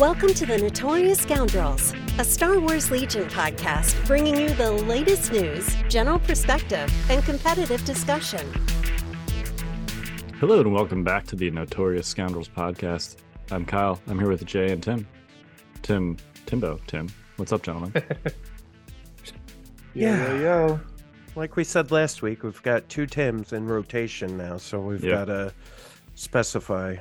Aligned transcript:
Welcome 0.00 0.32
to 0.34 0.46
the 0.46 0.56
Notorious 0.56 1.18
Scoundrels, 1.20 1.92
a 2.18 2.24
Star 2.24 2.58
Wars 2.58 2.90
Legion 2.90 3.28
podcast 3.28 3.94
bringing 4.06 4.34
you 4.34 4.48
the 4.54 4.72
latest 4.72 5.30
news, 5.30 5.76
general 5.90 6.18
perspective, 6.18 6.90
and 7.10 7.22
competitive 7.24 7.84
discussion. 7.84 8.40
Hello, 10.38 10.60
and 10.60 10.72
welcome 10.72 11.04
back 11.04 11.26
to 11.26 11.36
the 11.36 11.50
Notorious 11.50 12.06
Scoundrels 12.06 12.48
podcast. 12.48 13.16
I'm 13.50 13.66
Kyle. 13.66 14.00
I'm 14.08 14.18
here 14.18 14.30
with 14.30 14.44
Jay 14.46 14.72
and 14.72 14.82
Tim. 14.82 15.06
Tim, 15.82 16.16
Timbo, 16.46 16.80
Tim. 16.86 17.10
What's 17.36 17.52
up, 17.52 17.62
gentlemen? 17.62 17.92
Yeah. 19.92 20.24
Yo, 20.28 20.34
yo, 20.36 20.40
yo. 20.40 20.80
Like 21.36 21.56
we 21.56 21.64
said 21.64 21.90
last 21.90 22.22
week, 22.22 22.42
we've 22.42 22.62
got 22.62 22.88
two 22.88 23.06
Tims 23.06 23.52
in 23.52 23.66
rotation 23.66 24.38
now, 24.38 24.56
so 24.56 24.80
we've 24.80 25.04
Yeah. 25.04 25.10
got 25.10 25.24
to 25.26 25.52
specify. 26.14 26.96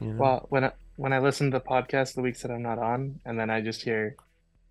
You 0.00 0.14
know? 0.14 0.20
Well, 0.20 0.46
when 0.48 0.64
I 0.64 0.72
when 0.96 1.12
I 1.12 1.18
listen 1.18 1.50
to 1.50 1.58
the 1.58 1.64
podcast 1.64 2.14
the 2.14 2.22
weeks 2.22 2.42
that 2.42 2.50
I'm 2.50 2.62
not 2.62 2.78
on, 2.78 3.20
and 3.24 3.38
then 3.38 3.50
I 3.50 3.60
just 3.60 3.82
hear, 3.82 4.16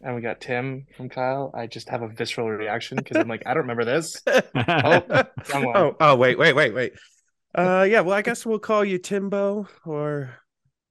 and 0.02 0.16
we 0.16 0.22
got 0.22 0.42
Tim 0.42 0.86
from 0.96 1.10
Kyle, 1.10 1.52
I 1.54 1.68
just 1.68 1.90
have 1.90 2.02
a 2.02 2.08
visceral 2.08 2.50
reaction 2.50 2.98
because 2.98 3.18
I'm 3.18 3.28
like, 3.28 3.44
I 3.46 3.54
don't 3.54 3.64
remember 3.64 3.86
this. 3.86 4.22
Oh, 5.54 5.64
oh, 5.76 5.96
oh, 6.00 6.16
wait, 6.16 6.38
wait, 6.38 6.54
wait, 6.54 6.74
wait. 6.74 6.94
Uh, 7.54 7.86
yeah. 7.90 8.02
Well, 8.02 8.16
I 8.16 8.22
guess 8.22 8.46
we'll 8.46 8.60
call 8.60 8.86
you 8.86 8.98
Timbo 8.98 9.68
or 9.86 10.36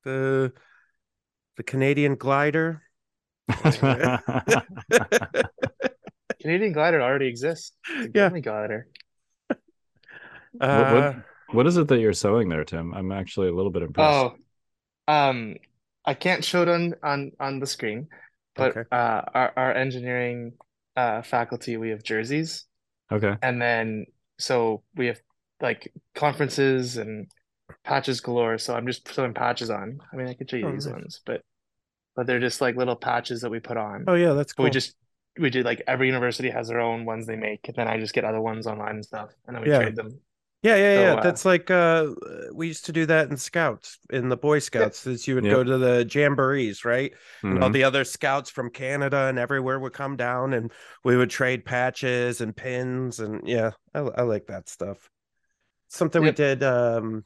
the 0.04 0.52
the 1.56 1.62
Canadian 1.62 2.16
glider. 2.16 2.82
Canadian 6.40 6.72
glider 6.72 7.00
already 7.00 7.28
exists. 7.28 7.72
It's 7.90 8.10
Yeah. 8.14 8.30
Glider. 8.30 8.88
Uh, 10.60 11.14
what 11.50 11.66
is 11.66 11.76
it 11.76 11.88
that 11.88 12.00
you're 12.00 12.12
sewing 12.12 12.48
there, 12.48 12.64
Tim? 12.64 12.92
I'm 12.94 13.12
actually 13.12 13.48
a 13.48 13.54
little 13.54 13.70
bit 13.70 13.82
impressed. 13.82 14.14
Oh, 14.14 14.34
um, 15.10 15.56
I 16.04 16.14
can't 16.14 16.44
show 16.44 16.62
it 16.62 16.68
on 16.68 16.94
on 17.02 17.32
on 17.40 17.60
the 17.60 17.66
screen, 17.66 18.08
but 18.54 18.70
Okay. 18.76 18.88
uh, 18.92 19.22
our 19.34 19.52
our 19.56 19.72
engineering 19.74 20.54
uh 20.96 21.22
faculty 21.22 21.76
we 21.76 21.90
have 21.90 22.02
jerseys, 22.02 22.66
Okay. 23.12 23.36
and 23.42 23.60
then 23.60 24.06
so 24.38 24.82
we 24.96 25.06
have 25.06 25.20
like 25.60 25.92
conferences 26.14 26.96
and 26.96 27.30
patches 27.84 28.20
galore. 28.20 28.58
So 28.58 28.74
I'm 28.74 28.86
just 28.86 29.06
throwing 29.08 29.34
patches 29.34 29.70
on. 29.70 29.98
I 30.12 30.16
mean, 30.16 30.28
I 30.28 30.34
could 30.34 30.50
show 30.50 30.56
you 30.56 30.66
Oh, 30.66 30.72
these 30.72 30.86
nice. 30.86 30.94
ones, 30.94 31.20
but 31.26 31.42
but 32.16 32.26
they're 32.26 32.40
just 32.40 32.60
like 32.60 32.76
little 32.76 32.96
patches 32.96 33.42
that 33.42 33.50
we 33.50 33.60
put 33.60 33.76
on. 33.76 34.04
oh, 34.08 34.14
yeah, 34.14 34.32
that's 34.32 34.52
cool. 34.52 34.64
we 34.64 34.70
just 34.70 34.94
we 35.38 35.50
did 35.50 35.64
like 35.64 35.82
every 35.86 36.06
university 36.06 36.50
has 36.50 36.68
their 36.68 36.80
own 36.80 37.04
ones 37.04 37.26
they 37.26 37.36
make, 37.36 37.68
and 37.68 37.76
then 37.76 37.88
I 37.88 37.98
just 37.98 38.14
get 38.14 38.24
other 38.24 38.40
ones 38.40 38.66
online 38.66 38.96
and 38.96 39.04
stuff, 39.04 39.30
and 39.46 39.54
then 39.54 39.62
we 39.62 39.70
Yeah. 39.70 39.78
trade 39.78 39.96
them. 39.96 40.20
Yeah, 40.62 40.76
yeah, 40.76 40.94
So, 40.94 41.12
yeah. 41.12 41.16
uh, 41.16 41.16
That's 41.16 41.44
like 41.46 41.70
uh 41.70 42.12
we 42.52 42.66
used 42.68 42.84
to 42.86 42.92
do 42.92 43.06
that 43.06 43.30
in 43.30 43.36
scouts 43.38 43.98
in 44.10 44.28
the 44.28 44.36
Boy 44.36 44.58
Scouts. 44.58 45.06
Is 45.06 45.26
you 45.26 45.34
would 45.36 45.48
Yep. 45.48 45.48
go 45.48 45.64
to 45.64 45.78
the 45.78 46.04
jamborees, 46.04 46.84
right? 46.84 47.12
And 47.48 47.58
all 47.58 47.70
Mhm. 47.70 47.70
the 47.70 47.84
other 47.84 48.04
scouts 48.04 48.50
from 48.50 48.70
Canada 48.70 49.26
and 49.28 49.38
everywhere 49.38 49.80
would 49.80 49.94
come 49.94 50.16
down 50.16 50.52
and 50.52 50.70
we 51.02 51.16
would 51.16 51.30
trade 51.30 51.64
patches 51.64 52.42
and 52.42 52.54
pins 52.54 53.20
and 53.20 53.46
yeah, 53.48 53.70
I 53.94 54.00
I 54.00 54.22
like 54.22 54.46
that 54.48 54.68
stuff. 54.68 55.08
Something 55.88 56.22
we 56.24 56.32
did 56.32 56.62
um 56.62 57.24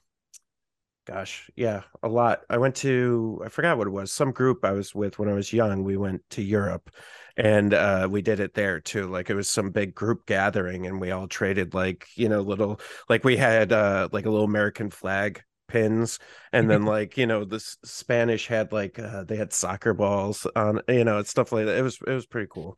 gosh, 1.06 1.50
yeah, 1.56 1.83
a 2.02 2.08
lot. 2.08 2.42
I 2.48 2.58
went 2.58 2.77
to 2.77 3.42
I 3.44 3.48
forgot 3.48 3.77
what 3.78 3.86
it 3.86 3.91
was, 3.91 4.12
some 4.12 4.33
group 4.33 4.64
I 4.64 4.72
was 4.72 4.94
with 4.94 5.19
when 5.19 5.28
I 5.28 5.34
was 5.34 5.52
young. 5.52 5.84
We 5.84 5.96
went 5.96 6.22
to 6.30 6.42
Europe 6.42 6.91
and 7.36 7.74
uh 7.74 8.08
we 8.11 8.22
did 8.22 8.41
it 8.41 8.55
there 8.55 8.80
too. 8.80 9.06
Like 9.08 9.30
it 9.30 9.34
was 9.34 9.48
some 9.50 9.70
big 9.70 9.94
group 9.94 10.27
gathering 10.27 10.86
and 10.86 11.00
we 11.00 11.11
all 11.11 11.28
traded 11.28 11.74
like, 11.74 12.06
you 12.16 12.28
know, 12.28 12.41
little 12.41 12.80
like 13.08 13.24
we 13.24 13.36
had 13.36 13.72
uh 13.72 14.08
like 14.12 14.27
a 14.27 14.30
little 14.30 14.46
American 14.46 14.91
flag 14.91 15.42
pins 15.69 16.19
and 16.52 16.70
then 16.70 16.84
like 16.86 17.16
you 17.16 17.27
know 17.27 17.42
the 17.44 17.58
spanish 17.84 18.46
had 18.46 18.70
like 18.70 18.98
uh 18.98 19.24
they 19.24 19.34
had 19.36 19.50
soccer 19.52 19.94
balls 19.94 20.46
on 20.55 20.78
you 20.89 21.05
know 21.05 21.16
and 21.18 21.27
stuff 21.27 21.52
like 21.52 21.64
that 21.64 21.78
it 21.78 21.83
was 21.83 21.98
it 22.06 22.12
was 22.12 22.27
pretty 22.27 22.46
cool 22.52 22.77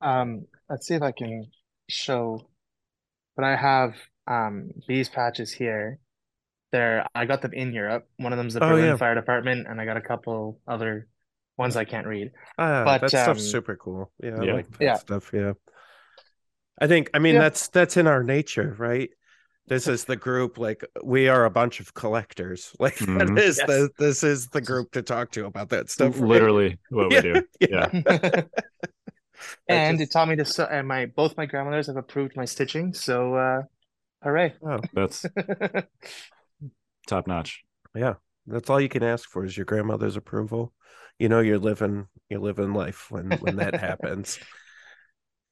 Um, 0.00 0.46
let's 0.68 0.86
see 0.86 0.94
if 0.94 1.02
I 1.02 1.12
can 1.12 1.50
show. 1.88 2.48
But 3.36 3.44
I 3.46 3.56
have 3.56 3.96
um 4.28 4.72
these 4.88 5.08
patches 5.10 5.52
here. 5.52 6.00
They're 6.74 7.06
I 7.14 7.24
got 7.24 7.40
them 7.40 7.52
in 7.54 7.72
Europe. 7.72 8.02
One 8.18 8.32
of 8.32 8.36
them's 8.36 8.54
the 8.54 8.64
Oh, 8.64 8.68
Berlin 8.70 8.84
yeah. 8.86 8.96
Fire 8.96 9.14
Department, 9.14 9.68
and 9.68 9.80
I 9.80 9.84
got 9.86 9.96
a 9.96 10.00
couple 10.02 10.58
other 10.66 11.06
ones 11.56 11.76
I 11.76 11.84
can't 11.84 12.06
read. 12.08 12.32
ah 12.58 12.82
But, 12.84 13.00
that 13.02 13.10
stuff's 13.10 13.46
um, 13.46 13.50
super 13.56 13.76
cool 13.76 14.10
yeah, 14.18 14.42
Yeah. 14.42 14.52
I 14.52 14.54
like 14.56 14.70
that 14.72 14.80
Yeah. 14.88 14.94
stuff 14.98 15.30
yeah 15.32 15.52
i 16.82 16.88
think 16.88 17.04
i 17.14 17.20
mean 17.20 17.34
Yeah. 17.36 17.42
that's 17.46 17.68
that's 17.68 17.96
in 17.96 18.08
our 18.08 18.24
nature 18.24 18.74
right 18.76 19.10
this 19.68 19.86
is 19.86 20.04
the 20.04 20.16
group 20.16 20.58
like 20.58 20.82
we 21.04 21.28
are 21.28 21.44
a 21.44 21.50
bunch 21.60 21.78
of 21.78 21.94
collectors 21.94 22.74
like 22.84 22.98
that 22.98 23.28
Mhm. 23.30 23.38
is 23.38 23.58
Yes. 23.58 23.68
the 23.70 23.78
this 24.04 24.24
is 24.24 24.48
the 24.48 24.60
group 24.60 24.90
to 24.96 25.02
talk 25.02 25.30
to 25.36 25.46
about 25.46 25.68
that 25.70 25.88
stuff 25.94 26.18
right? 26.18 26.28
Literally 26.34 26.70
what 26.90 27.10
we 27.10 27.20
do. 27.20 27.34
yeah, 27.60 27.88
Yeah. 27.92 28.42
And 29.68 29.98
just- 29.98 30.10
it 30.10 30.12
taught 30.12 30.28
me 30.28 30.36
to 30.42 30.44
sew, 30.44 30.64
and 30.64 30.88
my 30.88 31.06
both 31.06 31.36
my 31.36 31.46
grandmothers 31.46 31.86
have 31.86 31.96
approved 32.04 32.34
my 32.34 32.46
stitching, 32.46 32.94
so 32.94 33.16
uh 33.46 33.60
hooray. 34.24 34.54
oh 34.66 34.80
That's 34.92 35.24
top 37.06 37.26
notch. 37.26 37.62
yeah 37.94 38.14
that's 38.46 38.68
all 38.70 38.80
you 38.80 38.88
can 38.88 39.02
ask 39.02 39.28
for 39.28 39.44
is 39.44 39.56
your 39.56 39.64
grandmother's 39.66 40.16
approval 40.16 40.72
you 41.18 41.28
know 41.28 41.40
you're 41.40 41.58
living 41.58 42.06
you're 42.28 42.40
living 42.40 42.72
life 42.74 43.10
when 43.10 43.30
when 43.40 43.56
that 43.56 43.74
happens 43.74 44.38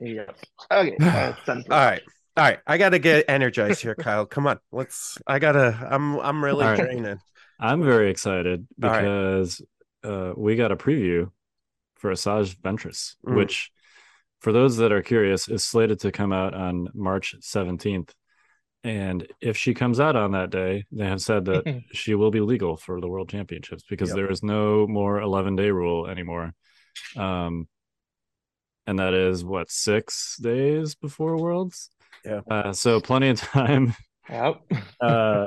There. 0.00 0.26
Okay, 0.70 0.96
uh, 1.00 1.32
it's 1.36 1.46
done 1.46 1.62
for- 1.62 1.72
All 1.74 1.78
right. 1.86 2.02
All 2.36 2.44
right. 2.44 2.58
I 2.66 2.76
gotta 2.76 2.98
get 2.98 3.26
energized 3.28 3.82
here, 3.82 3.94
Kyle. 3.94 4.26
Come 4.26 4.48
on. 4.48 4.58
Let's 4.72 5.16
I 5.28 5.38
gotta 5.38 5.78
I'm 5.90 6.18
I'm 6.18 6.42
really 6.42 6.64
All 6.64 6.72
right. 6.72 6.80
draining. 6.80 7.18
I'm 7.60 7.84
very 7.84 8.10
excited 8.10 8.66
All 8.82 8.88
right. 8.90 9.00
because 9.02 9.62
uh, 10.02 10.32
we 10.36 10.56
got 10.56 10.72
a 10.72 10.76
preview 10.76 11.30
for 11.94 12.10
Asajj 12.10 12.56
Ventress, 12.60 13.14
Mm. 13.24 13.36
which, 13.36 13.70
for 14.40 14.50
those 14.50 14.78
that 14.78 14.90
are 14.90 15.02
curious, 15.02 15.46
is 15.48 15.62
slated 15.62 16.00
to 16.00 16.10
come 16.10 16.32
out 16.32 16.52
on 16.54 16.88
March 16.94 17.36
17th. 17.40 18.10
And 18.84 19.26
if 19.40 19.56
she 19.56 19.74
comes 19.74 20.00
out 20.00 20.16
on 20.16 20.32
that 20.32 20.50
day, 20.50 20.84
they 20.90 21.04
have 21.06 21.20
said 21.20 21.44
that 21.44 21.82
she 21.92 22.14
will 22.14 22.30
be 22.30 22.40
legal 22.40 22.76
for 22.76 23.00
the 23.00 23.08
World 23.08 23.28
Championships 23.28 23.84
because 23.88 24.08
Yep. 24.10 24.16
there 24.16 24.30
is 24.30 24.42
no 24.42 24.86
more 24.86 25.20
11 25.20 25.56
day 25.56 25.70
rule 25.70 26.06
anymore. 26.08 26.52
Um, 27.16 27.68
and 28.86 28.98
that 28.98 29.14
is 29.14 29.44
what 29.44 29.70
six 29.70 30.36
days 30.38 30.94
before 30.96 31.36
Worlds. 31.40 31.90
Yeah. 32.24 32.40
Uh, 32.50 32.72
so 32.72 33.00
plenty 33.00 33.28
of 33.28 33.40
time 33.40 33.94
Yep. 34.30 34.60
uh 35.00 35.46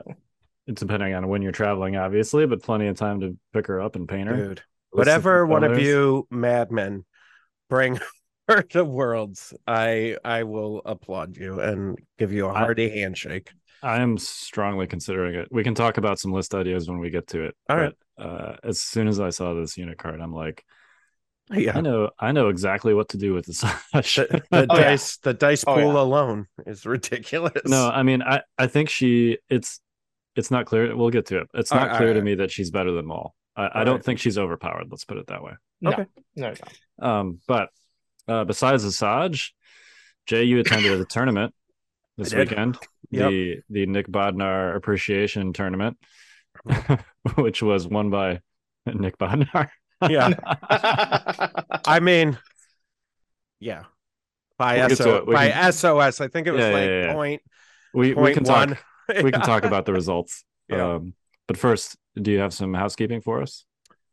depending 0.73 1.13
on 1.13 1.27
when 1.29 1.41
you're 1.41 1.51
traveling 1.53 1.95
obviously 1.95 2.45
but 2.47 2.61
plenty 2.63 2.87
of 2.87 2.97
time 2.97 3.21
to 3.21 3.37
pick 3.53 3.67
her 3.67 3.79
up 3.79 3.95
and 3.95 4.07
paint 4.09 4.27
her 4.27 4.35
Dude. 4.35 4.61
Whatever 4.91 5.45
one 5.45 5.63
of 5.63 5.79
you 5.79 6.27
madmen 6.31 7.05
bring 7.69 7.99
her 8.47 8.61
to 8.61 8.83
worlds, 8.85 9.53
I 9.67 10.17
I 10.23 10.43
will 10.43 10.81
applaud 10.85 11.37
you 11.37 11.59
and 11.59 11.97
give 12.17 12.31
you 12.31 12.47
a 12.47 12.53
hearty 12.53 12.89
handshake. 12.99 13.51
i 13.83 14.01
am 14.01 14.17
strongly 14.17 14.87
considering 14.87 15.35
it 15.35 15.47
we 15.51 15.63
can 15.63 15.75
talk 15.75 15.97
about 15.97 16.17
some 16.19 16.31
list 16.31 16.55
ideas 16.55 16.87
when 16.89 16.97
we 16.99 17.09
get 17.09 17.27
to 17.27 17.43
it 17.43 17.55
All 17.69 17.77
right. 17.77 17.93
but, 18.17 18.23
uh 18.25 18.55
as 18.63 18.81
soon 18.81 19.07
as 19.07 19.19
i 19.19 19.29
saw 19.29 19.53
this 19.53 19.77
unit 19.77 19.97
card 19.97 20.21
i'm 20.21 20.33
like 20.33 20.63
i 21.51 21.81
know 21.81 22.09
i 22.17 22.31
know 22.31 22.47
exactly 22.49 22.93
what 22.93 23.09
to 23.09 23.17
do 23.17 23.33
with 23.33 23.45
this 23.45 23.61
The, 23.93 24.41
the 24.49 24.65
Oh, 24.69 24.77
yeah. 24.77 24.89
dice 24.91 25.17
the 25.17 25.33
dice 25.33 25.63
Oh, 25.67 25.75
pool 25.75 25.93
yeah. 25.93 25.99
alone 26.01 26.47
is 26.65 26.85
ridiculous. 26.85 27.61
no 27.65 27.89
i 27.89 28.01
mean 28.01 28.21
i 28.23 28.41
i 28.57 28.65
think 28.67 28.89
she 28.89 29.37
it's 29.49 29.79
it's 30.35 30.49
not 30.49 30.65
clear 30.65 30.95
we'll 30.95 31.11
get 31.11 31.27
to 31.27 31.39
it 31.41 31.47
it's 31.53 31.71
not 31.71 31.89
right, 31.89 31.97
clear 31.97 32.09
all 32.09 32.13
to 32.15 32.19
right. 32.21 32.25
me 32.25 32.35
that 32.35 32.49
she's 32.51 32.71
better 32.71 32.91
than 32.93 33.05
maul 33.05 33.35
i, 33.55 33.81
I 33.81 33.83
don't 33.83 33.95
right. 33.97 34.05
think 34.05 34.19
she's 34.19 34.37
overpowered 34.37 34.87
let's 34.89 35.05
put 35.05 35.17
it 35.17 35.27
that 35.27 35.43
way 35.43 35.53
No, 35.81 35.91
Okay. 35.91 36.05
no, 36.35 36.53
no. 37.01 37.07
Um, 37.07 37.39
but 37.47 37.69
uh, 38.27 38.43
besides 38.43 38.83
Asajj, 38.85 39.51
Jay, 40.25 40.43
you 40.43 40.59
attended 40.59 40.99
a 40.99 41.05
tournament 41.05 41.53
this 42.17 42.33
weekend, 42.33 42.77
Yep. 43.11 43.29
the 43.29 43.59
the 43.69 43.85
Nick 43.85 44.07
Bodnar 44.07 44.75
Appreciation 44.75 45.53
Tournament, 45.53 45.97
which 47.35 47.61
was 47.61 47.87
won 47.87 48.09
by 48.09 48.41
Nick 48.85 49.17
Bodnar. 49.17 49.69
Yeah. 50.09 50.29
I 51.85 51.99
mean, 52.01 52.37
yeah. 53.59 53.83
By 54.57 54.77
We'll 54.87 54.95
SO, 54.95 55.25
by 55.25 55.49
can- 55.51 55.71
SOS, 55.73 56.21
I 56.21 56.27
think 56.29 56.47
it 56.47 56.51
was 56.51 56.61
Yeah, 56.61 56.69
like 56.71 56.89
yeah, 56.89 57.05
yeah. 57.07 57.13
point 57.13 57.41
we 57.93 58.13
we 58.13 58.33
can 58.33 58.43
one. 58.43 58.69
talk 58.69 59.23
we 59.23 59.31
can 59.31 59.41
talk 59.41 59.63
about 59.69 59.85
the 59.85 59.93
results. 59.93 60.43
Yeah. 60.69 60.93
Um, 60.95 61.13
but 61.47 61.57
first, 61.57 61.95
do 62.19 62.31
you 62.31 62.39
have 62.39 62.53
some 62.53 62.73
housekeeping 62.73 63.21
for 63.21 63.41
us? 63.41 63.65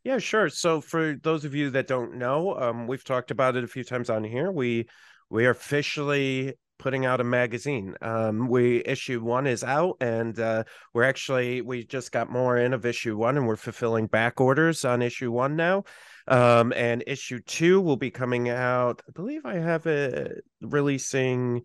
Yeah, 0.03 0.17
sure. 0.17 0.49
So 0.49 0.81
for 0.81 1.15
those 1.15 1.45
of 1.45 1.55
you 1.55 1.69
that 1.71 1.87
don't 1.87 2.15
know, 2.15 2.55
um, 2.57 2.87
we've 2.87 3.03
talked 3.03 3.31
about 3.31 3.55
it 3.55 3.63
a 3.63 3.67
few 3.67 3.83
times 3.83 4.09
on 4.09 4.23
here. 4.23 4.51
We 4.51 4.87
we 5.29 5.45
are 5.45 5.51
officially 5.51 6.55
putting 6.77 7.05
out 7.05 7.21
a 7.21 7.23
magazine. 7.23 7.95
Um, 8.01 8.49
we 8.49 8.83
issue 8.83 9.23
one 9.23 9.47
is 9.47 9.63
out, 9.63 9.97
and 10.01 10.37
uh, 10.37 10.65
we're 10.93 11.03
actually 11.03 11.61
we 11.61 11.85
just 11.85 12.11
got 12.11 12.29
more 12.29 12.57
in 12.57 12.73
of 12.73 12.85
issue 12.85 13.15
one, 13.15 13.37
and 13.37 13.47
we're 13.47 13.55
fulfilling 13.55 14.07
back 14.07 14.41
orders 14.41 14.83
on 14.83 15.01
issue 15.01 15.31
one 15.31 15.55
now. 15.55 15.85
Um, 16.27 16.73
and 16.73 17.03
issue 17.07 17.39
two 17.39 17.79
will 17.79 17.97
be 17.97 18.11
coming 18.11 18.49
out. 18.49 19.01
I 19.07 19.11
believe 19.13 19.45
I 19.45 19.55
have 19.55 19.85
it 19.85 20.43
releasing 20.61 21.63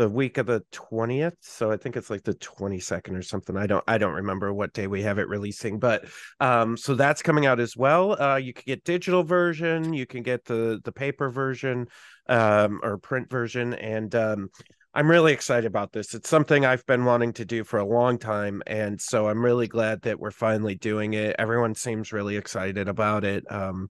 the 0.00 0.08
week 0.08 0.38
of 0.38 0.46
the 0.46 0.62
20th 0.72 1.36
so 1.40 1.70
i 1.70 1.76
think 1.76 1.94
it's 1.94 2.08
like 2.08 2.22
the 2.22 2.32
22nd 2.36 3.18
or 3.18 3.20
something 3.20 3.54
i 3.58 3.66
don't 3.66 3.84
i 3.86 3.98
don't 3.98 4.14
remember 4.14 4.50
what 4.50 4.72
day 4.72 4.86
we 4.86 5.02
have 5.02 5.18
it 5.18 5.28
releasing 5.28 5.78
but 5.78 6.06
um 6.40 6.74
so 6.74 6.94
that's 6.94 7.20
coming 7.20 7.44
out 7.44 7.60
as 7.60 7.76
well 7.76 8.18
uh 8.18 8.36
you 8.36 8.54
can 8.54 8.64
get 8.66 8.82
digital 8.82 9.22
version 9.22 9.92
you 9.92 10.06
can 10.06 10.22
get 10.22 10.42
the 10.46 10.80
the 10.84 10.90
paper 10.90 11.30
version 11.30 11.86
um 12.30 12.80
or 12.82 12.96
print 12.96 13.28
version 13.28 13.74
and 13.74 14.14
um 14.14 14.48
I'm 14.92 15.08
really 15.08 15.32
excited 15.32 15.66
about 15.66 15.92
this. 15.92 16.14
It's 16.14 16.28
something 16.28 16.64
I've 16.64 16.84
been 16.84 17.04
wanting 17.04 17.32
to 17.34 17.44
do 17.44 17.62
for 17.62 17.78
a 17.78 17.84
long 17.84 18.18
time. 18.18 18.60
And 18.66 19.00
so 19.00 19.28
I'm 19.28 19.40
really 19.40 19.68
glad 19.68 20.02
that 20.02 20.18
we're 20.18 20.32
finally 20.32 20.74
doing 20.74 21.14
it. 21.14 21.36
Everyone 21.38 21.76
seems 21.76 22.12
really 22.12 22.36
excited 22.36 22.88
about 22.88 23.22
it. 23.22 23.44
Um, 23.48 23.88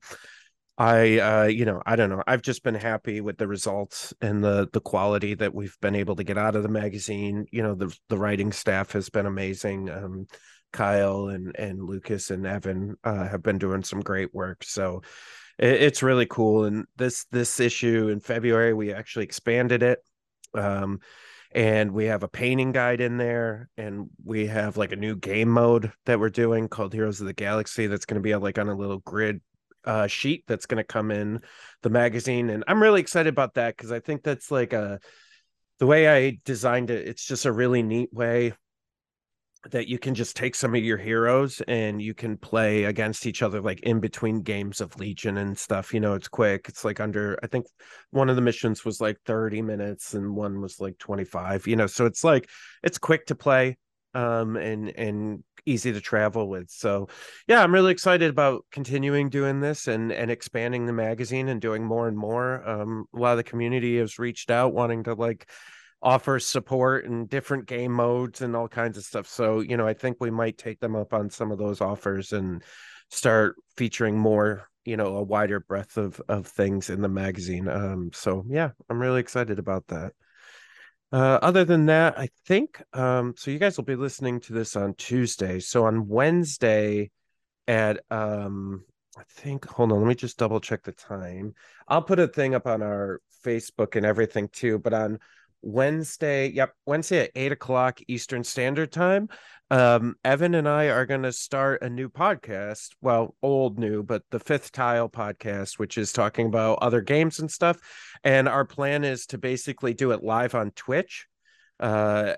I 0.80 1.18
uh 1.18 1.44
you 1.44 1.66
know 1.66 1.82
I 1.84 1.94
don't 1.94 2.08
know 2.08 2.22
I've 2.26 2.40
just 2.40 2.64
been 2.64 2.74
happy 2.74 3.20
with 3.20 3.36
the 3.36 3.46
results 3.46 4.14
and 4.22 4.42
the 4.42 4.66
the 4.72 4.80
quality 4.80 5.34
that 5.34 5.54
we've 5.54 5.76
been 5.82 5.94
able 5.94 6.16
to 6.16 6.24
get 6.24 6.38
out 6.38 6.56
of 6.56 6.62
the 6.62 6.70
magazine 6.70 7.44
you 7.52 7.62
know 7.62 7.74
the 7.74 7.94
the 8.08 8.16
writing 8.16 8.50
staff 8.50 8.92
has 8.92 9.10
been 9.10 9.26
amazing 9.26 9.90
um 9.90 10.26
Kyle 10.72 11.28
and 11.28 11.54
and 11.58 11.82
Lucas 11.82 12.30
and 12.30 12.46
Evan 12.46 12.96
uh, 13.04 13.28
have 13.28 13.42
been 13.42 13.58
doing 13.58 13.82
some 13.82 14.00
great 14.00 14.32
work 14.32 14.64
so 14.64 15.02
it, 15.58 15.82
it's 15.82 16.02
really 16.02 16.24
cool 16.24 16.64
and 16.64 16.86
this 16.96 17.26
this 17.30 17.60
issue 17.60 18.08
in 18.08 18.18
February 18.18 18.72
we 18.72 18.90
actually 18.90 19.24
expanded 19.24 19.82
it 19.82 19.98
um 20.54 20.98
and 21.52 21.92
we 21.92 22.06
have 22.06 22.22
a 22.22 22.28
painting 22.28 22.72
guide 22.72 23.02
in 23.02 23.18
there 23.18 23.68
and 23.76 24.08
we 24.24 24.46
have 24.46 24.78
like 24.78 24.92
a 24.92 24.96
new 24.96 25.14
game 25.14 25.50
mode 25.50 25.92
that 26.06 26.18
we're 26.18 26.30
doing 26.30 26.68
called 26.68 26.94
heroes 26.94 27.20
of 27.20 27.26
the 27.26 27.34
galaxy 27.34 27.86
that's 27.86 28.06
going 28.06 28.22
to 28.22 28.26
be 28.26 28.34
like 28.34 28.58
on 28.58 28.68
a 28.70 28.74
little 28.74 29.00
grid 29.00 29.42
uh, 29.84 30.06
sheet 30.06 30.44
that's 30.46 30.66
going 30.66 30.78
to 30.78 30.84
come 30.84 31.10
in 31.10 31.40
the 31.82 31.90
magazine, 31.90 32.50
and 32.50 32.64
I'm 32.66 32.82
really 32.82 33.00
excited 33.00 33.32
about 33.32 33.54
that 33.54 33.76
because 33.76 33.92
I 33.92 34.00
think 34.00 34.22
that's 34.22 34.50
like 34.50 34.72
a 34.72 35.00
the 35.78 35.86
way 35.86 36.08
I 36.08 36.38
designed 36.44 36.90
it. 36.90 37.08
It's 37.08 37.26
just 37.26 37.46
a 37.46 37.52
really 37.52 37.82
neat 37.82 38.12
way 38.12 38.52
that 39.70 39.88
you 39.88 39.98
can 39.98 40.14
just 40.14 40.36
take 40.36 40.54
some 40.54 40.74
of 40.74 40.82
your 40.82 40.96
heroes 40.96 41.60
and 41.68 42.00
you 42.00 42.14
can 42.14 42.38
play 42.38 42.84
against 42.84 43.26
each 43.26 43.42
other 43.42 43.60
like 43.60 43.80
in 43.80 44.00
between 44.00 44.40
games 44.40 44.80
of 44.80 44.98
legion 44.98 45.36
and 45.36 45.58
stuff 45.58 45.92
you 45.92 46.00
know 46.00 46.14
it's 46.14 46.28
quick 46.28 46.66
it's 46.66 46.82
like 46.82 46.98
under 46.98 47.38
i 47.42 47.46
think 47.46 47.66
one 48.10 48.30
of 48.30 48.36
the 48.36 48.42
missions 48.42 48.86
was 48.86 49.02
like 49.02 49.18
30 49.26 49.60
minutes 49.60 50.14
and 50.14 50.34
one 50.34 50.62
was 50.62 50.80
like 50.80 50.96
25 50.96 51.66
you 51.66 51.76
know 51.76 51.86
so 51.86 52.06
it's 52.06 52.24
like 52.24 52.48
it's 52.82 52.96
quick 52.96 53.26
to 53.26 53.34
play 53.34 53.76
um 54.14 54.56
and 54.56 54.88
and 54.96 55.44
easy 55.66 55.92
to 55.92 56.00
travel 56.00 56.48
with. 56.48 56.70
So 56.70 57.08
yeah, 57.46 57.62
I'm 57.62 57.74
really 57.74 57.92
excited 57.92 58.30
about 58.30 58.64
continuing 58.70 59.28
doing 59.28 59.60
this 59.60 59.88
and 59.88 60.12
and 60.12 60.30
expanding 60.30 60.86
the 60.86 60.92
magazine 60.92 61.48
and 61.48 61.60
doing 61.60 61.84
more 61.84 62.08
and 62.08 62.16
more. 62.16 62.68
Um, 62.68 63.06
a 63.14 63.18
lot 63.18 63.32
of 63.32 63.36
the 63.38 63.44
community 63.44 63.98
has 63.98 64.18
reached 64.18 64.50
out 64.50 64.74
wanting 64.74 65.04
to 65.04 65.14
like 65.14 65.48
offer 66.02 66.38
support 66.38 67.04
and 67.04 67.28
different 67.28 67.66
game 67.66 67.92
modes 67.92 68.40
and 68.40 68.56
all 68.56 68.68
kinds 68.68 68.96
of 68.96 69.04
stuff. 69.04 69.26
So, 69.26 69.60
you 69.60 69.76
know, 69.76 69.86
I 69.86 69.92
think 69.92 70.16
we 70.18 70.30
might 70.30 70.56
take 70.56 70.80
them 70.80 70.96
up 70.96 71.12
on 71.12 71.28
some 71.30 71.50
of 71.52 71.58
those 71.58 71.80
offers 71.80 72.32
and 72.32 72.62
start 73.10 73.56
featuring 73.76 74.18
more, 74.18 74.68
you 74.84 74.96
know, 74.96 75.16
a 75.16 75.22
wider 75.22 75.60
breadth 75.60 75.96
of 75.96 76.20
of 76.28 76.46
things 76.46 76.90
in 76.90 77.02
the 77.02 77.08
magazine. 77.08 77.68
Um, 77.68 78.10
so 78.14 78.44
yeah, 78.48 78.70
I'm 78.88 79.00
really 79.00 79.20
excited 79.20 79.58
about 79.58 79.86
that. 79.88 80.12
Uh, 81.12 81.38
other 81.42 81.64
than 81.64 81.86
that, 81.86 82.18
I 82.18 82.28
think 82.46 82.82
um, 82.92 83.34
so. 83.36 83.50
You 83.50 83.58
guys 83.58 83.76
will 83.76 83.84
be 83.84 83.96
listening 83.96 84.40
to 84.40 84.52
this 84.52 84.76
on 84.76 84.94
Tuesday. 84.94 85.58
So 85.58 85.86
on 85.86 86.06
Wednesday 86.06 87.10
at 87.66 88.00
um, 88.10 88.84
I 89.18 89.22
think 89.28 89.66
hold 89.66 89.90
on, 89.90 89.98
let 89.98 90.06
me 90.06 90.14
just 90.14 90.38
double 90.38 90.60
check 90.60 90.84
the 90.84 90.92
time. 90.92 91.54
I'll 91.88 92.02
put 92.02 92.20
a 92.20 92.28
thing 92.28 92.54
up 92.54 92.66
on 92.66 92.80
our 92.82 93.20
Facebook 93.44 93.96
and 93.96 94.06
everything 94.06 94.48
too. 94.48 94.78
But 94.78 94.94
on 94.94 95.18
Wednesday, 95.62 96.48
yep, 96.48 96.72
Wednesday 96.86 97.24
at 97.24 97.30
eight 97.34 97.52
o'clock 97.52 98.00
Eastern 98.08 98.44
Standard 98.44 98.92
Time. 98.92 99.28
Um, 99.70 100.16
Evan 100.24 100.54
and 100.54 100.68
I 100.68 100.86
are 100.86 101.06
going 101.06 101.22
to 101.22 101.32
start 101.32 101.82
a 101.82 101.90
new 101.90 102.08
podcast. 102.08 102.90
Well, 103.00 103.36
old 103.42 103.78
new, 103.78 104.02
but 104.02 104.22
the 104.30 104.40
Fifth 104.40 104.72
Tile 104.72 105.08
podcast, 105.08 105.78
which 105.78 105.96
is 105.96 106.12
talking 106.12 106.46
about 106.46 106.80
other 106.82 107.00
games 107.00 107.38
and 107.38 107.50
stuff. 107.50 107.78
And 108.24 108.48
our 108.48 108.64
plan 108.64 109.04
is 109.04 109.26
to 109.26 109.38
basically 109.38 109.94
do 109.94 110.10
it 110.10 110.24
live 110.24 110.54
on 110.54 110.72
Twitch. 110.72 111.26
Uh, 111.78 112.34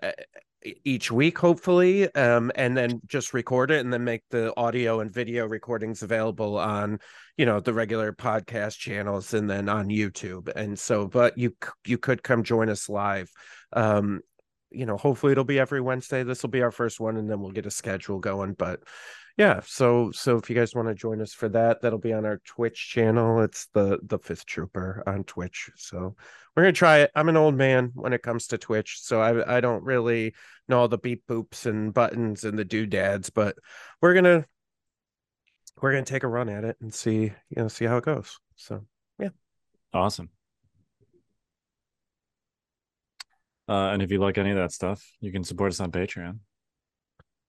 each 0.85 1.11
week 1.11 1.39
hopefully 1.39 2.13
um, 2.15 2.53
and 2.55 2.77
then 2.77 3.01
just 3.07 3.35
record 3.35 3.71
it 3.71 3.81
and 3.81 3.93
then 3.93 4.05
make 4.05 4.23
the 4.31 4.57
audio 4.57 5.01
and 5.01 5.13
video 5.13 5.47
recordings 5.47 6.03
available 6.03 6.57
on 6.57 7.01
you 7.37 7.47
know 7.47 7.61
the 7.61 7.73
regular 7.73 8.13
podcast 8.13 8.79
channels 8.79 9.35
and 9.35 9.49
then 9.49 9.69
on 9.69 9.89
youtube. 9.89 10.49
And 10.55 10.79
so 10.79 11.07
but 11.07 11.39
you 11.39 11.55
you 11.87 11.99
could 11.99 12.23
come 12.23 12.43
join 12.43 12.69
us 12.69 12.89
live. 12.89 13.31
Um 13.73 14.21
you 14.71 14.87
know 14.87 14.97
hopefully 14.97 15.33
it'll 15.33 15.45
be 15.45 15.59
every 15.59 15.81
wednesday. 15.81 16.23
This 16.23 16.43
will 16.43 16.51
be 16.51 16.63
our 16.63 16.71
first 16.71 17.01
one 17.01 17.17
and 17.17 17.31
then 17.31 17.41
we'll 17.41 17.51
get 17.51 17.67
a 17.67 17.71
schedule 17.71 18.19
going. 18.19 18.55
But 18.55 18.81
yeah 19.39 19.61
so 19.65 20.11
so 20.13 20.37
if 20.37 20.51
you 20.51 20.57
guys 20.57 20.75
want 20.75 20.89
to 20.89 20.95
join 20.95 21.23
us 21.23 21.33
for 21.33 21.49
that 21.49 21.81
that'll 21.81 21.99
be 21.99 22.13
on 22.13 22.27
our 22.27 22.41
twitch 22.47 22.91
channel. 22.91 23.41
It's 23.41 23.67
the 23.73 23.99
the 24.03 24.19
fifth 24.19 24.45
trooper 24.45 25.03
on 25.07 25.25
twitch. 25.25 25.71
So 25.77 26.17
we're 26.55 26.65
gonna 26.65 26.73
try 26.73 26.99
it. 26.99 27.11
I'm 27.15 27.31
an 27.31 27.39
old 27.39 27.55
man 27.55 27.93
when 27.95 28.13
it 28.13 28.23
comes 28.23 28.49
to 28.49 28.59
twitch 28.59 28.99
so 29.01 29.23
i 29.23 29.57
i 29.57 29.61
don't 29.61 29.85
really 29.85 30.35
know 30.69 30.81
all 30.81 30.89
the 30.89 30.99
beep 30.99 31.25
boops 31.27 31.65
and 31.65 31.95
buttons 31.95 32.45
and 32.45 32.59
the 32.59 32.65
doodads 32.65 33.31
but 33.31 33.57
we're 34.03 34.15
gonna 34.15 34.45
we're 35.83 35.93
gonna 35.93 36.05
take 36.05 36.23
a 36.23 36.29
run 36.29 36.49
at 36.49 36.65
it 36.65 36.77
and 36.81 36.95
see 36.95 37.25
you 37.25 37.57
know 37.57 37.69
see 37.69 37.85
how 37.85 37.99
it 37.99 38.05
goes 38.05 38.39
so 38.57 38.85
yeah 39.19 39.29
awesome 39.93 40.31
uh 43.69 43.91
and 43.93 44.03
if 44.03 44.11
you 44.11 44.19
like 44.19 44.39
any 44.39 44.51
of 44.51 44.57
that 44.57 44.73
stuff 44.73 45.05
you 45.21 45.31
can 45.31 45.45
support 45.45 45.73
us 45.73 45.81
on 45.81 45.93
patreon 45.93 46.39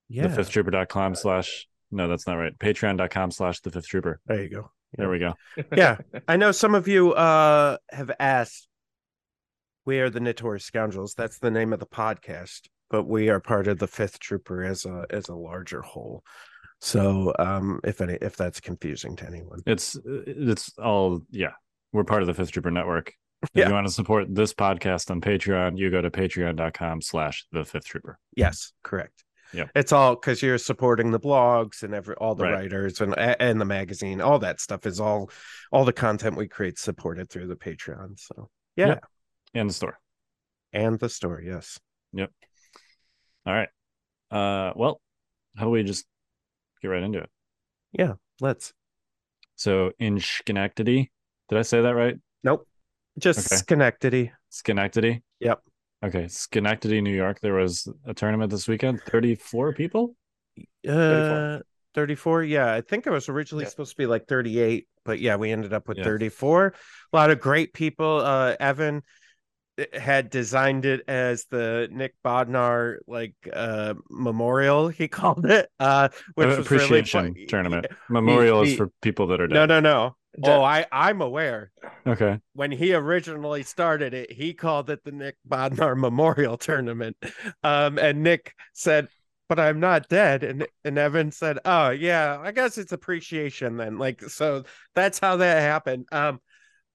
yeah 0.10 0.28
the 0.28 0.36
fifth 0.36 0.50
trooper.com 0.50 1.16
slash 1.16 1.68
no, 1.94 2.08
that's 2.08 2.26
not 2.26 2.36
right. 2.36 2.58
Patreon.com 2.58 3.32
slash 3.32 3.60
the 3.62 3.70
fifth 3.70 3.88
trooper. 3.88 4.20
There 4.26 4.42
you 4.42 4.50
go. 4.50 4.72
There 4.98 5.10
we 5.10 5.20
go. 5.20 5.36
yeah. 5.76 5.98
I 6.28 6.38
know 6.38 6.52
some 6.52 6.76
of 6.76 6.88
you 6.88 7.14
uh 7.14 7.78
have 7.92 8.12
asked 8.20 8.68
we 9.86 10.00
are 10.00 10.10
the 10.10 10.20
notorious 10.20 10.66
scoundrels. 10.66 11.14
That's 11.14 11.40
the 11.40 11.52
name 11.52 11.72
of 11.72 11.80
the 11.80 11.86
podcast, 11.86 12.62
but 12.90 13.04
we 13.04 13.30
are 13.30 13.40
part 13.40 13.68
of 13.68 13.80
the 13.80 13.88
fifth 13.88 14.20
trooper 14.20 14.64
as 14.64 14.86
a 14.86 15.06
as 15.10 15.30
a 15.30 15.36
larger 15.36 15.82
whole. 15.82 16.24
So 16.84 17.32
um 17.40 17.80
if 17.86 18.02
any 18.02 18.16
if 18.22 18.36
that's 18.36 18.60
confusing 18.60 19.16
to 19.16 19.26
anyone. 19.26 19.62
It's 19.66 19.98
it's 20.06 20.78
all 20.78 21.22
yeah. 21.32 21.54
We're 21.94 22.04
part 22.04 22.24
of 22.24 22.28
the 22.28 22.34
fifth 22.34 22.52
trooper 22.52 22.72
network. 22.72 23.14
If 23.44 23.50
Yeah. 23.56 23.68
you 23.68 23.74
want 23.74 23.88
to 23.88 23.94
support 23.94 24.34
this 24.34 24.54
podcast 24.54 25.12
on 25.12 25.20
Patreon, 25.20 25.78
you 25.78 25.92
go 25.92 26.02
to 26.02 26.10
patreon.com 26.10 27.02
slash 27.02 27.46
the 27.52 27.66
fifth 27.66 27.86
trooper. 27.86 28.18
Yes, 28.38 28.72
correct. 28.84 29.22
Yep. 29.54 29.70
It's 29.76 29.92
all 29.92 30.16
because 30.16 30.42
you're 30.42 30.58
supporting 30.58 31.12
the 31.12 31.20
blogs 31.20 31.84
and 31.84 31.94
every 31.94 32.16
all 32.16 32.36
the 32.36 32.44
Right. 32.46 32.54
writers 32.54 33.00
and 33.02 33.14
and 33.18 33.60
the 33.62 33.66
magazine. 33.66 34.20
All 34.22 34.40
that 34.40 34.60
stuff 34.62 34.86
is 34.86 35.00
all 35.00 35.30
all 35.72 35.84
the 35.86 35.94
content 35.94 36.36
we 36.38 36.48
create 36.48 36.78
supported 36.80 37.30
through 37.30 37.48
the 37.48 37.56
Patreon. 37.56 38.18
So 38.20 38.50
yeah. 38.76 39.00
And 39.54 39.70
the 39.70 39.74
store. 39.74 40.00
and 40.74 40.98
the 41.00 41.10
store. 41.10 41.42
Yes. 41.42 41.80
Yep. 42.14 42.32
All 43.46 43.54
right. 43.54 43.70
Uh 44.32 44.74
well, 44.76 45.00
how 45.58 45.66
do 45.66 45.70
we 45.72 45.84
just 45.84 46.06
get 46.84 46.90
right 46.90 47.04
into 47.04 47.20
it? 47.20 47.30
Yeah. 47.94 48.14
Let's. 48.42 48.74
So 49.56 49.92
in 50.00 50.20
Schenectady, 50.20 51.12
did 51.50 51.58
I 51.60 51.62
say 51.64 51.82
that 51.82 51.96
right? 51.96 52.18
Nope. 52.44 52.68
Just 53.18 53.48
Okay. 53.48 53.56
Schenectady. 53.58 54.32
Schenectady? 54.50 55.24
Yep. 55.40 55.62
Okay. 56.04 56.28
Schenectady, 56.28 57.02
New 57.02 57.16
York. 57.16 57.40
There 57.40 57.54
was 57.54 57.88
a 58.06 58.14
tournament 58.14 58.52
this 58.52 58.68
weekend. 58.68 59.02
34 59.04 59.74
people? 59.74 60.16
Uh, 60.88 61.60
34. 61.94 62.44
Yeah, 62.44 62.74
I 62.74 62.82
think 62.82 63.08
it 63.08 63.12
was 63.12 63.30
originally 63.30 63.64
Yeah. 63.66 63.70
supposed 63.70 63.92
to 63.92 63.98
be 63.98 64.06
like 64.08 64.28
38, 64.28 64.88
but 65.06 65.20
yeah, 65.20 65.36
we 65.36 65.52
ended 65.52 65.74
up 65.74 65.88
with 65.88 66.00
Yeah. 66.00 66.04
34. 66.04 66.74
A 67.14 67.16
lot 67.16 67.30
of 67.32 67.40
great 67.40 67.74
people. 67.74 68.18
Uh, 68.20 68.56
Evan 68.60 69.04
had 69.94 70.30
designed 70.30 70.86
it 70.86 71.02
as 71.08 71.46
the 71.50 71.88
Nick 71.92 72.14
Bodnar 72.24 72.98
like 73.08 73.34
uh 73.52 73.96
memorial. 74.10 74.88
He 75.00 75.08
called 75.08 75.46
it 75.46 75.70
uh, 75.80 76.10
which 76.36 76.46
An 76.50 76.58
was 76.58 76.70
really 76.72 76.84
appreciation 77.00 77.36
tournament. 77.48 77.88
Memorial 78.10 78.62
is 78.62 78.70
he- 78.72 78.78
for 78.78 78.90
people 79.02 79.28
that 79.28 79.42
are 79.42 79.48
No, 79.48 79.66
dead. 79.66 79.68
no, 79.68 79.80
no. 79.80 80.16
Dead. 80.42 80.50
Oh, 80.50 80.64
I 80.64 80.86
I'm 80.92 81.22
aware. 81.22 81.72
Okay. 82.08 82.40
when 82.54 82.72
he 82.72 82.94
originally 82.94 83.62
started 83.64 84.14
it, 84.16 84.32
he 84.32 84.54
called 84.54 84.90
it 84.90 85.04
the 85.04 85.12
Nick 85.12 85.36
Bodnar 85.48 85.96
Memorial 85.98 86.58
Tournament. 86.58 87.16
Um, 87.64 88.00
and 88.00 88.24
Nick 88.24 88.54
said, 88.74 89.10
"But 89.48 89.60
I'm 89.60 89.80
not 89.80 90.08
dead." 90.10 90.44
And 90.44 90.68
and 90.84 90.98
Evan 90.98 91.32
said, 91.32 91.60
"Oh 91.66 91.90
yeah, 91.92 92.40
I 92.42 92.52
guess 92.52 92.80
it's 92.80 92.92
appreciation 92.94 93.78
then." 93.78 94.00
Like 94.00 94.22
so, 94.24 94.64
that's 94.96 95.20
how 95.20 95.38
that 95.38 95.62
happened. 95.62 96.08
Um, 96.12 96.40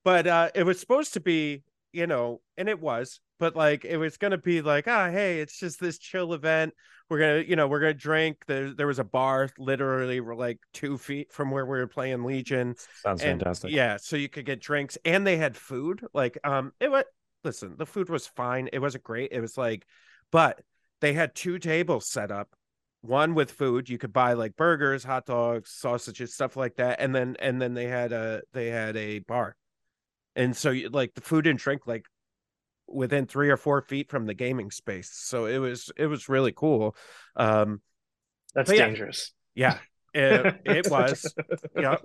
but 0.05 0.27
uh, 0.27 0.51
it 0.57 0.65
was 0.65 0.81
supposed 0.81 1.13
to 1.15 1.21
be, 1.21 1.63
you 1.93 2.07
know, 2.07 2.41
and 2.57 2.69
it 2.69 2.81
was, 2.81 3.21
but 3.39 3.57
like 3.57 3.85
it 3.85 3.97
was 3.97 4.17
gonna 4.17 4.39
be 4.39 4.63
like, 4.63 4.89
ah, 4.89 5.11
hey, 5.11 5.41
it's 5.41 5.59
just 5.59 5.81
this 5.81 5.99
chill 5.99 6.33
event. 6.35 6.75
We're 7.09 7.19
gonna, 7.19 7.45
you 7.47 7.57
know, 7.57 7.67
we're 7.67 7.81
gonna 7.81 7.95
drink. 7.95 8.39
There, 8.47 8.75
there 8.75 8.87
was 8.87 8.99
a 8.99 9.05
bar 9.05 9.49
literally 9.59 10.21
like 10.21 10.59
two 10.75 10.99
feet 10.99 11.33
from 11.33 11.51
where 11.51 11.65
we 11.65 11.79
were 11.79 11.87
playing 11.87 12.25
Legion 12.25 12.75
Sounds 13.03 13.23
and, 13.23 13.41
fantastic. 13.41 13.71
Yeah, 13.71 13.97
so 13.97 14.17
you 14.17 14.29
could 14.29 14.45
get 14.45 14.61
drinks 14.61 14.99
and 15.05 15.27
they 15.27 15.37
had 15.37 15.57
food. 15.57 16.05
Like 16.13 16.39
um 16.45 16.73
it 16.81 16.91
was 16.91 17.05
listen, 17.45 17.77
the 17.79 17.87
food 17.87 18.11
was 18.11 18.27
fine. 18.27 18.69
It 18.73 18.81
wasn't 18.81 19.05
great. 19.05 19.33
It 19.33 19.41
was 19.41 19.57
like, 19.57 19.87
but 20.31 20.61
they 21.01 21.13
had 21.13 21.35
two 21.35 21.59
tables 21.59 22.09
set 22.09 22.31
up 22.31 22.49
one 23.01 23.35
with 23.35 23.53
food 23.53 23.89
you 23.89 23.97
could 23.97 24.13
buy 24.13 24.33
like 24.33 24.57
burgers 24.57 25.05
hot 25.05 25.25
dogs 25.25 25.71
sausages 25.71 26.35
stuff 26.35 26.57
like 26.57 26.75
that 26.77 27.01
and 27.01 27.15
then 27.15 27.37
and 27.39 27.63
then 27.63 27.75
they 27.75 27.87
had 27.87 28.13
a 28.13 28.43
they 28.53 28.67
had 28.67 28.97
a 28.97 29.21
bar 29.21 29.57
and 30.39 30.57
so 30.57 30.71
you, 30.71 30.89
like 30.89 31.15
the 31.15 31.21
food 31.21 31.47
and 31.47 31.59
drink 31.59 31.87
like 31.87 32.07
within 32.87 33.27
three 33.27 33.51
or 33.51 33.57
four 33.57 33.83
feet 33.83 34.09
from 34.09 34.25
the 34.25 34.35
gaming 34.35 34.71
space. 34.71 35.11
So 35.13 35.45
it 35.47 35.59
was 35.59 35.91
it 35.97 36.07
was 36.07 36.29
really 36.29 36.53
cool. 36.53 36.97
Um 37.37 37.83
That's 38.55 38.73
yeah. 38.73 38.87
dangerous. 38.87 39.33
yeah. 39.55 39.79
It, 40.15 40.61
it 40.65 40.91
was. 40.91 41.35
Yeah 41.77 41.97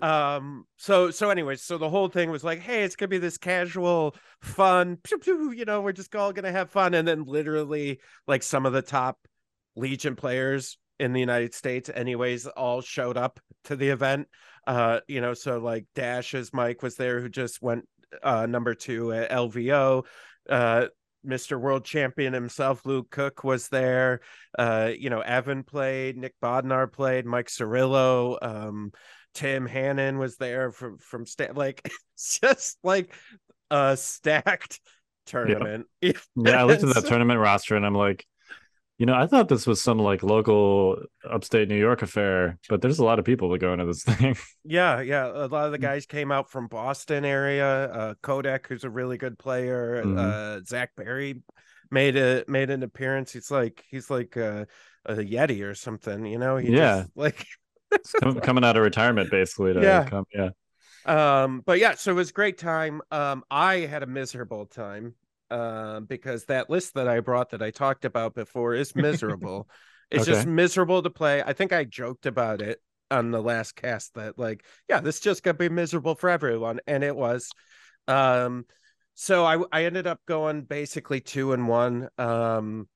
um 0.00 0.64
so 0.76 1.10
so 1.10 1.28
anyways 1.28 1.60
so 1.60 1.76
the 1.76 1.90
whole 1.90 2.06
thing 2.08 2.30
was 2.30 2.44
like 2.44 2.60
hey 2.60 2.84
it's 2.84 2.94
gonna 2.94 3.08
be 3.08 3.18
this 3.18 3.36
casual 3.36 4.14
fun 4.40 4.96
pew, 5.02 5.18
pew, 5.18 5.50
you 5.50 5.64
know 5.64 5.80
we're 5.80 5.90
just 5.90 6.14
all 6.14 6.32
gonna 6.32 6.52
have 6.52 6.70
fun. 6.70 6.94
And 6.94 7.06
then 7.06 7.24
literally 7.24 7.98
like 8.26 8.42
some 8.44 8.64
of 8.64 8.72
the 8.72 8.82
top 8.82 9.18
legion 9.74 10.14
players 10.14 10.78
in 10.98 11.12
the 11.12 11.20
united 11.20 11.54
states 11.54 11.90
anyways 11.94 12.46
all 12.46 12.80
showed 12.80 13.16
up 13.16 13.40
to 13.64 13.76
the 13.76 13.88
event 13.88 14.28
uh 14.66 15.00
you 15.08 15.20
know 15.20 15.34
so 15.34 15.58
like 15.58 15.86
dash's 15.94 16.52
mike 16.52 16.82
was 16.82 16.96
there 16.96 17.20
who 17.20 17.28
just 17.28 17.62
went 17.62 17.86
uh 18.22 18.46
number 18.46 18.74
two 18.74 19.12
at 19.12 19.30
lvo 19.30 20.04
uh 20.48 20.86
Mr. 21.26 21.60
World 21.60 21.84
Champion 21.84 22.32
himself, 22.32 22.86
Luke 22.86 23.10
Cook, 23.10 23.42
was 23.42 23.68
there. 23.68 24.20
Uh, 24.56 24.92
you 24.96 25.10
know, 25.10 25.20
Evan 25.20 25.64
played, 25.64 26.16
Nick 26.16 26.34
Bodnar 26.40 26.90
played, 26.90 27.26
Mike 27.26 27.48
Cirillo, 27.48 28.38
um, 28.40 28.92
Tim 29.34 29.66
Hannon 29.66 30.18
was 30.18 30.36
there 30.36 30.72
from 30.72 30.98
from 30.98 31.26
sta- 31.26 31.52
like 31.54 31.80
it's 32.14 32.40
just 32.40 32.78
like 32.82 33.14
a 33.70 33.96
stacked 33.96 34.80
tournament. 35.26 35.86
Yeah, 36.02 36.60
I 36.60 36.64
looked 36.64 36.82
at 36.82 36.94
that 36.94 37.06
tournament 37.06 37.38
roster 37.40 37.76
and 37.76 37.84
I'm 37.84 37.94
like, 37.94 38.26
you 38.98 39.06
know, 39.06 39.14
I 39.14 39.26
thought 39.26 39.48
this 39.48 39.66
was 39.66 39.80
some 39.80 39.98
like 39.98 40.22
local 40.22 40.98
upstate 41.28 41.68
New 41.68 41.76
York 41.78 42.02
affair, 42.02 42.58
but 42.68 42.82
there's 42.82 42.98
a 42.98 43.04
lot 43.04 43.18
of 43.18 43.24
people 43.24 43.48
that 43.50 43.58
go 43.60 43.72
into 43.72 43.86
this 43.86 44.02
thing. 44.04 44.36
Yeah, 44.64 45.00
yeah. 45.00 45.26
A 45.26 45.46
lot 45.46 45.50
Mm. 45.50 45.66
of 45.66 45.72
the 45.72 45.78
guys 45.78 46.06
came 46.06 46.32
out 46.32 46.50
from 46.50 46.66
Boston 46.68 47.24
area. 47.24 47.66
Uh 47.92 48.14
Kodak, 48.22 48.66
who's 48.68 48.84
a 48.84 48.90
really 48.90 49.16
good 49.18 49.38
player. 49.38 50.02
Mhm. 50.04 50.18
Uh 50.18 50.64
Zach 50.64 50.90
Berry 50.96 51.42
made 51.90 52.16
a 52.16 52.44
made 52.48 52.70
an 52.70 52.82
appearance. 52.82 53.32
He's 53.32 53.50
like 53.50 53.84
he's 53.88 54.10
like 54.10 54.36
a, 54.36 54.66
a 55.06 55.14
Yeti 55.16 55.62
or 55.64 55.74
something, 55.74 56.26
you 56.26 56.38
know? 56.38 56.56
He 56.56 56.70
Yeah. 56.72 57.04
just, 57.04 57.16
like 57.16 57.46
coming 58.42 58.64
out 58.64 58.76
of 58.76 58.82
retirement 58.82 59.30
basically 59.30 59.74
to 59.74 59.80
Yeah. 59.82 60.04
come. 60.04 60.24
Yeah. 60.34 60.50
um 61.06 61.62
but 61.64 61.78
yeah 61.78 61.94
so 61.94 62.10
it 62.10 62.14
was 62.14 62.30
a 62.30 62.32
great 62.32 62.58
time 62.58 63.00
um 63.10 63.42
i 63.50 63.76
had 63.76 64.02
a 64.02 64.06
miserable 64.06 64.66
time 64.66 65.14
um 65.50 66.04
because 66.04 66.44
that 66.46 66.68
list 66.68 66.94
that 66.94 67.08
i 67.08 67.20
brought 67.20 67.50
that 67.50 67.62
i 67.62 67.70
talked 67.70 68.04
about 68.04 68.34
before 68.34 68.74
is 68.74 68.94
miserable. 68.94 69.68
It's 70.10 70.24
just 70.24 70.46
miserable 70.46 71.02
to 71.02 71.10
play. 71.10 71.42
I 71.42 71.52
think 71.52 71.70
i 71.70 71.84
joked 71.84 72.24
about 72.24 72.62
it 72.62 72.80
on 73.10 73.30
the 73.30 73.42
last 73.42 73.76
cast 73.76 74.14
that 74.14 74.38
like 74.38 74.64
yeah 74.88 75.00
this 75.00 75.20
just 75.20 75.42
gonna 75.42 75.58
be 75.58 75.68
miserable 75.68 76.14
for 76.14 76.30
everyone 76.30 76.80
and 76.86 77.04
it 77.04 77.14
was. 77.14 77.50
Um 78.06 78.64
so 79.14 79.44
i 79.44 79.62
i 79.70 79.84
ended 79.84 80.06
up 80.06 80.20
going 80.26 80.62
basically 80.62 81.20
two 81.20 81.52
and 81.52 81.68
one. 81.68 82.08
Um 82.16 82.88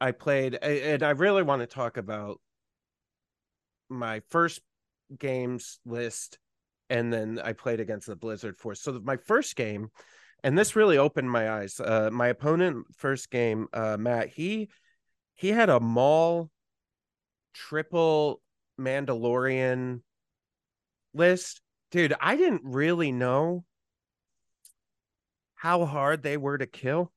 i 0.00 0.12
played 0.12 0.54
and 0.54 1.02
i 1.02 1.10
really 1.10 1.42
want 1.42 1.60
to 1.60 1.66
talk 1.66 1.98
about 1.98 2.40
my 3.90 4.22
first 4.30 4.62
games 5.18 5.78
list 5.84 6.38
and 6.88 7.12
then 7.12 7.40
I 7.42 7.52
played 7.52 7.80
against 7.80 8.06
the 8.06 8.16
Blizzard 8.16 8.56
Force. 8.56 8.80
So 8.80 9.00
my 9.02 9.16
first 9.16 9.56
game, 9.56 9.90
and 10.42 10.56
this 10.56 10.76
really 10.76 10.98
opened 10.98 11.30
my 11.30 11.50
eyes. 11.50 11.80
Uh, 11.80 12.10
my 12.12 12.28
opponent 12.28 12.86
first 12.96 13.30
game, 13.30 13.68
uh, 13.72 13.96
Matt, 13.98 14.28
he 14.28 14.68
he 15.34 15.48
had 15.48 15.68
a 15.68 15.80
Maul 15.80 16.50
triple 17.52 18.40
Mandalorian 18.78 20.02
list, 21.14 21.60
dude. 21.90 22.14
I 22.20 22.36
didn't 22.36 22.62
really 22.64 23.12
know 23.12 23.64
how 25.54 25.84
hard 25.84 26.22
they 26.22 26.36
were 26.36 26.58
to 26.58 26.66
kill, 26.66 27.12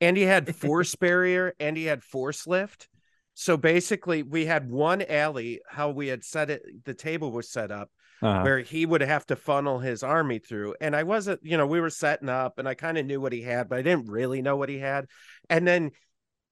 and 0.00 0.16
he 0.16 0.24
had 0.24 0.54
force 0.54 0.94
barrier 0.96 1.54
and 1.58 1.76
he 1.76 1.84
had 1.84 2.02
force 2.02 2.46
lift. 2.46 2.88
So 3.34 3.56
basically, 3.56 4.22
we 4.22 4.46
had 4.46 4.70
one 4.70 5.02
alley. 5.02 5.60
How 5.68 5.90
we 5.90 6.08
had 6.08 6.24
set 6.24 6.50
it, 6.50 6.84
the 6.84 6.94
table 6.94 7.30
was 7.30 7.50
set 7.50 7.70
up 7.70 7.90
Uh-huh. 8.22 8.42
where 8.42 8.60
he 8.60 8.86
would 8.86 9.02
have 9.02 9.26
to 9.26 9.36
funnel 9.36 9.78
his 9.78 10.02
army 10.02 10.38
through. 10.38 10.74
And 10.80 10.96
I 10.96 11.02
wasn't, 11.02 11.40
you 11.42 11.58
know, 11.58 11.66
we 11.66 11.80
were 11.80 11.90
setting 11.90 12.30
up 12.30 12.58
and 12.58 12.66
I 12.66 12.72
kind 12.72 12.96
of 12.96 13.04
knew 13.04 13.20
what 13.20 13.34
he 13.34 13.42
had, 13.42 13.68
but 13.68 13.78
I 13.78 13.82
didn't 13.82 14.08
really 14.08 14.40
know 14.40 14.56
what 14.56 14.70
he 14.70 14.78
had. 14.78 15.04
And 15.50 15.68
then 15.68 15.90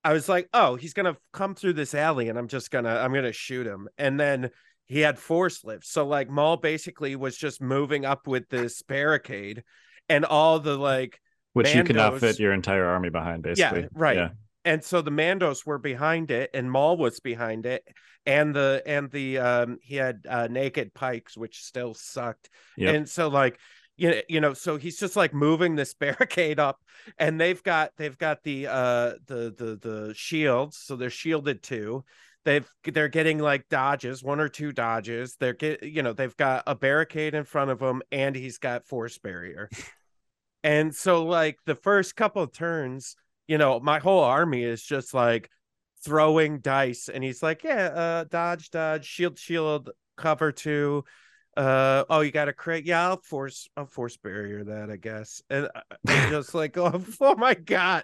I 0.04 0.12
was 0.12 0.28
like, 0.28 0.50
oh, 0.52 0.76
he's 0.76 0.92
going 0.92 1.12
to 1.12 1.18
come 1.33 1.54
through 1.54 1.73
this 1.73 1.94
alley 1.94 2.28
and 2.28 2.38
I'm 2.38 2.49
just 2.49 2.71
going 2.71 2.85
to, 2.85 2.90
I'm 2.90 3.12
going 3.12 3.25
to 3.25 3.33
shoot 3.33 3.66
him. 3.66 3.88
And 3.97 4.21
then 4.21 4.50
he 4.85 5.00
had 5.00 5.18
force 5.18 5.64
lift. 5.64 5.87
So 5.87 6.06
like 6.06 6.28
Maul 6.28 6.59
basically 6.59 7.16
was 7.16 7.37
just 7.37 7.62
moving 7.62 8.04
up 8.04 8.26
with 8.26 8.49
this 8.50 8.83
barricade 8.83 9.64
and 10.11 10.26
all 10.26 10.61
the 10.61 10.76
like, 10.76 11.18
Which 11.54 11.75
you 11.75 11.85
cannot 11.85 12.21
fit 12.21 12.38
your 12.38 12.52
entire 12.52 12.85
army 12.85 13.09
behind, 13.09 13.42
basically. 13.42 13.80
Yeah, 13.80 13.88
right. 13.94 14.16
Yeah. 14.16 14.28
And 14.64 14.83
so 14.83 15.02
the 15.02 15.11
Mandos 15.11 15.66
were 15.66 15.78
behind 15.78 16.30
it, 16.30 16.50
and 16.54 16.71
Maul 16.71 16.97
was 16.97 17.21
behind 17.21 17.66
it, 17.66 17.87
and 18.26 18.54
the 18.54 18.83
and 18.87 19.11
the 19.11 19.38
um 19.38 19.78
he 19.83 19.97
had 19.97 20.26
uh, 20.28 20.49
naked 20.50 20.94
pikes, 20.94 21.37
which 21.37 21.62
still 21.62 21.94
sucked, 21.94 22.50
Yep. 22.76 22.94
and 22.94 23.09
so 23.09 23.28
like 23.28 23.59
you 23.97 24.11
know, 24.11 24.21
you 24.28 24.40
know, 24.40 24.54
so 24.54 24.76
he's 24.76 24.99
just 24.99 25.16
like 25.16 25.33
moving 25.33 25.76
this 25.76 25.94
barricade 26.00 26.59
up, 26.59 26.80
and 27.18 27.40
they've 27.40 27.62
got 27.62 27.90
they've 27.97 28.18
got 28.18 28.42
the 28.42 28.66
uh 28.66 29.12
the 29.26 29.54
the 29.56 29.78
the 29.80 30.14
shields, 30.14 30.76
so 30.76 30.97
they're 30.97 31.11
shielded 31.11 31.62
too. 31.62 32.04
They've 32.44 32.68
they're 32.85 33.09
getting 33.09 33.38
like 33.38 33.68
dodges, 33.71 34.23
one 34.23 34.40
or 34.40 34.49
two 34.49 34.73
dodges. 34.73 35.37
They're 35.38 35.54
get 35.54 35.83
you 35.83 36.02
know 36.02 36.12
they've 36.12 36.37
got 36.37 36.64
a 36.66 36.75
barricade 36.75 37.35
in 37.35 37.44
front 37.44 37.71
of 37.71 37.78
them, 37.78 38.02
and 38.12 38.37
he's 38.37 38.59
got 38.59 38.87
force 38.87 39.18
barrier. 39.18 39.71
and 40.64 40.94
so 40.94 41.25
like 41.25 41.59
the 41.66 41.75
first 41.75 42.16
couple 42.16 42.42
of 42.42 42.52
turns, 42.52 43.16
you 43.46 43.58
know, 43.58 43.80
my 43.80 43.98
whole 43.98 44.22
army 44.24 44.62
is 44.64 44.82
just 44.82 45.14
like 45.14 45.50
throwing 46.04 46.60
dice, 46.60 47.08
and 47.08 47.22
he's 47.24 47.42
like, 47.42 47.64
yeah, 47.64 47.86
uh, 47.86 48.24
dodge, 48.24 48.70
dodge, 48.70 49.04
shield, 49.06 49.38
shield, 49.38 49.90
cover 50.16 50.52
two. 50.52 51.04
Uh 51.56 52.04
oh, 52.10 52.20
you 52.20 52.32
got 52.32 52.48
a 52.48 52.52
crit. 52.52 52.84
Yeah, 52.84 53.08
I'll 53.08 53.20
force, 53.22 53.68
I'll 53.76 53.86
force 53.86 54.16
barrier 54.16 54.64
that, 54.64 54.90
I 54.90 54.96
guess. 54.96 55.40
And 55.48 55.68
I- 55.74 55.82
I'm 56.08 56.30
just 56.30 56.54
like, 56.54 56.76
oh, 56.76 57.00
oh 57.20 57.36
my 57.36 57.54
god, 57.54 58.02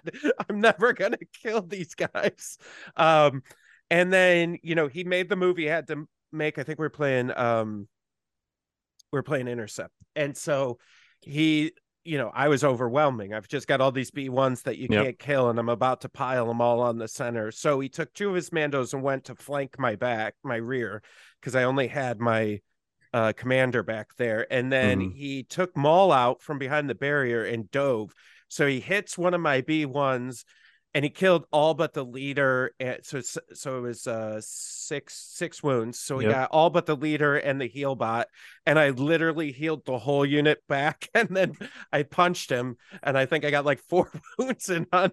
I'm 0.49 0.61
never 0.61 0.93
gonna 0.93 1.17
kill 1.43 1.61
these 1.61 1.93
guys. 1.95 2.57
Um, 2.95 3.43
and 3.89 4.11
then 4.11 4.57
you 4.63 4.75
know 4.75 4.87
he 4.87 5.03
made 5.03 5.27
the 5.27 5.35
movie 5.35 5.67
had 5.67 5.87
to 5.87 6.07
make. 6.31 6.57
I 6.59 6.63
think 6.63 6.79
we're 6.79 6.89
playing, 6.89 7.37
um, 7.37 7.87
we're 9.11 9.23
playing 9.23 9.47
intercept, 9.47 9.93
and 10.15 10.35
so 10.37 10.77
he 11.21 11.73
you 12.03 12.17
know, 12.17 12.31
I 12.33 12.47
was 12.47 12.63
overwhelming. 12.63 13.33
I've 13.33 13.47
just 13.47 13.67
got 13.67 13.81
all 13.81 13.91
these 13.91 14.11
B1s 14.11 14.63
that 14.63 14.77
you 14.77 14.87
Yep. 14.87 15.03
can't 15.03 15.19
kill, 15.19 15.49
and 15.49 15.59
I'm 15.59 15.69
about 15.69 16.01
to 16.01 16.09
pile 16.09 16.47
them 16.47 16.61
all 16.61 16.81
on 16.81 16.97
the 16.97 17.07
center. 17.07 17.51
So 17.51 17.79
he 17.79 17.89
took 17.89 18.13
two 18.13 18.29
of 18.29 18.35
his 18.35 18.49
Mandos 18.49 18.93
and 18.93 19.03
went 19.03 19.25
to 19.25 19.35
flank 19.35 19.77
my 19.77 19.95
back, 19.95 20.35
my 20.43 20.55
rear, 20.55 21.03
because 21.39 21.55
I 21.55 21.63
only 21.63 21.87
had 21.87 22.19
my 22.19 22.61
uh, 23.13 23.33
commander 23.33 23.83
back 23.83 24.15
there. 24.17 24.47
And 24.51 24.71
then 24.71 24.99
Mhm. 24.99 25.13
he 25.13 25.43
took 25.43 25.75
Maul 25.75 26.11
out 26.11 26.41
from 26.41 26.57
behind 26.59 26.89
the 26.89 26.95
barrier 26.95 27.43
and 27.43 27.69
dove. 27.71 28.13
So 28.47 28.67
he 28.67 28.79
hits 28.79 29.17
one 29.17 29.33
of 29.33 29.41
my 29.41 29.61
B1s 29.61 30.45
and 30.93 31.05
he 31.05 31.09
killed 31.09 31.45
all 31.51 31.73
but 31.73 31.93
the 31.93 32.03
leader. 32.03 32.73
And 32.79 32.99
so, 33.03 33.21
so 33.21 33.77
it 33.77 33.81
was 33.81 34.07
uh, 34.07 34.41
six 34.43 35.15
six 35.33 35.63
wounds. 35.63 35.99
So 35.99 36.19
he 36.19 36.25
Yep. 36.25 36.27
got 36.27 36.51
all 36.51 36.69
but 36.69 36.85
the 36.85 36.95
leader 36.95 37.37
and 37.37 37.61
the 37.61 37.67
heal 37.67 37.95
bot. 37.95 38.27
And 38.65 38.77
I 38.77 38.89
literally 38.89 39.51
healed 39.51 39.85
the 39.85 39.97
whole 39.97 40.25
unit 40.25 40.61
back. 40.67 41.07
And 41.13 41.29
then 41.29 41.57
I 41.91 42.03
punched 42.03 42.49
him. 42.49 42.77
And 43.03 43.17
I 43.17 43.25
think 43.25 43.45
I 43.45 43.51
got 43.51 43.65
like 43.65 43.79
four 43.89 44.11
wounds 44.37 44.69
in 44.69 44.87
on, 44.91 45.11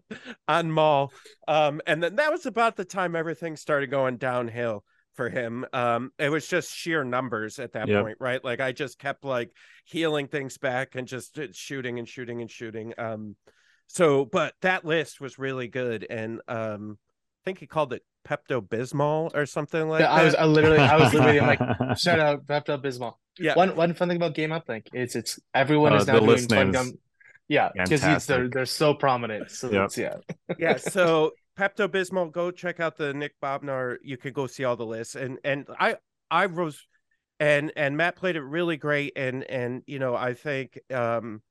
on 0.49 0.71
Maul. 0.73 1.13
Um, 1.47 1.81
and 1.87 2.03
then 2.03 2.17
that 2.17 2.31
was 2.33 2.47
about 2.47 2.77
the 2.77 2.85
time 2.85 3.15
everything 3.17 3.57
started 3.57 3.91
going 3.91 4.17
downhill 4.17 4.85
for 5.15 5.29
him. 5.29 5.65
Um, 5.73 6.13
it 6.19 6.29
was 6.29 6.47
just 6.47 6.73
sheer 6.73 7.03
numbers 7.05 7.59
at 7.59 7.73
that 7.73 7.91
Yep. 7.91 7.93
point, 7.93 8.19
right? 8.21 8.43
Like 8.45 8.61
I 8.61 8.73
just 8.73 8.99
kept 8.99 9.25
like 9.25 9.51
healing 9.85 10.29
things 10.29 10.59
back 10.59 10.95
and 10.95 11.09
just 11.09 11.39
uh, 11.39 11.49
shooting 11.53 11.99
and 11.99 12.09
shooting 12.09 12.41
and 12.41 12.51
shooting. 12.51 12.95
Um, 12.99 13.37
so, 13.89 14.25
but 14.25 14.55
that 14.63 14.85
list 14.85 15.21
was 15.21 15.39
really 15.39 15.69
good, 15.69 16.07
and 16.09 16.41
um, 16.49 16.99
I 17.01 17.41
think 17.45 17.59
he 17.59 17.67
called 17.67 17.93
it 17.93 18.03
Pepto 18.27 18.61
Bismol 18.61 19.35
or 19.35 19.47
something 19.47 19.89
like 19.89 20.01
Yeah, 20.01 20.09
that. 20.09 20.21
I 20.21 20.25
was 20.25 20.35
I 20.35 20.45
literally 20.45 20.79
I 20.79 20.97
was 20.97 21.13
literally 21.15 21.41
like 21.41 21.59
shout 21.99 22.21
out 22.21 22.47
Pepto 22.47 22.81
Bismol. 22.83 23.15
yeah, 23.39 23.55
One 23.55 23.75
one 23.77 23.95
fun 23.95 24.09
thing 24.09 24.17
about 24.17 24.35
Game 24.35 24.51
Uplink 24.51 24.89
is 24.93 25.17
it's 25.17 25.39
everyone 25.55 25.93
Uh, 25.93 25.97
is 25.97 26.07
now 26.07 26.19
doing 26.21 26.27
list 26.27 26.51
fun 26.51 26.67
names. 26.67 26.73
gum. 26.73 26.99
Yeah, 27.49 27.71
because 27.75 28.27
they're 28.27 28.49
they're 28.49 28.67
so 28.67 28.95
prominent. 28.95 29.51
So 29.51 29.71
Yep. 29.73 29.85
it's, 29.87 29.97
yeah. 29.99 30.17
yeah. 30.59 30.77
So 30.77 31.33
Pepto 31.59 31.89
Bismol, 31.89 32.31
go 32.31 32.51
check 32.51 32.79
out 32.81 32.97
the 32.99 33.15
Nick 33.15 33.35
Bodnar. 33.43 33.97
You 34.03 34.17
could 34.19 34.35
go 34.35 34.47
see 34.47 34.65
all 34.65 34.77
the 34.77 34.87
lists, 34.87 35.15
and 35.17 35.39
and 35.45 35.67
I 35.81 35.97
I 36.31 36.47
was, 36.47 36.87
and 37.41 37.73
and 37.77 37.97
Matt 37.97 38.17
played 38.17 38.37
it 38.37 38.43
really 38.43 38.77
great, 38.77 39.15
and 39.17 39.45
and 39.45 39.83
you 39.87 39.99
know 39.99 40.15
I 40.15 40.35
think 40.35 40.79
um 40.93 41.43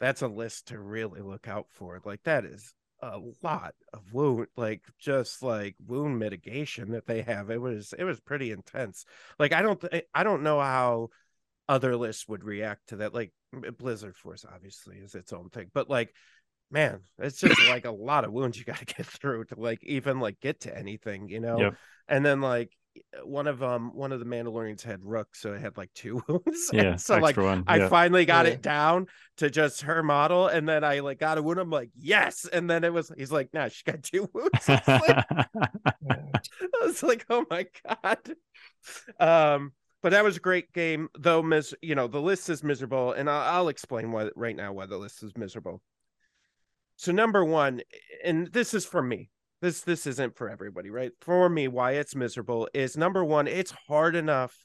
that's 0.00 0.22
a 0.22 0.28
list 0.28 0.68
to 0.68 0.78
really 0.78 1.20
look 1.20 1.48
out 1.48 1.66
for. 1.70 2.00
Like 2.04 2.22
that 2.24 2.44
is 2.44 2.72
a 3.00 3.20
lot 3.42 3.74
of 3.92 4.12
wound, 4.12 4.46
like 4.56 4.82
just 4.98 5.42
like 5.42 5.76
wound 5.86 6.18
mitigation 6.18 6.92
that 6.92 7.06
they 7.06 7.22
have. 7.22 7.50
It 7.50 7.60
was 7.60 7.94
it 7.98 8.04
was 8.04 8.20
pretty 8.20 8.50
intense. 8.50 9.04
Like 9.38 9.52
I 9.52 9.62
don't 9.62 9.80
th- 9.80 10.06
I 10.14 10.24
don't 10.24 10.42
know 10.42 10.60
how 10.60 11.08
other 11.68 11.96
lists 11.96 12.28
would 12.28 12.44
react 12.44 12.88
to 12.88 12.96
that. 12.96 13.14
Like 13.14 13.32
Blizzard 13.78 14.16
Force 14.16 14.44
obviously 14.52 14.96
is 14.96 15.14
its 15.14 15.32
own 15.32 15.50
thing, 15.50 15.70
but 15.72 15.90
like 15.90 16.14
man, 16.70 17.00
it's 17.18 17.40
just 17.40 17.60
like 17.68 17.84
a 17.86 17.90
lot 17.90 18.24
of 18.24 18.32
wounds 18.32 18.58
you 18.58 18.64
got 18.64 18.78
to 18.78 18.84
get 18.96 19.06
through 19.06 19.44
to 19.44 19.58
like 19.58 19.82
even 19.84 20.20
like 20.20 20.40
get 20.40 20.60
to 20.60 20.76
anything, 20.76 21.28
you 21.28 21.40
know. 21.40 21.58
Yep. 21.58 21.74
And 22.08 22.24
then 22.24 22.40
like 22.40 22.76
one 23.24 23.46
of 23.46 23.62
um 23.62 23.94
one 23.94 24.12
of 24.12 24.20
the 24.20 24.26
Mandalorians 24.26 24.82
had 24.82 25.04
Rook, 25.04 25.34
so 25.34 25.52
it 25.54 25.60
had 25.60 25.76
like 25.76 25.92
two 25.94 26.22
wounds. 26.28 26.70
Yeah. 26.72 26.82
And 26.82 27.00
so 27.00 27.16
like 27.18 27.30
extra 27.30 27.44
one. 27.44 27.64
I 27.66 27.78
yeah. 27.78 27.88
finally 27.88 28.24
got 28.24 28.46
Yeah. 28.46 28.52
it 28.52 28.62
down 28.62 29.06
to 29.38 29.50
just 29.50 29.82
her 29.82 30.02
model, 30.02 30.46
and 30.48 30.68
then 30.68 30.84
I 30.84 31.00
like 31.00 31.18
got 31.18 31.38
a 31.38 31.42
wound. 31.42 31.58
I'm 31.60 31.70
like, 31.70 31.90
yes, 31.96 32.46
and 32.52 32.68
then 32.68 32.84
it 32.84 32.92
was 32.92 33.10
he's 33.16 33.32
like, 33.32 33.52
nah, 33.52 33.68
she 33.68 33.82
got 33.84 34.02
two 34.02 34.28
wounds. 34.34 34.68
I 34.68 34.82
was 34.86 35.08
like, 35.08 35.26
I 36.10 36.84
was 36.86 37.02
like, 37.02 37.26
oh 37.30 37.44
my 37.50 37.66
god. 37.86 38.34
Um, 39.20 39.72
but 40.02 40.10
that 40.10 40.24
was 40.24 40.36
a 40.36 40.40
great 40.40 40.72
game, 40.72 41.08
though. 41.18 41.42
Mis, 41.42 41.74
you 41.82 41.94
know, 41.94 42.06
the 42.06 42.20
list 42.20 42.48
is 42.50 42.62
miserable, 42.62 43.12
and 43.12 43.28
I'll, 43.28 43.54
I'll 43.56 43.68
explain 43.68 44.12
why 44.12 44.30
right 44.36 44.56
now 44.56 44.72
why 44.72 44.86
the 44.86 44.98
list 44.98 45.22
is 45.22 45.36
miserable. 45.36 45.82
So 46.96 47.12
number 47.12 47.44
one, 47.44 47.80
and 48.24 48.48
this 48.48 48.74
is 48.74 48.84
for 48.84 49.02
me. 49.02 49.30
This 49.60 49.80
this 49.80 50.06
isn't 50.06 50.36
for 50.36 50.48
everybody, 50.48 50.90
right? 50.90 51.12
For 51.20 51.48
me, 51.48 51.66
why 51.68 51.92
it's 51.92 52.14
miserable 52.14 52.68
is 52.72 52.96
number 52.96 53.24
one, 53.24 53.48
it's 53.48 53.72
hard 53.88 54.14
enough 54.14 54.56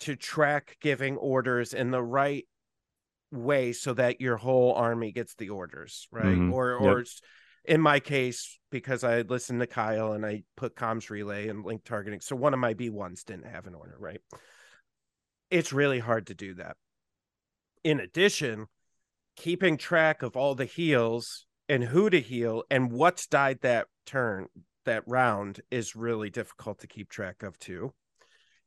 to 0.00 0.16
track 0.16 0.76
giving 0.80 1.16
orders 1.16 1.72
in 1.72 1.90
the 1.90 2.02
right 2.02 2.46
way 3.30 3.72
so 3.72 3.94
that 3.94 4.20
your 4.20 4.36
whole 4.36 4.74
army 4.74 5.12
gets 5.12 5.34
the 5.34 5.48
orders, 5.48 6.06
right? 6.10 6.36
Mhm. 6.36 6.52
Or 6.52 6.74
or 6.74 7.00
s- 7.00 7.22
in 7.64 7.80
my 7.80 8.00
case, 8.00 8.58
because 8.70 9.04
I 9.04 9.22
listened 9.22 9.60
to 9.60 9.66
Kyle 9.66 10.12
and 10.12 10.26
I 10.26 10.42
put 10.56 10.74
comms 10.74 11.08
relay 11.08 11.48
and 11.48 11.64
link 11.64 11.84
targeting, 11.84 12.20
so 12.20 12.36
one 12.36 12.52
of 12.52 12.60
my 12.60 12.74
B 12.74 12.90
ones 12.90 13.24
didn't 13.24 13.46
have 13.46 13.66
an 13.66 13.74
order, 13.74 13.96
right? 13.98 14.20
It's 15.50 15.72
really 15.72 16.00
hard 16.00 16.26
to 16.26 16.34
do 16.34 16.54
that. 16.54 16.76
In 17.84 18.00
addition, 18.00 18.66
keeping 19.36 19.76
track 19.76 20.22
of 20.22 20.36
all 20.36 20.54
the 20.54 20.64
heals 20.64 21.46
and 21.68 21.84
who 21.84 22.10
to 22.10 22.20
heal 22.20 22.64
and 22.70 22.92
what's 22.92 23.26
died 23.26 23.60
that 23.62 23.86
turn 24.06 24.46
that 24.84 25.04
round 25.06 25.60
is 25.70 25.96
really 25.96 26.30
difficult 26.30 26.80
to 26.80 26.86
keep 26.86 27.08
track 27.08 27.42
of 27.42 27.58
too. 27.58 27.92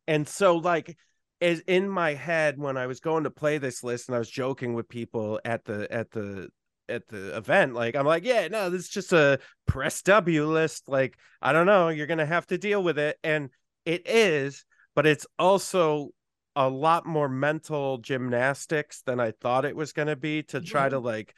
And 0.07 0.27
so 0.27 0.57
like 0.57 0.97
as 1.41 1.59
in 1.61 1.89
my 1.89 2.13
head 2.13 2.57
when 2.57 2.77
I 2.77 2.87
was 2.87 2.99
going 2.99 3.25
to 3.25 3.31
play 3.31 3.57
this 3.57 3.83
list 3.83 4.07
and 4.07 4.15
I 4.15 4.19
was 4.19 4.29
joking 4.29 4.73
with 4.73 4.87
people 4.87 5.39
at 5.43 5.65
the 5.65 5.91
at 5.91 6.11
the 6.11 6.49
at 6.87 7.07
the 7.07 7.35
event 7.35 7.73
like 7.73 7.95
I'm 7.95 8.05
like 8.05 8.23
yeah 8.23 8.47
no 8.47 8.69
this 8.69 8.83
is 8.83 8.89
just 8.89 9.11
a 9.11 9.39
press 9.65 10.01
W 10.03 10.45
list. 10.45 10.87
Like 10.87 11.17
I 11.41 11.51
don't 11.51 11.65
know 11.65 11.89
you're 11.89 12.07
going 12.07 12.19
to 12.19 12.25
have 12.25 12.47
to 12.47 12.57
deal 12.57 12.83
with 12.83 12.97
it. 12.97 13.17
And 13.23 13.49
it 13.85 14.07
is 14.07 14.63
but 14.95 15.05
it's 15.05 15.27
also 15.37 16.09
a 16.55 16.69
lot 16.69 17.05
more 17.05 17.27
mental 17.27 17.97
gymnastics 17.97 19.01
than 19.01 19.19
I 19.19 19.31
thought 19.31 19.65
it 19.65 19.75
was 19.75 19.91
going 19.91 20.07
to 20.07 20.15
be 20.15 20.43
to 20.43 20.61
try 20.61 20.87
to 20.87 20.99
like 20.99 21.35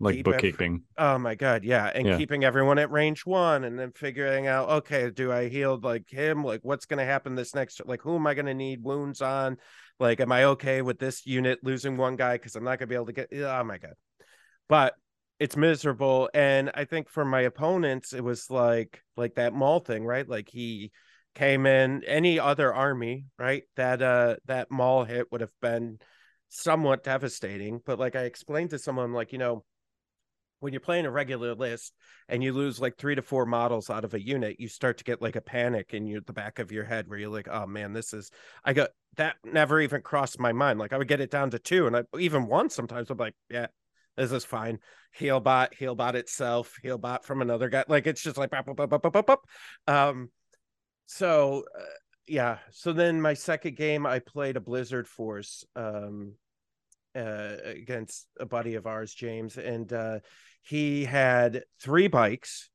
like 0.00 0.16
keep 0.16 0.26
ev- 0.28 0.32
bookkeeping. 0.34 0.82
Oh 0.98 1.18
my 1.18 1.34
god, 1.34 1.64
yeah, 1.64 1.90
and 1.94 2.06
Yeah. 2.06 2.16
keeping 2.16 2.44
everyone 2.44 2.78
at 2.78 2.90
range 2.90 3.24
one, 3.24 3.64
and 3.64 3.78
then 3.78 3.92
figuring 3.92 4.46
out, 4.46 4.68
okay, 4.68 5.10
do 5.10 5.32
I 5.32 5.48
heal 5.48 5.78
like 5.82 6.08
him? 6.10 6.44
Like, 6.44 6.60
what's 6.62 6.86
going 6.86 6.98
to 6.98 7.04
happen 7.04 7.34
this 7.34 7.54
next? 7.54 7.80
Like, 7.86 8.02
who 8.02 8.16
am 8.16 8.26
I 8.26 8.34
going 8.34 8.46
to 8.46 8.54
need 8.54 8.82
wounds 8.82 9.22
on? 9.22 9.56
Like, 9.98 10.20
am 10.20 10.32
I 10.32 10.44
okay 10.44 10.82
with 10.82 10.98
this 10.98 11.24
unit 11.26 11.60
losing 11.62 11.96
one 11.96 12.16
guy 12.16 12.34
because 12.34 12.56
I'm 12.56 12.64
not 12.64 12.78
going 12.78 12.80
to 12.80 12.86
be 12.88 12.94
able 12.94 13.06
to 13.06 13.12
get? 13.12 13.28
Oh 13.32 13.64
my 13.64 13.78
god, 13.78 13.94
but 14.68 14.94
it's 15.38 15.56
miserable, 15.56 16.30
and 16.34 16.70
I 16.74 16.84
think 16.84 17.08
for 17.08 17.24
my 17.24 17.40
opponents, 17.42 18.12
it 18.12 18.22
was 18.22 18.50
like 18.50 19.02
like 19.16 19.34
that 19.36 19.52
Maul 19.54 19.80
thing, 19.80 20.04
right? 20.04 20.28
Like 20.28 20.48
he 20.48 20.92
came 21.34 21.66
in 21.66 22.04
any 22.04 22.38
other 22.38 22.72
army, 22.72 23.26
right? 23.38 23.64
That 23.76 24.02
uh 24.02 24.36
that 24.46 24.70
Maul 24.70 25.04
hit 25.04 25.32
would 25.32 25.40
have 25.40 25.52
been 25.60 25.98
somewhat 26.54 27.02
devastating, 27.02 27.80
but 27.84 27.98
like 27.98 28.14
I 28.14 28.24
explained 28.24 28.70
to 28.70 28.78
someone, 28.78 29.12
like 29.12 29.32
you 29.32 29.38
know 29.38 29.64
when 30.60 30.72
you're 30.72 30.80
playing 30.80 31.06
a 31.06 31.10
regular 31.10 31.54
list 31.54 31.92
and 32.28 32.42
you 32.42 32.52
lose 32.52 32.78
like 32.78 32.96
three 32.96 33.16
to 33.16 33.22
four 33.22 33.46
models 33.46 33.90
out 33.90 34.04
of 34.04 34.14
a 34.14 34.22
unit, 34.22 34.60
you 34.60 34.68
start 34.68 34.98
to 34.98 35.04
get 35.04 35.20
like 35.22 35.34
a 35.34 35.40
panic 35.40 35.92
in 35.94 36.06
your 36.06 36.20
the 36.20 36.32
back 36.32 36.58
of 36.58 36.70
your 36.70 36.84
head 36.84 37.08
where 37.08 37.18
you're 37.18 37.30
like, 37.30 37.48
oh 37.50 37.66
man, 37.66 37.94
this 37.94 38.12
is 38.12 38.30
I 38.64 38.74
got 38.74 38.90
that 39.16 39.36
never 39.44 39.80
even 39.80 40.02
crossed 40.02 40.38
my 40.38 40.52
mind. 40.52 40.78
Like 40.78 40.92
I 40.92 40.98
would 40.98 41.08
get 41.08 41.20
it 41.20 41.30
down 41.30 41.50
to 41.50 41.58
two, 41.58 41.86
and 41.86 41.96
I 41.96 42.02
even 42.18 42.46
one 42.46 42.68
sometimes 42.68 43.08
I'm 43.10 43.16
like, 43.16 43.34
yeah, 43.48 43.68
this 44.16 44.30
is 44.30 44.44
fine. 44.44 44.78
Heal 45.14 45.40
bot, 45.40 45.74
heal 45.74 45.94
bot 45.94 46.16
itself, 46.16 46.76
heal 46.82 46.98
bot 46.98 47.24
from 47.24 47.40
another 47.40 47.70
guy. 47.70 47.84
Like 47.88 48.06
it's 48.06 48.22
just 48.22 48.36
like 48.36 48.50
bop, 48.50 48.66
bop, 48.66 48.76
bop, 48.76 49.02
bop, 49.02 49.12
bop, 49.12 49.26
bop. 49.26 49.46
um 49.88 50.30
so 51.06 51.64
uh, 51.76 51.82
yeah. 52.26 52.58
So 52.70 52.92
then 52.92 53.22
my 53.22 53.34
second 53.34 53.76
game 53.76 54.04
I 54.06 54.18
played 54.18 54.56
a 54.56 54.60
Blizzard 54.60 55.08
Force 55.08 55.64
um 55.74 56.34
uh 57.16 57.56
against 57.64 58.26
a 58.40 58.46
buddy 58.46 58.74
of 58.74 58.86
ours, 58.86 59.14
James, 59.14 59.58
and 59.58 59.92
uh 59.92 60.20
he 60.62 61.04
had 61.04 61.64
three 61.80 62.08
bikes. 62.08 62.70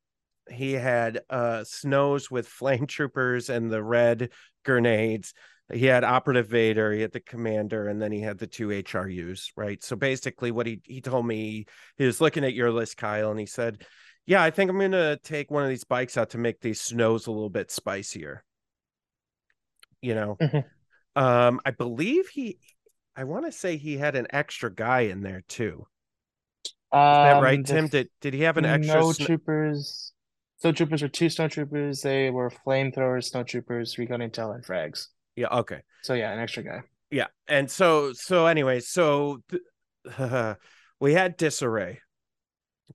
He 0.50 0.72
had 0.72 1.20
uh 1.30 1.64
snows 1.64 2.30
with 2.30 2.46
flame 2.60 2.86
troopers 2.86 3.50
and 3.50 3.70
the 3.70 3.82
red 3.82 4.30
grenades. 4.64 5.34
He 5.70 5.84
had 5.84 6.02
operative 6.02 6.48
Vader, 6.48 6.92
he 6.92 7.02
had 7.02 7.12
the 7.12 7.20
commander, 7.20 7.88
and 7.88 8.00
then 8.00 8.10
he 8.10 8.20
had 8.20 8.38
the 8.38 8.46
two 8.46 8.68
HRUs, 8.68 9.52
right? 9.54 9.82
So 9.84 9.96
basically, 9.96 10.50
what 10.50 10.66
he 10.66 10.80
he 10.84 11.00
told 11.02 11.26
me, 11.26 11.66
he 11.98 12.06
was 12.06 12.20
looking 12.22 12.44
at 12.44 12.54
your 12.54 12.72
list, 12.72 12.96
Kyle, 12.96 13.30
and 13.30 13.38
he 13.40 13.46
said, 13.46 13.84
Yeah, 14.26 14.42
I 14.42 14.50
think 14.50 14.70
I'm 14.70 14.78
gonna 14.78 15.18
take 15.22 15.50
one 15.50 15.64
of 15.64 15.68
these 15.68 15.84
bikes 15.84 16.16
out 16.16 16.30
to 16.30 16.38
make 16.38 16.60
these 16.60 16.80
snows 16.80 17.26
a 17.26 17.32
little 17.32 17.50
bit 17.50 17.70
spicier. 17.70 18.44
You 20.00 20.14
know, 20.14 20.36
Mhm. 20.40 20.64
um, 21.16 21.60
I 21.64 21.70
believe 21.72 22.28
he 22.28 22.58
I 23.18 23.24
want 23.24 23.46
to 23.46 23.52
say 23.52 23.76
he 23.76 23.96
had 23.96 24.14
an 24.14 24.28
extra 24.30 24.72
guy 24.72 25.00
in 25.00 25.22
there 25.22 25.42
too. 25.48 25.88
Is 26.64 26.70
that 26.92 27.42
right, 27.42 27.58
Um, 27.58 27.64
Tim? 27.64 27.88
Did 27.88 28.08
did 28.20 28.32
he 28.32 28.42
have 28.42 28.56
an 28.56 28.64
extra? 28.64 29.00
No 29.00 29.12
sn- 29.12 29.26
troopers. 29.26 30.12
Snow 30.60 30.70
troopers 30.70 31.02
are 31.02 31.08
two 31.08 31.28
snow 31.28 31.48
troopers. 31.48 32.00
They 32.00 32.30
were 32.30 32.48
flamethrowers, 32.48 33.24
snow 33.24 33.42
troopers, 33.42 33.98
recon 33.98 34.20
intel, 34.20 34.54
and 34.54 34.64
frags. 34.64 35.08
yeah, 35.34 35.48
okay. 35.48 35.82
So 36.02 36.14
yeah, 36.14 36.32
an 36.32 36.38
extra 36.38 36.62
guy. 36.62 36.82
Yeah. 37.10 37.26
And 37.48 37.68
so 37.68 38.12
so 38.12 38.46
anyway, 38.46 38.78
so 38.78 39.42
th- 39.50 40.56
we 41.00 41.12
had 41.12 41.36
disarray. 41.36 42.00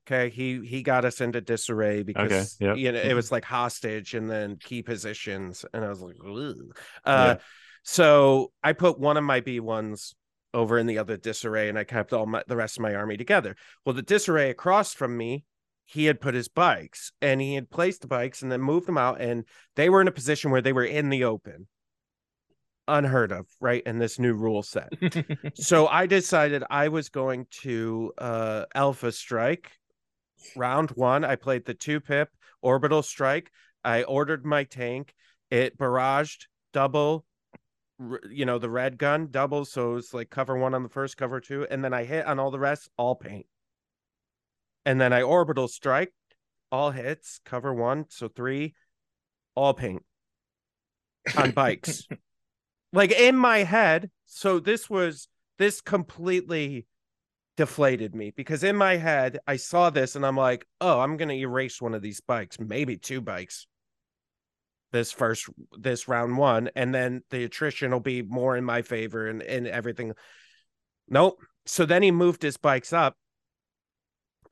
Okay, 0.00 0.30
he 0.30 0.64
he 0.66 0.82
got 0.82 1.04
us 1.04 1.20
into 1.20 1.42
disarray 1.42 2.02
because 2.02 2.56
yep. 2.60 2.78
you 2.78 2.92
know 2.92 2.98
it 2.98 3.14
was 3.14 3.30
like 3.30 3.44
hostage 3.44 4.14
and 4.14 4.28
then 4.28 4.56
key 4.56 4.82
positions, 4.82 5.66
and 5.74 5.84
I 5.84 5.88
was 5.88 6.00
like, 6.00 6.16
Ugh. 6.26 6.70
uh, 7.04 7.36
so 7.84 8.50
I 8.62 8.72
put 8.72 8.98
one 8.98 9.16
of 9.16 9.24
my 9.24 9.40
B 9.40 9.60
ones 9.60 10.14
over 10.52 10.78
in 10.78 10.86
the 10.86 10.98
other 10.98 11.16
disarray, 11.16 11.68
and 11.68 11.78
I 11.78 11.84
kept 11.84 12.12
all 12.12 12.26
my 12.26 12.42
the 12.48 12.56
rest 12.56 12.78
of 12.78 12.82
my 12.82 12.94
army 12.94 13.16
together. 13.16 13.56
Well, 13.84 13.94
the 13.94 14.02
disarray 14.02 14.50
across 14.50 14.94
from 14.94 15.16
me, 15.16 15.44
he 15.84 16.06
had 16.06 16.20
put 16.20 16.34
his 16.34 16.48
bikes, 16.48 17.12
and 17.20 17.40
he 17.40 17.54
had 17.54 17.70
placed 17.70 18.00
the 18.00 18.08
bikes, 18.08 18.42
and 18.42 18.50
then 18.50 18.62
moved 18.62 18.86
them 18.86 18.98
out, 18.98 19.20
and 19.20 19.44
they 19.76 19.90
were 19.90 20.00
in 20.00 20.08
a 20.08 20.12
position 20.12 20.50
where 20.50 20.62
they 20.62 20.72
were 20.72 20.84
in 20.84 21.10
the 21.10 21.24
open, 21.24 21.68
unheard 22.88 23.32
of, 23.32 23.46
right? 23.60 23.82
In 23.84 23.98
this 23.98 24.18
new 24.18 24.34
rule 24.34 24.62
set 24.62 24.92
so 25.54 25.86
I 25.86 26.06
decided 26.06 26.64
I 26.70 26.88
was 26.88 27.08
going 27.10 27.46
to 27.62 28.12
uh 28.18 28.64
alpha 28.74 29.12
strike 29.12 29.70
round 30.56 30.90
one. 30.90 31.24
I 31.24 31.36
played 31.36 31.64
the 31.64 31.74
two 31.74 32.00
pip 32.00 32.30
orbital 32.62 33.02
strike. 33.02 33.50
I 33.84 34.04
ordered 34.04 34.44
my 34.46 34.64
tank. 34.64 35.14
It 35.50 35.76
barraged 35.76 36.46
double, 36.72 37.24
you 38.30 38.44
know, 38.44 38.58
the 38.58 38.70
red 38.70 38.98
gun 38.98 39.28
doubles 39.30 39.70
So 39.70 39.96
it's 39.96 40.12
like 40.12 40.30
cover 40.30 40.56
one 40.56 40.74
on 40.74 40.82
the 40.82 40.88
first, 40.88 41.16
cover 41.16 41.40
two, 41.40 41.66
and 41.70 41.84
then 41.84 41.94
I 41.94 42.04
hit 42.04 42.26
on 42.26 42.38
all 42.38 42.50
the 42.50 42.58
rest, 42.58 42.88
all 42.96 43.14
paint. 43.14 43.46
And 44.84 45.00
then 45.00 45.12
I 45.12 45.22
orbital 45.22 45.68
strike, 45.68 46.12
all 46.70 46.90
hits, 46.90 47.40
cover 47.44 47.72
one, 47.72 48.06
so 48.08 48.28
three, 48.28 48.74
all 49.54 49.74
paint 49.74 50.02
on 51.36 51.52
bikes. 51.52 52.06
like 52.92 53.12
in 53.12 53.36
my 53.36 53.58
head, 53.58 54.10
so 54.26 54.58
this 54.58 54.90
was 54.90 55.28
this 55.58 55.80
completely 55.80 56.86
deflated 57.56 58.14
me 58.14 58.32
because 58.36 58.64
in 58.64 58.74
my 58.74 58.96
head 58.96 59.38
I 59.46 59.56
saw 59.56 59.90
this 59.90 60.16
and 60.16 60.26
I'm 60.26 60.36
like, 60.36 60.66
oh, 60.80 61.00
I'm 61.00 61.16
gonna 61.16 61.34
erase 61.34 61.80
one 61.80 61.94
of 61.94 62.02
these 62.02 62.20
bikes, 62.20 62.58
maybe 62.58 62.96
two 62.96 63.20
bikes. 63.20 63.66
This 64.94 65.10
first 65.10 65.48
this 65.76 66.06
round 66.06 66.38
one, 66.38 66.70
and 66.76 66.94
then 66.94 67.22
the 67.30 67.42
attrition 67.42 67.90
will 67.90 67.98
be 67.98 68.22
more 68.22 68.56
in 68.56 68.64
my 68.64 68.82
favor 68.82 69.26
and, 69.26 69.42
and 69.42 69.66
everything. 69.66 70.12
Nope. 71.08 71.40
So 71.66 71.84
then 71.84 72.04
he 72.04 72.12
moved 72.12 72.42
his 72.42 72.58
bikes 72.58 72.92
up. 72.92 73.16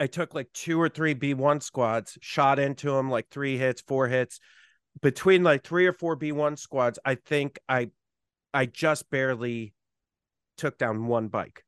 I 0.00 0.08
took 0.08 0.34
like 0.34 0.52
two 0.52 0.80
or 0.80 0.88
three 0.88 1.14
B1 1.14 1.62
squads, 1.62 2.18
shot 2.20 2.58
into 2.58 2.90
him 2.90 3.08
like 3.08 3.28
three 3.30 3.56
hits, 3.56 3.82
four 3.82 4.08
hits. 4.08 4.40
Between 5.00 5.44
like 5.44 5.62
three 5.62 5.86
or 5.86 5.92
four 5.92 6.16
B1 6.16 6.58
squads, 6.58 6.98
I 7.04 7.14
think 7.14 7.60
I 7.68 7.90
I 8.52 8.66
just 8.66 9.10
barely 9.10 9.74
took 10.56 10.76
down 10.76 11.06
one 11.06 11.28
bike. 11.28 11.64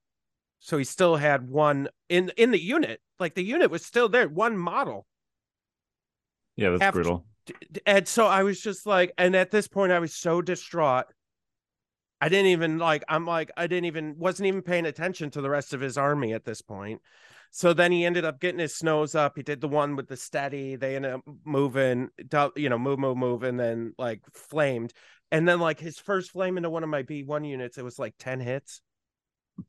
So 0.59 0.79
he 0.79 0.85
still 0.85 1.15
had 1.15 1.49
one 1.49 1.91
in 2.09 2.33
in 2.37 2.51
the 2.51 2.61
unit. 2.61 3.01
Like 3.21 3.37
the 3.37 3.45
unit 3.45 3.71
was 3.71 3.87
still 3.87 4.09
there, 4.09 4.29
one 4.29 4.59
model. 4.59 5.07
Yeah, 6.57 6.71
that's 6.71 6.83
After- 6.83 7.03
brutal. 7.03 7.27
And 7.87 8.07
so 8.09 8.27
I 8.27 8.43
was 8.43 8.61
just 8.61 8.87
like, 8.87 9.13
and 9.19 9.35
at 9.37 9.51
this 9.51 9.69
point 9.69 9.93
I 9.93 9.99
was 9.99 10.15
so 10.15 10.41
distraught. 10.43 11.07
I 12.21 12.29
didn't 12.29 12.47
even 12.47 12.79
like, 12.79 13.05
I'm 13.09 13.27
like, 13.27 13.51
I 13.57 13.67
didn't 13.67 13.85
even, 13.87 14.17
wasn't 14.19 14.47
even 14.47 14.63
paying 14.63 14.87
attention 14.87 15.31
to 15.31 15.43
the 15.43 15.51
rest 15.51 15.75
of 15.75 15.81
his 15.81 15.99
army 15.99 16.33
at 16.33 16.45
this 16.45 16.63
point. 16.63 17.03
So 17.51 17.73
then 17.73 17.93
he 17.93 18.05
ended 18.05 18.25
up 18.25 18.41
getting 18.41 18.59
his 18.59 18.75
snows 18.75 19.15
up. 19.15 19.35
He 19.37 19.43
did 19.43 19.61
the 19.61 19.69
one 19.69 19.95
with 19.95 20.09
the 20.09 20.17
steady. 20.17 20.77
They 20.77 20.97
ended 20.97 21.13
up 21.13 21.21
moving, 21.45 22.09
you 22.57 22.69
know, 22.69 22.79
move, 22.79 22.99
move, 22.99 23.17
move, 23.17 23.43
and 23.43 23.61
then 23.61 23.95
like 23.99 24.23
flamed. 24.33 24.93
And 25.31 25.47
then 25.47 25.61
like 25.61 25.79
his 25.79 25.99
first 25.99 26.31
flame 26.31 26.57
into 26.57 26.71
one 26.71 26.83
of 26.83 26.89
my 26.89 27.03
B1 27.03 27.47
units, 27.49 27.79
it 27.79 27.85
was 27.85 27.99
like 27.99 28.15
10 28.19 28.41
hits, 28.41 28.81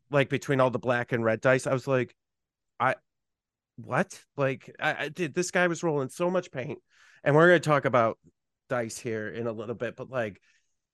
like 0.10 0.30
between 0.30 0.60
all 0.62 0.72
the 0.72 0.80
black 0.80 1.12
and 1.12 1.24
red 1.24 1.42
dice. 1.42 1.68
I 1.68 1.74
was 1.74 1.88
like, 1.88 2.16
I, 2.80 2.96
what? 3.76 4.20
Like, 4.38 4.74
I, 4.80 5.06
I 5.06 5.10
did, 5.10 5.36
this 5.36 5.52
guy 5.52 5.68
was 5.68 5.84
rolling 5.84 6.10
so 6.10 6.32
much 6.32 6.52
paint 6.52 6.80
and 7.26 7.36
we're 7.36 7.48
going 7.48 7.62
to 7.62 7.70
talk 7.70 7.84
about 7.86 8.18
dice 8.70 8.98
here 8.98 9.28
in 9.28 9.48
a 9.48 9.52
little 9.52 9.76
bit 9.76 9.96
but 9.96 10.10
like 10.10 10.40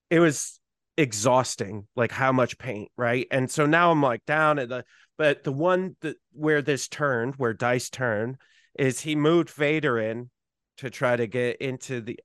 it 0.09 0.19
was 0.19 0.59
exhausting 0.97 1.87
like 1.95 2.11
how 2.11 2.31
much 2.31 2.57
paint 2.57 2.89
right? 2.97 3.27
And 3.31 3.49
so 3.49 3.65
now 3.65 3.91
i'm 3.91 4.01
like 4.01 4.25
down 4.25 4.59
at 4.59 4.69
the 4.69 4.83
but 5.17 5.43
the 5.43 5.51
one 5.51 5.95
that 6.01 6.17
where 6.33 6.61
this 6.61 6.87
turned 6.87 7.35
where 7.35 7.53
dice 7.53 7.89
turned 7.89 8.37
is 8.77 9.01
he 9.01 9.15
moved 9.15 9.49
vader 9.51 9.99
in 9.99 10.29
to 10.77 10.89
try 10.89 11.15
to 11.15 11.27
get 11.27 11.57
into 11.57 12.01
the 12.01 12.19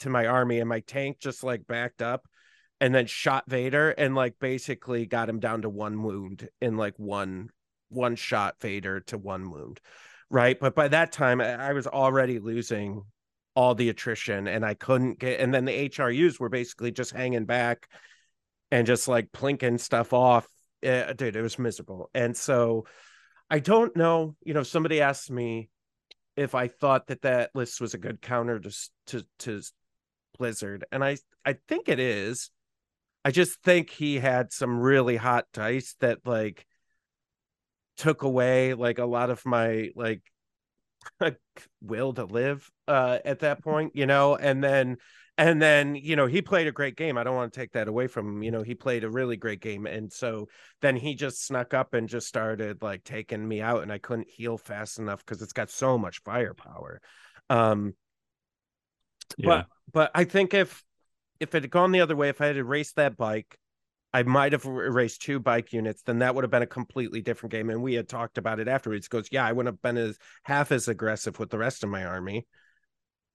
to 0.00 0.10
my 0.10 0.26
army 0.26 0.58
and 0.58 0.68
my 0.68 0.80
tank 0.80 1.18
just 1.20 1.42
like 1.44 1.66
backed 1.66 2.02
up 2.02 2.26
and 2.80 2.94
then 2.94 3.06
shot 3.06 3.44
vader 3.48 3.90
and 3.90 4.14
like 4.14 4.34
basically 4.40 5.06
got 5.06 5.28
him 5.28 5.38
down 5.40 5.62
to 5.62 5.68
one 5.68 6.02
wound 6.02 6.48
in 6.60 6.76
like 6.76 6.94
one 6.98 7.48
one 7.88 8.16
shot 8.16 8.56
vader 8.60 9.00
to 9.00 9.16
one 9.18 9.50
wound 9.50 9.80
right? 10.30 10.58
But 10.58 10.74
by 10.74 10.88
that 10.88 11.12
time 11.12 11.40
i 11.40 11.52
I 11.52 11.72
was 11.74 11.86
already 11.86 12.38
losing 12.38 13.04
all 13.54 13.74
the 13.74 13.88
attrition 13.88 14.48
and 14.48 14.64
I 14.64 14.74
couldn't 14.74 15.18
get 15.18 15.40
and 15.40 15.52
then 15.52 15.64
the 15.64 15.88
HRUs 15.88 16.40
were 16.40 16.48
basically 16.48 16.90
just 16.90 17.12
hanging 17.12 17.44
back 17.44 17.88
and 18.70 18.86
just 18.86 19.08
like 19.08 19.32
plinking 19.32 19.78
stuff 19.78 20.12
off. 20.12 20.48
Eh, 20.82 21.12
dude, 21.12 21.36
it 21.36 21.42
was 21.42 21.58
miserable. 21.58 22.10
And 22.14 22.36
so 22.36 22.86
I 23.50 23.58
don't 23.58 23.94
know, 23.94 24.34
you 24.42 24.54
know, 24.54 24.62
somebody 24.62 25.00
asked 25.00 25.30
me 25.30 25.68
if 26.36 26.54
I 26.54 26.68
thought 26.68 27.08
that 27.08 27.22
that 27.22 27.50
list 27.54 27.80
was 27.80 27.92
a 27.92 27.98
good 27.98 28.22
counter 28.22 28.58
to 28.58 28.88
to 29.08 29.26
to 29.40 29.62
Blizzard 30.38 30.86
and 30.90 31.04
I 31.04 31.18
I 31.44 31.56
think 31.68 31.88
it 31.88 32.00
is. 32.00 32.50
I 33.24 33.30
just 33.30 33.62
think 33.62 33.90
he 33.90 34.18
had 34.18 34.52
some 34.52 34.80
really 34.80 35.16
hot 35.16 35.46
dice 35.52 35.94
that 36.00 36.26
like 36.26 36.66
took 37.96 38.22
away 38.22 38.74
like 38.74 38.98
a 38.98 39.04
lot 39.04 39.30
of 39.30 39.44
my 39.44 39.90
like 39.94 40.22
will 41.80 42.12
to 42.12 42.24
live 42.24 42.68
uh 42.88 43.18
at 43.24 43.40
that 43.40 43.62
point 43.62 43.92
you 43.94 44.06
know 44.06 44.36
and 44.36 44.62
then 44.62 44.96
and 45.38 45.60
then 45.62 45.94
you 45.94 46.14
know 46.14 46.26
he 46.26 46.42
played 46.42 46.66
a 46.66 46.72
great 46.72 46.94
game. 46.96 47.16
I 47.16 47.24
don't 47.24 47.34
want 47.34 47.52
to 47.52 47.58
take 47.58 47.72
that 47.72 47.88
away 47.88 48.06
from 48.06 48.28
him 48.28 48.42
you 48.42 48.50
know 48.50 48.62
he 48.62 48.74
played 48.74 49.02
a 49.02 49.10
really 49.10 49.36
great 49.36 49.60
game. 49.60 49.86
And 49.86 50.12
so 50.12 50.48
then 50.82 50.94
he 50.96 51.14
just 51.14 51.46
snuck 51.46 51.72
up 51.72 51.94
and 51.94 52.08
just 52.08 52.26
started 52.28 52.82
like 52.82 53.02
taking 53.04 53.46
me 53.46 53.60
out 53.60 53.82
and 53.82 53.90
i 53.92 53.98
couldn't 53.98 54.28
heal 54.28 54.58
fast 54.58 54.98
enough 54.98 55.24
because 55.24 55.40
it's 55.42 55.54
got 55.54 55.70
so 55.70 55.96
much 55.96 56.22
firepower. 56.22 57.00
Um 57.48 57.94
Yeah. 59.36 59.48
but 59.48 59.66
but 59.92 60.10
i 60.14 60.24
think 60.24 60.54
if 60.54 60.84
if 61.40 61.54
it 61.54 61.62
had 61.64 61.70
gone 61.70 61.92
the 61.92 62.00
other 62.00 62.16
way 62.16 62.28
if 62.28 62.40
i 62.40 62.46
had 62.46 62.56
erased 62.56 62.96
that 62.96 63.16
bike 63.16 63.58
I 64.14 64.22
might 64.24 64.52
have 64.52 64.64
erased 64.64 65.22
two 65.22 65.40
bike 65.40 65.72
units, 65.72 66.02
then 66.02 66.18
that 66.18 66.34
would 66.34 66.44
have 66.44 66.50
been 66.50 66.62
a 66.62 66.66
completely 66.66 67.22
different 67.22 67.52
game. 67.52 67.70
And 67.70 67.82
we 67.82 67.94
had 67.94 68.08
talked 68.08 68.36
about 68.36 68.60
it 68.60 68.68
afterwards. 68.68 69.08
Goes, 69.08 69.28
yeah, 69.32 69.46
I 69.46 69.52
wouldn't 69.52 69.74
have 69.74 69.82
been 69.82 69.96
as 69.96 70.18
half 70.42 70.70
as 70.70 70.88
aggressive 70.88 71.38
with 71.38 71.50
the 71.50 71.58
rest 71.58 71.82
of 71.82 71.90
my 71.90 72.04
army. 72.04 72.46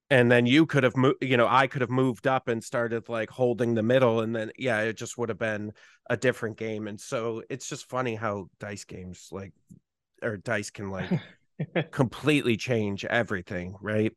And 0.09 0.31
then 0.31 0.45
you 0.45 0.65
could 0.65 0.83
have 0.83 0.95
moved, 0.95 1.17
you 1.21 1.35
know, 1.35 1.47
I 1.49 1.67
could 1.67 1.81
have 1.81 1.89
moved 1.89 2.27
up 2.27 2.47
and 2.47 2.63
started 2.63 3.09
like 3.09 3.29
holding 3.29 3.73
the 3.73 3.83
middle, 3.83 4.21
and 4.21 4.33
then 4.33 4.51
yeah, 4.57 4.81
it 4.81 4.97
just 4.97 5.17
would 5.17 5.27
have 5.29 5.39
been 5.39 5.73
a 6.09 6.15
different 6.15 6.57
game. 6.57 6.87
And 6.87 6.99
so 6.99 7.43
it's 7.49 7.67
just 7.67 7.89
funny 7.89 8.15
how 8.15 8.47
dice 8.59 8.85
games 8.85 9.27
like 9.31 9.51
or 10.21 10.37
dice 10.37 10.69
can 10.69 10.91
like 10.91 11.09
completely 11.91 12.55
change 12.55 13.03
everything, 13.03 13.75
right? 13.81 14.13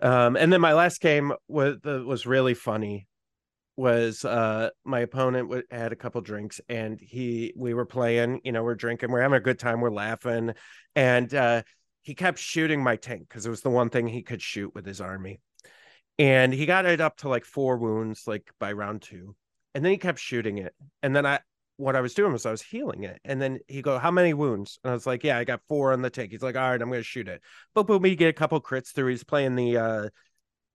Um, 0.00 0.36
and 0.36 0.52
then 0.52 0.60
my 0.60 0.72
last 0.72 1.00
game 1.00 1.32
was 1.48 1.76
was 1.84 2.26
really 2.26 2.54
funny. 2.54 3.08
Was 3.78 4.24
uh 4.24 4.70
my 4.84 4.98
opponent 4.98 5.50
w- 5.50 5.62
had 5.70 5.92
a 5.92 5.96
couple 5.96 6.20
drinks 6.20 6.60
and 6.68 6.98
he 7.00 7.52
we 7.56 7.74
were 7.74 7.86
playing, 7.86 8.40
you 8.42 8.50
know, 8.50 8.64
we're 8.64 8.74
drinking, 8.74 9.12
we're 9.12 9.22
having 9.22 9.36
a 9.36 9.40
good 9.40 9.60
time, 9.60 9.80
we're 9.80 9.90
laughing, 9.92 10.54
and 10.96 11.32
uh 11.32 11.62
he 12.02 12.16
kept 12.16 12.40
shooting 12.40 12.82
my 12.82 12.96
tank 12.96 13.28
because 13.28 13.46
it 13.46 13.50
was 13.50 13.60
the 13.62 13.70
one 13.70 13.88
thing 13.88 14.08
he 14.08 14.22
could 14.22 14.42
shoot 14.42 14.74
with 14.74 14.84
his 14.84 15.00
army, 15.00 15.40
and 16.18 16.52
he 16.52 16.66
got 16.66 16.86
it 16.86 17.00
up 17.00 17.18
to 17.18 17.28
like 17.28 17.44
four 17.44 17.76
wounds 17.78 18.24
like 18.26 18.50
by 18.58 18.72
round 18.72 19.02
two, 19.02 19.36
and 19.76 19.84
then 19.84 19.92
he 19.92 19.98
kept 19.98 20.18
shooting 20.18 20.58
it, 20.58 20.74
and 21.04 21.14
then 21.14 21.24
I 21.24 21.38
what 21.76 21.94
I 21.94 22.00
was 22.00 22.14
doing 22.14 22.32
was 22.32 22.46
I 22.46 22.50
was 22.50 22.62
healing 22.62 23.04
it. 23.04 23.20
And 23.24 23.40
then 23.40 23.60
he 23.68 23.82
go, 23.82 23.98
How 24.00 24.10
many 24.10 24.34
wounds? 24.34 24.80
And 24.82 24.90
I 24.90 24.94
was 24.94 25.06
like, 25.06 25.22
Yeah, 25.22 25.38
I 25.38 25.44
got 25.44 25.60
four 25.68 25.92
on 25.92 26.02
the 26.02 26.10
tank. 26.10 26.32
He's 26.32 26.42
like, 26.42 26.56
All 26.56 26.68
right, 26.68 26.82
I'm 26.82 26.90
gonna 26.90 27.04
shoot 27.04 27.28
it. 27.28 27.40
But 27.74 27.86
boom, 27.86 28.02
we 28.02 28.16
get 28.16 28.28
a 28.28 28.32
couple 28.32 28.60
crits 28.60 28.88
through. 28.92 29.10
He's 29.10 29.22
playing 29.22 29.54
the 29.54 29.76
uh 29.76 30.08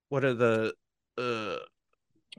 what 0.09 0.23
are 0.23 0.33
the 0.33 0.73
uh 1.17 1.57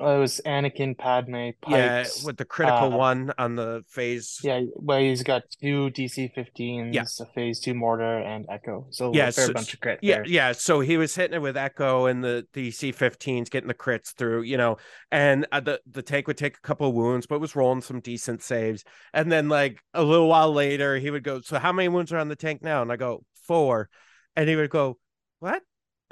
Oh, 0.00 0.16
it 0.16 0.18
was 0.18 0.40
Anakin, 0.44 0.98
Padme, 0.98 1.50
yeah 1.68 2.04
with 2.24 2.36
the 2.36 2.44
critical 2.44 2.92
uh, 2.92 2.96
one 2.96 3.32
on 3.38 3.54
the 3.54 3.84
phase. 3.88 4.40
Yeah, 4.42 4.62
well, 4.74 4.98
he's 4.98 5.22
got 5.22 5.42
two 5.60 5.90
DC 5.90 6.32
15s, 6.34 6.92
Yeah. 6.92 7.04
a 7.20 7.26
Phase 7.32 7.60
2 7.60 7.74
Mortar, 7.74 8.18
and 8.18 8.44
Echo. 8.50 8.88
So 8.90 9.14
Yeah, 9.14 9.28
a 9.28 9.32
fair 9.32 9.46
so- 9.46 9.52
bunch 9.52 9.72
of 9.72 9.78
crit 9.78 10.00
Yeah, 10.02 10.16
there. 10.16 10.26
yeah. 10.26 10.50
So 10.52 10.80
he 10.80 10.96
was 10.96 11.14
hitting 11.14 11.36
it 11.36 11.42
with 11.42 11.56
Echo 11.56 12.06
and 12.06 12.24
the 12.24 12.44
DC 12.52 12.90
C15s, 12.92 13.48
getting 13.50 13.68
the 13.68 13.74
crits 13.74 14.12
through, 14.14 14.42
you 14.42 14.56
know, 14.56 14.78
and 15.12 15.46
uh, 15.52 15.60
the 15.60 15.80
the 15.88 16.02
tank 16.02 16.26
would 16.26 16.38
take 16.38 16.56
a 16.56 16.60
couple 16.60 16.88
of 16.88 16.94
wounds, 16.94 17.26
but 17.26 17.38
was 17.40 17.54
rolling 17.54 17.80
some 17.80 18.00
decent 18.00 18.42
saves. 18.42 18.82
And 19.12 19.30
then 19.30 19.48
like 19.48 19.78
a 19.94 20.02
little 20.02 20.26
while 20.28 20.52
later, 20.52 20.98
he 20.98 21.10
would 21.10 21.22
go, 21.22 21.40
"So 21.40 21.60
how 21.60 21.72
many 21.72 21.88
wounds 21.88 22.12
are 22.12 22.18
on 22.18 22.28
the 22.28 22.34
tank 22.36 22.62
now?" 22.62 22.82
And 22.82 22.90
I 22.90 22.96
go, 22.96 23.24
four. 23.46 23.88
And 24.34 24.48
he 24.48 24.56
would 24.56 24.70
go, 24.70 24.98
"What?" 25.38 25.62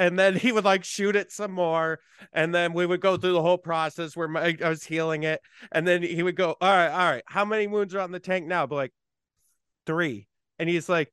And 0.02 0.18
then 0.18 0.34
he 0.34 0.50
would 0.50 0.64
like 0.64 0.82
shoot 0.84 1.14
it 1.14 1.30
some 1.30 1.52
more, 1.52 2.00
and 2.32 2.52
then 2.52 2.72
we 2.72 2.86
would 2.86 3.00
go 3.00 3.16
through 3.16 3.34
the 3.34 3.42
whole 3.42 3.58
process 3.58 4.16
where 4.16 4.26
my, 4.26 4.56
I 4.62 4.68
was 4.68 4.82
healing 4.82 5.22
it, 5.22 5.40
and 5.70 5.86
then 5.86 6.02
he 6.02 6.22
would 6.22 6.34
go, 6.34 6.56
"All 6.60 6.70
right, 6.70 6.88
all 6.88 7.10
right, 7.10 7.22
how 7.26 7.44
many 7.44 7.68
wounds 7.68 7.94
are 7.94 8.00
on 8.00 8.10
the 8.10 8.18
tank 8.18 8.46
now?" 8.46 8.66
But 8.66 8.74
like 8.76 8.92
three, 9.86 10.26
and 10.58 10.68
he's 10.68 10.88
like, 10.88 11.12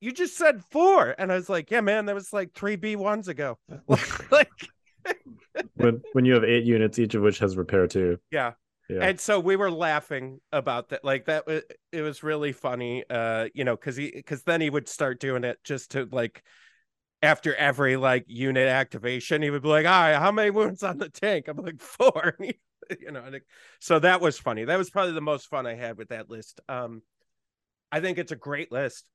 you 0.00 0.12
just 0.12 0.36
said 0.36 0.64
four 0.70 1.14
and 1.18 1.30
i 1.30 1.34
was 1.34 1.50
like 1.50 1.70
yeah 1.70 1.82
man 1.82 2.06
that 2.06 2.14
was 2.14 2.32
like 2.32 2.54
three 2.54 2.76
b1s 2.76 3.28
ago 3.28 3.58
like 4.30 4.48
when 5.74 6.00
when 6.12 6.24
you 6.24 6.34
have 6.34 6.44
eight 6.44 6.64
units, 6.64 6.98
each 6.98 7.14
of 7.14 7.22
which 7.22 7.38
has 7.38 7.56
repair 7.56 7.86
too. 7.86 8.18
yeah. 8.30 8.52
Yeah. 8.88 9.04
and 9.04 9.20
so 9.20 9.38
we 9.38 9.54
were 9.54 9.70
laughing 9.70 10.40
about 10.50 10.88
that 10.88 11.04
like 11.04 11.26
that 11.26 11.46
was 11.46 11.62
it 11.92 12.02
was 12.02 12.24
really 12.24 12.50
funny 12.50 13.04
uh 13.08 13.46
you 13.54 13.62
know 13.62 13.76
because 13.76 13.94
he 13.94 14.10
because 14.10 14.42
then 14.42 14.60
he 14.60 14.68
would 14.68 14.88
start 14.88 15.20
doing 15.20 15.44
it 15.44 15.58
just 15.62 15.92
to 15.92 16.08
like 16.10 16.42
after 17.22 17.54
every 17.54 17.96
like 17.96 18.24
unit 18.28 18.68
activation 18.68 19.42
he 19.42 19.50
would 19.50 19.62
be 19.62 19.68
like 19.68 19.86
all 19.86 19.92
right 19.92 20.18
how 20.18 20.32
many 20.32 20.50
wounds 20.50 20.82
on 20.82 20.98
the 20.98 21.08
tank? 21.08 21.48
I'm 21.48 21.56
like 21.58 21.80
four. 21.80 22.36
You 23.00 23.12
know 23.12 23.22
it- 23.32 23.44
so 23.78 24.00
that 24.00 24.20
was 24.20 24.36
funny. 24.36 24.64
That 24.64 24.76
was 24.78 24.90
probably 24.90 25.12
the 25.12 25.20
most 25.20 25.46
fun 25.48 25.64
i 25.64 25.74
had 25.74 25.96
with 25.96 26.08
that 26.08 26.28
list. 26.28 26.60
Um 26.68 27.02
i 27.92 28.00
think 28.00 28.18
it's 28.18 28.32
a 28.32 28.36
great 28.36 28.72
list. 28.72 29.08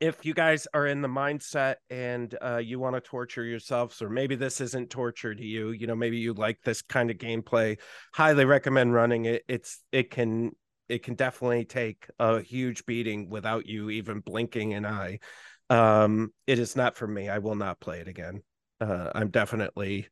If 0.00 0.24
you 0.24 0.34
guys 0.34 0.66
are 0.74 0.86
in 0.86 1.02
the 1.02 1.08
mindset 1.08 1.76
and 1.90 2.34
uh, 2.42 2.56
you 2.56 2.80
want 2.80 2.96
to 2.96 3.00
torture 3.00 3.44
yourselves, 3.44 4.00
or 4.00 4.08
maybe 4.08 4.34
this 4.36 4.60
isn't 4.60 4.88
torture 4.90 5.34
to 5.34 5.44
you, 5.44 5.70
you 5.70 5.86
know, 5.86 5.94
maybe 5.94 6.16
you 6.16 6.32
like 6.32 6.58
this 6.64 6.80
kind 6.82 7.10
of 7.10 7.18
gameplay, 7.18 7.78
highly 8.14 8.46
recommend 8.46 8.94
running 8.94 9.26
it. 9.26 9.42
It's 9.48 9.80
it 9.92 10.10
can 10.10 10.52
it 10.88 11.02
can 11.02 11.14
definitely 11.14 11.66
take 11.66 12.06
a 12.18 12.40
huge 12.40 12.84
beating 12.86 13.28
without 13.28 13.66
you 13.66 13.90
even 13.90 14.20
blinking 14.20 14.72
an 14.74 14.86
eye. 14.86 15.18
Um, 15.72 16.34
it 16.46 16.58
is 16.58 16.76
not 16.76 16.96
for 16.96 17.06
me. 17.06 17.30
I 17.30 17.38
will 17.38 17.54
not 17.54 17.80
play 17.80 18.00
it 18.00 18.08
again. 18.08 18.42
Uh, 18.78 19.10
I'm 19.14 19.30
definitely 19.30 20.06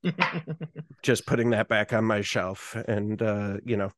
just 1.02 1.26
putting 1.26 1.50
that 1.50 1.68
back 1.68 1.92
on 1.92 2.04
my 2.04 2.22
shelf, 2.22 2.74
and 2.88 3.20
uh, 3.20 3.58
you 3.64 3.76
know, 3.76 3.90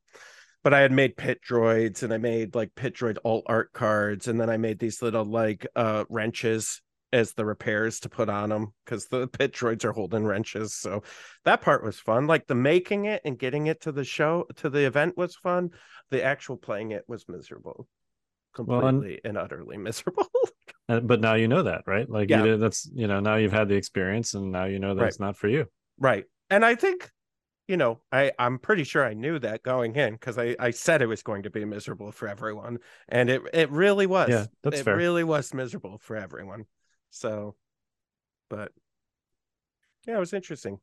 but 0.64 0.75
I 0.75 0.81
had 0.81 0.90
made 0.90 1.16
pit 1.16 1.40
droids 1.48 2.03
and 2.03 2.12
I 2.12 2.18
made 2.18 2.57
like 2.57 2.75
pit 2.75 2.96
droid 2.96 3.18
alt 3.25 3.44
art 3.46 3.72
cards, 3.72 4.27
and 4.27 4.40
then 4.40 4.51
I 4.51 4.57
made 4.57 4.81
these 4.81 5.03
little 5.03 5.25
like 5.25 5.66
uh 5.77 6.05
wrenches 6.09 6.83
as 7.12 7.35
the 7.35 7.44
repairs 7.44 8.01
to 8.01 8.09
put 8.09 8.29
on 8.29 8.48
them 8.48 8.72
because 8.85 9.07
the 9.07 9.29
pit 9.29 9.53
droids 9.53 9.85
are 9.85 9.92
holding 9.92 10.25
wrenches. 10.25 10.75
So 10.75 11.03
that 11.44 11.61
part 11.61 11.85
was 11.85 12.01
fun. 12.01 12.27
Like 12.27 12.48
the 12.48 12.55
making 12.57 13.05
it 13.05 13.22
and 13.25 13.38
getting 13.38 13.66
it 13.68 13.83
to 13.83 13.92
the 13.92 14.05
show 14.05 14.46
to 14.57 14.70
the 14.70 14.85
event 14.87 15.16
was 15.16 15.37
fun. 15.37 15.70
The 16.11 16.25
actual 16.25 16.57
playing 16.57 16.90
it 16.90 17.05
was 17.07 17.29
miserable. 17.29 17.87
Well, 18.59 18.87
and- 18.87 19.01
Completely 19.01 19.21
and 19.25 19.38
utterly 19.38 19.77
miserable. 19.88 20.29
Uh, 20.88 21.01
but 21.01 21.21
now 21.21 21.35
you 21.35 21.49
know 21.49 21.62
that, 21.62 21.85
right? 21.87 22.09
Like 22.09 22.29
Yeah. 22.31 22.45
you 22.45 22.57
that's 22.57 22.88
you 22.93 23.07
know 23.07 23.21
now 23.21 23.37
you've 23.37 23.53
had 23.53 23.69
the 23.69 23.77
experience, 23.77 24.35
and 24.35 24.53
now 24.53 24.65
you 24.65 24.79
know 24.79 24.95
that 24.95 25.03
Right. 25.03 25.09
it's 25.09 25.21
not 25.21 25.37
for 25.37 25.49
you. 25.49 25.67
Right. 25.99 26.25
And 26.51 26.65
I 26.65 26.75
think 26.75 27.11
you 27.69 27.77
know, 27.77 28.01
I 28.11 28.33
I'm 28.38 28.59
pretty 28.59 28.85
sure 28.85 29.07
I 29.07 29.15
knew 29.15 29.38
that 29.38 29.62
going 29.62 29.95
in 29.95 30.15
because 30.15 30.37
I 30.37 30.57
I 30.59 30.73
said 30.73 31.01
it 31.01 31.07
was 31.07 31.23
going 31.23 31.45
to 31.45 31.51
be 31.51 31.65
miserable 31.65 32.11
for 32.12 32.27
everyone, 32.29 32.79
and 33.09 33.31
it 33.31 33.43
it 33.55 33.71
really 33.71 34.07
was. 34.07 34.29
Yeah, 34.29 34.47
that's 34.62 34.81
it 34.81 34.85
fair. 34.85 34.97
really 34.97 35.25
was 35.25 35.55
miserable 35.55 35.99
for 35.99 36.17
everyone. 36.17 36.65
So, 37.11 37.55
but 38.51 38.73
yeah, 40.07 40.17
it 40.17 40.21
was 40.21 40.33
interesting. 40.33 40.81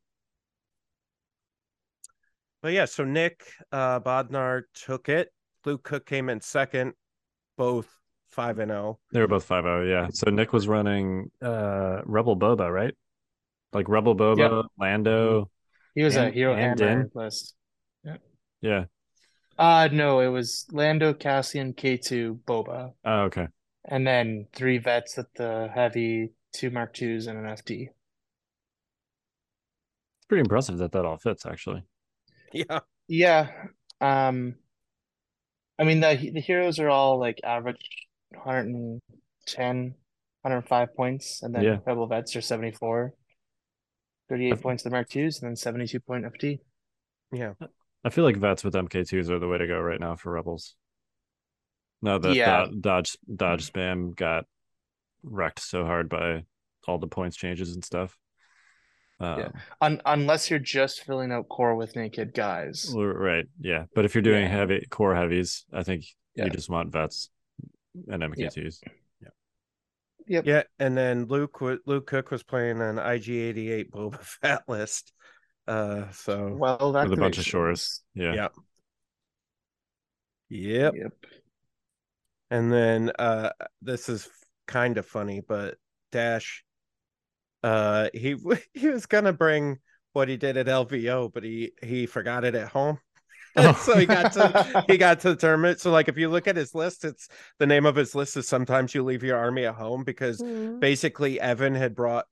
But 2.62 2.72
yeah, 2.72 2.86
so 2.86 3.04
Nick 3.04 3.52
uh 3.72 4.00
Bodnar 4.00 4.62
took 4.74 5.08
it. 5.08 5.32
Luke 5.66 5.82
Cook 5.82 6.06
came 6.06 6.28
in 6.30 6.40
second, 6.40 6.94
both 7.56 7.88
five 8.28 8.58
and 8.58 8.70
oh. 8.70 8.74
zero. 8.74 8.98
They 9.12 9.20
were 9.20 9.28
both 9.28 9.44
5 9.44 9.64
0. 9.64 9.88
Yeah. 9.88 10.08
So 10.12 10.30
Nick 10.30 10.52
was 10.52 10.68
running 10.68 11.30
uh 11.42 12.00
Rebel 12.04 12.36
Boba, 12.36 12.72
right? 12.72 12.94
Like 13.72 13.88
Rebel 13.88 14.16
Boba, 14.16 14.64
Lando. 14.78 15.50
He 15.94 16.02
was 16.02 16.16
a 16.16 16.24
And- 16.26 16.34
hero 16.34 16.54
and 16.54 16.78
hammer 16.80 17.02
Din? 17.02 17.10
list. 17.14 17.54
Yeah. 18.62 18.84
Uh 19.58 19.88
no, 19.92 20.20
it 20.20 20.28
was 20.28 20.66
Lando, 20.72 21.12
Cassian, 21.12 21.74
K2, 21.74 22.38
Boba, 22.46 22.92
Oh, 23.04 23.20
okay. 23.22 23.48
and 23.84 24.06
then 24.06 24.46
three 24.54 24.78
vets 24.78 25.18
at 25.18 25.26
the 25.34 25.68
heavy, 25.74 26.30
two 26.52 26.70
Mark 26.70 26.94
twos, 26.94 27.26
and 27.26 27.38
an 27.38 27.44
FD. 27.44 27.88
It's 30.18 30.26
pretty 30.28 30.40
impressive 30.40 30.78
that 30.78 30.92
that 30.92 31.04
all 31.04 31.18
fits, 31.18 31.46
actually. 31.46 31.82
Yeah. 32.52 32.80
Yeah. 33.06 33.48
Um 34.00 34.56
I 35.80 35.84
mean 35.84 36.00
the 36.00 36.30
the 36.34 36.40
heroes 36.40 36.78
are 36.78 36.90
all 36.90 37.18
like 37.18 37.40
average 37.42 37.84
110, 38.30 39.94
105 40.42 40.94
points, 40.94 41.42
and 41.42 41.54
then 41.54 41.62
Yeah. 41.64 41.78
Rebel 41.86 42.06
Vets 42.06 42.36
are 42.36 42.40
74. 42.40 43.14
38 44.28 44.60
points 44.60 44.82
the 44.84 44.90
Mark 44.90 45.08
twos, 45.08 45.40
and 45.42 45.48
then 45.48 45.56
72 45.56 45.98
point 46.00 46.24
FD. 46.24 46.60
Yeah. 47.32 47.54
I 48.04 48.10
feel 48.10 48.24
like 48.24 48.36
vets 48.36 48.62
with 48.62 48.74
MK2s 48.74 49.28
are 49.28 49.38
the 49.40 49.48
way 49.48 49.58
to 49.58 49.66
go 49.66 49.78
right 49.80 49.98
now 50.00 50.14
for 50.16 50.30
Rebels. 50.32 50.74
Now 52.00 52.18
that 52.18 52.34
Yeah. 52.34 52.66
Do- 52.66 52.80
Dodge 52.80 53.16
Dodge 53.34 53.70
spam 53.72 54.14
got 54.14 54.44
wrecked 55.22 55.60
so 55.60 55.84
hard 55.84 56.08
by 56.08 56.44
all 56.86 56.98
the 56.98 57.08
points 57.08 57.36
changes 57.36 57.74
and 57.74 57.84
stuff. 57.84 58.16
Um, 59.20 59.38
Yeah. 59.38 59.48
Un 59.80 60.00
unless 60.06 60.50
you're 60.50 60.58
just 60.58 61.04
filling 61.04 61.30
out 61.30 61.48
core 61.48 61.76
with 61.76 61.94
naked 61.94 62.32
guys. 62.34 62.92
Right. 62.96 63.46
Yeah. 63.60 63.84
But 63.94 64.04
if 64.06 64.14
you're 64.14 64.22
doing 64.22 64.42
Yeah. 64.44 64.48
heavy 64.48 64.86
core 64.90 65.14
heavies, 65.14 65.64
I 65.72 65.82
think 65.82 66.04
Yeah. 66.34 66.44
you 66.46 66.50
just 66.50 66.70
want 66.70 66.92
vets 66.92 67.30
and 68.08 68.22
MK2s. 68.22 68.80
Yep. 70.26 70.46
Yeah, 70.46 70.62
and 70.78 70.96
then 70.96 71.24
Luke 71.24 71.60
Luke 71.60 72.06
Cook 72.06 72.30
was 72.30 72.44
playing 72.44 72.80
an 72.80 72.98
IG88 73.00 73.90
Boba 73.90 74.20
Fett 74.40 74.62
list. 74.68 75.12
Uh 75.66 76.08
so 76.12 76.54
Well, 76.54 76.92
that 76.92 77.08
With 77.08 77.18
a 77.18 77.20
bunch 77.20 77.38
of 77.38 77.44
shores. 77.44 78.02
Yeah. 78.14 78.32
Yeah. 78.34 78.48
yep. 80.48 80.94
Yep. 80.94 81.12
And 82.50 82.72
then 82.72 83.10
uh 83.18 83.50
this 83.82 84.08
is 84.08 84.28
kind 84.66 84.98
of 84.98 85.06
funny, 85.06 85.40
but 85.40 85.76
Dash 86.12 86.64
uh 87.62 88.08
he 88.12 88.36
he 88.74 88.88
was 88.88 89.06
gonna 89.06 89.32
bring 89.32 89.78
what 90.12 90.28
he 90.28 90.36
did 90.36 90.56
at 90.56 90.66
LVO, 90.66 91.32
but 91.32 91.44
he 91.44 91.72
he 91.82 92.06
forgot 92.06 92.44
it 92.44 92.54
at 92.54 92.68
home. 92.68 92.98
Oh. 93.56 93.72
so 93.72 93.98
he 93.98 94.06
got 94.06 94.32
to 94.34 94.84
he 94.88 94.96
got 94.96 95.18
to 95.20 95.30
the 95.30 95.36
tournament. 95.36 95.80
So 95.80 95.90
like 95.90 96.06
if 96.06 96.16
you 96.16 96.28
look 96.28 96.46
at 96.46 96.54
his 96.54 96.72
list, 96.72 97.04
it's 97.04 97.26
the 97.58 97.66
name 97.66 97.84
of 97.84 97.96
his 97.96 98.14
list 98.14 98.36
is 98.36 98.46
sometimes 98.46 98.94
you 98.94 99.02
leave 99.02 99.24
your 99.24 99.36
army 99.36 99.66
at 99.66 99.74
home 99.74 100.04
because 100.04 100.40
basically 100.40 101.40
Evan 101.40 101.74
had 101.74 101.96
brought 101.96 102.26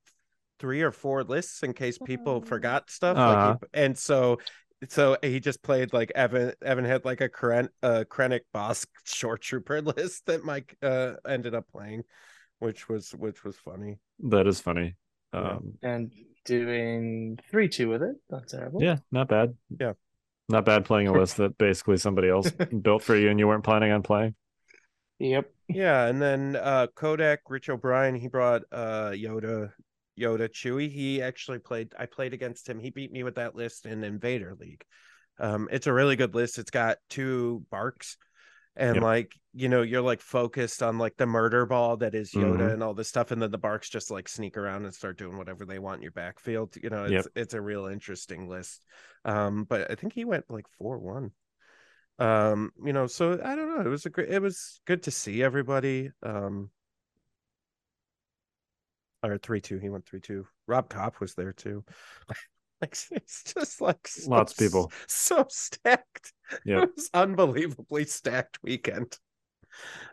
three 0.60 0.80
or 0.82 0.92
four 0.92 1.24
lists 1.24 1.64
in 1.64 1.72
case 1.72 1.98
people 1.98 2.40
forgot 2.40 2.88
stuff. 2.88 3.16
Uh-huh. 3.16 3.56
he, 3.60 3.80
and 3.80 3.98
so 3.98 4.38
so 4.88 5.16
he 5.20 5.40
just 5.40 5.60
played 5.62 5.92
like 5.92 6.12
Evan 6.14 6.52
Evan 6.64 6.84
had 6.84 7.04
like 7.04 7.20
a 7.20 7.28
Kren, 7.28 7.68
uh 7.82 8.04
Krennic 8.08 8.42
boss 8.52 8.86
shore 9.04 9.36
trooper 9.36 9.82
list 9.82 10.26
that 10.26 10.44
Mike 10.44 10.76
uh 10.82 11.14
ended 11.26 11.54
up 11.54 11.66
playing, 11.72 12.04
which 12.60 12.88
was 12.88 13.10
which 13.10 13.42
was 13.42 13.56
funny. 13.56 13.98
That 14.20 14.46
is 14.46 14.60
funny. 14.60 14.94
Yeah. 15.32 15.40
Um, 15.40 15.74
And 15.82 16.12
doing 16.44 17.38
three 17.50 17.68
two 17.68 17.88
with 17.88 18.02
it. 18.02 18.16
Not 18.30 18.48
terrible. 18.48 18.82
yeah, 18.82 18.98
not 19.12 19.28
bad. 19.28 19.54
Yeah. 19.78 19.92
Not 20.48 20.64
bad 20.64 20.86
playing 20.86 21.08
a 21.08 21.12
list 21.12 21.36
that 21.36 21.58
basically 21.58 21.98
somebody 21.98 22.28
else 22.30 22.50
built 22.50 23.02
for 23.02 23.14
you 23.16 23.28
and 23.28 23.38
you 23.38 23.46
weren't 23.46 23.64
planning 23.64 23.92
on 23.92 24.02
playing. 24.02 24.34
Yep. 25.18 25.50
Yeah, 25.68 26.06
and 26.06 26.22
then 26.22 26.56
uh 26.56 26.86
Kodak, 26.94 27.40
Rich 27.48 27.68
O'Brien, 27.68 28.14
he 28.14 28.28
brought 28.28 28.62
uh 28.72 29.10
Yoda, 29.10 29.72
Yoda, 30.18 30.48
Chewie. 30.48 30.90
He 30.90 31.20
actually 31.20 31.58
played 31.58 31.92
I 31.98 32.06
played 32.06 32.32
against 32.32 32.68
him. 32.68 32.78
He 32.78 32.90
beat 32.90 33.12
me 33.12 33.22
with 33.24 33.34
that 33.34 33.54
list 33.54 33.84
in 33.84 34.02
Invader 34.04 34.56
League. 34.58 34.84
Um, 35.40 35.68
it's 35.70 35.86
a 35.86 35.92
really 35.92 36.16
good 36.16 36.34
list. 36.34 36.58
It's 36.58 36.70
got 36.70 36.98
two 37.10 37.64
barks 37.70 38.16
and 38.78 38.94
Yep. 38.94 39.02
like 39.02 39.34
you 39.54 39.68
know, 39.68 39.82
you're 39.82 40.02
like 40.02 40.20
focused 40.20 40.82
on 40.82 40.98
like 40.98 41.16
the 41.16 41.26
murder 41.26 41.66
ball 41.66 41.96
that 41.98 42.14
is 42.14 42.30
Yoda 42.32 42.70
Mhm. 42.70 42.74
and 42.74 42.82
all 42.82 42.94
this 42.94 43.08
stuff, 43.08 43.30
and 43.32 43.42
then 43.42 43.50
the 43.50 43.58
barks 43.58 43.88
just 43.90 44.10
like 44.10 44.28
sneak 44.28 44.56
around 44.56 44.84
and 44.84 44.94
start 44.94 45.18
doing 45.18 45.36
whatever 45.36 45.64
they 45.64 45.78
want 45.78 45.96
in 45.96 46.02
your 46.02 46.12
backfield. 46.12 46.76
You 46.82 46.90
know, 46.90 47.04
it's 47.04 47.26
Yep. 47.26 47.26
it's 47.34 47.54
a 47.54 47.60
real 47.60 47.86
interesting 47.86 48.48
list. 48.48 48.82
Um, 49.24 49.64
but 49.64 49.90
I 49.90 49.94
think 49.96 50.12
he 50.12 50.24
went 50.24 50.50
like 50.50 50.66
four 50.78 50.98
one 50.98 51.32
um 52.20 52.72
you 52.84 52.92
know 52.92 53.06
so 53.06 53.40
i 53.44 53.54
don't 53.54 53.68
know 53.68 53.80
it 53.80 53.88
was 53.88 54.04
a 54.04 54.10
great 54.10 54.28
it 54.28 54.42
was 54.42 54.80
good 54.86 55.04
to 55.04 55.10
see 55.10 55.40
everybody 55.40 56.10
um 56.24 56.68
or 59.22 59.38
3-2 59.38 59.78
he 59.78 59.88
went 59.88 60.04
3-2 60.06 60.46
rob 60.66 60.88
cop 60.88 61.20
was 61.20 61.34
there 61.34 61.52
too 61.52 61.84
like 62.80 62.96
it's 63.10 63.44
just 63.54 63.80
like 63.80 64.06
so, 64.08 64.30
Lots 64.30 64.52
of 64.52 64.58
people. 64.58 64.92
so 65.06 65.46
stacked 65.48 66.32
Yeah, 66.64 66.82
it 66.82 66.90
was 66.96 67.10
unbelievably 67.14 68.04
stacked 68.06 68.58
weekend 68.62 69.18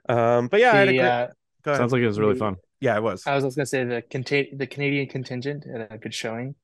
um 0.10 0.48
but 0.48 0.60
yeah 0.60 0.74
I 0.74 0.76
had 0.78 0.90
a 0.90 0.92
The, 0.92 0.98
great, 0.98 1.08
uh. 1.74 1.78
Sounds 1.78 1.94
like 1.94 2.02
it 2.02 2.08
was 2.08 2.20
really 2.20 2.34
the- 2.34 2.40
fun. 2.40 2.56
yeah 2.80 2.96
it 2.98 3.04
was 3.04 3.26
I 3.26 3.36
was 3.36 3.44
just 3.44 3.58
gonna 3.58 3.66
say 3.66 3.84
the 3.84 4.02
contain 4.02 4.58
the 4.58 4.68
Canadian 4.68 5.08
contingent 5.08 5.66
had 5.72 5.88
a 5.92 5.98
good 5.98 6.14
showing. 6.14 6.56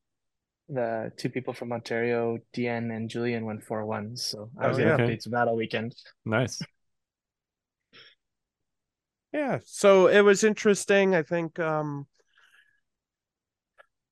The 0.70 1.12
two 1.18 1.30
people 1.30 1.54
from 1.54 1.74
Ontario, 1.74 2.38
Deanne 2.56 2.96
and 2.96 3.10
Julian, 3.10 3.44
went 3.44 3.62
four 3.62 3.86
ones. 3.86 4.24
So 4.24 4.50
I 4.58 4.70
was 4.70 4.78
Oh, 4.78 4.84
getting 4.84 4.98
yeah. 5.00 5.06
updates 5.06 5.26
of 5.26 5.34
that 5.34 5.50
all 5.50 5.58
weekend. 5.58 5.94
Nice. 6.24 6.62
yeah 9.34 9.60
so 9.66 10.08
it 10.08 10.22
was 10.22 10.44
interesting 10.44 11.16
i 11.16 11.24
think 11.24 11.58
um 11.60 12.06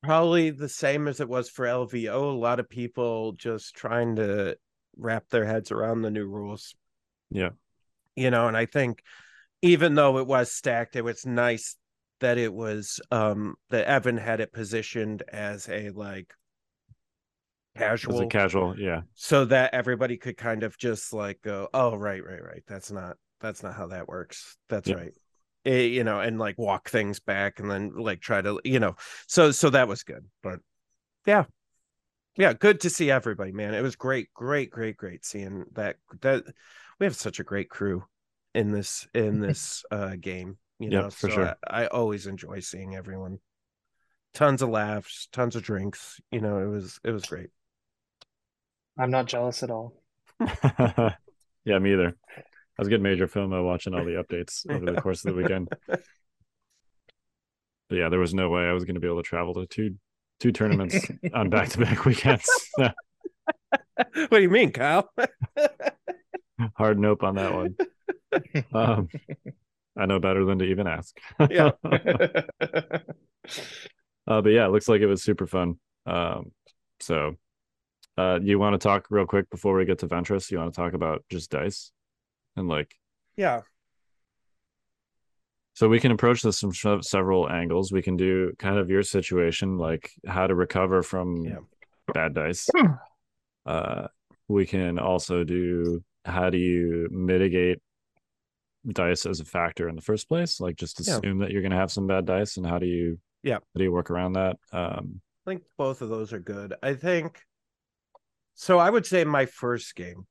probably 0.04 0.50
the 0.50 0.70
same 0.70 1.08
as 1.08 1.20
it 1.20 1.28
was 1.30 1.50
for 1.50 1.66
lvo 1.66 2.14
a 2.34 2.38
lot 2.38 2.60
of 2.60 2.70
people 2.70 3.34
just 3.34 3.76
trying 3.76 4.16
to 4.16 4.56
wrap 4.98 5.28
their 5.30 5.46
heads 5.46 5.72
around 5.72 6.02
the 6.02 6.12
new 6.12 6.26
rules 6.26 6.76
Yeah. 7.30 7.50
you 8.16 8.32
know 8.32 8.48
and 8.48 8.56
i 8.58 8.66
think 8.66 9.02
even 9.62 9.96
though 9.96 10.18
it 10.20 10.28
was 10.28 10.52
stacked 10.52 10.96
it 10.96 11.04
was 11.04 11.26
nice 11.26 11.76
that 12.22 12.38
it 12.38 12.54
was 12.54 13.00
um 13.12 13.56
that 13.70 13.86
evan 13.86 14.18
had 14.18 14.40
it 14.42 14.52
positioned 14.54 15.24
as 15.32 15.68
a 15.70 15.90
like 15.92 16.34
casual 17.78 18.22
a 18.22 18.28
casual. 18.28 18.78
Yeah. 18.78 19.02
so 19.16 19.46
that 19.46 19.74
everybody 19.74 20.18
could 20.18 20.38
kind 20.38 20.64
of 20.64 20.78
just 20.78 21.14
like 21.14 21.42
go 21.42 21.70
oh 21.74 21.96
right 21.96 22.24
right 22.26 22.44
right 22.44 22.64
that's 22.68 22.92
not 22.92 23.16
that's 23.40 23.64
not 23.64 23.74
how 23.76 23.88
that 23.88 24.08
works 24.08 24.58
that's 24.68 24.90
Yeah. 24.90 24.96
right 24.96 25.14
you 25.65 26.04
know 26.04 26.19
and 26.22 26.39
like 26.39 26.58
walk 26.58 26.89
things 26.89 27.19
back 27.19 27.60
and 27.60 27.69
then 27.69 27.93
like 27.95 28.22
try 28.22 28.41
to 28.41 28.60
you 28.63 28.80
know 28.80 28.95
so 29.28 29.52
so 29.52 29.69
that 29.69 29.88
was 29.88 30.04
good 30.04 30.26
but 30.41 30.60
yeah 31.26 31.45
yeah 32.38 32.54
good 32.54 32.80
to 32.82 32.89
see 32.89 33.12
everybody 33.12 33.52
man 33.52 33.74
it 33.74 33.82
was 33.82 33.95
great 33.95 34.34
great 34.34 34.72
great 34.72 34.98
great 34.98 35.26
seeing 35.26 35.65
that 35.74 35.98
that 36.22 36.43
we 37.00 37.06
have 37.06 37.15
such 37.15 37.39
a 37.39 37.43
great 37.43 37.69
crew 37.69 38.04
in 38.56 38.72
this 38.72 39.08
in 39.13 39.39
this 39.39 39.84
uh 39.91 40.15
game 40.19 40.58
you 40.80 40.89
Yep, 40.89 40.91
know 40.91 41.12
for 41.12 41.30
so 41.30 41.32
sure. 41.32 41.56
I, 41.67 41.84
I 41.84 41.88
always 41.88 42.28
enjoy 42.28 42.60
seeing 42.62 42.95
everyone 42.95 43.39
tons 44.34 44.62
of 44.62 44.69
laughs 44.69 45.28
tons 45.32 45.56
of 45.56 45.63
drinks 45.63 46.19
you 46.32 46.41
know 46.41 46.60
it 46.60 46.67
was 46.67 47.00
it 47.04 47.12
was 47.12 47.26
great 47.26 47.50
I'm 49.00 49.10
not 49.10 49.26
jealous 49.26 49.63
at 49.63 49.72
all. 49.72 49.95
yeah, 51.65 51.80
me 51.80 51.93
either. 51.93 52.15
I 52.80 52.82
was 52.82 52.88
getting 52.88 53.04
major 53.04 53.28
FOMO 53.28 53.65
watching 53.65 53.94
all 53.94 54.06
the 54.06 54.24
updates 54.24 54.65
over 54.74 54.86
the 54.86 55.02
course 55.02 55.26
of 55.26 55.36
the 55.36 55.42
weekend. 55.42 55.68
But 55.89 56.00
yeah, 57.92 58.08
there 58.08 58.20
was 58.20 58.34
no 58.34 58.48
way 58.48 58.62
I 58.62 58.72
was 58.72 58.86
going 58.86 58.96
to 58.96 59.02
be 59.02 59.08
able 59.08 59.22
to 59.22 59.28
travel 59.28 59.54
to 59.56 59.65
two 59.65 59.96
two 60.39 60.54
tournaments 60.54 60.96
on 61.34 61.50
back 61.50 61.68
to 61.70 61.80
back 61.80 62.06
weekends. 62.06 62.48
what 62.78 62.94
do 64.32 64.42
you 64.42 64.50
mean 64.50 64.72
kyle 64.72 65.12
Hard 66.76 66.98
nope 66.98 67.22
on 67.24 67.36
that 67.36 67.54
one. 67.54 67.76
Um, 68.74 69.10
I 69.98 70.06
know 70.06 70.20
better 70.20 70.46
than 70.46 70.60
to 70.60 70.65
even 70.65 70.88
ask. 70.88 71.20
Yeah. 71.50 71.72
Uh, 74.26 74.42
but 74.42 74.50
yeah, 74.50 74.65
it 74.65 74.72
looks 74.72 74.88
like 74.88 75.02
it 75.02 75.08
was 75.08 75.24
super 75.24 75.48
fun. 75.48 75.80
Um, 76.06 76.52
so, 77.00 77.34
uh, 78.15 78.39
you 78.42 78.60
want 78.60 78.74
to 78.74 78.78
talk 78.78 79.08
real 79.10 79.26
quick 79.26 79.50
before 79.50 79.76
we 79.76 79.86
get 79.86 80.00
to 80.00 80.08
Ventress? 80.08 80.52
You 80.52 80.60
want 80.60 80.72
to 80.72 80.80
talk 80.80 80.94
about 80.94 81.26
just 81.30 81.50
dice 81.50 81.92
and 82.56 82.68
like, 82.68 82.94
yeah 83.38 83.62
so 85.74 85.88
we 85.88 86.00
can 86.02 86.12
approach 86.12 86.42
this 86.42 86.60
from 86.60 87.02
several 87.02 87.50
angles. 87.50 87.90
We 87.90 88.02
can 88.02 88.18
do 88.18 88.52
kind 88.60 88.78
of 88.78 88.90
your 88.90 89.02
situation, 89.02 89.78
like 89.78 90.12
how 90.28 90.46
to 90.46 90.54
recover 90.54 91.02
from 91.04 91.46
Yeah. 91.46 91.60
bad 92.14 92.34
dice. 92.34 92.70
Uh, 93.66 94.08
we 94.50 94.66
can 94.66 95.00
also 95.00 95.46
do 95.46 96.04
how 96.26 96.50
do 96.50 96.58
you 96.58 97.08
mitigate 97.12 97.80
dice 98.90 99.26
as 99.26 99.40
a 99.40 99.46
factor 99.46 99.88
in 99.88 99.96
the 99.96 100.02
first 100.02 100.28
place? 100.28 100.60
Like 100.60 100.76
just 100.76 101.00
Yeah. 101.08 101.16
assume 101.18 101.40
that 101.40 101.52
you're 101.52 101.62
going 101.62 101.72
to 101.72 101.78
have 101.78 101.92
some 101.92 102.08
bad 102.08 102.26
dice, 102.26 102.58
and 102.58 102.66
how 102.66 102.78
do 102.80 102.86
you 102.86 103.18
Yeah. 103.44 103.60
how 103.60 103.78
do 103.78 103.84
you 103.84 103.92
work 103.94 104.12
around 104.12 104.34
that? 104.34 104.58
Um, 104.74 105.22
I 105.46 105.52
think 105.52 105.64
both 105.78 106.02
of 106.02 106.10
those 106.10 106.34
are 106.34 106.40
good. 106.40 106.74
I 106.84 106.94
think 106.94 107.42
so. 108.56 108.80
I 108.80 108.90
would 108.90 109.06
say 109.06 109.24
my 109.24 109.46
first 109.46 109.96
game, 109.96 110.28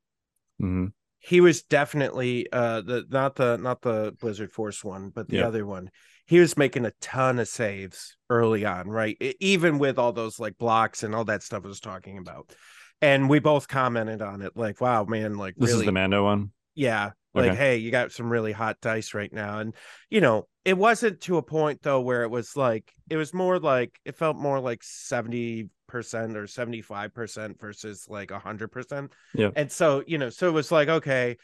mhm. 0.60 0.92
He 1.20 1.40
was 1.40 1.62
definitely 1.62 2.46
uh 2.52 2.80
the 2.80 3.04
not 3.08 3.34
the 3.36 3.56
not 3.56 3.82
the 3.82 4.14
Blizzard 4.20 4.52
Force 4.52 4.84
one, 4.84 5.10
but 5.10 5.28
the 5.28 5.38
Yeah. 5.38 5.46
other 5.46 5.66
one. 5.66 5.90
He 6.26 6.38
was 6.40 6.56
making 6.56 6.84
a 6.84 6.92
ton 7.00 7.38
of 7.38 7.48
saves 7.48 8.16
early 8.28 8.64
on, 8.64 8.88
right? 8.88 9.16
Even 9.40 9.78
with 9.78 9.98
all 9.98 10.12
those 10.12 10.38
like 10.38 10.58
blocks 10.58 11.02
and 11.02 11.14
all 11.14 11.24
that 11.24 11.42
stuff 11.42 11.64
I 11.64 11.68
was 11.68 11.80
talking 11.80 12.18
about. 12.18 12.52
And 13.00 13.30
we 13.30 13.38
both 13.38 13.68
commented 13.68 14.20
on 14.22 14.42
it, 14.42 14.52
like, 14.56 14.80
wow, 14.80 15.04
man, 15.04 15.38
like 15.38 15.54
This 15.56 15.70
really 15.70 15.80
is 15.82 15.86
the 15.86 15.92
Mando 15.92 16.24
one. 16.24 16.52
yeah 16.74 17.10
like 17.34 17.52
Okay. 17.52 17.56
hey 17.56 17.76
you 17.76 17.90
got 17.90 18.10
some 18.12 18.30
really 18.30 18.52
hot 18.52 18.76
dice 18.80 19.12
right 19.14 19.32
now 19.32 19.58
and 19.58 19.74
you 20.10 20.20
know 20.20 20.46
it 20.64 20.76
wasn't 20.76 21.20
to 21.20 21.36
a 21.36 21.42
point 21.42 21.80
though 21.82 22.00
where 22.00 22.22
it 22.22 22.30
was 22.30 22.56
like 22.56 22.90
it 23.10 23.16
was 23.16 23.34
more 23.34 23.58
like 23.58 23.98
it 24.04 24.16
felt 24.16 24.36
more 24.36 24.60
like 24.60 24.82
70% 24.82 25.68
or 25.94 26.02
75% 26.02 27.60
versus 27.60 28.06
like 28.08 28.30
a 28.30 28.38
100% 28.38 29.12
Yeah. 29.34 29.50
and 29.56 29.70
so 29.70 30.02
you 30.06 30.18
know 30.18 30.30
so 30.30 30.48
it 30.48 30.52
was 30.52 30.70
like 30.70 30.88
okay 30.88 31.36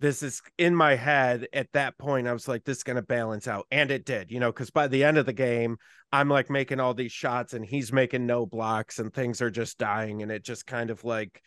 this 0.00 0.22
is 0.22 0.42
in 0.58 0.74
my 0.74 0.96
head 0.96 1.46
at 1.52 1.70
that 1.72 1.96
point 1.98 2.26
i 2.26 2.32
was 2.32 2.48
like 2.48 2.64
this 2.64 2.78
is 2.78 2.82
going 2.82 2.96
to 2.96 3.02
balance 3.02 3.46
out. 3.48 3.66
And 3.70 3.90
it 3.90 4.04
did 4.04 4.30
you 4.30 4.40
know 4.40 4.50
because 4.52 4.70
by 4.70 4.88
the 4.88 5.04
end 5.04 5.18
of 5.18 5.26
the 5.26 5.32
game 5.32 5.76
i'm 6.12 6.28
like 6.28 6.50
making 6.50 6.80
all 6.80 6.94
these 6.94 7.12
shots 7.12 7.54
and 7.54 7.64
he's 7.64 7.92
making 7.92 8.26
no 8.26 8.44
blocks 8.44 8.98
and 8.98 9.12
things 9.12 9.40
are 9.40 9.50
just 9.50 9.78
dying 9.78 10.22
and 10.22 10.30
it 10.32 10.44
just 10.44 10.66
kind 10.66 10.90
of 10.90 11.04
like 11.04 11.40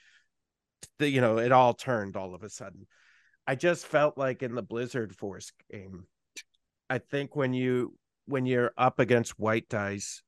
the 0.99 1.09
you 1.09 1.21
know 1.21 1.37
it 1.37 1.51
all 1.51 1.73
turned 1.73 2.15
all 2.15 2.33
of 2.35 2.43
a 2.43 2.49
sudden. 2.49 2.87
I 3.49 3.55
just 3.55 3.85
felt 3.87 4.17
like 4.17 4.43
in 4.43 4.55
the 4.55 4.61
Blizzard 4.61 5.15
Force 5.15 5.53
game, 5.71 6.03
I 6.89 6.97
think 6.97 7.33
when 7.35 7.53
you 7.53 7.95
when 8.25 8.45
you're 8.45 8.73
up 8.77 8.99
against 8.99 9.39
white 9.39 9.69
dice, 9.69 10.21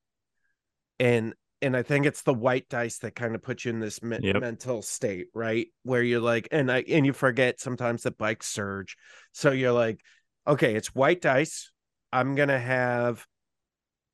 and 1.00 1.34
and 1.62 1.76
I 1.76 1.84
think 1.84 2.06
it's 2.06 2.22
the 2.22 2.34
white 2.34 2.70
dice 2.70 3.00
that 3.00 3.16
kind 3.16 3.36
of 3.36 3.42
puts 3.42 3.66
you 3.66 3.72
in 3.72 3.80
this 3.80 4.02
men- 4.02 4.24
Yep. 4.24 4.42
mental 4.42 4.82
state, 4.82 5.28
right? 5.34 5.68
Where 5.84 6.02
you're 6.02 6.20
like, 6.22 6.48
and 6.52 6.72
I 6.72 6.84
and 6.88 7.06
you 7.06 7.14
forget 7.14 7.60
sometimes 7.60 8.04
that 8.04 8.18
bikes 8.18 8.48
surge, 8.48 8.96
so 9.32 9.52
you're 9.52 9.72
like, 9.72 10.02
okay, 10.48 10.76
it's 10.76 10.96
white 10.96 11.22
dice. 11.22 11.72
I'm 12.12 12.36
gonna 12.36 12.60
have 12.60 13.26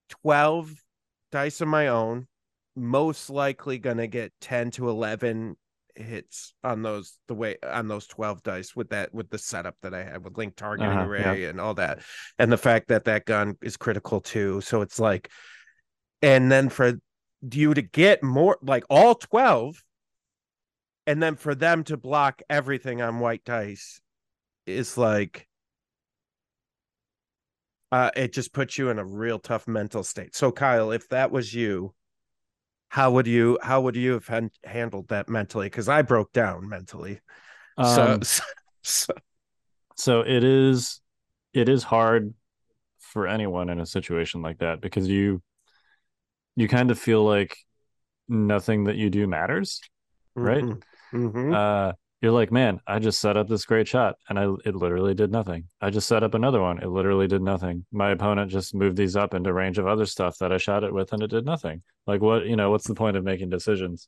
twelve 0.09 0.71
dice 1.31 1.61
of 1.61 1.67
my 1.67 1.87
own. 1.87 2.27
Most 2.75 3.29
likely 3.29 3.77
gonna 3.77 4.07
get 4.07 4.33
ten 4.41 4.71
to 4.71 4.89
eleven 4.89 5.55
hits 5.95 6.53
on 6.61 6.81
those 6.81 7.17
the 7.29 7.33
way 7.33 7.55
on 7.63 7.87
those 7.87 8.05
12 8.05 8.43
dice 8.43 8.75
with 8.75 8.89
that 8.89 9.13
with 9.13 9.29
the 9.29 9.37
setup 9.37 9.77
that 9.81 9.93
I 9.93 10.03
had 10.03 10.25
with 10.25 10.37
link 10.37 10.57
targeting 10.57 10.91
Uh-huh, 10.91 11.05
array 11.05 11.45
and 11.45 11.61
all 11.61 11.73
that 11.75 12.01
and 12.37 12.51
the 12.51 12.57
fact 12.57 12.89
that 12.89 13.05
that 13.05 13.23
gun 13.23 13.55
is 13.61 13.77
critical 13.77 14.19
too 14.19 14.59
so 14.59 14.81
it's 14.81 14.99
like 14.99 15.31
and 16.21 16.51
then 16.51 16.67
for 16.67 16.99
you 17.53 17.73
to 17.73 17.81
get 17.81 18.23
more 18.23 18.57
like 18.61 18.83
all 18.89 19.15
12 19.15 19.83
and 21.07 21.21
then 21.21 21.35
for 21.35 21.53
them 21.53 21.83
to 21.83 21.97
block 21.97 22.41
everything 22.49 23.01
on 23.01 23.19
white 23.19 23.43
dice 23.45 24.01
is 24.65 24.97
like 24.97 25.47
uh 27.91 28.09
it 28.15 28.33
just 28.33 28.53
puts 28.53 28.77
you 28.77 28.89
in 28.89 28.97
a 28.97 29.05
real 29.05 29.39
tough 29.39 29.67
mental 29.67 30.03
state. 30.03 30.35
So 30.35 30.51
Kyle 30.51 30.91
if 30.91 31.07
that 31.09 31.31
was 31.31 31.53
you 31.53 31.93
how 32.89 33.11
would 33.11 33.27
you 33.27 33.59
how 33.61 33.81
would 33.81 33.95
you 33.95 34.13
have 34.13 34.27
han- 34.27 34.51
handled 34.63 35.09
that 35.09 35.29
mentally? 35.29 35.67
Because 35.67 35.89
i 35.89 36.01
broke 36.01 36.31
down 36.31 36.67
mentally. 36.67 37.19
So, 37.77 38.13
Um, 38.13 38.21
so, 38.23 38.43
so. 38.83 39.13
so 39.95 40.21
it 40.21 40.43
is 40.43 41.01
it 41.53 41.69
is 41.69 41.83
hard 41.83 42.33
for 42.99 43.27
anyone 43.27 43.69
in 43.69 43.79
a 43.79 43.85
situation 43.85 44.41
like 44.41 44.59
that 44.59 44.81
because 44.81 45.07
you 45.07 45.41
you 46.55 46.67
kind 46.67 46.91
of 46.91 46.99
feel 46.99 47.23
like 47.23 47.57
nothing 48.27 48.85
that 48.85 48.95
you 48.95 49.09
do 49.09 49.27
matters 49.27 49.81
right? 50.35 50.65
mhm, 50.65 50.81
mhm. 51.13 51.53
uh 51.53 51.93
you're 52.21 52.31
like 52.31 52.51
man 52.51 52.79
i 52.87 52.97
just 52.99 53.19
set 53.19 53.37
up 53.37 53.47
this 53.47 53.65
great 53.65 53.87
shot 53.87 54.15
and 54.29 54.39
i 54.39 54.45
it 54.65 54.75
literally 54.75 55.13
did 55.13 55.31
nothing. 55.31 55.65
I 55.81 55.89
just 55.91 56.07
set 56.07 56.23
up 56.23 56.33
another 56.33 56.61
one. 56.61 56.79
It 56.81 56.87
literally 56.87 57.27
did 57.27 57.41
nothing. 57.41 57.85
My 57.91 58.11
opponent 58.11 58.51
just 58.51 58.73
moved 58.73 58.97
these 58.97 59.15
up 59.15 59.33
into 59.33 59.53
range 59.53 59.77
of 59.77 59.87
other 59.87 60.05
stuff 60.05 60.37
that 60.39 60.51
i 60.51 60.57
shot 60.57 60.83
it 60.83 60.93
with 60.93 61.13
and 61.13 61.21
it 61.23 61.27
did 61.29 61.45
nothing. 61.45 61.83
Like 62.07 62.21
what 62.21 62.45
you 62.47 62.55
know 62.55 62.71
what's 62.71 62.87
the 62.87 62.95
point 62.95 63.17
of 63.17 63.23
making 63.23 63.49
decisions? 63.49 64.07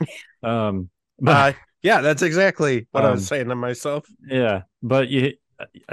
Um 0.42 0.90
but 1.20 1.32
Uh, 1.36 1.52
yeah 1.82 2.00
that's 2.00 2.22
exactly 2.22 2.86
what 2.92 3.04
i 3.04 3.10
was 3.10 3.22
Um, 3.22 3.26
saying 3.26 3.48
to 3.48 3.54
myself. 3.54 4.06
yeah 4.26 4.62
but 4.82 5.08
you 5.08 5.32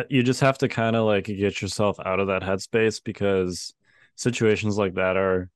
you 0.09 0.23
just 0.23 0.41
have 0.41 0.57
to 0.59 0.67
kind 0.67 0.95
of 0.95 1.05
like 1.05 1.25
get 1.25 1.61
yourself 1.61 1.97
out 2.05 2.19
of 2.19 2.27
that 2.27 2.41
headspace 2.41 3.01
because 3.03 3.73
situations 4.15 4.77
like 4.77 4.95
that 4.95 5.17
are 5.17 5.49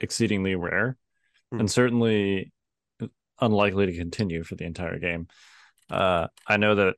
exceedingly 0.00 0.54
rare 0.54 0.96
Hmm. 1.52 1.60
and 1.60 1.70
certainly 1.70 2.52
unlikely 3.40 3.86
to 3.86 3.96
continue 3.96 4.44
for 4.44 4.54
the 4.54 4.64
entire 4.64 4.98
game 4.98 5.26
uh 5.90 6.28
i 6.46 6.56
know 6.56 6.74
that 6.76 6.94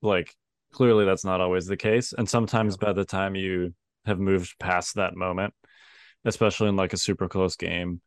like 0.00 0.34
clearly 0.72 1.04
that's 1.04 1.24
not 1.24 1.40
always 1.40 1.66
the 1.66 1.76
case 1.76 2.12
and 2.16 2.28
sometimes 2.28 2.76
by 2.76 2.92
the 2.92 3.04
time 3.04 3.34
you 3.34 3.74
have 4.06 4.18
moved 4.18 4.58
past 4.58 4.94
that 4.96 5.14
moment 5.14 5.54
especially 6.24 6.68
in 6.68 6.76
like 6.76 6.92
a 6.92 6.96
super 6.98 7.28
close 7.28 7.56
game 7.56 8.00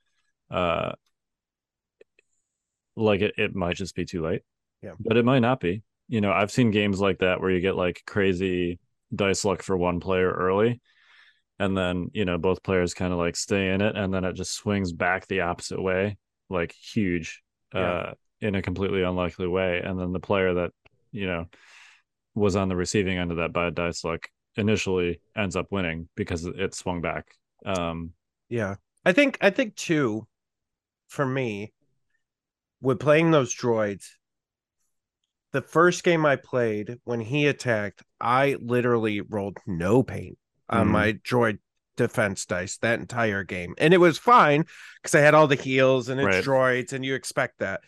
uh 0.52 0.92
like 2.96 3.22
it, 3.22 3.34
it 3.38 3.56
might 3.56 3.76
just 3.76 3.96
be 3.96 4.06
too 4.06 4.24
late 4.24 4.42
Yeah. 4.82 4.94
but 5.00 5.18
it 5.18 5.26
might 5.26 5.40
not 5.40 5.60
be 5.60 5.84
you 6.08 6.22
know 6.22 6.32
i've 6.32 6.52
seen 6.52 6.72
games 6.72 7.00
like 7.00 7.20
that 7.20 7.42
where 7.42 7.52
you 7.52 7.60
get 7.62 7.76
like 7.76 8.02
crazy 8.06 8.80
dice 9.14 9.46
luck 9.46 9.62
for 9.62 9.76
one 9.78 10.00
player 10.00 10.32
early 10.32 10.82
and 11.60 11.78
then 11.78 12.10
you 12.14 12.26
know 12.26 12.38
both 12.38 12.64
players 12.64 12.94
kind 12.94 13.14
of 13.14 13.20
like 13.20 13.36
stay 13.36 13.72
in 13.72 13.82
it 13.82 13.96
and 13.96 14.14
then 14.14 14.24
it 14.26 14.34
just 14.34 14.54
swings 14.54 14.92
back 14.94 15.28
the 15.28 15.42
opposite 15.42 15.82
way 15.82 16.18
like 16.50 16.74
huge 16.74 17.42
Yeah. 17.74 17.80
uh 17.82 18.14
in 18.42 18.56
a 18.56 18.62
completely 18.62 19.02
unlikely 19.02 19.48
way. 19.48 19.82
And 19.84 20.00
then 20.00 20.12
the 20.12 20.20
player 20.20 20.54
that 20.56 20.72
you 21.12 21.26
know 21.26 21.46
was 22.36 22.56
on 22.56 22.68
the 22.70 22.76
receiving 22.76 23.18
end 23.18 23.32
of 23.32 23.38
that 23.38 23.54
bad 23.54 23.76
dice 23.76 24.04
luck 24.04 24.28
initially 24.58 25.22
ends 25.36 25.56
up 25.56 25.72
winning 25.72 26.10
because 26.16 26.46
it 26.46 26.74
swung 26.76 27.02
back. 27.02 27.26
Um 27.66 28.12
yeah. 28.50 28.76
I 29.06 29.14
think 29.14 29.38
i 29.42 29.50
think 29.50 29.76
too 29.76 30.28
for 31.08 31.26
me 31.26 31.74
with 32.82 33.00
playing 33.00 33.32
those 33.32 33.56
droids 33.56 34.06
the 35.52 35.62
first 35.62 36.04
game 36.04 36.26
i 36.26 36.36
played 36.36 36.98
when 37.04 37.20
he 37.20 37.48
attacked 37.48 38.04
i 38.20 38.56
literally 38.62 39.22
rolled 39.22 39.58
no 39.66 40.04
paint 40.04 40.38
on 40.70 40.88
Mhm. 40.88 40.92
my 40.92 41.14
droid 41.14 41.60
defense 41.98 42.46
dice 42.46 42.78
that 42.78 43.00
entire 43.00 43.44
game 43.44 43.74
and 43.78 43.94
it 43.94 44.00
was 44.00 44.18
fine 44.18 44.66
because 45.02 45.16
i 45.16 45.20
had 45.20 45.34
all 45.34 45.48
the 45.48 45.56
heals 45.56 46.10
and 46.10 46.20
it's 46.20 46.28
Right. 46.28 46.44
droids 46.44 46.92
and 46.92 47.06
you 47.06 47.16
expect 47.16 47.60
that 47.60 47.82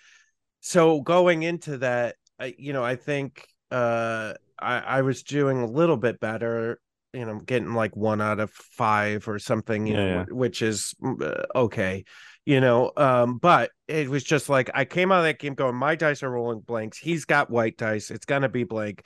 so 0.62 1.02
going 1.02 1.44
into 1.44 1.78
that 1.80 2.16
I, 2.40 2.56
you 2.58 2.74
know 2.74 2.84
i 2.84 2.96
think 2.96 3.46
uh 3.72 4.34
i 4.60 4.80
i 4.80 5.02
was 5.02 5.24
doing 5.24 5.60
a 5.62 5.66
little 5.68 5.98
bit 5.98 6.20
better 6.20 6.80
you 7.14 7.26
know 7.26 7.40
getting 7.40 7.74
like 7.74 7.96
one 7.96 8.22
out 8.22 8.40
of 8.40 8.52
five 8.52 9.28
or 9.28 9.40
something 9.40 9.86
you 9.88 9.94
Yeah, 9.94 10.06
know 10.06 10.08
yeah. 10.08 10.26
which 10.30 10.62
is 10.62 10.94
mm, 11.02 11.22
uh, 11.22 11.46
okay 11.56 12.06
you 12.46 12.62
know 12.62 12.92
um 12.98 13.38
but 13.38 13.72
it 13.88 14.10
was 14.10 14.24
just 14.24 14.50
like 14.50 14.70
i 14.74 14.86
came 14.86 15.12
out 15.12 15.20
of 15.20 15.24
that 15.26 15.40
game 15.40 15.54
going 15.54 15.76
my 15.76 15.96
dice 15.96 16.24
are 16.24 16.30
rolling 16.30 16.60
blanks 16.60 16.98
he's 16.98 17.26
got 17.26 17.50
white 17.50 17.78
dice 17.78 18.12
it's 18.12 18.26
gonna 18.26 18.50
be 18.50 18.64
blank 18.64 19.04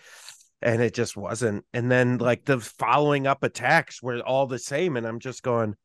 and 0.61 0.81
it 0.81 0.93
just 0.93 1.17
wasn't 1.17 1.65
and 1.73 1.91
then 1.91 2.17
like 2.17 2.45
the 2.45 2.59
following 2.59 3.27
up 3.27 3.43
attacks 3.43 4.01
were 4.01 4.19
all 4.19 4.45
the 4.47 4.59
same 4.59 4.95
and 4.95 5.07
i'm 5.07 5.19
just 5.19 5.43
going 5.43 5.75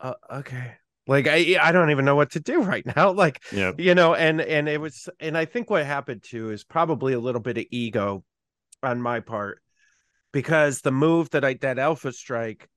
uh, 0.00 0.14
okay. 0.32 0.72
Like 1.06 1.26
i 1.26 1.56
i 1.60 1.72
don't 1.72 1.90
even 1.90 2.04
know 2.04 2.16
what 2.16 2.32
to 2.32 2.40
do 2.40 2.62
right 2.62 2.84
now 2.96 3.12
like 3.12 3.42
yeah 3.52 3.72
you 3.76 3.94
know 3.94 4.14
and 4.14 4.40
and 4.40 4.68
it 4.68 4.80
was 4.80 5.08
and 5.18 5.36
i 5.36 5.44
think 5.44 5.68
what 5.68 5.84
happened 5.84 6.22
too 6.22 6.50
is 6.50 6.64
probably 6.64 7.12
a 7.12 7.20
little 7.20 7.40
bit 7.40 7.58
of 7.58 7.64
ego 7.70 8.22
on 8.82 9.00
my 9.00 9.20
part 9.20 9.60
because 10.32 10.80
the 10.80 10.92
move 10.92 11.30
that 11.30 11.44
i 11.44 11.54
that 11.54 11.78
alpha 11.78 12.12
strike 12.12 12.68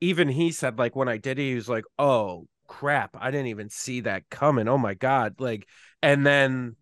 even 0.00 0.28
he 0.28 0.50
said 0.52 0.78
like 0.78 0.96
when 0.96 1.08
i 1.08 1.18
did 1.18 1.38
it 1.38 1.42
he 1.42 1.54
was 1.54 1.68
like 1.68 1.84
oh 1.98 2.46
crap 2.66 3.16
i 3.20 3.30
didn't 3.30 3.48
even 3.48 3.68
see 3.68 4.00
that 4.00 4.28
coming 4.30 4.68
oh 4.68 4.78
my 4.78 4.94
god 4.94 5.34
like 5.38 5.66
and 6.02 6.24
then 6.24 6.76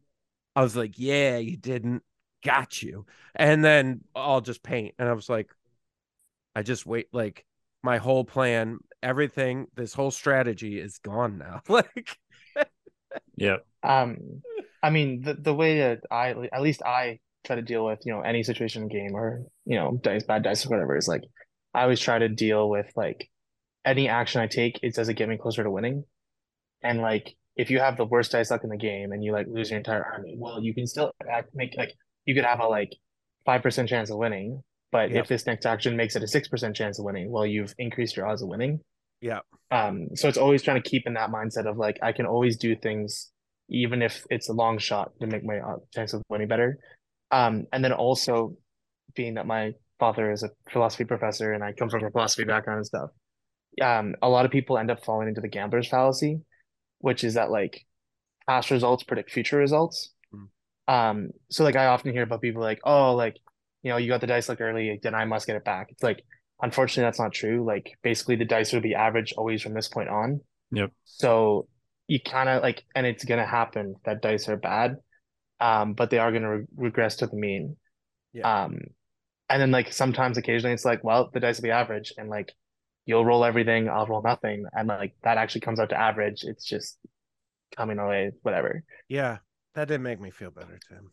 i 0.54 0.62
was 0.62 0.76
like 0.76 0.94
yeah 0.96 1.38
you 1.38 1.56
didn't 1.56 2.02
got 2.44 2.82
you. 2.82 3.06
And 3.34 3.64
then 3.64 4.02
i'll 4.14 4.40
just 4.40 4.62
paint. 4.62 4.94
And 4.98 5.08
i 5.08 5.12
was 5.12 5.28
like 5.28 5.50
i 6.54 6.62
just 6.62 6.86
wait 6.86 7.08
like 7.12 7.44
my 7.82 7.98
whole 7.98 8.24
plan 8.24 8.78
everything 9.02 9.66
this 9.76 9.94
whole 9.94 10.10
strategy 10.10 10.78
is 10.80 10.98
gone 10.98 11.38
now. 11.38 11.60
Like 11.68 12.16
yeah 13.36 13.56
Um, 13.82 14.42
I 14.82 14.90
mean, 14.90 15.22
the 15.22 15.34
the 15.34 15.54
way 15.54 15.78
that 15.80 16.00
I 16.10 16.30
at 16.52 16.62
least 16.62 16.82
I 16.82 17.18
try 17.44 17.56
to 17.56 17.62
deal 17.62 17.84
with 17.84 18.00
you 18.04 18.12
know 18.12 18.20
any 18.20 18.42
situation 18.42 18.82
in 18.82 18.88
game 18.88 19.14
or 19.14 19.42
you 19.64 19.76
know 19.76 19.98
dice 20.02 20.24
bad 20.24 20.42
dice 20.42 20.66
or 20.66 20.70
whatever 20.70 20.96
is 20.96 21.08
like 21.08 21.22
I 21.74 21.82
always 21.82 22.00
try 22.00 22.18
to 22.18 22.28
deal 22.28 22.68
with 22.68 22.86
like 22.96 23.28
any 23.84 24.08
action 24.08 24.40
I 24.40 24.46
take 24.48 24.80
it 24.82 24.94
does 24.94 25.08
it 25.08 25.14
get 25.14 25.28
me 25.28 25.38
closer 25.38 25.62
to 25.64 25.70
winning, 25.70 26.04
and 26.82 27.00
like 27.00 27.36
if 27.56 27.70
you 27.70 27.80
have 27.80 27.96
the 27.96 28.04
worst 28.04 28.32
dice 28.32 28.50
luck 28.50 28.64
in 28.64 28.70
the 28.70 28.76
game 28.76 29.12
and 29.12 29.24
you 29.24 29.32
like 29.32 29.46
lose 29.48 29.70
your 29.70 29.78
entire 29.78 30.04
army, 30.04 30.36
well, 30.38 30.62
you 30.62 30.74
can 30.74 30.86
still 30.86 31.12
act, 31.30 31.50
make 31.54 31.74
like 31.76 31.92
you 32.28 32.34
could 32.34 32.44
have 32.44 32.60
a 32.60 32.66
like 32.68 32.94
five 33.46 33.62
percent 33.62 33.88
chance 33.88 34.10
of 34.10 34.18
winning, 34.18 34.62
but 34.92 35.10
Yep. 35.10 35.22
if 35.22 35.28
this 35.28 35.46
next 35.46 35.64
action 35.64 35.96
makes 35.96 36.14
it 36.14 36.22
a 36.22 36.28
six 36.28 36.46
percent 36.46 36.76
chance 36.76 36.98
of 36.98 37.06
winning, 37.06 37.30
well, 37.30 37.46
you've 37.46 37.74
increased 37.78 38.16
your 38.16 38.26
odds 38.26 38.42
of 38.42 38.48
winning. 38.48 38.80
Yeah. 39.22 39.40
Um, 39.70 40.08
so 40.14 40.28
it's 40.28 40.36
always 40.36 40.62
trying 40.62 40.82
to 40.82 40.88
keep 40.88 41.06
in 41.06 41.14
that 41.14 41.30
mindset 41.30 41.66
of 41.66 41.78
like 41.78 41.98
I 42.02 42.12
can 42.12 42.26
always 42.26 42.58
do 42.58 42.76
things, 42.76 43.30
even 43.70 44.02
if 44.02 44.26
it's 44.28 44.50
a 44.50 44.52
long 44.52 44.76
shot, 44.78 45.12
to 45.20 45.26
make 45.26 45.42
my 45.42 45.56
uh, 45.58 45.76
chance 45.94 46.12
of 46.12 46.22
winning 46.28 46.48
better. 46.48 46.78
Um, 47.30 47.64
and 47.72 47.82
then 47.82 47.92
also 47.94 48.56
being 49.14 49.34
that 49.34 49.46
my 49.46 49.72
father 49.98 50.30
is 50.30 50.42
a 50.42 50.50
philosophy 50.70 51.04
professor 51.04 51.54
and 51.54 51.64
I 51.64 51.72
come 51.72 51.88
from 51.88 52.04
a 52.04 52.10
philosophy 52.10 52.44
background 52.44 52.78
and 52.78 52.86
stuff. 52.86 53.10
Um, 53.82 54.16
a 54.20 54.28
lot 54.28 54.44
of 54.44 54.50
people 54.50 54.76
end 54.76 54.90
up 54.90 55.02
falling 55.02 55.28
into 55.28 55.40
the 55.40 55.48
gambler's 55.48 55.88
fallacy, 55.88 56.40
which 56.98 57.24
is 57.24 57.34
that 57.34 57.50
like 57.50 57.86
past 58.46 58.70
results 58.70 59.02
predict 59.04 59.30
future 59.30 59.56
results. 59.56 60.12
Um, 60.88 61.30
so 61.50 61.62
like 61.62 61.76
I 61.76 61.86
often 61.86 62.12
hear 62.12 62.22
about 62.22 62.40
people 62.40 62.62
like, 62.62 62.80
oh, 62.82 63.14
like, 63.14 63.36
you 63.82 63.90
know, 63.90 63.98
you 63.98 64.08
got 64.08 64.20
the 64.20 64.26
dice 64.26 64.48
like 64.48 64.60
early, 64.60 64.98
then 65.02 65.14
I 65.14 65.26
must 65.26 65.46
get 65.46 65.56
it 65.56 65.64
back. 65.64 65.88
It's 65.90 66.02
like, 66.02 66.24
unfortunately, 66.60 67.06
that's 67.06 67.20
not 67.20 67.32
true. 67.32 67.64
Like 67.64 67.92
basically 68.02 68.36
the 68.36 68.46
dice 68.46 68.72
will 68.72 68.80
be 68.80 68.94
average 68.94 69.34
always 69.36 69.62
from 69.62 69.74
this 69.74 69.88
point 69.88 70.08
on. 70.08 70.40
Yep. 70.72 70.90
So 71.04 71.68
you 72.08 72.18
kind 72.20 72.48
of 72.48 72.62
like, 72.62 72.82
and 72.94 73.06
it's 73.06 73.24
gonna 73.24 73.46
happen 73.46 73.94
that 74.06 74.22
dice 74.22 74.48
are 74.48 74.56
bad, 74.56 74.96
um, 75.60 75.92
but 75.92 76.10
they 76.10 76.18
are 76.18 76.32
gonna 76.32 76.58
re- 76.58 76.66
regress 76.74 77.16
to 77.16 77.26
the 77.26 77.36
mean. 77.36 77.76
Yeah. 78.32 78.64
Um, 78.64 78.78
and 79.50 79.60
then 79.60 79.70
like 79.70 79.92
sometimes 79.92 80.38
occasionally 80.38 80.74
it's 80.74 80.84
like, 80.84 81.04
well, 81.04 81.30
the 81.32 81.40
dice 81.40 81.58
will 81.58 81.64
be 81.64 81.70
average, 81.70 82.12
and 82.16 82.28
like 82.28 82.52
you'll 83.04 83.24
roll 83.24 83.44
everything, 83.44 83.88
I'll 83.88 84.06
roll 84.06 84.22
nothing, 84.22 84.64
and 84.72 84.88
like 84.88 85.14
that 85.22 85.38
actually 85.38 85.62
comes 85.62 85.80
out 85.80 85.90
to 85.90 86.00
average. 86.00 86.44
It's 86.44 86.64
just 86.64 86.98
coming 87.76 87.98
away, 87.98 88.32
whatever. 88.42 88.84
Yeah, 89.08 89.38
that 89.78 89.86
didn't 89.88 90.02
make 90.02 90.20
me 90.20 90.30
feel 90.30 90.50
better, 90.50 90.78
Tim. 90.88 91.12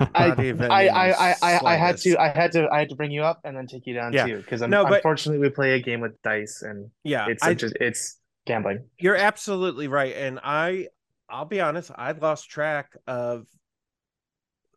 I- 0.00 0.08
I 0.14 0.88
I, 0.88 1.10
I, 1.10 1.34
I, 1.42 1.60
I 1.74 1.76
had 1.76 1.98
to 1.98 2.16
I 2.18 2.28
had 2.28 2.50
to 2.52 2.66
I 2.72 2.78
had 2.80 2.88
to 2.88 2.96
bring 2.96 3.10
you 3.10 3.22
up 3.22 3.40
and 3.44 3.54
then 3.56 3.66
take 3.66 3.86
you 3.86 3.94
down 3.94 4.12
Yeah. 4.14 4.26
too 4.26 4.36
because 4.38 4.62
No, 4.62 4.84
but- 4.84 4.94
unfortunately 4.94 5.38
we 5.46 5.50
play 5.50 5.74
a 5.74 5.80
game 5.82 6.00
with 6.00 6.20
dice 6.22 6.62
and 6.62 6.90
Yeah, 7.04 7.26
it's 7.28 7.42
I, 7.42 7.52
just 7.54 7.76
it's 7.80 8.18
gambling. 8.46 8.86
you're 8.98 9.16
absolutely 9.16 9.86
right, 9.88 10.16
and 10.16 10.40
I, 10.42 10.88
I'll 11.28 11.44
be 11.44 11.60
honest, 11.60 11.90
I've 11.94 12.22
lost 12.22 12.48
track 12.48 12.96
of 13.06 13.46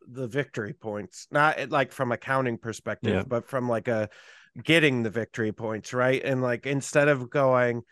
the 0.06 0.26
victory 0.26 0.72
points, 0.74 1.26
not 1.30 1.58
eh, 1.58 1.66
like 1.70 1.92
from 1.92 2.12
a 2.12 2.16
counting 2.16 2.58
perspective, 2.58 3.14
Yeah. 3.14 3.22
but 3.26 3.46
from 3.48 3.68
like 3.68 3.88
a 3.88 4.08
getting 4.62 5.02
the 5.02 5.10
victory 5.10 5.52
points, 5.52 5.94
right? 5.94 6.22
And 6.22 6.42
like 6.42 6.66
instead 6.66 7.08
of 7.08 7.30
going, 7.30 7.82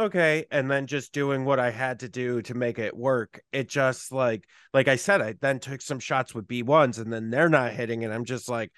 okay, 0.00 0.46
and 0.50 0.70
then 0.70 0.86
just 0.86 1.12
doing 1.12 1.44
what 1.44 1.58
I 1.58 1.70
had 1.70 2.00
to 2.00 2.08
do 2.08 2.42
to 2.42 2.54
make 2.54 2.78
it 2.78 2.96
work, 2.96 3.40
it 3.52 3.68
just 3.68 4.12
like, 4.12 4.44
like 4.74 4.88
I 4.88 4.96
said, 4.96 5.20
I 5.20 5.34
then 5.40 5.58
took 5.60 5.82
some 5.82 6.00
shots 6.00 6.34
with 6.34 6.48
B 6.48 6.62
ones, 6.62 6.98
and 6.98 7.12
then 7.12 7.30
they're 7.30 7.48
not 7.48 7.72
hitting, 7.72 8.04
and 8.04 8.12
I'm 8.12 8.24
just 8.24 8.48
like, 8.48 8.70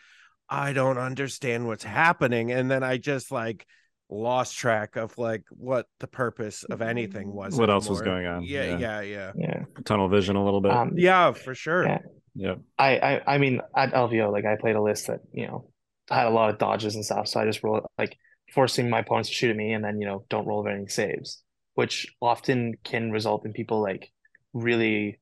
I 0.49 0.73
don't 0.73 0.99
understand 0.99 1.67
what's 1.67 1.85
happening, 1.85 2.53
and 2.53 2.71
then 2.71 2.83
I 2.83 2.99
just 2.99 3.33
like 3.33 3.67
lost 4.13 4.57
track 4.57 4.97
of 4.97 5.17
like 5.17 5.43
what 5.51 5.87
the 6.01 6.07
purpose 6.07 6.65
of 6.65 6.83
anything 6.83 7.33
was. 7.33 7.57
What 7.57 7.71
else 7.71 7.89
was 7.89 8.03
going 8.03 8.27
on, 8.27 8.45
Yeah, 8.45 8.65
yeah. 8.65 8.79
yeah, 8.79 9.01
yeah, 9.01 9.33
Yeah. 9.37 9.65
Tunnel 9.85 10.09
vision 10.09 10.37
a 10.37 10.45
little 10.45 10.61
bit. 10.61 10.71
Um 10.71 10.93
yeah, 10.97 11.33
for 11.33 11.55
sure. 11.55 11.87
Yeah. 11.87 11.99
yep. 12.35 12.61
I, 12.79 12.99
I 12.99 13.35
I 13.35 13.39
mean 13.39 13.61
at 13.75 13.93
LVO 13.93 14.31
like 14.31 14.45
I 14.45 14.57
played 14.57 14.77
a 14.77 14.83
list 14.83 15.07
that, 15.07 15.21
you 15.33 15.47
know, 15.47 15.71
had 16.11 16.27
a 16.27 16.31
lot 16.31 16.51
of 16.51 16.59
dodges 16.59 16.95
and 16.95 17.05
stuff. 17.05 17.27
So 17.29 17.41
I 17.41 17.47
just 17.47 17.63
roll 17.63 17.91
like 17.99 18.17
forcing 18.53 18.91
my 18.91 19.01
opponents 19.01 19.29
to 19.29 19.35
shoot 19.35 19.51
at 19.51 19.57
me 19.57 19.73
and 19.73 19.85
then, 19.85 20.01
you 20.01 20.07
know, 20.07 20.25
don't 20.29 20.47
roll 20.47 20.67
any 20.69 20.87
saves, 20.87 21.43
which 21.75 22.07
often 22.21 22.75
can 22.85 23.11
result 23.11 23.47
in 23.47 23.53
people 23.53 23.81
like 23.81 24.13
really 24.53 25.21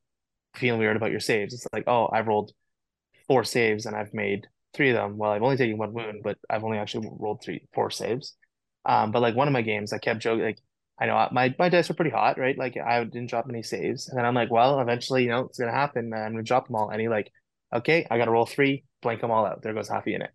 feeling 0.56 0.80
weird 0.80 0.96
about 0.96 1.12
your 1.12 1.20
saves. 1.20 1.54
It's 1.54 1.66
like, 1.72 1.84
oh, 1.86 2.08
I've 2.12 2.26
rolled 2.26 2.52
four 3.28 3.44
saves 3.44 3.86
and 3.86 3.94
I've 3.94 4.12
made 4.12 4.48
three 4.74 4.90
of 4.90 4.96
them. 4.96 5.16
Well, 5.16 5.30
I've 5.30 5.42
only 5.42 5.56
taken 5.56 5.78
one 5.78 5.92
wound, 5.92 6.22
but 6.24 6.38
I've 6.48 6.64
only 6.64 6.78
actually 6.78 7.08
rolled 7.18 7.42
three, 7.42 7.62
four 7.72 7.90
saves. 7.90 8.36
Um, 8.84 9.12
but 9.12 9.22
like 9.22 9.36
one 9.36 9.48
of 9.48 9.52
my 9.52 9.62
games, 9.62 9.92
I 9.92 9.98
kept 9.98 10.20
joking, 10.20 10.44
like, 10.44 10.58
I 11.00 11.06
know 11.06 11.28
my, 11.32 11.54
my 11.58 11.68
dice 11.68 11.88
were 11.88 11.94
pretty 11.94 12.10
hot, 12.10 12.38
right? 12.38 12.58
Like 12.58 12.76
I 12.76 13.02
didn't 13.04 13.30
drop 13.30 13.46
any 13.48 13.62
saves. 13.62 14.08
And 14.08 14.18
then 14.18 14.26
I'm 14.26 14.34
like, 14.34 14.50
well, 14.50 14.80
eventually, 14.80 15.22
you 15.22 15.30
know, 15.30 15.44
it's 15.44 15.58
gonna 15.58 15.72
happen. 15.72 16.12
I'm 16.12 16.32
gonna 16.32 16.42
drop 16.42 16.66
them 16.66 16.76
all. 16.76 16.90
And 16.90 17.00
he 17.00 17.08
like, 17.08 17.30
okay, 17.72 18.06
I 18.10 18.18
gotta 18.18 18.30
roll 18.32 18.44
three, 18.44 18.84
blank 19.00 19.20
them 19.20 19.30
all 19.30 19.46
out. 19.46 19.62
There 19.62 19.72
goes 19.72 19.88
half 19.88 20.06
a 20.06 20.10
unit. 20.10 20.30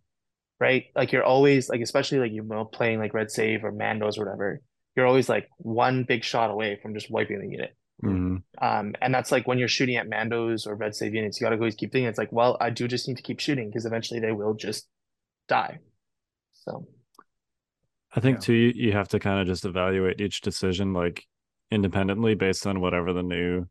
Right? 0.60 0.86
Like 0.96 1.12
you're 1.12 1.24
always 1.24 1.70
like, 1.70 1.82
especially 1.82 2.20
like 2.20 2.32
you 2.32 2.44
know, 2.44 2.66
playing 2.66 3.00
like 3.00 3.14
Red 3.14 3.30
Save 3.30 3.64
or 3.64 3.72
Mandos 3.72 4.18
or 4.18 4.26
whatever, 4.26 4.62
you're 4.96 5.06
always 5.06 5.28
like 5.28 5.50
one 5.58 6.04
big 6.04 6.24
shot 6.24 6.50
away 6.50 6.80
from 6.82 6.94
just 6.94 7.12
wiping 7.12 7.40
the 7.40 7.50
unit. 7.50 7.76
Mhm. 8.04 8.44
Um, 8.62 8.96
and 9.02 9.14
that's 9.14 9.32
like 9.32 9.48
when 9.48 9.58
you're 9.58 9.68
shooting 9.68 9.98
at 9.98 10.08
Mandos 10.08 10.68
or 10.68 10.76
Red 10.76 10.96
Save 10.96 11.14
units, 11.14 11.40
you 11.40 11.46
gotta 11.46 11.56
always 11.56 11.76
keep 11.76 11.92
thinking 11.92 12.08
it's 12.08 12.18
like, 12.18 12.32
well, 12.32 12.58
I 12.60 12.70
do 12.70 12.88
just 12.88 13.08
need 13.08 13.18
to 13.18 13.24
keep 13.24 13.40
shooting 13.40 13.70
because 13.70 13.86
eventually 13.86 14.20
they 14.20 14.32
will 14.32 14.54
just 14.54 14.88
die. 15.48 15.80
So 16.54 16.88
I 18.14 18.22
think 18.22 18.38
Yeah. 18.38 18.42
too, 18.42 18.54
you, 18.54 18.72
you 18.76 18.92
have 18.94 19.10
to 19.10 19.20
kind 19.20 19.42
of 19.42 19.48
just 19.48 19.66
evaluate 19.66 20.22
each 20.22 20.42
decision 20.42 20.94
like 20.94 21.26
independently 21.72 22.36
based 22.36 22.66
on 22.66 22.80
whatever 22.80 23.12
the 23.12 23.24
new 23.24 23.68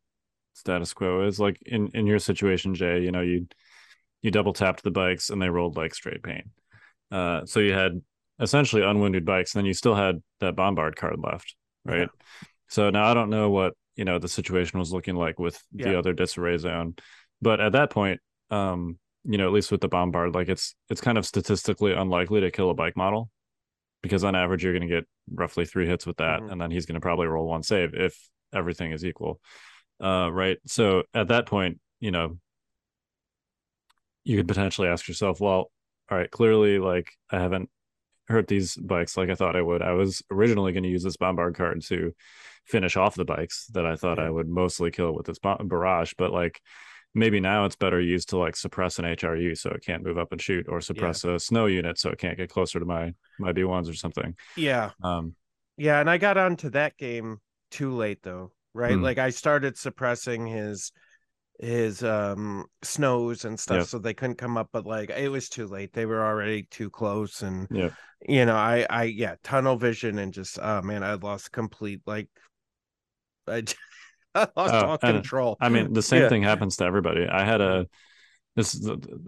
status 0.52 0.92
quo 0.92 1.26
is. 1.26 1.40
Like 1.40 1.60
in 1.64 1.88
in 1.94 2.06
your 2.06 2.18
situation, 2.18 2.74
Jay, 2.74 3.00
you 3.00 3.10
know, 3.10 3.22
you 3.22 3.46
you 4.22 4.30
double 4.30 4.52
tapped 4.52 4.82
the 4.82 4.90
bikes 4.90 5.30
and 5.30 5.40
they 5.40 5.48
rolled 5.48 5.76
like 5.76 5.94
straight 5.94 6.22
paint. 6.22 6.46
Uh, 7.14 7.46
so 7.46 7.60
you 7.60 7.72
had 7.72 8.02
essentially 8.40 8.82
unwounded 8.82 9.24
bikes, 9.24 9.54
and 9.54 9.60
then 9.60 9.66
you 9.66 9.74
still 9.74 9.94
had 9.94 10.22
that 10.40 10.56
bombard 10.56 10.96
card 10.96 11.16
left, 11.22 11.54
right? 11.84 12.08
Yeah. 12.10 12.26
So 12.68 12.90
now 12.90 13.04
I 13.10 13.14
don't 13.14 13.30
know 13.30 13.50
what 13.50 13.74
you 13.96 14.04
know 14.04 14.18
the 14.18 14.28
situation 14.28 14.78
was 14.80 14.92
looking 14.92 15.14
like 15.14 15.38
with 15.38 15.62
the 15.72 15.90
Yeah. 15.90 15.98
other 15.98 16.12
disarray 16.12 16.58
zone, 16.58 16.96
but 17.40 17.60
at 17.60 17.72
that 17.72 17.90
point, 17.90 18.20
um, 18.50 18.98
you 19.24 19.38
know, 19.38 19.46
at 19.46 19.52
least 19.52 19.70
with 19.70 19.80
the 19.80 19.88
bombard, 19.88 20.34
like 20.34 20.48
it's 20.48 20.74
it's 20.90 21.00
kind 21.00 21.16
of 21.18 21.24
statistically 21.24 21.92
unlikely 21.92 22.40
to 22.40 22.50
kill 22.50 22.70
a 22.70 22.74
bike 22.74 22.96
model 22.96 23.30
because 24.02 24.24
on 24.24 24.34
average 24.34 24.64
you're 24.64 24.72
going 24.76 24.88
to 24.88 24.94
get 24.94 25.06
roughly 25.32 25.64
three 25.64 25.86
hits 25.86 26.06
with 26.06 26.16
that, 26.18 26.42
Mhm. 26.42 26.52
and 26.52 26.60
then 26.60 26.70
he's 26.70 26.86
going 26.86 26.94
to 26.94 27.00
probably 27.00 27.26
roll 27.26 27.46
one 27.46 27.62
save 27.62 27.94
if 27.94 28.18
everything 28.52 28.92
is 28.92 29.04
equal, 29.04 29.40
uh, 30.02 30.30
right? 30.32 30.58
So 30.66 31.04
at 31.14 31.28
that 31.28 31.46
point, 31.46 31.80
you 32.00 32.10
know, 32.10 32.38
you 34.24 34.36
could 34.36 34.48
potentially 34.48 34.88
ask 34.88 35.06
yourself, 35.08 35.40
well, 35.40 35.70
all 36.10 36.18
right, 36.18 36.30
clearly, 36.30 36.78
like 36.78 37.08
I 37.30 37.40
haven't 37.40 37.70
hurt 38.28 38.48
these 38.48 38.76
bikes 38.76 39.16
like 39.16 39.30
I 39.30 39.34
thought 39.34 39.56
I 39.56 39.62
would. 39.62 39.82
I 39.82 39.92
was 39.92 40.22
originally 40.30 40.72
going 40.72 40.84
to 40.84 40.88
use 40.88 41.02
this 41.02 41.16
bombard 41.16 41.54
card 41.56 41.82
to 41.86 42.14
finish 42.66 42.96
off 42.96 43.14
the 43.14 43.24
bikes 43.24 43.66
that 43.74 43.86
I 43.86 43.96
thought 43.96 44.18
Yeah. 44.18 44.24
I 44.24 44.30
would 44.30 44.48
mostly 44.48 44.90
kill 44.90 45.14
with 45.14 45.26
this 45.26 45.38
barrage, 45.38 46.14
but 46.16 46.32
like 46.32 46.60
maybe 47.14 47.38
now 47.40 47.64
it's 47.64 47.76
better 47.76 48.00
used 48.00 48.30
to 48.30 48.38
like 48.38 48.56
suppress 48.56 48.98
an 48.98 49.04
HRU 49.04 49.54
so 49.54 49.70
it 49.70 49.84
can't 49.84 50.02
move 50.02 50.18
up 50.18 50.32
and 50.32 50.40
shoot, 50.40 50.66
or 50.68 50.80
suppress 50.80 51.24
a 51.24 51.38
snow 51.38 51.66
unit 51.66 51.98
so 51.98 52.10
it 52.10 52.18
can't 52.18 52.36
get 52.36 52.50
closer 52.50 52.80
to 52.80 52.86
my 52.86 53.14
my 53.38 53.52
B 53.52 53.64
ones 53.64 53.88
or 53.88 53.94
something. 53.94 54.34
Yeah, 54.56 54.90
Um, 55.02 55.34
yeah, 55.76 56.00
and 56.00 56.08
I 56.08 56.18
got 56.18 56.36
onto 56.36 56.70
that 56.70 56.96
game 56.96 57.40
too 57.70 57.92
late 57.92 58.22
though, 58.22 58.52
right? 58.72 58.94
Hmm. 58.94 59.02
Like 59.02 59.18
I 59.18 59.30
started 59.30 59.76
suppressing 59.76 60.46
his 60.46 60.92
his 61.60 62.02
um 62.02 62.66
snows 62.82 63.44
and 63.44 63.58
stuff 63.58 63.80
Yep. 63.80 63.88
so 63.88 63.98
they 63.98 64.12
couldn't 64.14 64.36
come 64.38 64.56
up 64.56 64.68
but 64.72 64.86
like 64.86 65.10
it 65.10 65.28
was 65.28 65.48
too 65.48 65.66
late 65.66 65.92
they 65.92 66.04
were 66.06 66.24
already 66.24 66.64
too 66.64 66.90
close 66.90 67.42
and 67.42 67.68
yeah, 67.70 67.90
you 68.26 68.44
know 68.44 68.56
i 68.56 68.84
i 68.90 69.04
yeah 69.04 69.36
tunnel 69.44 69.76
vision 69.76 70.18
and 70.18 70.32
just 70.32 70.58
oh 70.60 70.82
man 70.82 71.04
i 71.04 71.14
lost 71.14 71.52
complete 71.52 72.00
like 72.06 72.28
i, 73.48 73.62
I 74.34 74.48
lost 74.56 74.74
Oh, 74.74 74.86
all 74.86 74.98
control 74.98 75.58
I 75.60 75.68
mean, 75.68 75.92
the 75.92 76.02
same 76.02 76.22
Yeah. 76.22 76.28
thing 76.28 76.42
happens 76.42 76.76
to 76.76 76.84
everybody. 76.84 77.26
I 77.28 77.44
had 77.44 77.60
a 77.60 77.86
this 78.56 78.80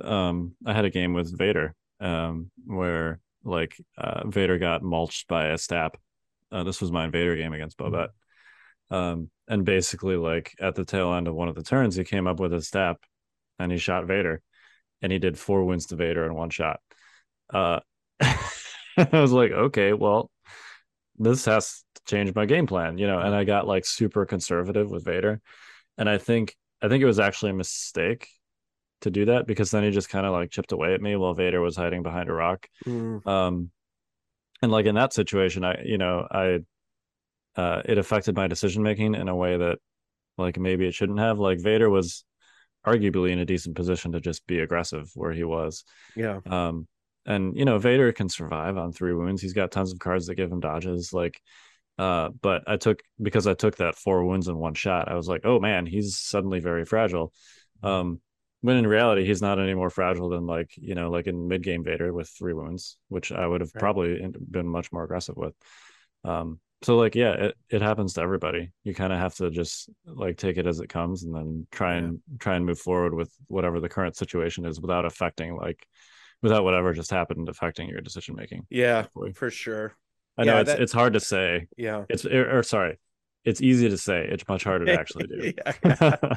um 0.03 0.55
I 0.65 0.73
had 0.73 0.85
a 0.85 0.91
game 0.91 1.13
with 1.15 1.37
Vader 1.37 1.75
um 2.01 2.51
where 2.67 3.21
like 3.45 3.77
uh 3.99 4.27
Vader 4.29 4.59
got 4.59 4.83
mulched 4.83 5.29
by 5.29 5.49
a 5.49 5.59
stap. 5.59 5.97
Uh, 6.51 6.63
this 6.65 6.81
was 6.81 6.93
my 6.93 7.05
Invader 7.05 7.37
game 7.37 7.53
against 7.53 7.79
Bobette. 7.79 8.09
Um 8.91 9.31
and 9.49 9.65
basically 9.65 10.17
like 10.17 10.55
at 10.61 10.75
the 10.75 10.85
tail 10.85 11.15
end 11.15 11.29
of 11.29 11.35
one 11.35 11.49
of 11.49 11.55
the 11.55 11.63
turns 11.63 11.97
he 11.97 12.05
came 12.05 12.27
up 12.27 12.41
with 12.41 12.53
a 12.53 12.61
step 12.63 12.99
and 13.59 13.73
he 13.73 13.79
shot 13.79 14.07
Vader 14.07 14.43
and 15.03 15.13
he 15.13 15.19
did 15.19 15.39
four 15.39 15.65
wounds 15.65 15.87
to 15.87 15.97
Vader 15.97 16.25
in 16.27 16.35
one 16.35 16.51
shot. 16.51 16.81
Uh 17.53 17.81
I 18.21 19.09
was 19.13 19.33
like, 19.33 19.53
okay, 19.53 19.93
well, 19.93 20.31
this 21.19 21.45
has 21.47 21.85
to 21.95 22.03
change 22.07 22.35
my 22.35 22.47
game 22.47 22.67
plan, 22.67 22.99
you 22.99 23.07
know, 23.07 23.19
and 23.19 23.35
I 23.35 23.45
got 23.45 23.67
like 23.67 23.85
super 23.85 24.27
conservative 24.27 24.91
with 24.91 25.05
Vader. 25.05 25.41
And 25.99 26.09
I 26.09 26.19
think 26.19 26.57
I 26.83 26.89
think 26.89 27.03
it 27.03 27.07
was 27.07 27.21
actually 27.21 27.53
a 27.53 27.55
mistake 27.55 28.29
to 29.03 29.11
do 29.11 29.27
that 29.27 29.47
because 29.47 29.71
then 29.71 29.85
he 29.85 29.91
just 29.91 30.09
kind 30.09 30.27
of 30.27 30.33
like 30.33 30.51
chipped 30.51 30.73
away 30.73 30.95
at 30.95 31.03
me 31.03 31.17
while 31.17 31.35
Vader 31.35 31.61
was 31.61 31.77
hiding 31.77 32.03
behind 32.03 32.29
a 32.29 32.33
rock. 32.33 32.69
Mm, 32.87 33.27
Um 33.27 33.71
and 34.63 34.73
like 34.73 34.87
in 34.87 34.95
that 34.95 35.13
situation, 35.13 35.65
I 35.65 35.83
you 35.85 35.99
know, 35.99 36.27
I 36.31 36.61
uh 37.57 37.83
it 37.85 37.99
affected 37.99 38.37
my 38.37 38.47
decision 38.49 38.83
making 38.83 39.15
in 39.15 39.29
a 39.29 39.37
way 39.37 39.57
that 39.57 39.79
like 40.39 40.59
maybe 40.59 40.87
it 40.87 40.95
shouldn't 40.95 41.19
have. 41.21 41.39
Like 41.39 41.61
Vader 41.63 41.91
was 41.91 42.25
arguably 42.87 43.31
in 43.33 43.39
a 43.41 43.45
decent 43.47 43.77
position 43.77 44.13
to 44.13 44.21
just 44.21 44.47
be 44.47 44.61
aggressive 44.61 45.11
where 45.15 45.33
he 45.33 45.45
was. 45.45 45.85
yeah 46.15 46.41
Um, 46.47 46.87
and 47.27 47.57
you 47.57 47.65
know, 47.65 47.79
Vader 47.79 48.13
can 48.13 48.29
survive 48.29 48.77
on 48.77 48.93
three 48.93 49.13
wounds. 49.15 49.43
He's 49.43 49.53
got 49.53 49.73
tons 49.73 49.93
of 49.93 49.99
cards 49.99 50.27
that 50.27 50.37
give 50.37 50.51
him 50.53 50.61
dodges. 50.61 51.13
Like, 51.13 51.41
Uh, 51.99 52.31
but 52.43 52.65
I 52.67 52.77
took 52.77 53.03
because 53.23 53.47
I 53.47 53.55
took 53.55 53.77
that 53.77 53.97
four 53.97 54.25
wounds 54.27 54.49
in 54.49 54.57
one 54.59 54.75
shot. 54.75 55.09
I 55.11 55.15
was 55.15 55.29
like, 55.29 55.43
oh 55.45 55.61
man, 55.61 55.87
he's 55.87 56.19
suddenly 56.19 56.61
very 56.61 56.85
fragile. 56.85 57.33
Um, 57.83 58.21
when 58.63 58.77
in 58.77 58.87
reality, 58.87 59.25
he's 59.27 59.43
not 59.43 59.59
any 59.61 59.75
more 59.75 59.91
fragile 59.91 60.29
than 60.31 60.47
like 60.47 60.71
you 60.77 60.95
know, 60.95 61.11
like 61.11 61.27
in 61.27 61.49
mid 61.49 61.63
game 61.63 61.85
Vader 61.85 62.13
with 62.13 62.29
three 62.29 62.55
wounds, 62.55 62.99
which 63.09 63.33
I 63.33 63.47
would 63.47 63.61
have 63.63 63.73
Right. 63.75 63.81
probably 63.81 64.27
been 64.51 64.69
much 64.69 64.93
more 64.93 65.05
aggressive 65.05 65.37
with. 65.37 65.55
Um, 66.25 66.61
so 66.83 66.97
like 66.97 67.15
yeah, 67.15 67.33
it, 67.33 67.57
it 67.71 67.83
happens 67.83 68.15
to 68.15 68.21
everybody. 68.21 68.71
You 68.85 68.95
kind 68.95 69.13
of 69.13 69.19
have 69.19 69.35
to 69.37 69.51
just 69.51 69.89
like 70.05 70.37
take 70.37 70.57
it 70.59 70.67
as 70.67 70.81
it 70.81 70.89
comes 70.89 71.25
and 71.25 71.35
then 71.35 71.67
try 71.71 71.95
Yeah. 71.95 71.99
and 72.05 72.21
try 72.39 72.57
and 72.57 72.67
move 72.67 72.79
forward 72.79 73.15
with 73.15 73.33
whatever 73.49 73.81
the 73.81 73.89
current 73.89 74.17
situation 74.17 74.67
is 74.67 74.81
without 74.81 75.05
affecting 75.05 75.57
like 75.57 75.87
without 76.43 76.65
whatever 76.65 76.93
just 76.93 77.11
happened 77.11 77.49
affecting 77.49 77.89
your 77.89 78.01
decision 78.03 78.35
making. 78.37 78.67
Yeah, 78.71 79.03
Hopefully. 79.03 79.33
for 79.33 79.51
sure. 79.51 79.97
I 80.37 80.45
know 80.45 80.55
Yeah, 80.55 80.61
it's 80.61 80.71
that- 80.71 80.83
it's 80.83 80.93
hard 80.93 81.15
to 81.15 81.21
say. 81.21 81.67
Yeah. 81.79 82.05
It's 82.11 82.27
or, 82.27 82.59
or 82.59 82.63
sorry, 82.63 82.99
it's 83.45 83.63
easy 83.63 83.89
to 83.89 83.97
say. 83.99 84.27
It's 84.31 84.47
much 84.47 84.65
harder 84.65 84.85
to 84.87 84.93
actually 85.01 85.27
do. 85.29 85.53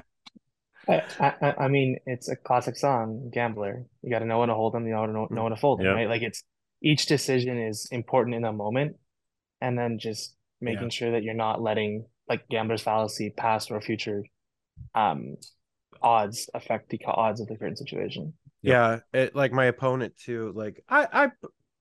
I, 0.87 1.01
I, 1.19 1.53
I 1.59 1.67
mean, 1.67 1.97
it's 2.07 2.29
a 2.29 2.35
classic 2.35 2.75
song, 2.75 3.29
gambler. 3.31 3.85
You 4.01 4.09
got 4.09 4.19
to 4.19 4.25
know 4.25 4.39
when 4.39 4.49
to 4.49 4.55
hold 4.55 4.73
them, 4.73 4.87
you 4.87 4.93
know, 4.93 5.05
know, 5.05 5.27
know 5.29 5.43
when 5.43 5.51
to 5.51 5.57
fold 5.57 5.79
them, 5.79 5.85
Yeah. 5.85 5.91
right? 5.91 6.09
Like 6.09 6.23
it's 6.23 6.43
each 6.81 7.05
decision 7.05 7.59
is 7.59 7.87
important 7.91 8.35
in 8.35 8.41
the 8.41 8.51
moment, 8.51 8.95
and 9.61 9.77
then 9.77 9.99
just 9.99 10.35
making 10.61 10.89
Yeah. 10.89 10.89
sure 10.89 11.11
that 11.11 11.23
you're 11.23 11.33
not 11.33 11.61
letting 11.61 12.05
like 12.27 12.47
gambler's 12.49 12.81
fallacy, 12.81 13.33
past 13.35 13.71
or 13.71 13.81
future, 13.81 14.23
um, 14.95 15.35
odds 16.01 16.49
affect 16.53 16.89
the 16.89 16.99
odds 17.05 17.41
of 17.41 17.47
the 17.47 17.57
current 17.57 17.77
situation. 17.77 18.33
yeah 18.61 18.99
it, 19.13 19.35
like 19.35 19.51
my 19.51 19.65
opponent 19.65 20.13
too 20.17 20.51
like 20.55 20.83
i 20.89 21.07
i 21.11 21.27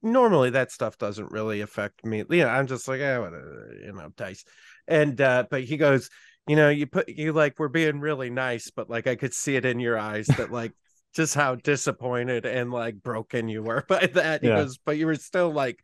normally 0.03 0.51
that 0.51 0.71
stuff 0.71 0.97
doesn't 0.97 1.33
really 1.33 1.61
affect 1.61 2.05
me 2.05 2.19
you 2.31 2.43
know 2.45 2.49
i'm 2.49 2.67
just 2.67 2.87
like 2.87 3.01
eh, 3.01 3.19
whatever, 3.19 3.75
you 3.85 3.93
know 3.93 4.09
dice 4.17 4.45
and 4.87 5.21
uh 5.21 5.45
but 5.51 5.65
he 5.65 5.77
goes 5.77 6.09
you 6.47 6.55
know 6.55 6.69
you 6.69 6.87
put 6.87 7.09
you 7.09 7.33
like 7.33 7.59
we're 7.59 7.69
being 7.69 7.99
really 8.01 8.31
nice 8.31 8.71
but 8.71 8.89
like 8.89 9.07
i 9.09 9.17
could 9.17 9.35
see 9.35 9.57
it 9.57 9.65
in 9.65 9.81
your 9.81 9.99
eyes 9.99 10.29
that 10.37 10.51
like 10.53 10.73
just 11.15 11.35
how 11.35 11.57
disappointed 11.57 12.47
and 12.47 12.71
like 12.71 12.95
broken 13.03 13.49
you 13.49 13.63
were 13.63 13.85
by 13.89 14.07
that 14.07 14.43
he 14.43 14.49
Yeah. 14.49 14.55
goes 14.55 14.79
but 14.85 14.97
you 14.97 15.07
were 15.07 15.17
still 15.17 15.51
like 15.51 15.81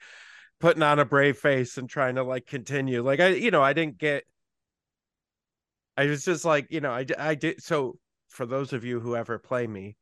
putting 0.64 0.82
on 0.82 0.98
a 0.98 1.04
brave 1.04 1.36
face 1.36 1.76
and 1.76 1.90
trying 1.90 2.14
to 2.14 2.22
like 2.22 2.46
continue. 2.46 3.02
Like 3.02 3.20
i 3.20 3.28
you 3.28 3.50
know 3.50 3.62
i 3.62 3.74
didn't 3.74 3.98
get 3.98 4.24
i 5.98 6.06
was 6.06 6.24
just 6.24 6.46
like 6.46 6.66
you 6.70 6.80
know 6.80 6.90
I 6.90 7.04
I 7.18 7.34
did 7.34 7.62
so 7.62 7.98
for 8.30 8.46
those 8.46 8.72
of 8.72 8.82
you 8.82 8.98
who 8.98 9.14
ever 9.14 9.38
play 9.38 9.66
me 9.66 9.96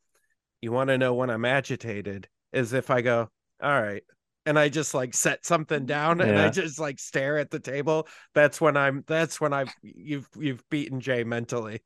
you 0.60 0.70
want 0.70 0.88
to 0.88 0.98
know 0.98 1.14
when 1.14 1.30
i'm 1.30 1.44
agitated 1.44 2.28
is 2.52 2.72
if 2.74 2.90
i 2.90 3.02
go 3.02 3.28
all 3.60 3.82
right 3.82 4.04
and 4.46 4.56
i 4.56 4.68
just 4.68 4.94
like 4.94 5.14
set 5.14 5.44
something 5.44 5.84
down 5.84 6.20
and 6.20 6.38
i 6.38 6.48
just 6.48 6.78
like 6.78 7.00
stare 7.00 7.38
at 7.38 7.50
the 7.50 7.58
table. 7.60 8.06
That's 8.32 8.60
when 8.60 8.76
i'm 8.76 9.02
that's 9.08 9.40
when 9.40 9.52
i've 9.52 9.74
you've 9.82 10.28
you've 10.38 10.62
beaten 10.70 11.00
jay 11.00 11.24
mentally. 11.24 11.80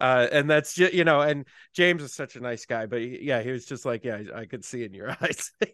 Uh 0.00 0.26
and 0.32 0.48
that's 0.48 0.74
just 0.74 0.94
you 0.94 1.04
know 1.04 1.20
and 1.20 1.46
james 1.74 2.02
is 2.02 2.14
such 2.14 2.36
a 2.36 2.40
nice 2.40 2.64
guy 2.64 2.86
but 2.86 3.00
he- 3.02 3.20
yeah 3.22 3.42
he 3.42 3.50
was 3.50 3.66
just 3.66 3.84
like 3.84 4.04
yeah 4.04 4.22
i 4.34 4.46
could 4.46 4.64
see 4.64 4.84
in 4.84 4.94
your 4.94 5.10
eyes. 5.20 5.52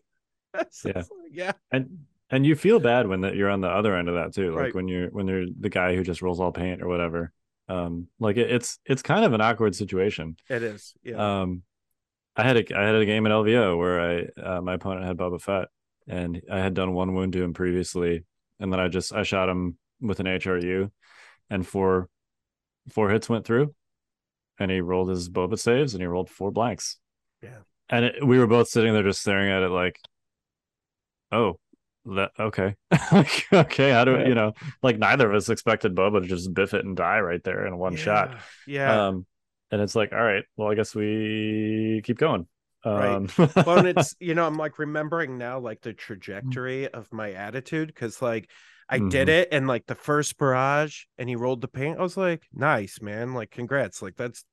So 0.71 0.89
Yeah. 0.89 1.03
like, 1.03 1.09
yeah. 1.33 1.53
And 1.71 1.99
and 2.31 2.45
you 2.47 2.55
feel 2.55 2.79
bad 2.81 3.07
when 3.09 3.23
that 3.23 3.35
you're 3.37 3.49
on 3.51 3.61
the 3.61 3.69
other 3.69 3.97
end 3.97 4.09
of 4.09 4.15
that 4.15 4.35
too 4.35 4.51
like 4.53 4.61
Right. 4.65 4.75
when 4.75 4.89
you're 4.89 5.09
when 5.11 5.27
you're 5.29 5.47
the 5.59 5.69
guy 5.71 5.95
who 5.97 6.03
just 6.05 6.23
rolls 6.23 6.41
all 6.41 6.53
paint 6.53 6.83
or 6.83 6.89
whatever 6.89 7.33
um 7.69 8.09
like 8.19 8.37
it, 8.37 8.51
it's 8.51 8.79
it's 8.85 9.03
kind 9.03 9.25
of 9.25 9.33
an 9.33 9.41
awkward 9.41 9.75
situation 9.75 10.37
it 10.49 10.63
is 10.63 10.95
yeah 11.03 11.41
um 11.43 11.63
i 12.37 12.43
had 12.43 12.57
a 12.57 12.79
i 12.79 12.83
had 12.85 12.95
a 12.95 13.05
game 13.07 13.27
at 13.27 13.33
lvo 13.33 13.77
where 13.79 14.01
i 14.01 14.41
uh, 14.43 14.61
my 14.61 14.75
opponent 14.75 15.07
had 15.07 15.17
Boba 15.17 15.41
Fett 15.41 15.69
and 16.07 16.41
i 16.51 16.59
had 16.59 16.75
done 16.75 16.93
one 16.95 17.15
wound 17.15 17.33
to 17.35 17.43
him 17.43 17.53
previously 17.55 18.25
and 18.61 18.73
then 18.73 18.81
i 18.81 18.89
just 18.89 19.13
i 19.13 19.23
shot 19.23 19.49
him 19.49 19.77
with 20.01 20.21
an 20.21 20.27
hru 20.27 20.91
and 21.51 21.67
four 21.67 22.09
four 22.91 23.11
hits 23.11 23.29
went 23.29 23.45
through 23.45 23.75
and 24.59 24.71
he 24.71 24.81
rolled 24.81 25.09
his 25.11 25.29
Boba 25.29 25.59
saves 25.59 25.95
and 25.95 26.01
he 26.03 26.07
rolled 26.07 26.31
four 26.31 26.51
blanks 26.51 26.97
Yeah. 27.43 27.59
and 27.91 28.05
it, 28.07 28.27
we 28.27 28.39
were 28.39 28.47
both 28.47 28.69
sitting 28.69 28.93
there 28.95 29.03
just 29.03 29.21
staring 29.21 29.51
at 29.51 29.63
it 29.63 29.69
like 29.71 29.99
oh 31.33 31.59
that 32.17 32.33
okay 32.39 32.75
Like, 33.13 33.47
okay 33.53 33.91
how 33.91 34.05
do 34.05 34.13
Yeah. 34.13 34.25
you 34.25 34.35
know 34.35 34.53
like 34.83 34.99
neither 34.99 35.29
of 35.31 35.37
us 35.37 35.49
expected 35.49 35.95
boba 35.95 36.23
to 36.23 36.29
just 36.29 36.53
biff 36.55 36.75
it 36.75 36.85
and 36.85 36.97
die 36.97 37.21
right 37.21 37.43
there 37.45 37.67
in 37.67 37.77
one 37.79 37.97
shot 37.97 38.31
yeah 38.31 38.41
yeah 38.67 39.03
um 39.07 39.27
and 39.71 39.81
it's 39.81 39.95
like 39.95 40.13
all 40.13 40.23
right 40.23 40.45
well 40.57 40.71
i 40.71 40.75
guess 40.75 40.95
we 40.95 42.01
keep 42.05 42.19
going 42.19 42.47
Right. 42.95 43.23
um 43.23 43.29
well, 43.65 43.79
and 43.79 43.87
it's 43.87 44.15
you 44.19 44.35
know, 44.35 44.47
I'm 44.47 44.57
like 44.57 44.79
remembering 44.79 45.39
now 45.39 45.59
like 45.59 45.81
the 45.83 45.93
trajectory 45.93 46.89
of 46.89 47.13
my 47.13 47.33
attitude 47.33 47.89
because 47.89 48.21
like 48.23 48.51
I 48.89 48.99
did 48.99 49.29
Mhm. 49.29 49.29
it 49.29 49.49
and 49.53 49.67
like 49.69 49.87
the 49.87 49.95
first 49.95 50.37
barrage 50.39 51.05
and 51.19 51.29
he 51.29 51.37
rolled 51.37 51.61
the 51.61 51.69
paint. 51.69 51.99
I 51.99 52.03
was 52.03 52.17
like, 52.17 52.47
nice, 52.53 53.01
man. 53.01 53.35
Like, 53.35 53.51
congrats. 53.51 54.03
Like 54.03 54.17
that's 54.17 54.45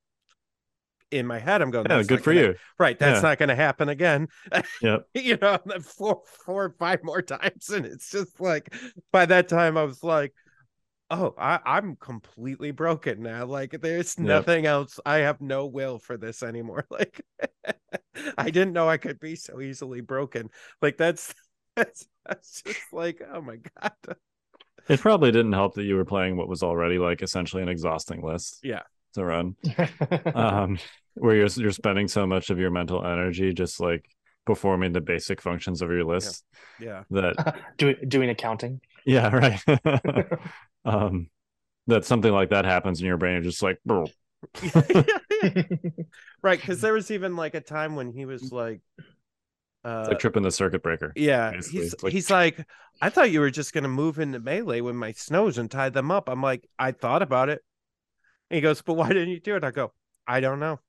in 1.18 1.28
my 1.28 1.40
head. 1.40 1.62
I'm 1.62 1.72
going, 1.72 1.86
yeah 1.90 2.04
good 2.04 2.24
for 2.24 2.34
gonna- 2.34 2.48
you 2.48 2.56
Right. 2.80 2.98
That's 2.98 3.18
Yeah. 3.24 3.30
not 3.30 3.38
gonna 3.40 3.56
happen 3.56 3.90
again. 3.90 4.28
yep 4.82 5.08
you 5.14 5.38
know, 5.42 5.58
and 5.66 5.86
four 5.86 6.22
four 6.46 6.66
or 6.66 6.70
five 6.78 7.04
more 7.04 7.22
times. 7.22 7.70
And 7.70 7.86
it's 7.86 8.10
just 8.12 8.40
like 8.40 8.74
by 9.12 9.26
that 9.26 9.48
time 9.48 9.78
I 9.78 9.84
was 9.84 10.04
like, 10.04 10.34
oh, 11.12 11.34
I, 11.38 11.60
I'm 11.66 11.96
completely 11.98 12.72
broken 12.72 13.22
now. 13.22 13.46
Like 13.46 13.80
there's 13.82 14.16
Yep. 14.18 14.28
nothing 14.28 14.66
else. 14.66 15.00
I 15.06 15.18
have 15.18 15.40
no 15.42 15.66
will 15.68 16.00
for 16.00 16.18
this 16.18 16.44
anymore. 16.44 16.86
Like 16.92 17.22
I 18.38 18.50
didn't 18.50 18.74
know 18.74 18.88
I 18.90 18.98
could 18.98 19.20
be 19.20 19.36
so 19.36 19.60
easily 19.62 20.02
broken. 20.02 20.50
Like 20.82 20.98
that's 20.98 21.34
that's, 21.76 22.08
that's 22.26 22.62
just 22.62 22.94
like, 22.94 23.22
oh 23.34 23.42
my 23.42 23.58
god. 23.82 24.18
it 24.88 25.00
probably 25.00 25.32
didn't 25.32 25.52
help 25.54 25.74
that 25.76 25.84
you 25.84 25.96
were 25.96 26.06
playing 26.06 26.38
what 26.38 26.48
was 26.48 26.64
already 26.64 26.98
like 26.98 27.22
essentially 27.22 27.62
an 27.62 27.70
exhausting 27.70 28.22
list 28.24 28.60
Yeah. 28.64 28.84
to 29.14 29.26
run 29.26 29.56
um 30.34 30.78
where 31.16 31.36
you're 31.36 31.48
you're 31.56 31.72
spending 31.72 32.08
so 32.08 32.26
much 32.28 32.50
of 32.50 32.60
your 32.60 32.72
mental 32.72 33.06
energy 33.06 33.54
just 33.54 33.80
like 33.80 34.06
performing 34.46 34.94
the 34.94 35.02
basic 35.02 35.42
functions 35.42 35.82
of 35.82 35.90
your 35.90 36.04
list 36.04 36.44
Yeah. 36.80 37.04
that 37.12 37.56
doing 37.78 37.96
doing 38.08 38.30
accounting. 38.30 38.80
yeah 39.06 39.34
right 39.36 39.62
um 40.86 41.30
that 41.88 42.06
something 42.06 42.32
like 42.32 42.50
that 42.50 42.66
happens 42.66 43.00
in 43.00 43.08
your 43.08 43.18
brain 43.18 43.34
you're 43.34 43.52
just 43.52 43.62
like 43.64 43.80
right. 46.42 46.62
Cause 46.62 46.82
there 46.82 46.94
was 46.94 47.12
even 47.12 47.36
like 47.36 47.56
a 47.56 47.62
time 47.62 47.96
when 47.96 48.12
he 48.12 48.26
was 48.26 48.52
like 48.52 48.82
uh 49.84 50.00
it's 50.02 50.10
like 50.10 50.20
tripping 50.20 50.44
the 50.44 50.52
circuit 50.52 50.82
breaker 50.84 51.12
Yeah, 51.16 51.52
basically. 51.52 51.82
he's 51.82 52.04
like- 52.04 52.14
he's 52.14 52.30
like, 52.32 52.68
I 53.02 53.10
thought 53.10 53.32
you 53.32 53.40
were 53.40 53.52
just 53.52 53.74
gonna 53.74 53.88
move 53.90 54.20
into 54.20 54.40
melee 54.40 54.82
with 54.82 54.96
my 54.96 55.12
snows 55.12 55.58
and 55.58 55.70
tie 55.70 55.90
them 55.90 56.12
up. 56.12 56.30
I'm 56.30 56.42
like, 56.42 56.68
I 56.80 56.92
thought 56.92 57.22
about 57.22 57.50
it. 57.50 57.62
And 58.50 58.56
he 58.56 58.62
goes, 58.62 58.82
but 58.82 58.94
why 58.94 59.10
didn't 59.10 59.30
you 59.30 59.40
do 59.40 59.56
it? 59.56 59.64
I 59.64 59.72
go, 59.72 59.92
I 60.28 60.40
don't 60.40 60.60
know. 60.60 60.80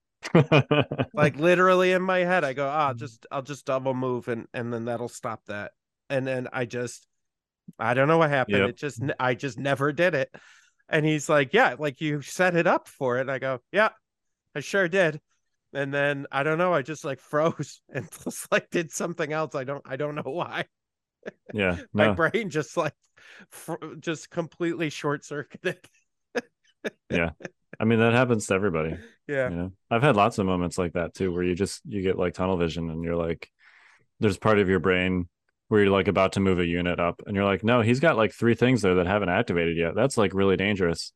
Like 1.14 1.36
literally 1.36 1.92
in 1.92 2.02
my 2.02 2.18
head, 2.18 2.44
I 2.44 2.52
go, 2.52 2.68
ah, 2.68 2.92
just 2.94 3.26
I'll 3.30 3.42
just 3.42 3.64
double 3.66 3.94
move 3.94 4.28
and 4.28 4.46
and 4.52 4.72
then 4.72 4.86
that'll 4.86 5.08
stop 5.08 5.42
that. 5.46 5.72
And 6.08 6.26
then 6.26 6.48
I 6.52 6.64
just, 6.64 7.06
I 7.78 7.94
don't 7.94 8.08
know 8.08 8.18
what 8.18 8.30
happened. 8.30 8.58
Yep. 8.58 8.68
It 8.70 8.76
just 8.76 9.02
I 9.18 9.34
just 9.34 9.58
never 9.58 9.92
did 9.92 10.14
it. 10.14 10.30
And 10.88 11.04
he's 11.04 11.28
like, 11.28 11.52
yeah, 11.52 11.74
like 11.78 12.00
you 12.00 12.22
set 12.22 12.54
it 12.54 12.66
up 12.66 12.88
for 12.88 13.18
it. 13.18 13.22
And 13.22 13.30
I 13.30 13.38
go, 13.38 13.60
yeah, 13.72 13.90
I 14.54 14.60
sure 14.60 14.88
did. 14.88 15.20
And 15.72 15.92
then 15.92 16.26
I 16.30 16.42
don't 16.42 16.58
know, 16.58 16.72
I 16.72 16.82
just 16.82 17.04
like 17.04 17.20
froze 17.30 17.80
and 17.92 18.08
just 18.24 18.50
like 18.52 18.70
did 18.70 18.92
something 18.92 19.32
else. 19.32 19.54
I 19.54 19.64
don't 19.64 19.82
I 19.86 19.96
don't 19.96 20.14
know 20.14 20.22
why 20.24 20.66
yeah 21.52 21.76
my 21.92 22.08
no 22.08 22.14
brain 22.14 22.50
just 22.50 22.76
like 22.76 22.94
fr- 23.50 23.94
just 23.98 24.30
completely 24.30 24.90
short 24.90 25.24
circuited 25.24 25.78
i 27.80 27.84
mean 27.84 27.98
that 27.98 28.12
happens 28.12 28.46
to 28.46 28.54
everybody 28.54 28.96
yeah. 29.28 29.50
you 29.50 29.56
know? 29.56 29.72
I've 29.90 30.02
had 30.02 30.16
lots 30.16 30.38
of 30.38 30.46
moments 30.46 30.78
like 30.78 30.92
that 30.92 31.14
too 31.14 31.32
where 31.32 31.42
you 31.42 31.54
just 31.54 31.82
you 31.86 32.02
get 32.02 32.18
like 32.18 32.34
tunnel 32.34 32.56
vision 32.56 32.90
and 32.90 33.02
you're 33.02 33.16
like 33.16 33.50
there's 34.20 34.38
part 34.38 34.58
of 34.58 34.68
your 34.68 34.78
brain 34.78 35.28
where 35.68 35.82
you're 35.82 35.92
like 35.92 36.08
about 36.08 36.32
to 36.32 36.40
move 36.40 36.58
a 36.60 36.66
unit 36.66 37.00
up 37.00 37.22
and 37.26 37.34
you're 37.34 37.44
like 37.44 37.64
no 37.64 37.80
he's 37.80 38.00
got 38.00 38.16
like 38.16 38.32
three 38.32 38.54
things 38.54 38.82
there 38.82 38.96
that 38.96 39.06
haven't 39.06 39.28
activated 39.28 39.76
yet. 39.76 39.94
That's 39.94 40.16
like 40.16 40.32
really 40.32 40.56
dangerous. 40.56 41.12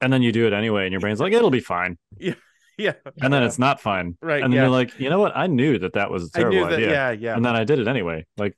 And 0.00 0.12
then 0.12 0.22
you 0.22 0.32
do 0.32 0.46
it 0.46 0.52
anyway 0.52 0.84
and 0.84 0.92
your 0.92 1.00
brain's 1.00 1.20
like 1.20 1.32
it'll 1.32 1.50
be 1.50 1.60
fine. 1.60 1.98
Yeah. 2.18 2.34
Yeah. 2.80 2.92
and 3.20 3.32
then 3.32 3.42
it's 3.42 3.58
not 3.58 3.80
fine. 3.80 4.16
Right, 4.22 4.40
and 4.40 4.52
then 4.52 4.56
yeah. 4.56 4.62
you're 4.62 4.70
like 4.70 5.00
you 5.00 5.10
know 5.10 5.18
what? 5.18 5.36
I 5.36 5.48
knew 5.48 5.80
that 5.80 5.94
that 5.94 6.12
was 6.12 6.28
a 6.28 6.30
terrible 6.30 6.64
that 6.66 6.74
idea. 6.74 6.90
yeah 6.92 7.10
yeah. 7.10 7.34
And 7.34 7.44
then 7.44 7.56
i 7.56 7.64
did 7.64 7.80
it 7.80 7.88
anyway. 7.88 8.24
Like 8.36 8.54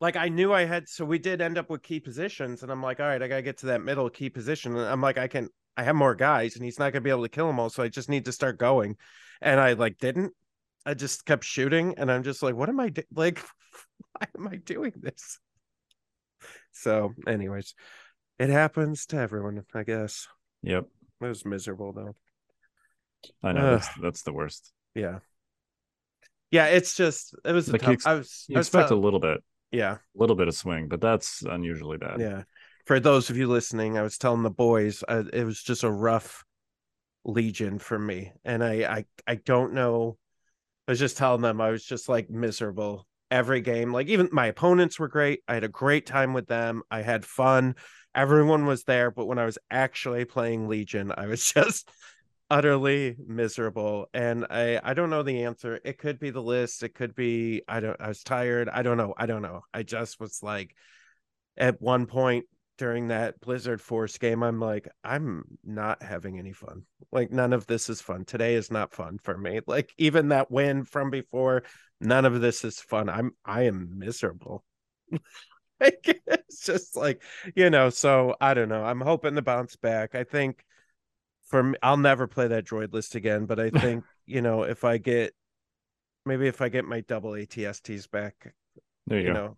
like 0.00 0.16
i 0.16 0.28
knew 0.28 0.52
i 0.52 0.64
had 0.64 0.88
so 0.88 1.04
we 1.04 1.18
did 1.18 1.40
end 1.40 1.58
up 1.58 1.70
with 1.70 1.82
key 1.82 1.98
positions 1.98 2.62
and 2.62 2.70
i'm 2.70 2.82
like 2.82 3.00
all 3.00 3.06
right 3.06 3.22
i 3.22 3.28
gotta 3.28 3.42
get 3.42 3.58
to 3.58 3.66
that 3.66 3.82
middle 3.82 4.08
key 4.08 4.30
position. 4.30 4.76
And 4.76 4.86
i'm 4.86 5.00
like 5.00 5.18
i 5.18 5.26
can 5.26 5.48
i 5.76 5.82
have 5.82 5.96
more 5.96 6.14
guys 6.14 6.56
and 6.56 6.64
he's 6.64 6.78
not 6.78 6.92
gonna 6.92 7.02
be 7.02 7.10
able 7.10 7.22
to 7.22 7.28
kill 7.28 7.46
them 7.46 7.58
all 7.60 7.70
so 7.70 7.82
i 7.82 7.88
just 7.88 8.08
need 8.08 8.24
to 8.26 8.32
start 8.32 8.58
going. 8.58 8.96
And 9.42 9.60
i 9.60 9.72
like 9.74 9.98
didn't. 9.98 10.32
I 10.86 10.94
just 10.94 11.24
kept 11.26 11.44
shooting 11.44 11.94
and 11.98 12.10
i'm 12.10 12.22
just 12.22 12.42
like 12.42 12.54
what 12.54 12.68
am 12.68 12.80
i 12.80 12.88
do- 12.90 13.02
like 13.14 13.38
why 14.12 14.26
am 14.38 14.48
i 14.48 14.56
doing 14.56 14.92
this? 14.96 15.38
So 16.72 17.14
anyways 17.26 17.74
it 18.38 18.48
happens 18.50 19.06
to 19.06 19.16
everyone 19.16 19.64
i 19.74 19.82
guess. 19.84 20.26
Yep. 20.62 20.86
It 21.20 21.26
was 21.26 21.44
miserable 21.44 21.92
though. 21.92 22.16
I 23.42 23.52
know 23.52 23.70
that's, 23.72 23.88
that's 24.02 24.22
the 24.22 24.32
worst. 24.32 24.72
Yeah. 24.94 25.18
Yeah, 26.50 26.66
it's 26.66 26.94
just 26.94 27.34
it 27.44 27.52
was 27.52 27.68
a 27.68 27.72
Like, 27.72 27.80
tough. 27.82 27.92
ex- 27.94 28.06
I 28.06 28.14
was, 28.14 28.44
you 28.48 28.56
I 28.56 28.58
was 28.60 28.68
expect 28.68 28.90
a 28.90 28.96
little 28.96 29.20
bit 29.20 29.42
yeah, 29.72 29.94
a 29.94 29.98
little 30.14 30.36
bit 30.36 30.46
of 30.46 30.54
swing 30.54 30.88
but 30.88 31.00
that's 31.00 31.42
unusually 31.42 31.98
bad. 31.98 32.20
Yeah. 32.20 32.42
For 32.84 33.00
those 33.00 33.30
of 33.30 33.36
you 33.36 33.46
listening, 33.46 33.96
I 33.96 34.02
was 34.02 34.18
telling 34.18 34.42
the 34.42 34.50
boys 34.50 35.02
uh, 35.08 35.24
it 35.32 35.44
was 35.44 35.62
just 35.62 35.84
a 35.84 35.90
rough 35.90 36.44
legion 37.24 37.78
for 37.78 37.98
me, 37.98 38.32
and 38.44 38.62
I 38.62 38.72
I 38.84 39.04
I 39.26 39.34
don't 39.36 39.72
know. 39.72 40.18
I 40.86 40.92
was 40.92 40.98
just 40.98 41.16
telling 41.16 41.40
them 41.40 41.60
I 41.60 41.70
was 41.70 41.84
just 41.84 42.08
like 42.08 42.28
miserable 42.28 43.06
every 43.30 43.62
game. 43.62 43.92
Like 43.92 44.08
even 44.08 44.28
my 44.32 44.46
opponents 44.46 44.98
were 44.98 45.08
great. 45.08 45.40
I 45.48 45.54
had 45.54 45.64
a 45.64 45.68
great 45.68 46.06
time 46.06 46.34
with 46.34 46.46
them. 46.46 46.82
I 46.90 47.02
had 47.02 47.24
fun. 47.24 47.76
Everyone 48.14 48.66
was 48.66 48.84
there, 48.84 49.10
but 49.10 49.26
when 49.26 49.38
I 49.38 49.46
was 49.46 49.58
actually 49.70 50.24
playing 50.24 50.68
Legion, 50.68 51.12
I 51.16 51.26
was 51.26 51.44
just 51.52 51.90
utterly 52.50 53.16
miserable 53.26 54.06
and 54.12 54.46
i 54.50 54.78
i 54.84 54.92
don't 54.92 55.08
know 55.08 55.22
the 55.22 55.44
answer 55.44 55.80
it 55.82 55.96
could 55.96 56.18
be 56.18 56.28
the 56.28 56.42
list 56.42 56.82
it 56.82 56.94
could 56.94 57.14
be 57.14 57.62
i 57.66 57.80
don't 57.80 57.98
i 58.00 58.06
was 58.06 58.22
tired 58.22 58.68
i 58.68 58.82
don't 58.82 58.98
know 58.98 59.14
i 59.16 59.24
don't 59.24 59.40
know 59.40 59.62
i 59.72 59.82
just 59.82 60.20
was 60.20 60.42
like 60.42 60.74
at 61.56 61.80
one 61.80 62.04
point 62.04 62.44
during 62.76 63.08
that 63.08 63.40
blizzard 63.40 63.80
force 63.80 64.18
game 64.18 64.42
i'm 64.42 64.58
like 64.60 64.88
i'm 65.04 65.44
not 65.64 66.02
having 66.02 66.38
any 66.38 66.52
fun. 66.52 66.82
Like 67.12 67.30
none 67.30 67.52
of 67.52 67.66
this 67.66 67.88
is 67.88 68.00
fun. 68.00 68.24
Today 68.24 68.54
is 68.54 68.70
not 68.70 68.92
fun 68.92 69.18
for 69.22 69.36
me. 69.36 69.60
Like 69.66 69.92
even 69.98 70.28
that 70.28 70.50
win 70.50 70.84
from 70.84 71.10
before 71.10 71.64
none 72.00 72.24
of 72.24 72.40
this 72.40 72.64
is 72.64 72.80
fun. 72.80 73.08
I'm 73.08 73.32
i 73.44 73.62
am 73.62 73.98
miserable. 73.98 74.64
Like, 75.80 76.22
it's 76.28 76.64
just 76.64 76.96
like 76.96 77.20
you 77.56 77.68
know 77.68 77.90
so 77.90 78.36
i 78.40 78.54
don't 78.54 78.68
know. 78.68 78.84
I'm 78.84 79.00
hoping 79.00 79.34
to 79.34 79.42
bounce 79.42 79.74
back. 79.74 80.14
I 80.14 80.22
think 80.22 80.64
for 81.48 81.62
me, 81.64 81.78
I'll 81.82 81.96
never 81.96 82.26
play 82.28 82.46
that 82.48 82.64
droid 82.64 82.92
list 82.92 83.16
again. 83.16 83.46
But 83.46 83.58
I 83.58 83.70
think 83.70 84.04
you 84.24 84.40
know 84.40 84.62
if 84.62 84.84
I 84.84 84.98
get 84.98 85.34
maybe 86.24 86.46
if 86.46 86.60
I 86.60 86.68
get 86.68 86.84
my 86.84 87.00
double 87.00 87.32
ATSTs 87.32 88.08
back, 88.08 88.54
There 89.08 89.18
you, 89.18 89.26
you 89.26 89.32
go. 89.32 89.34
know, 89.34 89.56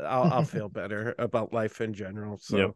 I'll 0.00 0.28
I'll 0.30 0.42
feel 0.44 0.68
better 0.68 1.14
about 1.18 1.52
life 1.52 1.80
in 1.80 1.94
general. 1.94 2.38
So 2.38 2.56
Yep. 2.58 2.74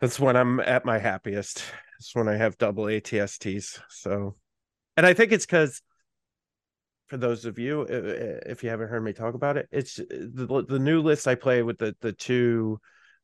that's 0.00 0.20
when 0.20 0.36
I'm 0.36 0.60
at 0.60 0.84
my 0.84 0.98
happiest. 0.98 1.62
It's 1.98 2.14
when 2.14 2.28
I 2.28 2.36
have 2.36 2.58
double 2.58 2.84
ATSTs. 2.84 3.80
So, 3.88 4.36
and 4.96 5.06
I 5.06 5.14
think 5.14 5.32
it's 5.32 5.46
because 5.46 5.80
for 7.06 7.16
those 7.16 7.44
of 7.44 7.58
you, 7.58 7.82
if 7.82 8.62
you 8.64 8.70
haven't 8.70 8.88
heard 8.88 9.04
me 9.04 9.12
talk 9.12 9.34
about 9.34 9.56
it, 9.56 9.68
it's 9.70 9.96
the 9.96 10.64
the 10.68 10.78
new 10.78 11.00
list 11.02 11.28
I 11.28 11.34
play 11.34 11.62
with 11.62 11.78
the 11.78 11.94
the 12.00 12.12
two. 12.12 12.80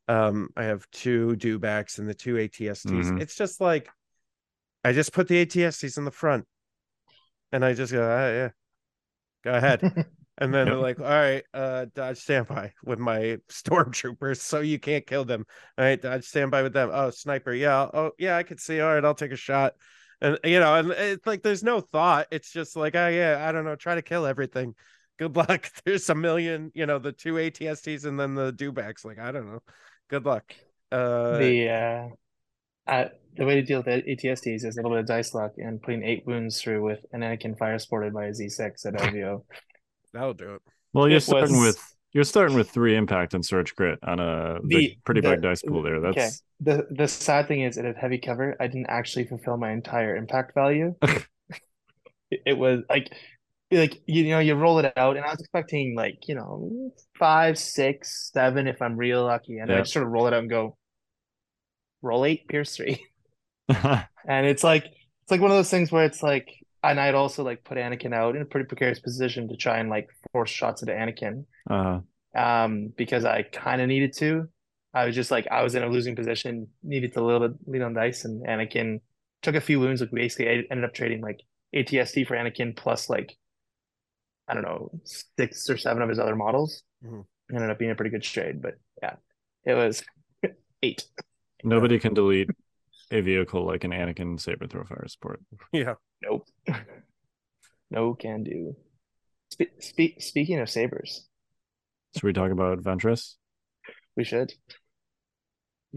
Um, 0.09 0.49
I 0.57 0.65
have 0.65 0.91
two 0.91 1.37
dewbacks 1.37 1.99
and 1.99 2.09
the 2.09 2.15
two 2.15 2.35
ATSTs. 2.37 3.13
Mhm. 3.13 3.21
It's 3.21 3.37
just 3.37 3.61
like 3.61 3.89
I 4.85 4.93
just 4.93 5.13
put 5.13 5.29
the 5.29 5.37
ATSTs 5.47 5.99
in 5.99 6.05
the 6.05 6.11
front, 6.11 6.47
and 7.53 7.65
I 7.65 7.75
just 7.75 7.93
go, 7.93 8.03
ah, 8.03 8.29
yeah, 8.29 8.49
go 9.45 9.53
ahead. 9.55 9.83
And 10.41 10.55
then 10.55 10.69
Yep. 10.69 10.71
they're 10.71 10.79
like, 10.79 11.01
all 11.01 11.07
right, 11.07 11.45
uh, 11.53 11.87
dodge 11.95 12.19
standby 12.19 12.73
with 12.83 12.99
my 12.99 13.39
stormtroopers, 13.51 14.39
so 14.39 14.61
you 14.61 14.79
can't 14.79 15.07
kill 15.07 15.25
them. 15.25 15.45
All 15.79 15.85
right, 15.85 16.01
dodge 16.01 16.25
standby 16.25 16.63
with 16.63 16.73
them. 16.73 16.91
Oh, 16.93 17.11
sniper, 17.11 17.53
yeah, 17.53 17.89
oh 17.93 18.13
yeah, 18.19 18.37
I 18.37 18.43
could 18.43 18.61
see. 18.61 18.81
All 18.81 18.95
right, 18.95 19.05
I'll 19.05 19.15
take 19.15 19.33
a 19.33 19.37
shot. 19.37 19.75
And 20.21 20.39
you 20.45 20.61
know, 20.61 20.75
and 20.77 20.91
it's 20.93 21.27
like 21.27 21.43
there's 21.43 21.63
no 21.63 21.81
thought. 21.81 22.27
It's 22.31 22.51
just 22.53 22.77
like, 22.77 22.95
oh 22.95 23.09
yeah, 23.09 23.47
I 23.47 23.53
don't 23.53 23.65
know, 23.65 23.77
try 23.77 23.95
to 23.97 24.03
kill 24.03 24.27
everything. 24.27 24.75
Good 25.19 25.37
luck. 25.37 25.71
There's 25.85 26.09
a 26.09 26.15
million, 26.15 26.73
you 26.75 26.87
know, 26.87 26.99
the 26.99 27.13
two 27.13 27.35
ATSTs 27.35 28.07
and 28.07 28.19
then 28.19 28.35
the 28.35 28.53
dewbacks. 28.55 29.05
Like, 29.05 29.19
I 29.19 29.33
don't 29.33 29.47
know. 29.53 29.61
Good 30.09 30.25
luck. 30.25 30.55
Uh 30.91 31.53
the 31.63 31.69
uh, 31.69 32.91
uh, 32.91 33.09
the 33.37 33.45
way 33.45 33.55
to 33.57 33.63
deal 33.63 33.83
with 33.83 33.87
the 33.87 34.03
ATSTs 34.03 34.65
is 34.65 34.77
a 34.77 34.83
little 34.83 34.91
bit 34.93 35.01
of 35.01 35.07
dice 35.07 35.35
luck 35.35 35.53
and 35.59 35.81
putting 35.81 36.03
eight 36.03 36.27
wounds 36.27 36.61
through 36.61 36.83
with 36.83 37.05
an 37.13 37.21
Anakin 37.21 37.57
fire 37.57 37.79
supported 37.79 38.13
by 38.13 38.27
a 38.27 38.33
Z6 38.33 38.87
at 38.87 38.95
LVO. 38.95 39.45
That'll 40.13 40.35
do 40.35 40.55
it. 40.55 40.63
Well, 40.93 41.09
you're 41.09 41.19
It 41.19 41.23
starting 41.23 41.57
was- 41.61 41.77
with 41.77 41.97
you're 42.13 42.25
starting 42.25 42.57
with 42.57 42.69
three 42.69 42.97
impact 42.97 43.35
and 43.35 43.47
surge 43.47 43.77
crit 43.77 44.01
on 44.03 44.19
a 44.19 44.59
big, 44.67 45.03
pretty 45.05 45.21
the- 45.21 45.31
big 45.31 45.43
dice 45.43 45.63
pool 45.63 45.83
there. 45.83 46.01
That's 46.01 46.17
Okay. 46.17 46.29
The 46.61 46.87
the 46.91 47.07
sad 47.09 47.47
thing 47.49 47.61
is 47.63 47.79
it 47.79 47.85
had 47.85 47.97
heavy 47.97 48.19
cover. 48.19 48.57
I 48.61 48.67
didn't 48.67 48.89
actually 48.89 49.27
fulfill 49.27 49.57
my 49.57 49.71
entire 49.71 50.17
impact 50.17 50.53
value. 50.55 50.95
it, 51.03 51.27
it 52.47 52.59
was 52.59 52.83
like 52.91 53.13
like 53.71 54.03
you 54.07 54.29
know, 54.31 54.41
you 54.41 54.57
roll 54.57 54.81
it 54.81 54.93
out 54.97 55.17
and 55.17 55.25
I 55.25 55.31
was 55.31 55.39
expecting 55.39 55.95
like, 55.95 56.27
you 56.27 56.35
know, 56.35 56.91
five, 57.17 57.57
six, 57.57 58.31
seven 58.35 58.67
if 58.67 58.83
I'm 58.83 58.97
real 58.97 59.25
lucky. 59.25 59.59
And 59.59 59.71
I 59.71 59.77
Yeah. 59.77 59.81
just 59.83 59.93
sort 59.93 60.05
of 60.05 60.11
roll 60.11 60.27
it 60.27 60.35
out 60.35 60.41
and 60.41 60.51
go 60.51 60.77
roll 62.03 62.25
eight, 62.25 62.49
pierce 62.49 62.75
three. 62.77 63.07
And 64.27 64.47
it's 64.47 64.63
like 64.65 64.85
it's 64.85 65.31
like 65.31 65.41
one 65.41 65.51
of 65.53 65.57
those 65.57 65.71
things 65.71 65.91
where 65.93 66.05
it's 66.05 66.23
like 66.23 66.49
and 66.83 67.01
I'd 67.01 67.15
also 67.15 67.45
like 67.45 67.65
put 67.65 67.77
Anakin 67.79 68.15
out 68.15 68.37
in 68.37 68.43
a 68.43 68.47
pretty 68.47 68.67
precarious 68.67 69.01
position 69.01 69.49
to 69.49 69.57
try 69.57 69.79
and 69.79 69.91
like 69.91 70.09
force 70.33 70.51
shots 70.51 70.83
into 70.83 70.95
Anakin. 70.95 71.45
uh, 71.69 72.01
Um, 72.35 72.93
because 72.97 73.25
I 73.25 73.43
kind 73.43 73.81
of 73.83 73.89
needed 73.89 74.13
to. 74.19 74.49
I 74.95 75.05
was 75.05 75.15
just 75.15 75.31
like 75.31 75.47
I 75.51 75.63
was 75.63 75.75
in 75.75 75.83
a 75.83 75.89
losing 75.89 76.17
position, 76.17 76.69
needed 76.83 77.13
to 77.15 77.25
little 77.25 77.49
bit 77.49 77.57
lead 77.67 77.83
on 77.83 77.95
dice, 77.95 78.25
and 78.25 78.45
Anakin 78.47 79.01
took 79.43 79.55
a 79.55 79.61
few 79.61 79.79
wounds. 79.81 80.01
Like 80.01 80.11
basically, 80.11 80.49
I 80.49 80.63
ended 80.71 80.85
up 80.85 80.95
trading 80.95 81.21
like 81.21 81.41
ATST 81.75 82.27
for 82.27 82.37
Anakin 82.37 82.77
plus 82.77 83.09
like 83.09 83.37
I 84.49 84.55
don't 84.55 84.63
know 84.63 84.91
six 85.05 85.69
or 85.71 85.77
seven 85.77 86.03
of 86.03 86.09
his 86.09 86.19
other 86.19 86.35
models. 86.37 86.83
Mhm. 87.05 87.25
Ended 87.53 87.71
up 87.71 87.79
being 87.79 87.91
a 87.91 87.95
pretty 87.95 88.11
good 88.11 88.23
trade, 88.23 88.61
but 88.63 88.75
yeah, 89.03 89.17
it 89.65 89.75
was 89.75 90.03
eight. 90.83 91.05
nobody 91.65 91.99
can 91.99 92.15
delete 92.15 92.51
a 93.11 93.21
vehicle 93.21 93.65
like 93.67 93.85
an 93.85 93.91
Anakin 93.93 94.41
saber 94.41 94.67
throw 94.67 94.85
fire 94.85 95.07
support. 95.09 95.41
Yeah. 95.73 95.95
Nope. 96.23 96.47
no 97.91 98.15
can 98.15 98.43
do. 98.45 98.77
Spe- 99.51 99.81
spe- 99.81 100.21
speaking 100.21 100.59
of 100.61 100.71
sabers, 100.71 101.27
Should 102.15 102.23
we 102.25 102.33
talk 102.33 102.51
about 102.51 102.79
Ventress? 102.83 103.35
we 104.17 104.25
should. 104.25 104.53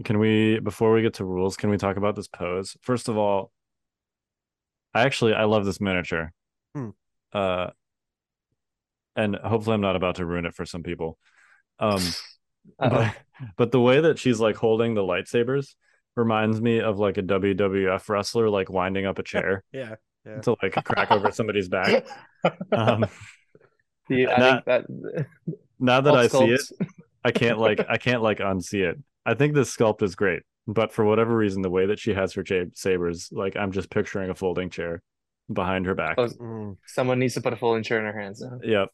Can 0.04 0.18
we 0.18 0.58
before 0.58 0.92
we 0.92 1.02
get 1.02 1.14
to 1.14 1.24
rules, 1.24 1.56
can 1.56 1.70
we 1.70 1.76
talk 1.76 1.96
about 1.96 2.16
this 2.16 2.26
pose? 2.28 2.76
First 2.82 3.08
of 3.08 3.16
all, 3.16 3.52
I 4.92 5.02
actually 5.02 5.34
I 5.34 5.44
love 5.44 5.64
this 5.64 5.80
miniature. 5.80 6.32
Hmm. 6.74 6.90
Uh 7.32 7.70
and 9.16 9.36
hopefully 9.36 9.74
I'm 9.74 9.80
not 9.80 9.94
about 9.96 10.16
to 10.16 10.26
ruin 10.26 10.46
it 10.46 10.54
for 10.54 10.64
some 10.66 10.82
people. 10.82 11.18
Um 11.78 12.00
but, 12.78 13.14
but 13.56 13.70
the 13.72 13.80
way 13.80 14.00
that 14.00 14.18
she's 14.18 14.40
like 14.40 14.56
holding 14.56 14.94
the 14.94 15.02
lightsabers 15.02 15.74
reminds 16.16 16.60
me 16.60 16.80
of 16.80 16.98
like 16.98 17.18
a 17.18 17.22
WWF 17.22 18.08
wrestler 18.08 18.48
like 18.48 18.70
winding 18.70 19.06
up 19.06 19.18
a 19.18 19.22
chair 19.32 19.62
Yeah. 19.72 19.94
Yeah. 20.26 20.40
to 20.40 20.56
like 20.62 20.82
crack 20.84 21.10
over 21.10 21.30
somebody's 21.32 21.68
back. 21.68 22.06
Um 22.72 23.06
The- 24.08 24.26
I 24.28 24.38
Not- 24.38 24.64
think 24.64 24.64
that 24.66 25.26
now 25.78 26.00
that 26.00 26.10
all 26.10 26.16
I 26.16 26.26
see 26.28 26.50
it, 26.52 26.60
I 27.24 27.30
can't 27.32 27.58
like 27.58 27.80
I 27.88 27.96
can't 27.96 28.22
like 28.22 28.38
unsee 28.38 28.84
it. 28.88 28.98
I 29.26 29.34
think 29.34 29.54
this 29.54 29.74
sculpt 29.74 30.02
is 30.02 30.14
great, 30.14 30.42
but 30.66 30.92
for 30.92 31.04
whatever 31.04 31.34
reason, 31.36 31.62
the 31.62 31.70
way 31.70 31.86
that 31.86 31.98
she 31.98 32.12
has 32.14 32.34
her 32.34 32.44
ja- 32.46 32.64
sabers, 32.74 33.30
like 33.32 33.56
I'm 33.56 33.72
just 33.72 33.88
picturing 33.90 34.28
a 34.30 34.34
folding 34.34 34.68
chair 34.70 35.02
behind 35.52 35.86
her 35.86 35.94
back. 35.94 36.16
Oh, 36.18 36.26
Mm. 36.28 36.76
Someone 36.86 37.18
needs 37.18 37.34
to 37.34 37.40
put 37.40 37.52
a 37.52 37.56
folding 37.56 37.82
chair 37.82 37.98
in 37.98 38.04
her 38.12 38.18
hands 38.20 38.40
now. 38.42 38.58
Yep, 38.62 38.88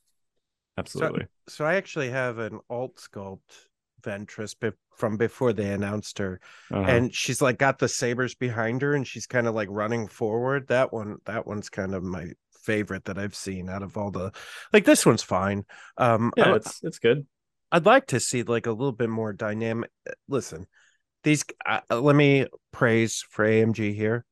absolutely. 0.79 1.27
So 1.49 1.65
I 1.65 1.75
actually 1.75 2.11
have 2.11 2.39
an 2.39 2.61
alt 2.69 2.97
sculpt 2.97 3.67
Ventress 4.03 4.55
be- 4.59 4.73
from 4.97 5.17
before 5.17 5.53
they 5.53 5.73
announced 5.73 6.19
her, 6.19 6.41
Uh-huh. 6.71 6.83
and 6.89 7.15
she's 7.15 7.41
like 7.41 7.59
got 7.59 7.79
the 7.79 7.89
sabers 7.89 8.35
behind 8.35 8.83
her, 8.83 8.95
and 8.95 9.07
she's 9.07 9.27
kind 9.27 9.47
of 9.47 9.55
like 9.55 9.69
running 9.71 10.09
forward. 10.09 10.69
That 10.69 10.93
one, 10.93 11.19
that 11.27 11.47
one's 11.47 11.69
kind 11.69 11.95
of 11.95 12.03
my 12.03 12.33
favorite 12.63 13.05
that 13.07 13.19
I've 13.19 13.35
seen 13.35 13.69
out 13.69 13.83
of 13.83 13.97
all 13.97 14.11
the. 14.11 14.33
Like 14.73 14.85
this 14.85 15.07
one's 15.07 15.23
fine. 15.23 15.65
Um, 15.97 16.33
yeah, 16.37 16.53
I, 16.53 16.57
it's 16.57 16.81
it's 16.83 16.99
good. 16.99 17.27
I'd 17.73 17.87
like 17.87 18.09
to 18.09 18.21
see 18.21 18.43
like 18.43 18.67
a 18.67 18.73
little 18.73 18.93
bit 18.93 19.09
more 19.11 19.33
dynamic. 19.33 19.91
Listen, 20.29 20.67
these. 21.25 21.45
Uh, 21.65 21.81
let 22.01 22.17
me 22.17 22.47
praise 22.73 23.25
for 23.31 23.47
AMG 23.47 23.95
here. 23.95 24.25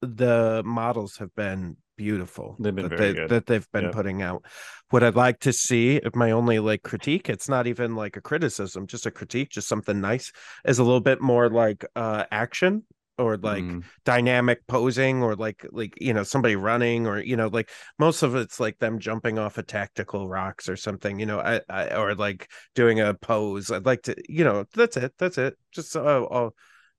The 0.00 0.62
models 0.64 1.16
have 1.18 1.34
been 1.34 1.76
beautiful. 1.96 2.56
They've 2.58 2.74
been 2.74 2.88
that 2.88 2.88
very 2.88 3.10
they, 3.12 3.12
good. 3.12 3.34
that 3.34 3.46
they've 3.46 3.70
been 3.72 3.84
Yeah. 3.84 3.90
putting 3.90 4.22
out. 4.22 4.44
What 4.90 5.02
I'd 5.02 5.14
like 5.14 5.40
to 5.40 5.52
see, 5.52 5.96
if 5.96 6.14
my 6.14 6.30
only 6.32 6.58
like 6.58 6.82
critique, 6.82 7.28
it's 7.28 7.48
not 7.48 7.66
even 7.66 7.94
like 7.94 8.16
a 8.16 8.20
criticism, 8.20 8.86
just 8.86 9.06
a 9.06 9.10
critique, 9.10 9.50
just 9.50 9.68
something 9.68 10.00
nice, 10.00 10.32
is 10.64 10.78
a 10.78 10.84
little 10.84 11.00
bit 11.00 11.20
more 11.20 11.48
like 11.50 11.84
uh 11.96 12.24
action 12.30 12.84
or 13.16 13.36
like 13.36 13.66
Mm, 13.66 13.84
dynamic 14.04 14.66
posing 14.66 15.22
or 15.22 15.36
like 15.36 15.64
like 15.70 15.94
you 16.00 16.12
know 16.12 16.24
somebody 16.24 16.56
running 16.56 17.06
or 17.06 17.20
you 17.20 17.36
know 17.36 17.46
like 17.46 17.70
most 17.98 18.22
of 18.24 18.34
it's 18.34 18.58
like 18.58 18.76
them 18.80 18.98
jumping 18.98 19.38
off 19.38 19.56
of 19.56 19.66
tactical 19.68 20.28
rocks 20.28 20.68
or 20.68 20.76
something 20.76 21.20
you 21.20 21.26
know 21.26 21.38
I, 21.38 21.60
I 21.70 21.94
or 21.94 22.16
like 22.16 22.50
doing 22.74 22.98
a 22.98 23.14
pose 23.14 23.70
i'd 23.70 23.86
like 23.86 24.02
to 24.02 24.16
you 24.28 24.42
know 24.42 24.64
that's 24.74 24.96
it 24.96 25.14
that's 25.16 25.38
it 25.38 25.56
just 25.70 25.94
a, 25.94 26.00
a 26.04 26.50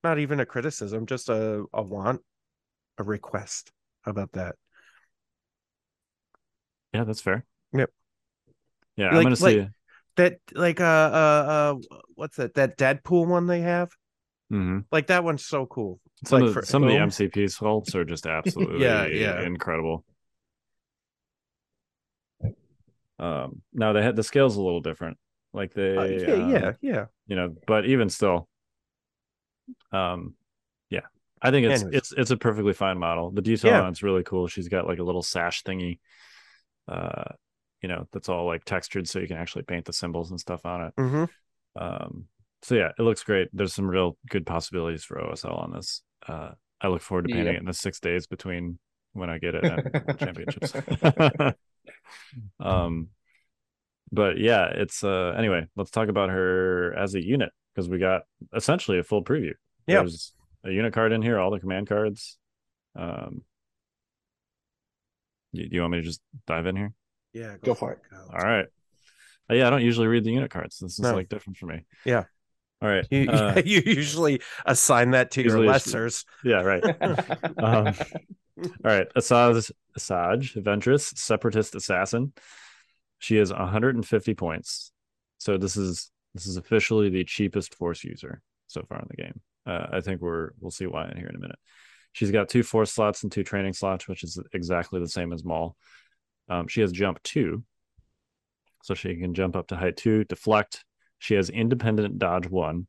not 0.06 0.20
even 0.20 0.40
a 0.40 0.46
criticism 0.46 1.06
just 1.06 1.28
a, 1.28 1.66
a 1.74 1.82
want 1.84 2.22
a 2.98 3.04
request 3.04 3.72
how 4.04 4.12
about 4.12 4.32
that 4.34 4.56
yeah, 6.96 7.04
that's 7.04 7.22
fair. 7.22 7.46
Yep. 7.74 7.90
Yeah, 8.98 9.08
I'm 9.10 9.24
gonna 9.24 9.30
like- 9.30 9.38
see. 9.38 9.68
that 10.16 10.40
like 10.54 10.80
uh 10.80 10.84
uh 10.84 11.46
uh 11.92 11.98
what's 12.16 12.38
that 12.38 12.54
that 12.54 12.78
deadpool 12.78 13.28
one 13.28 13.48
they 13.48 13.60
have 13.62 13.90
mhm. 14.52 14.86
like 14.92 15.08
that 15.08 15.24
one's 15.26 15.46
so 15.46 15.66
cool 15.66 16.00
Some 16.26 16.40
like 16.42 16.48
of 16.50 16.54
for- 16.54 16.66
some 16.66 16.84
of 16.84 16.90
the. 16.90 16.96
MCP 16.96 17.46
sculpts 17.52 17.94
are 17.96 18.06
just 18.06 18.26
absolutely 18.38 18.82
yeah. 18.86 19.42
incredible. 19.42 20.06
Um, 23.18 23.62
now 23.74 23.94
they 23.94 24.02
had 24.04 24.16
the 24.16 24.24
scale's 24.24 24.56
a 24.58 24.62
little 24.62 24.82
different. 24.82 25.18
Like 25.54 25.74
they, 25.74 25.96
Uh, 25.96 26.04
yeah 26.04 26.34
um, 26.34 26.50
yeah 26.52 26.72
yeah 26.82 27.06
you 27.28 27.36
know, 27.36 27.56
but 27.66 27.86
even 27.86 28.10
still, 28.10 28.48
Um, 29.92 30.36
yeah, 30.90 31.02
I 31.42 31.50
think 31.52 31.66
it's 31.66 31.82
Anyways. 31.82 31.98
it's 31.98 32.12
it's 32.12 32.32
a 32.32 32.38
perfectly 32.38 32.74
fine 32.74 32.98
model. 32.98 33.32
The 33.32 33.42
detail 33.42 33.72
Yeah. 33.72 33.82
on 33.84 33.90
it's 33.90 34.04
really 34.04 34.24
cool. 34.24 34.48
She's 34.48 34.68
got 34.68 34.86
like 34.86 35.00
a 35.00 35.04
little 35.04 35.22
sash 35.24 35.64
thingy, 35.64 36.00
uh, 36.88 37.34
you 37.82 37.90
know, 37.90 38.08
that's 38.12 38.30
all 38.30 38.46
like 38.46 38.66
textured, 38.66 39.08
so 39.08 39.20
you 39.20 39.28
can 39.28 39.38
actually 39.38 39.64
paint 39.64 39.86
the 39.86 39.94
symbols 39.94 40.32
and 40.32 40.40
stuff 40.40 40.66
on 40.66 40.86
it. 40.88 40.94
hmm 40.98 41.26
Um, 41.76 42.26
so 42.62 42.76
yeah, 42.76 42.92
it 42.98 43.02
looks 43.02 43.24
great. 43.24 43.50
There's 43.54 43.74
some 43.74 43.88
real 43.88 44.18
good 44.30 44.46
possibilities 44.46 45.04
for 45.04 45.20
OSL 45.20 45.62
on 45.62 45.72
this. 45.74 46.02
Uh, 46.28 46.52
I 46.82 46.88
look 46.88 47.02
forward 47.02 47.28
to 47.28 47.30
painting 47.30 47.48
Yep. 47.48 47.56
it 47.56 47.60
in 47.60 47.66
the 47.66 47.74
six 47.74 48.00
days 48.00 48.28
between 48.28 48.80
when 49.14 49.30
I 49.30 49.38
get 49.38 49.56
it 49.56 49.64
and 49.64 50.20
championships. 50.20 50.74
um, 52.60 53.10
but 54.12 54.38
yeah, 54.38 54.68
it's 54.68 55.04
uh 55.04 55.34
anyway. 55.38 55.68
Let's 55.76 55.92
talk 55.92 56.10
about 56.10 56.30
her 56.30 56.94
as 56.98 57.16
a 57.16 57.24
unit 57.24 57.52
because 57.74 57.90
we 57.90 57.98
got 57.98 58.24
essentially 58.56 59.00
a 59.00 59.04
full 59.04 59.24
preview. 59.24 59.54
Yeah. 59.88 60.00
There's 60.00 60.34
a 60.64 60.72
unit 60.72 60.94
card 60.94 61.12
in 61.12 61.22
here, 61.22 61.40
all 61.40 61.52
the 61.52 61.60
command 61.60 61.88
cards. 61.88 62.38
Um, 62.96 63.42
do 65.56 65.68
you 65.72 65.82
want 65.82 65.92
me 65.94 65.98
to 66.00 66.04
just 66.04 66.22
dive 66.48 66.66
in 66.68 66.76
here? 66.76 66.94
Yeah, 67.34 67.56
Go 67.64 67.74
for 67.74 67.92
it. 67.94 68.00
Kyle. 68.10 68.30
All 68.34 68.40
right. 68.48 68.66
Uh, 69.50 69.54
yeah, 69.56 69.68
I 69.68 69.70
don't 69.70 69.82
usually 69.84 70.08
read 70.08 70.24
the 70.24 70.32
unit 70.32 70.50
cards. 70.52 70.80
This 70.80 70.94
is 70.94 71.00
No. 71.00 71.14
like 71.14 71.30
different 71.30 71.58
for 71.58 71.66
me. 71.66 71.86
Yeah. 72.06 72.24
All 72.82 72.90
right. 72.90 73.06
You, 73.12 73.30
uh, 73.30 73.62
you 73.66 73.82
usually 73.86 74.42
assign 74.66 75.12
that 75.12 75.32
to 75.32 75.42
your 75.42 75.58
Usually 75.58 75.68
it's- 75.68 75.88
lessers. 75.88 76.26
yeah, 76.44 76.62
right. 76.62 76.84
Um, 77.58 77.94
all 78.58 78.72
right. 78.84 79.08
Asajj, 79.18 79.72
Asajj, 79.98 80.64
Ventress, 80.64 81.18
Separatist 81.18 81.76
Assassin. 81.76 82.32
She 83.20 83.36
has 83.38 83.52
150 83.52 84.34
points. 84.36 84.92
So 85.38 85.58
this 85.58 85.76
is 85.78 86.10
this 86.34 86.48
is 86.48 86.58
officially 86.58 87.10
the 87.10 87.24
cheapest 87.24 87.76
Force 87.76 88.04
user 88.04 88.42
so 88.68 88.84
far 88.88 89.00
in 89.00 89.08
the 89.10 89.16
game. 89.24 89.42
Uh, 89.66 89.88
I 89.92 90.02
think 90.02 90.22
we're 90.22 90.52
we'll 90.60 90.72
see 90.72 90.86
why 90.86 91.10
in 91.10 91.18
here 91.18 91.28
in 91.28 91.36
a 91.36 91.40
minute. 91.40 91.60
She's 92.16 92.32
got 92.32 92.48
two 92.48 92.64
Force 92.64 92.94
slots 92.94 93.24
and 93.24 93.32
two 93.32 93.44
training 93.44 93.74
slots, 93.74 94.08
which 94.08 94.24
is 94.24 94.40
exactly 94.54 95.02
the 95.02 95.10
same 95.10 95.34
as 95.34 95.44
Maul. 95.44 95.76
Um, 96.48 96.70
she 96.70 96.80
has 96.80 96.94
jump 96.94 97.22
two, 97.24 97.66
so 98.84 98.94
she 98.94 99.18
can 99.18 99.34
jump 99.34 99.58
up 99.58 99.68
to 99.68 99.76
height 99.76 99.98
two, 99.98 100.24
deflect. 100.24 100.86
She 101.20 101.34
has 101.34 101.50
independent 101.50 102.18
dodge 102.18 102.48
one, 102.48 102.88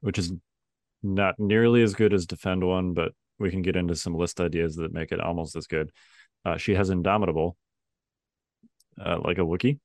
which 0.00 0.18
is 0.18 0.32
not 1.04 1.38
nearly 1.38 1.80
as 1.80 1.94
good 1.94 2.12
as 2.12 2.26
defend 2.26 2.66
one, 2.66 2.92
but 2.92 3.12
we 3.38 3.52
can 3.52 3.62
get 3.62 3.76
into 3.76 3.94
some 3.94 4.16
list 4.16 4.40
ideas 4.40 4.74
that 4.76 4.92
make 4.92 5.12
it 5.12 5.20
almost 5.20 5.54
as 5.54 5.68
good. 5.68 5.92
Uh, 6.44 6.56
she 6.56 6.74
has 6.74 6.90
indomitable, 6.90 7.56
uh, 9.00 9.20
like 9.22 9.38
a 9.38 9.42
Wookiee. 9.42 9.78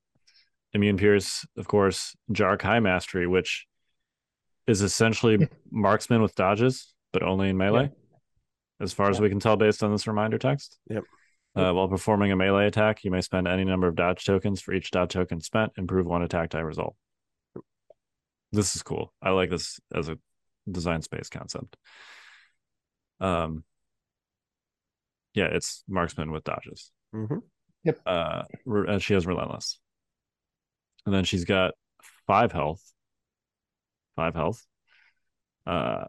Immune 0.74 0.97
Pierce, 0.97 1.45
of 1.55 1.68
course, 1.68 2.15
Jar'Kai 2.32 2.82
Mastery, 2.82 3.28
which 3.28 3.68
is 4.65 4.82
essentially 4.82 5.47
marksman 5.72 6.24
with 6.24 6.34
dodges, 6.34 6.95
but 7.13 7.22
only 7.22 7.49
in 7.49 7.57
melee, 7.57 7.91
as 8.80 8.93
far 8.93 9.09
as 9.09 9.17
Yeah. 9.17 9.23
we 9.23 9.30
can 9.30 9.39
tell 9.39 9.55
based 9.57 9.84
on 9.84 9.91
this 9.91 10.07
reminder 10.07 10.38
text. 10.38 10.80
Yep. 10.89 11.03
Uh, 11.55 11.73
while 11.73 11.88
performing 11.88 12.32
a 12.32 12.36
melee 12.36 12.67
attack, 12.67 13.03
you 13.03 13.09
may 13.09 13.21
spend 13.21 13.47
any 13.47 13.63
number 13.65 13.88
of 13.88 13.95
dodge 13.95 14.23
tokens. 14.25 14.61
For 14.61 14.73
each 14.73 14.91
dodge 14.91 15.09
token 15.13 15.41
spent, 15.41 15.71
improve 15.78 16.05
one 16.05 16.21
attack 16.21 16.49
die 16.51 16.59
result. 16.59 16.95
This 18.51 18.75
is 18.75 18.84
cool. 18.84 19.11
I 19.21 19.32
like 19.32 19.49
this 19.49 19.80
as 19.93 20.07
a 20.07 20.19
design 20.69 21.01
space 21.01 21.30
concept. 21.30 21.75
Um, 23.19 23.63
yeah, 25.34 25.45
it's 25.51 25.84
marksman 25.88 26.32
with 26.32 26.43
dodges. 26.43 26.91
hmm 27.11 27.39
Uh, 28.05 28.43
and 28.65 29.01
she 29.01 29.13
has 29.15 29.25
relentless, 29.25 29.80
and 31.05 31.15
then 31.15 31.23
she's 31.23 31.45
got 31.45 31.73
five 32.28 32.51
health, 32.51 32.84
five 34.15 34.36
health. 34.36 34.65
Uh, 35.65 36.05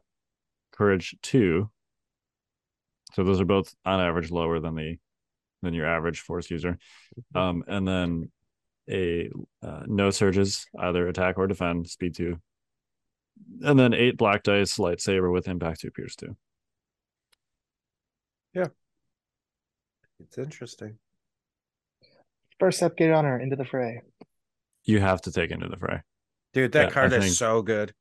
courage 0.72 1.16
two. 1.22 1.70
So 3.14 3.24
those 3.24 3.40
are 3.40 3.44
both 3.46 3.74
on 3.84 4.00
average 4.00 4.30
lower 4.30 4.60
than 4.60 4.74
the 4.74 4.96
than 5.62 5.74
your 5.74 5.86
average 5.86 6.20
force 6.20 6.50
user. 6.50 6.78
Um, 7.34 7.64
and 7.66 7.86
then 7.86 8.30
a 8.90 9.30
uh, 9.62 9.82
no 9.86 10.10
surges, 10.10 10.66
either 10.78 11.08
attack 11.08 11.36
or 11.38 11.46
defend, 11.46 11.88
speed 11.88 12.14
two. 12.14 12.38
And 13.62 13.78
then 13.78 13.92
eight 13.94 14.16
black 14.16 14.42
dice, 14.42 14.78
lightsaber 14.78 15.32
with 15.32 15.48
impact 15.48 15.80
two, 15.80 15.90
pierce 15.90 16.16
two. 16.16 16.36
Yeah. 18.54 18.66
It's 20.20 20.38
interesting. 20.38 20.98
First 22.58 22.78
step, 22.78 22.96
get 22.96 23.12
on 23.12 23.24
her 23.24 23.38
into 23.38 23.54
the 23.56 23.64
fray. 23.64 24.00
You 24.84 25.00
have 25.00 25.20
to 25.22 25.32
take 25.32 25.50
into 25.50 25.68
the 25.68 25.76
fray. 25.76 26.00
Dude, 26.54 26.72
that 26.72 26.80
Yeah, 26.82 26.86
I 26.88 26.90
card 26.90 27.10
think- 27.12 27.24
is 27.24 27.38
so 27.38 27.62
good. 27.62 27.92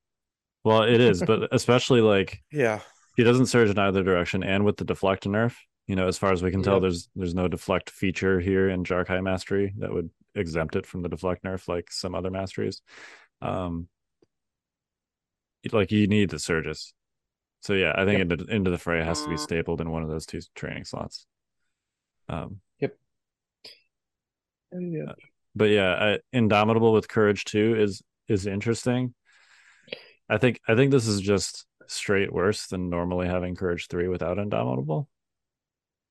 Well, 0.64 0.84
it 0.84 1.00
is, 1.00 1.22
but 1.24 1.48
especially 1.54 2.02
like 2.02 2.42
Yeah. 2.52 2.80
He 3.18 3.24
doesn't 3.24 3.48
surge 3.48 3.70
in 3.70 3.78
either 3.78 4.04
direction, 4.04 4.44
and 4.44 4.64
with 4.64 4.78
the 4.78 4.86
deflect 4.86 5.26
nerf, 5.26 5.56
you 5.88 5.96
know, 5.96 6.08
as 6.08 6.18
far 6.18 6.32
as 6.32 6.42
we 6.44 6.52
can 6.52 6.62
tell, 6.64 6.80
there's 6.80 7.10
there's 7.16 7.36
no 7.36 7.48
deflect 7.48 7.90
feature 7.90 8.40
here 8.40 8.70
in 8.70 8.84
Jar'Kai 8.84 9.22
Mastery 9.24 9.74
that 9.80 9.92
would 9.92 10.10
exempt 10.36 10.76
it 10.76 10.86
from 10.86 11.02
the 11.02 11.10
deflect 11.10 11.44
nerf 11.44 11.68
like 11.68 11.92
some 11.92 12.14
other 12.16 12.30
masteries. 12.30 12.82
Um, 13.42 13.88
like 15.72 15.92
you 15.92 16.08
need 16.08 16.30
the 16.30 16.40
surges. 16.40 16.94
So 17.62 17.74
yeah, 17.74 17.92
I 17.96 18.06
think 18.06 18.22
into 18.22 18.46
into 18.46 18.72
the 18.72 18.78
fray 18.78 19.04
has 19.04 19.22
to 19.24 19.30
be 19.30 19.38
stapled 19.38 19.82
in 19.82 19.90
one 19.90 20.04
of 20.04 20.10
those 20.10 20.26
two 20.26 20.40
training 20.56 20.86
slots. 20.86 21.26
Um, 22.30 22.62
Yeah. 24.72 25.14
but 25.56 25.70
yeah, 25.70 25.94
I, 25.94 26.20
Indomitable 26.32 26.94
with 26.94 27.08
Courage 27.08 27.46
two 27.46 27.76
is 27.76 28.02
is 28.28 28.46
interesting. 28.46 29.16
I 30.30 30.38
think 30.38 30.60
I 30.68 30.76
think 30.76 30.92
this 30.92 31.08
is 31.08 31.20
just 31.20 31.66
straight 31.92 32.32
worse 32.34 32.68
than 32.68 32.90
normally 32.90 33.28
having 33.28 33.56
Courage 33.56 33.88
three 33.88 34.08
without 34.08 34.38
Indomitable. 34.38 35.10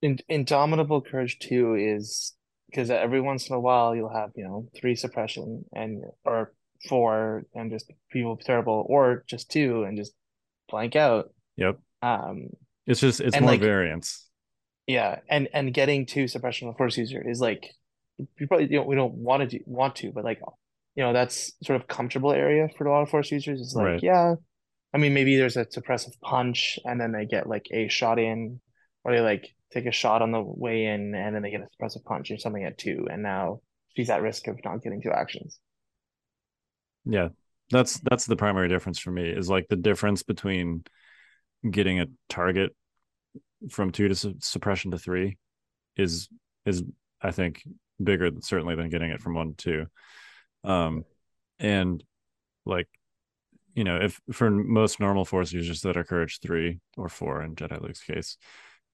In, 0.03 0.19
Indomitable 0.29 1.01
Courage 1.03 1.39
2 1.39 1.75
is 1.75 2.35
because 2.71 2.91
every 2.91 3.21
once 3.21 3.49
in 3.49 3.55
a 3.57 3.61
while 3.61 3.95
you'll 3.95 4.13
have, 4.15 4.31
you 4.37 4.45
know, 4.45 4.69
three 4.77 4.95
suppression 4.95 5.65
and 5.73 6.05
or 6.25 6.53
four 6.89 7.45
and 7.55 7.71
just 7.71 7.91
people 8.11 8.37
terrible, 8.37 8.85
or 8.89 9.25
just 9.27 9.51
two 9.51 9.85
and 9.85 9.97
just 9.97 10.13
blank 10.69 10.97
out. 10.97 11.33
Yep, 11.57 11.79
Um, 12.03 12.49
it's 12.87 13.01
just 13.01 13.21
it's 13.21 13.41
more 13.41 13.53
like, 13.53 13.61
variance. 13.61 14.29
yeah, 14.87 15.21
and 15.29 15.49
and 15.53 15.73
getting 15.73 16.07
two 16.07 16.29
suppression 16.29 16.69
on 16.69 16.75
the 16.75 16.79
force 16.79 16.97
user 16.99 17.23
is 17.27 17.41
like 17.41 17.71
you 18.19 18.47
probably 18.47 18.67
you 18.71 18.77
know, 18.79 18.83
we 18.85 18.97
don't 18.97 19.15
want 19.15 19.43
to 19.43 19.59
do 19.59 19.65
want 19.67 19.97
to, 19.97 20.13
but 20.13 20.25
like 20.25 20.41
you 20.95 21.03
know 21.03 21.13
that's 21.13 21.53
sort 21.63 21.81
of 21.81 21.89
comfortable 21.89 22.33
area 22.33 22.69
for 22.77 22.87
a 22.87 22.91
lot 22.93 23.03
of 23.03 23.11
force 23.11 23.31
users. 23.33 23.61
It's 23.61 23.75
like 23.75 23.87
Right. 23.87 24.03
yeah, 24.03 24.35
I 24.97 24.99
mean 24.99 25.13
maybe 25.13 25.37
there's 25.37 25.59
a 25.59 25.67
suppressive 25.67 26.19
punch 26.23 26.79
and 26.87 26.99
then 26.99 27.13
they 27.13 27.27
get 27.27 27.47
like 27.47 27.67
a 27.71 27.89
shot 27.89 28.19
in, 28.19 28.61
or 29.05 29.13
they 29.13 29.21
like 29.21 29.47
take 29.71 29.85
a 29.85 29.93
shot 29.93 30.23
on 30.23 30.33
the 30.33 30.41
way 30.41 30.87
in 30.87 31.15
and 31.15 31.35
then 31.35 31.43
they 31.43 31.51
get 31.51 31.61
a 31.61 31.69
suppressive 31.85 32.03
punch 32.03 32.31
or 32.31 32.39
something 32.39 32.65
at 32.65 32.79
two, 32.79 33.07
and 33.11 33.23
now 33.23 33.61
she's 33.95 34.09
at 34.09 34.23
risk 34.23 34.49
of 34.49 34.59
not 34.65 34.83
getting 34.83 35.03
two 35.03 35.11
actions. 35.11 35.61
Yeah, 37.05 37.29
that's 37.71 38.01
that's 38.01 38.25
the 38.25 38.37
primary 38.37 38.71
difference 38.71 38.99
for 38.99 39.11
me 39.11 39.29
is 39.29 39.51
like 39.51 39.69
the 39.69 39.77
difference 39.77 40.23
between 40.23 40.83
getting 41.71 42.01
a 42.01 42.07
target 42.31 42.75
from 43.69 43.93
two 43.93 44.09
to 44.09 44.15
su- 44.15 44.37
suppression 44.41 44.93
to 44.93 44.99
three 44.99 45.37
is 45.99 46.31
is 46.65 46.83
I 47.21 47.33
think 47.33 47.63
bigger 48.03 48.31
certainly 48.41 48.77
than 48.77 48.89
getting 48.89 49.11
it 49.11 49.21
from 49.21 49.35
one 49.35 49.57
to 49.57 49.87
two. 50.65 50.71
Um, 50.71 51.05
and 51.59 52.03
like 52.65 52.89
you 53.77 53.85
know, 53.85 53.99
if 53.99 54.21
for 54.33 54.51
most 54.51 54.99
normal 54.99 55.25
force 55.25 55.53
users 55.53 55.83
that 55.83 55.97
are 55.97 56.03
courage 56.05 56.41
three 56.41 56.81
or 56.97 57.09
four 57.09 57.43
in 57.43 57.55
Jedi 57.55 57.81
Luke's 57.81 58.03
case, 58.03 58.39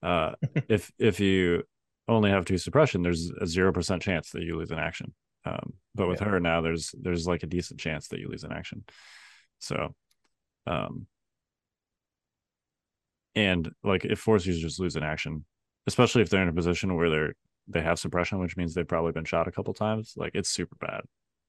uh, 0.03 0.33
if 0.69 0.93
if 0.99 1.21
you 1.21 1.63
only 2.09 2.31
have 2.31 2.45
two 2.45 2.59
suppression, 2.59 3.01
there's 3.01 3.31
a 3.41 3.47
zero 3.47 3.73
percent 3.73 4.03
chance 4.03 4.31
that 4.31 4.43
you 4.43 4.59
lose 4.59 4.73
an 4.73 4.81
action. 4.81 5.15
Um, 5.45 5.75
but 5.95 6.09
with 6.09 6.21
Yeah. 6.21 6.27
her 6.27 6.41
now, 6.41 6.61
there's 6.61 6.95
there's 7.01 7.27
like 7.27 7.45
a 7.45 7.47
decent 7.47 7.81
chance 7.81 8.09
that 8.09 8.19
you 8.19 8.29
lose 8.29 8.45
an 8.45 8.53
action. 8.53 8.85
So, 9.61 9.95
um, 10.67 11.07
and 13.35 13.71
like 13.85 14.05
if 14.05 14.19
force 14.19 14.45
users 14.45 14.79
lose 14.79 14.97
an 14.97 15.05
action, 15.05 15.45
especially 15.87 16.23
if 16.23 16.29
they're 16.29 16.43
in 16.43 16.49
a 16.49 16.53
position 16.53 16.95
where 16.97 17.09
they're 17.09 17.35
they 17.69 17.83
have 17.83 18.01
suppression, 18.01 18.41
which 18.41 18.57
means 18.57 18.75
they've 18.75 18.87
probably 18.87 19.13
been 19.13 19.25
shot 19.25 19.47
a 19.47 19.53
couple 19.53 19.73
times, 19.73 20.15
like 20.17 20.33
it's 20.35 20.51
super 20.51 20.75
bad 20.81 21.03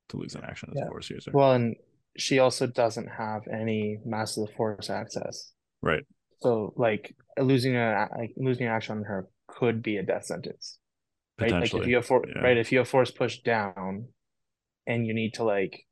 to 0.09 0.17
lose 0.17 0.35
an 0.35 0.43
action 0.43 0.69
as 0.71 0.77
Yeah. 0.77 0.85
a 0.85 0.87
force 0.89 1.09
user. 1.09 1.31
Well, 1.33 1.53
and 1.53 1.75
she 2.17 2.39
also 2.39 2.67
doesn't 2.67 3.07
have 3.07 3.41
any 3.51 3.99
master 4.05 4.41
of 4.41 4.47
the 4.47 4.53
force 4.55 4.89
access. 4.89 5.51
right. 5.81 6.05
So 6.41 6.73
like 6.75 7.15
losing 7.39 7.77
a 7.77 8.09
like 8.17 8.33
losing 8.35 8.67
an 8.67 8.73
action 8.73 8.97
on 8.97 9.03
her 9.05 9.27
could 9.47 9.81
be 9.81 9.95
a 9.97 10.03
death 10.03 10.25
sentence. 10.25 10.77
Right? 11.39 11.51
Like 11.51 11.73
if 11.73 11.87
you 11.87 11.95
have 11.95 12.05
for 12.05 12.21
yeah. 12.27 12.41
right, 12.41 12.57
if 12.57 12.71
you 12.71 12.79
have 12.79 12.89
force 12.89 13.11
push 13.11 13.39
down 13.39 14.09
and 14.85 15.07
you 15.07 15.13
need 15.13 15.35
to 15.35 15.43
like 15.45 15.85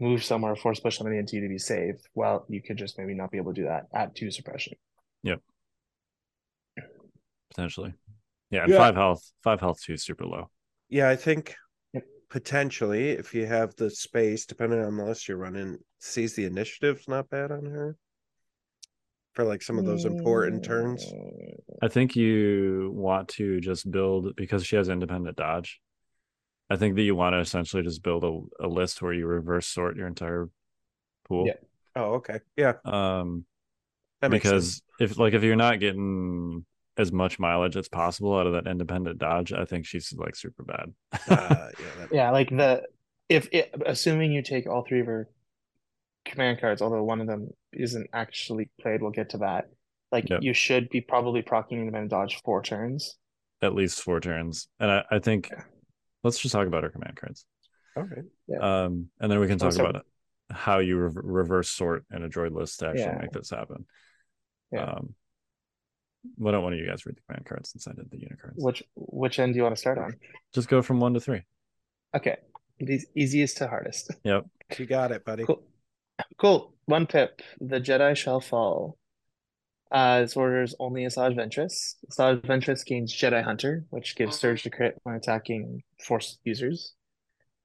move 0.00 0.24
somewhere, 0.24 0.56
force 0.56 0.80
push 0.80 0.96
somebody 0.96 1.18
into 1.18 1.36
you 1.36 1.42
to 1.42 1.48
be 1.48 1.58
safe, 1.58 1.96
well, 2.14 2.46
you 2.48 2.62
could 2.62 2.78
just 2.78 2.98
maybe 2.98 3.14
not 3.14 3.30
be 3.30 3.36
able 3.36 3.52
to 3.52 3.60
do 3.60 3.66
that 3.68 3.82
at 3.94 4.14
two 4.14 4.30
suppression. 4.30 4.74
Yep. 5.24 5.40
Potentially. 7.50 7.94
Yeah, 8.50 8.62
and 8.62 8.72
Yeah. 8.72 8.78
five 8.78 8.94
health, 8.94 9.30
five 9.44 9.60
health 9.60 9.82
too 9.82 9.92
is 9.92 10.04
super 10.04 10.24
low. 10.24 10.50
Yeah, 10.88 11.08
I 11.10 11.16
think 11.16 11.48
Yep. 11.48 11.56
Potentially 12.30 13.10
if 13.10 13.34
you 13.34 13.46
have 13.46 13.74
the 13.76 13.90
space, 13.90 14.44
depending 14.44 14.80
on 14.80 14.96
the 14.96 15.04
list 15.04 15.28
you're 15.28 15.38
running, 15.38 15.78
seize 15.98 16.34
the 16.34 16.44
initiative's 16.44 17.08
not 17.08 17.30
bad 17.30 17.50
on 17.50 17.64
her. 17.66 17.96
for 19.32 19.44
like 19.44 19.62
some 19.62 19.78
of 19.78 19.84
those 19.84 20.04
important 20.04 20.64
turns? 20.64 21.12
I 21.80 21.88
think 21.88 22.16
you 22.16 22.90
want 22.94 23.28
to 23.30 23.60
just 23.60 23.90
build 23.90 24.34
because 24.36 24.66
she 24.66 24.76
has 24.76 24.88
independent 24.88 25.36
dodge. 25.36 25.80
I 26.68 26.76
think 26.76 26.96
that 26.96 27.02
you 27.02 27.14
want 27.14 27.34
to 27.34 27.38
essentially 27.38 27.82
just 27.82 28.02
build 28.02 28.24
a, 28.24 28.66
a 28.66 28.68
list 28.68 29.00
where 29.00 29.12
you 29.12 29.26
reverse 29.26 29.66
sort 29.66 29.96
your 29.96 30.06
entire 30.06 30.48
pool. 31.26 31.46
Yeah. 31.46 31.54
Oh, 31.96 32.14
okay. 32.14 32.40
Yeah. 32.56 32.74
Um, 32.84 33.46
That 34.20 34.30
makes 34.30 34.42
because 34.44 34.64
sense. 34.72 34.82
if 35.12 35.18
like 35.18 35.34
if 35.34 35.42
you're 35.42 35.56
not 35.56 35.80
getting 35.80 36.66
as 36.98 37.12
much 37.12 37.38
mileage 37.38 37.76
as 37.76 37.88
possible 37.88 38.36
out 38.36 38.46
of 38.46 38.52
that 38.52 38.66
independent 38.70 39.18
dodge, 39.18 39.52
I 39.52 39.64
think 39.64 39.86
she's 39.86 40.12
like 40.12 40.36
super 40.36 40.64
bad. 40.64 40.92
Uh, 41.28 41.68
yeah, 41.78 42.06
Yeah, 42.12 42.30
like 42.32 42.50
the 42.50 42.82
if 43.28 43.48
it, 43.52 43.74
assuming 43.86 44.32
you 44.32 44.42
take 44.42 44.66
all 44.66 44.84
three 44.86 45.00
of 45.00 45.06
her 45.06 45.28
command 46.24 46.60
cards, 46.60 46.82
although 46.82 47.02
one 47.04 47.20
of 47.20 47.26
them 47.26 47.50
isn't 47.72 48.08
actually 48.12 48.68
played, 48.80 49.00
we'll 49.00 49.10
get 49.12 49.30
to 49.30 49.38
that. 49.38 49.70
Like 50.10 50.28
Yep. 50.28 50.40
you 50.42 50.52
should 50.54 50.88
be 50.88 51.00
probably 51.00 51.42
proccing 51.42 51.72
independent 51.72 52.10
dodge 52.10 52.40
four 52.44 52.62
turns. 52.62 53.16
At 53.62 53.74
least 53.74 54.02
four 54.02 54.20
turns, 54.20 54.68
and 54.80 54.90
I, 54.90 55.04
I 55.10 55.18
think 55.18 55.50
Yeah. 55.50 55.62
let's 56.24 56.38
just 56.38 56.52
talk 56.52 56.66
about 56.66 56.82
her 56.84 56.90
command 56.90 57.16
cards. 57.16 57.44
all 57.96 58.04
right. 58.04 58.60
Um, 58.60 59.08
and 59.20 59.30
then 59.30 59.40
we 59.40 59.46
can 59.46 59.58
talk 59.58 59.66
Let's 59.66 59.78
about 59.78 60.06
how 60.50 60.78
you 60.78 60.96
re- 60.98 61.12
reverse 61.14 61.68
sort 61.68 62.04
in 62.12 62.22
a 62.24 62.28
droid 62.28 62.52
list 62.54 62.80
to 62.80 62.86
actually 62.88 63.02
Yeah. 63.02 63.18
make 63.20 63.32
this 63.32 63.50
happen. 63.50 63.84
Yeah. 64.72 64.84
Um, 64.84 65.14
why 66.36 66.52
don't 66.52 66.62
one 66.62 66.72
of 66.72 66.78
you 66.78 66.86
guys 66.86 67.06
read 67.06 67.16
the 67.16 67.20
command 67.22 67.46
cards 67.46 67.70
since 67.70 67.86
I 67.86 67.92
did 67.92 68.10
the 68.10 68.18
unicards? 68.18 68.54
Which 68.56 68.82
which 68.94 69.38
end 69.38 69.54
do 69.54 69.58
you 69.58 69.62
want 69.62 69.74
to 69.74 69.80
start 69.80 69.98
on? 69.98 70.14
Just 70.54 70.68
go 70.68 70.82
from 70.82 71.00
one 71.00 71.14
to 71.14 71.20
three. 71.20 71.42
Okay, 72.16 72.36
these 72.78 73.06
easiest 73.14 73.58
to 73.58 73.68
hardest. 73.68 74.12
Yep. 74.24 74.46
You 74.76 74.86
got 74.86 75.12
it, 75.12 75.24
buddy. 75.24 75.44
Cool. 75.44 75.62
Cool. 76.36 76.74
One 76.84 77.06
pip. 77.06 77.40
The 77.60 77.80
Jedi 77.80 78.14
shall 78.16 78.40
fall. 78.40 78.98
Uh, 79.90 80.20
this 80.20 80.36
orders 80.36 80.74
only 80.78 81.04
Asajj 81.04 81.34
Ventress. 81.34 81.94
Asajj 82.10 82.42
Ventress 82.42 82.84
gains 82.84 83.14
Jedi 83.14 83.42
Hunter, 83.42 83.86
which 83.88 84.14
gives 84.14 84.38
Surge 84.38 84.62
to 84.64 84.70
crit 84.70 84.98
when 85.04 85.14
attacking 85.14 85.82
Force 86.04 86.38
users. 86.44 86.92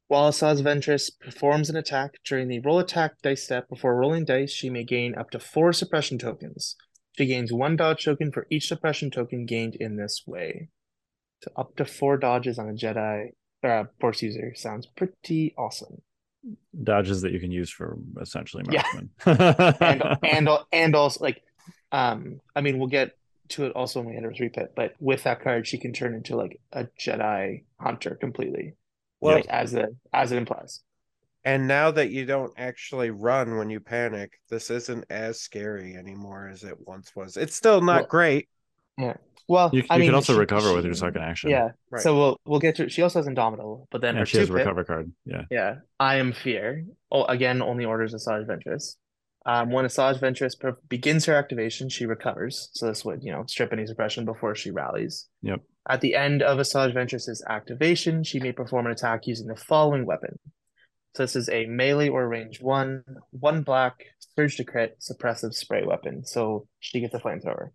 While 0.08 0.30
Asajj 0.32 0.62
Ventress 0.62 1.12
performs 1.20 1.70
an 1.70 1.76
attack 1.76 2.12
during 2.24 2.48
the 2.48 2.60
roll 2.60 2.80
attack 2.80 3.22
dice 3.22 3.44
step 3.44 3.68
before 3.68 3.98
rolling 3.98 4.24
dice, 4.24 4.52
she 4.52 4.70
may 4.70 4.86
gain 4.86 5.16
up 5.16 5.32
to 5.32 5.40
four 5.40 5.74
suppression 5.74 6.18
tokens. 6.18 6.78
She 7.18 7.26
gains 7.26 7.54
one 7.54 7.76
dodge 7.76 8.04
token 8.06 8.32
for 8.32 8.48
each 8.50 8.68
suppression 8.68 9.12
token 9.12 9.46
gained 9.46 9.76
in 9.76 9.96
this 9.98 10.24
way. 10.26 10.70
So 11.44 11.52
up 11.56 11.76
to 11.76 11.86
four 11.86 12.18
dodges 12.18 12.58
on 12.58 12.70
a 12.70 12.74
Jedi 12.74 13.30
uh, 13.64 13.86
Force 14.00 14.22
user 14.22 14.54
sounds 14.56 14.88
pretty 14.88 15.54
awesome. 15.58 16.02
Dodges 16.84 17.22
that 17.22 17.32
you 17.32 17.40
can 17.40 17.52
use 17.52 17.70
for 17.70 17.98
essentially 18.20 18.64
Yeah. 18.70 18.84
marksman. 19.26 19.78
and 19.80 20.04
and 20.24 20.48
al- 20.50 20.68
and 20.72 20.96
also 20.96 21.24
like 21.24 21.42
um 21.92 22.40
I 22.56 22.62
mean 22.62 22.78
we'll 22.80 22.88
get 22.90 23.12
to 23.50 23.66
it 23.66 23.74
also 23.74 24.00
when 24.02 24.10
we 24.10 24.18
enter 24.18 24.34
three 24.34 24.50
pip, 24.50 24.74
but 24.76 24.96
with 25.00 25.24
that 25.24 25.42
card 25.42 25.68
she 25.68 25.78
can 25.78 25.94
turn 25.94 26.14
into 26.16 26.36
like 26.36 26.60
a 26.72 26.88
Jedi 27.00 27.64
hunter 27.80 28.16
completely. 28.20 28.74
Well, 29.22 29.36
like 29.36 29.48
as 29.48 29.72
the 29.72 29.96
as 30.12 30.32
it 30.32 30.38
implies. 30.38 30.82
And 31.46 31.68
now 31.68 31.92
that 31.92 32.10
you 32.10 32.26
don't 32.26 32.54
actually 32.58 33.10
run 33.12 33.58
when 33.58 33.70
you 33.70 33.80
panic, 33.80 34.40
this 34.50 34.70
isn't 34.70 35.06
as 35.10 35.42
scary 35.42 35.96
anymore 35.96 36.48
as 36.48 36.64
it 36.64 36.76
once 36.88 37.12
was. 37.16 37.36
It's 37.38 37.56
still 37.56 37.82
not 37.82 38.02
Well, 38.02 38.06
great. 38.08 38.50
Yeah. 38.98 39.16
Well 39.50 39.70
you, 39.74 39.82
you 39.82 39.88
I 39.90 39.98
mean 39.98 40.08
can 40.08 40.16
also 40.16 40.34
she- 40.34 40.40
recover 40.40 40.74
with 40.74 40.86
your 40.86 40.94
second 40.94 41.22
action. 41.22 41.50
Yeah. 41.50 41.70
Right. 41.92 42.02
So 42.02 42.16
we'll 42.18 42.38
we'll 42.46 42.60
get 42.62 42.78
to 42.78 42.88
she 42.90 43.02
also 43.02 43.20
has 43.20 43.28
Indomitable, 43.28 43.88
but 43.92 44.00
then 44.02 44.16
Yeah, 44.16 44.24
she 44.24 44.38
has 44.38 44.50
a 44.50 44.54
pip, 44.54 44.60
recover 44.60 44.84
card. 44.86 45.12
Yeah. 45.26 45.44
Yeah, 45.52 45.76
I 46.00 46.16
am 46.16 46.32
fear. 46.32 46.86
Oh, 47.12 47.26
again, 47.26 47.62
only 47.62 47.84
orders 47.84 48.14
Asajj 48.14 48.48
Ventress. 48.48 48.96
Um, 49.46 49.72
when 49.72 49.84
Asajj 49.84 50.20
Ventress 50.22 50.58
per- 50.58 50.78
begins 50.88 51.26
her 51.26 51.36
activation, 51.36 51.90
she 51.90 52.06
recovers. 52.06 52.70
So 52.74 52.88
this 52.88 53.04
would, 53.04 53.22
you 53.22 53.34
know, 53.34 53.44
strip 53.46 53.74
any 53.74 53.86
suppression 53.86 54.24
before 54.24 54.56
she 54.56 54.72
rallies. 54.72 55.28
Yep. 55.42 55.60
At 55.90 56.00
the 56.00 56.16
end 56.16 56.42
of 56.42 56.60
Asajj 56.60 56.94
Ventress's 56.96 57.44
activation, 57.50 58.24
she 58.24 58.40
may 58.40 58.54
perform 58.54 58.86
an 58.86 58.94
attack 58.94 59.28
using 59.28 59.48
the 59.48 59.58
following 59.58 60.06
weapon. 60.06 60.40
So 61.16 61.24
this 61.24 61.36
is 61.36 61.48
a 61.50 61.66
melee 61.68 62.10
or 62.10 62.28
range 62.28 62.60
one, 62.62 63.04
one 63.32 63.62
black, 63.62 64.04
surge 64.36 64.58
to 64.58 64.64
crit, 64.64 64.98
suppressive 65.00 65.54
spray 65.54 65.84
weapon. 65.86 66.26
So 66.26 66.68
she 66.80 67.00
gets 67.02 67.14
a 67.14 67.20
flamethrower, 67.20 67.70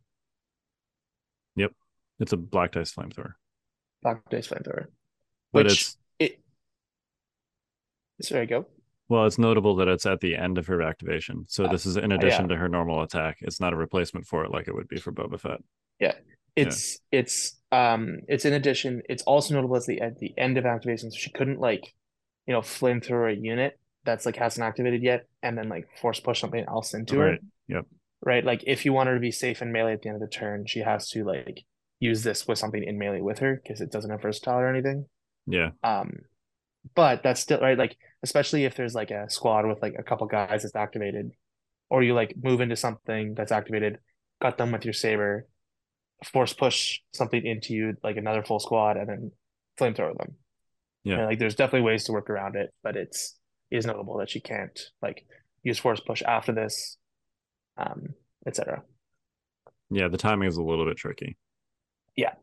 Yep. 1.56 1.72
It's 2.20 2.32
a 2.32 2.36
black 2.36 2.72
dice 2.72 2.92
flamethrower. 2.92 3.34
black 4.02 4.28
dice 4.30 4.48
flamethrower. 4.48 4.86
But 5.52 5.64
Which 5.66 5.72
it's 5.72 5.96
it. 6.18 6.40
Sorry, 8.20 8.46
go. 8.46 8.66
well, 9.08 9.24
it's 9.26 9.38
notable 9.38 9.76
that 9.76 9.86
it's 9.88 10.04
at 10.06 10.20
the 10.20 10.34
end 10.36 10.58
of 10.58 10.66
her 10.66 10.82
activation. 10.82 11.44
So 11.48 11.64
Uh, 11.64 11.72
this 11.72 11.86
is 11.86 11.96
in 11.96 12.10
addition 12.12 12.48
to 12.48 12.56
her 12.56 12.68
normal 12.68 13.02
attack. 13.02 13.38
It's 13.40 13.60
not 13.60 13.72
a 13.72 13.76
replacement 13.76 14.26
for 14.26 14.44
it 14.44 14.50
like 14.50 14.66
it 14.68 14.74
would 14.74 14.88
be 14.88 14.98
for 14.98 15.12
Boba 15.12 15.38
Fett. 15.40 15.60
Yeah. 16.00 16.14
It's 16.56 16.98
it's 17.12 17.56
um 17.70 18.18
it's 18.26 18.44
in 18.44 18.52
addition. 18.52 19.02
It's 19.08 19.22
also 19.22 19.54
notable 19.54 19.76
as 19.76 19.86
the 19.86 20.00
at 20.00 20.18
the 20.18 20.36
end 20.36 20.58
of 20.58 20.66
activation, 20.66 21.10
so 21.12 21.16
she 21.16 21.30
couldn't 21.30 21.60
like, 21.60 21.94
you 22.48 22.54
know, 22.54 22.62
flamethrower 22.62 23.30
a 23.30 23.36
unit 23.36 23.78
that's 24.04 24.24
like 24.24 24.36
hasn't 24.36 24.64
activated 24.64 25.02
yet, 25.02 25.26
and 25.42 25.56
then 25.56 25.68
like 25.68 25.86
force 26.00 26.18
push 26.18 26.40
something 26.40 26.64
else 26.66 26.94
into 26.94 27.18
her. 27.18 27.32
Right. 27.32 27.40
Yep. 27.68 27.86
Right. 28.24 28.44
Like 28.44 28.64
if 28.66 28.86
you 28.86 28.94
want 28.94 29.08
her 29.08 29.14
to 29.14 29.20
be 29.20 29.30
safe 29.30 29.60
in 29.60 29.70
melee 29.70 29.92
at 29.92 30.02
the 30.02 30.08
end 30.08 30.20
of 30.20 30.28
the 30.28 30.34
turn, 30.34 30.64
she 30.66 30.80
has 30.80 31.10
to 31.10 31.24
like 31.24 31.64
use 32.00 32.22
this 32.22 32.48
with 32.48 32.58
something 32.58 32.82
in 32.82 32.98
melee 32.98 33.20
with 33.20 33.40
her 33.40 33.60
because 33.62 33.82
it 33.82 33.92
doesn't 33.92 34.10
have 34.10 34.22
versatile 34.22 34.58
or 34.58 34.68
anything. 34.68 35.04
Yeah. 35.46 35.70
Um, 35.84 36.20
but 36.94 37.22
that's 37.22 37.40
still 37.40 37.60
right. 37.60 37.76
Like 37.76 37.98
especially 38.22 38.64
if 38.64 38.76
there's 38.76 38.94
like 38.94 39.10
a 39.10 39.28
squad 39.28 39.66
with 39.66 39.82
like 39.82 39.94
a 39.98 40.02
couple 40.02 40.26
guys 40.26 40.62
that's 40.62 40.74
activated, 40.74 41.30
or 41.90 42.02
you 42.02 42.14
like 42.14 42.34
move 42.42 42.62
into 42.62 42.76
something 42.76 43.34
that's 43.34 43.52
activated, 43.52 43.98
cut 44.40 44.56
them 44.56 44.72
with 44.72 44.86
your 44.86 44.94
saber, 44.94 45.46
force 46.24 46.54
push 46.54 47.00
something 47.12 47.44
into 47.44 47.74
you 47.74 47.94
like 48.02 48.16
another 48.16 48.42
full 48.42 48.58
squad, 48.58 48.96
and 48.96 49.08
then 49.10 49.32
flamethrower 49.78 50.16
them. 50.16 50.36
Yeah. 51.08 51.20
And, 51.20 51.26
like 51.26 51.38
there's 51.38 51.54
definitely 51.54 51.86
ways 51.86 52.04
to 52.04 52.12
work 52.12 52.28
around 52.28 52.56
it, 52.56 52.70
but 52.82 52.96
it's 52.96 53.36
it 53.70 53.78
is 53.78 53.86
notable 53.86 54.18
that 54.18 54.30
she 54.30 54.40
can't 54.40 54.78
like 55.02 55.24
use 55.62 55.78
force 55.78 56.00
push 56.00 56.22
after 56.22 56.52
this, 56.52 56.98
um, 57.76 58.08
etc. 58.46 58.82
Yeah. 59.90 60.08
The 60.08 60.18
timing 60.18 60.48
is 60.48 60.56
a 60.56 60.62
little 60.62 60.84
bit 60.84 60.96
tricky. 60.96 61.36
Yeah. 62.16 62.34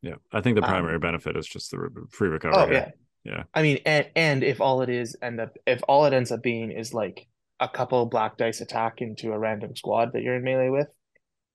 Yeah. 0.00 0.14
I 0.32 0.40
think 0.40 0.56
the 0.56 0.62
Um, 0.62 0.70
primary 0.70 0.98
benefit 0.98 1.36
is 1.36 1.46
just 1.46 1.70
the 1.70 1.78
re- 1.78 2.06
free 2.10 2.28
recovery. 2.28 2.58
Oh 2.58 2.70
yeah. 2.70 2.90
Yeah. 3.24 3.42
I 3.52 3.62
mean, 3.62 3.78
and 3.84 4.06
and 4.14 4.44
if 4.44 4.60
all 4.60 4.82
it 4.82 4.90
is 4.90 5.16
end 5.22 5.40
up 5.40 5.56
if 5.66 5.80
all 5.88 6.04
it 6.04 6.12
ends 6.12 6.30
up 6.30 6.42
being 6.42 6.70
is 6.70 6.94
like 6.94 7.26
a 7.58 7.68
couple 7.68 8.04
black 8.06 8.36
dice 8.36 8.60
attack 8.60 9.00
into 9.00 9.32
a 9.32 9.38
random 9.38 9.74
squad 9.74 10.12
that 10.12 10.22
you're 10.22 10.36
in 10.36 10.44
melee 10.44 10.68
with, 10.68 10.88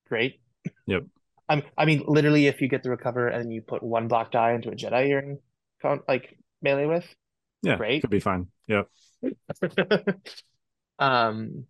great. 0.07 0.41
Yep. 0.87 1.03
I'm, 1.47 1.63
I 1.77 1.85
mean, 1.85 2.03
literally, 2.07 2.47
if 2.47 2.61
you 2.61 2.67
get 2.67 2.83
the 2.83 2.89
recover 2.91 3.27
and 3.27 3.51
you 3.51 3.61
put 3.61 3.81
one 3.81 4.07
black 4.07 4.31
die 4.31 4.53
into 4.53 4.69
a 4.69 4.75
Jedi 4.75 5.09
you're 5.09 5.19
in 5.19 5.39
like 6.07 6.37
melee 6.61 6.85
with, 6.85 7.05
Yeah. 7.61 7.77
Great. 7.77 8.01
Could 8.01 8.09
be 8.09 8.19
fine. 8.19 8.47
Yeah. 8.67 8.83
um, 10.99 11.65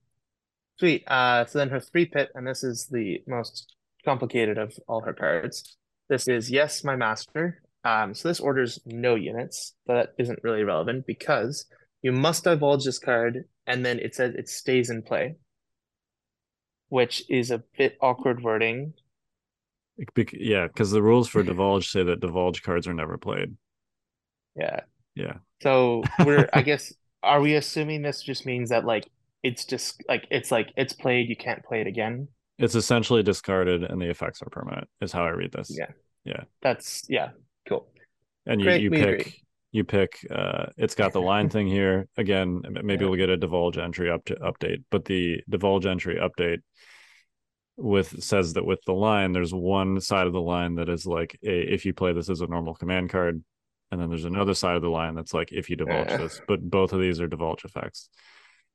sweet. 0.78 1.04
Uh, 1.08 1.46
so 1.46 1.60
then 1.60 1.70
her 1.70 1.80
three 1.80 2.06
pip, 2.06 2.30
and 2.36 2.48
this 2.48 2.64
is 2.64 2.88
the 2.88 3.24
most 3.28 3.76
complicated 4.06 4.58
of 4.58 4.78
all 4.88 5.02
her 5.02 5.14
cards. 5.14 5.78
This 6.10 6.28
is 6.28 6.50
yes, 6.50 6.84
my 6.84 6.96
master. 6.96 7.62
Um, 7.84 8.14
so 8.14 8.28
this 8.28 8.40
orders 8.40 8.80
no 8.86 9.16
units. 9.16 9.74
but 9.86 9.94
That 9.94 10.24
isn't 10.24 10.40
really 10.44 10.64
relevant 10.64 11.06
because 11.08 11.66
you 12.02 12.12
must 12.12 12.44
divulge 12.44 12.86
this 12.86 13.00
card, 13.00 13.46
and 13.68 13.86
then 13.86 14.00
it 14.00 14.16
says 14.16 14.34
it 14.36 14.50
stays 14.50 14.90
in 14.90 15.02
play, 15.02 15.36
which 16.90 17.24
is 17.30 17.52
a 17.52 17.64
bit 17.78 17.98
awkward 18.02 18.44
wording. 18.44 18.94
Bec- 20.16 20.34
yeah. 20.34 20.68
Because 20.68 20.92
the 20.92 21.04
rules 21.04 21.28
for 21.28 21.44
divulge 21.44 21.90
say 21.92 22.04
that 22.04 22.20
divulge 22.20 22.64
cards 22.64 22.88
are 22.88 22.94
never 22.94 23.18
played. 23.18 23.56
Yeah. 24.56 24.82
Yeah. 25.16 25.34
So 25.62 26.04
we're, 26.26 26.48
I 26.54 26.62
guess, 26.62 26.94
are 27.24 27.42
we 27.42 27.56
assuming 27.56 28.02
this 28.02 28.22
just 28.22 28.46
means 28.46 28.70
that 28.70 28.86
like 28.86 29.08
it's 29.44 29.66
just 29.66 30.04
like 30.08 30.26
it's 30.32 30.52
like 30.52 30.72
it's 30.78 30.94
played, 30.94 31.30
you 31.30 31.36
can't 31.36 31.64
play 31.64 31.82
it 31.82 31.88
again? 31.88 32.28
It's 32.58 32.76
essentially 32.76 33.24
discarded 33.24 33.84
and 33.84 34.02
the 34.02 34.10
effects 34.10 34.42
are 34.42 34.50
permanent, 34.50 34.88
is 35.02 35.12
how 35.12 35.24
I 35.26 35.30
read 35.30 35.52
this. 35.52 35.76
Yeah. 35.78 35.92
Yeah. 36.26 36.44
That's 36.62 37.06
yeah, 37.10 37.30
cool. 37.68 37.88
and 38.46 38.60
you, 38.62 38.66
Great, 38.66 38.82
you 38.82 38.90
we 38.92 38.98
pick 38.98 39.20
agree. 39.22 39.44
you 39.72 39.84
pick 39.86 40.20
uh 40.30 40.66
it's 40.78 40.94
got 40.96 41.14
the 41.14 41.22
line 41.22 41.50
thing 41.56 41.68
here 41.68 42.08
again 42.18 42.62
maybe 42.84 43.06
Yeah. 43.06 43.10
we'll 43.10 43.18
get 43.18 43.30
a 43.30 43.38
divulge 43.38 43.78
entry 43.78 44.10
up 44.12 44.26
to 44.26 44.36
update 44.36 44.84
but 44.92 45.06
the 45.06 45.42
divulge 45.50 45.86
entry 45.86 46.18
update 46.18 46.60
with 47.78 48.22
says 48.22 48.54
that 48.54 48.66
with 48.66 48.82
the 48.86 48.94
line 48.94 49.32
there's 49.32 49.54
one 49.54 50.02
side 50.02 50.28
of 50.28 50.34
the 50.34 50.42
line 50.42 50.76
that 50.76 50.90
is 50.90 51.06
like 51.06 51.40
a, 51.46 51.74
if 51.74 51.86
you 51.86 51.94
play 51.94 52.12
this 52.12 52.30
as 52.30 52.42
a 52.42 52.48
normal 52.48 52.76
command 52.76 53.10
card 53.10 53.42
and 53.92 54.00
then 54.00 54.10
there's 54.10 54.26
another 54.26 54.54
side 54.54 54.76
of 54.76 54.82
the 54.82 54.90
line 54.90 55.16
that's 55.16 55.34
like 55.34 55.52
if 55.52 55.70
you 55.70 55.76
divulge 55.76 56.10
Yeah. 56.10 56.18
this 56.18 56.42
but 56.48 56.62
both 56.62 56.94
of 56.94 57.00
these 57.02 57.20
are 57.20 57.28
divulge 57.28 57.66
effects 57.66 58.10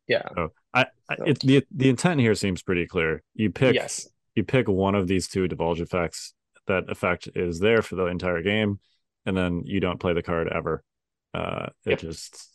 Yeah. 0.08 0.22
so 0.34 0.52
i, 0.72 0.86
I 1.08 1.16
So- 1.16 1.24
it, 1.24 1.40
the 1.40 1.64
the 1.70 1.88
intent 1.88 2.20
here 2.20 2.34
seems 2.34 2.62
pretty 2.62 2.86
clear 2.86 3.22
you 3.34 3.50
pick 3.50 3.74
Yes. 3.74 4.08
you 4.34 4.44
pick 4.44 4.68
one 4.68 4.94
of 4.94 5.06
these 5.08 5.28
two 5.28 5.48
divulge 5.48 5.80
effects 5.80 6.34
that 6.66 6.84
effect 6.90 7.28
is 7.34 7.60
there 7.60 7.82
for 7.82 7.94
the 7.96 8.06
entire 8.06 8.42
game 8.42 8.80
and 9.26 9.36
then 9.36 9.62
you 9.64 9.80
don't 9.80 10.00
play 10.00 10.12
the 10.14 10.22
card 10.22 10.48
ever 10.48 10.82
uh 11.34 11.66
it 11.84 11.90
Yep. 11.90 11.98
just 12.00 12.48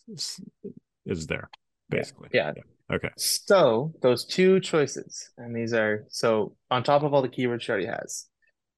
is 1.06 1.28
there 1.28 1.50
Yeah, 1.92 2.00
basically 2.00 2.30
yeah. 2.34 2.54
Okay. 2.92 3.10
So 3.18 3.94
those 4.02 4.26
two 4.26 4.60
choices, 4.60 5.30
and 5.38 5.56
these 5.56 5.74
are 5.76 6.06
so 6.10 6.56
on 6.72 6.82
top 6.82 7.04
of 7.04 7.14
all 7.14 7.22
the 7.22 7.30
keywords 7.30 7.62
she 7.62 7.72
already 7.72 7.86
has. 7.86 8.26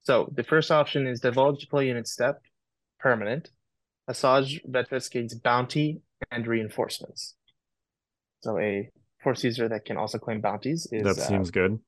So 0.04 0.30
the 0.36 0.44
first 0.44 0.70
option 0.70 1.08
is 1.08 1.22
divulge 1.22 1.62
deploy 1.62 1.84
unit 1.84 2.10
step, 2.10 2.42
permanent. 3.00 3.50
Asajj 4.12 4.70
Ventress 4.70 5.10
gains 5.10 5.34
bounty 5.34 6.02
and 6.32 6.46
reinforcements. 6.46 7.36
So 8.42 8.58
a 8.60 8.90
force 9.24 9.44
user 9.44 9.68
that 9.70 9.86
can 9.86 9.98
also 9.98 10.18
claim 10.18 10.42
bounties 10.42 10.88
is 10.92 11.04
That 11.04 11.18
uh, 11.18 11.28
seems 11.28 11.52
good. 11.52 11.80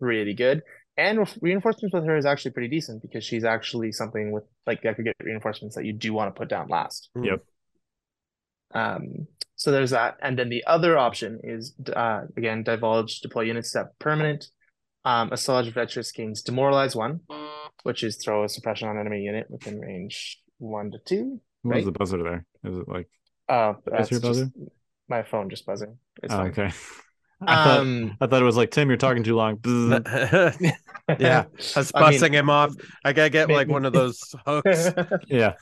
really 0.00 0.34
good. 0.34 0.62
And 0.96 1.26
reinforcements 1.40 1.94
with 1.94 2.04
her 2.04 2.16
is 2.16 2.26
actually 2.26 2.50
pretty 2.50 2.68
decent 2.68 3.00
because 3.02 3.24
she's 3.24 3.44
actually 3.44 3.92
something 3.92 4.32
with 4.32 4.44
like 4.66 4.82
that 4.82 4.96
could 4.96 5.04
get 5.06 5.16
reinforcements 5.22 5.74
that 5.76 5.84
you 5.86 5.92
do 5.92 6.12
want 6.12 6.34
to 6.34 6.38
put 6.38 6.48
down 6.48 6.68
last. 6.68 7.08
Yep. 7.14 7.42
Um, 8.74 9.26
so 9.56 9.72
there's 9.72 9.90
that, 9.90 10.16
and 10.22 10.38
then 10.38 10.48
the 10.48 10.64
other 10.66 10.98
option 10.98 11.40
is 11.42 11.74
uh, 11.94 12.22
again 12.36 12.62
divulge 12.64 13.20
deploy 13.20 13.42
unit 13.42 13.66
step 13.66 13.94
permanent. 13.98 14.50
Um, 15.04 15.30
Asajj 15.30 15.72
Ventress 15.72 16.12
gains 16.12 16.42
demoralize 16.42 16.94
one, 16.94 17.20
which 17.84 18.02
is 18.04 18.16
throw 18.16 18.44
a 18.44 18.48
suppression 18.48 18.88
on 18.88 18.98
enemy 18.98 19.22
unit 19.22 19.46
within 19.48 19.80
range 19.80 20.38
one 20.60 20.90
to 20.92 20.98
two. 20.98 21.40
What 21.62 21.76
was 21.76 21.84
the 21.84 21.92
buzzer 21.92 22.22
there? 22.22 22.46
Is 22.64 22.76
it 22.78 22.88
like 22.88 23.08
Uh, 23.48 23.74
Is 23.92 23.92
that's 23.92 24.10
your 24.10 24.20
just 24.20 24.22
buzzer? 24.22 24.50
my 25.08 25.22
phone 25.24 25.50
just 25.50 25.66
buzzing. 25.66 25.98
It's 26.22 26.32
oh, 26.32 26.38
fine. 26.38 26.50
okay. 26.52 26.70
I 27.42 27.64
thought 27.64 27.78
Um, 27.80 28.16
I 28.20 28.26
thought 28.26 28.42
it 28.42 28.44
was 28.44 28.56
like 28.56 28.70
Tim, 28.70 28.88
you're 28.88 28.96
talking 28.98 29.22
too 29.24 29.34
long. 29.34 29.58
Yeah, 31.18 31.44
I 31.74 31.78
was 31.80 31.92
I 31.94 32.10
mean- 32.10 32.32
him 32.32 32.50
off. 32.50 32.74
I 33.04 33.12
gotta 33.12 33.30
get 33.30 33.48
like 33.48 33.66
one 33.68 33.84
of 33.84 33.92
those 33.92 34.20
hooks. 34.46 34.90
yeah. 35.26 35.54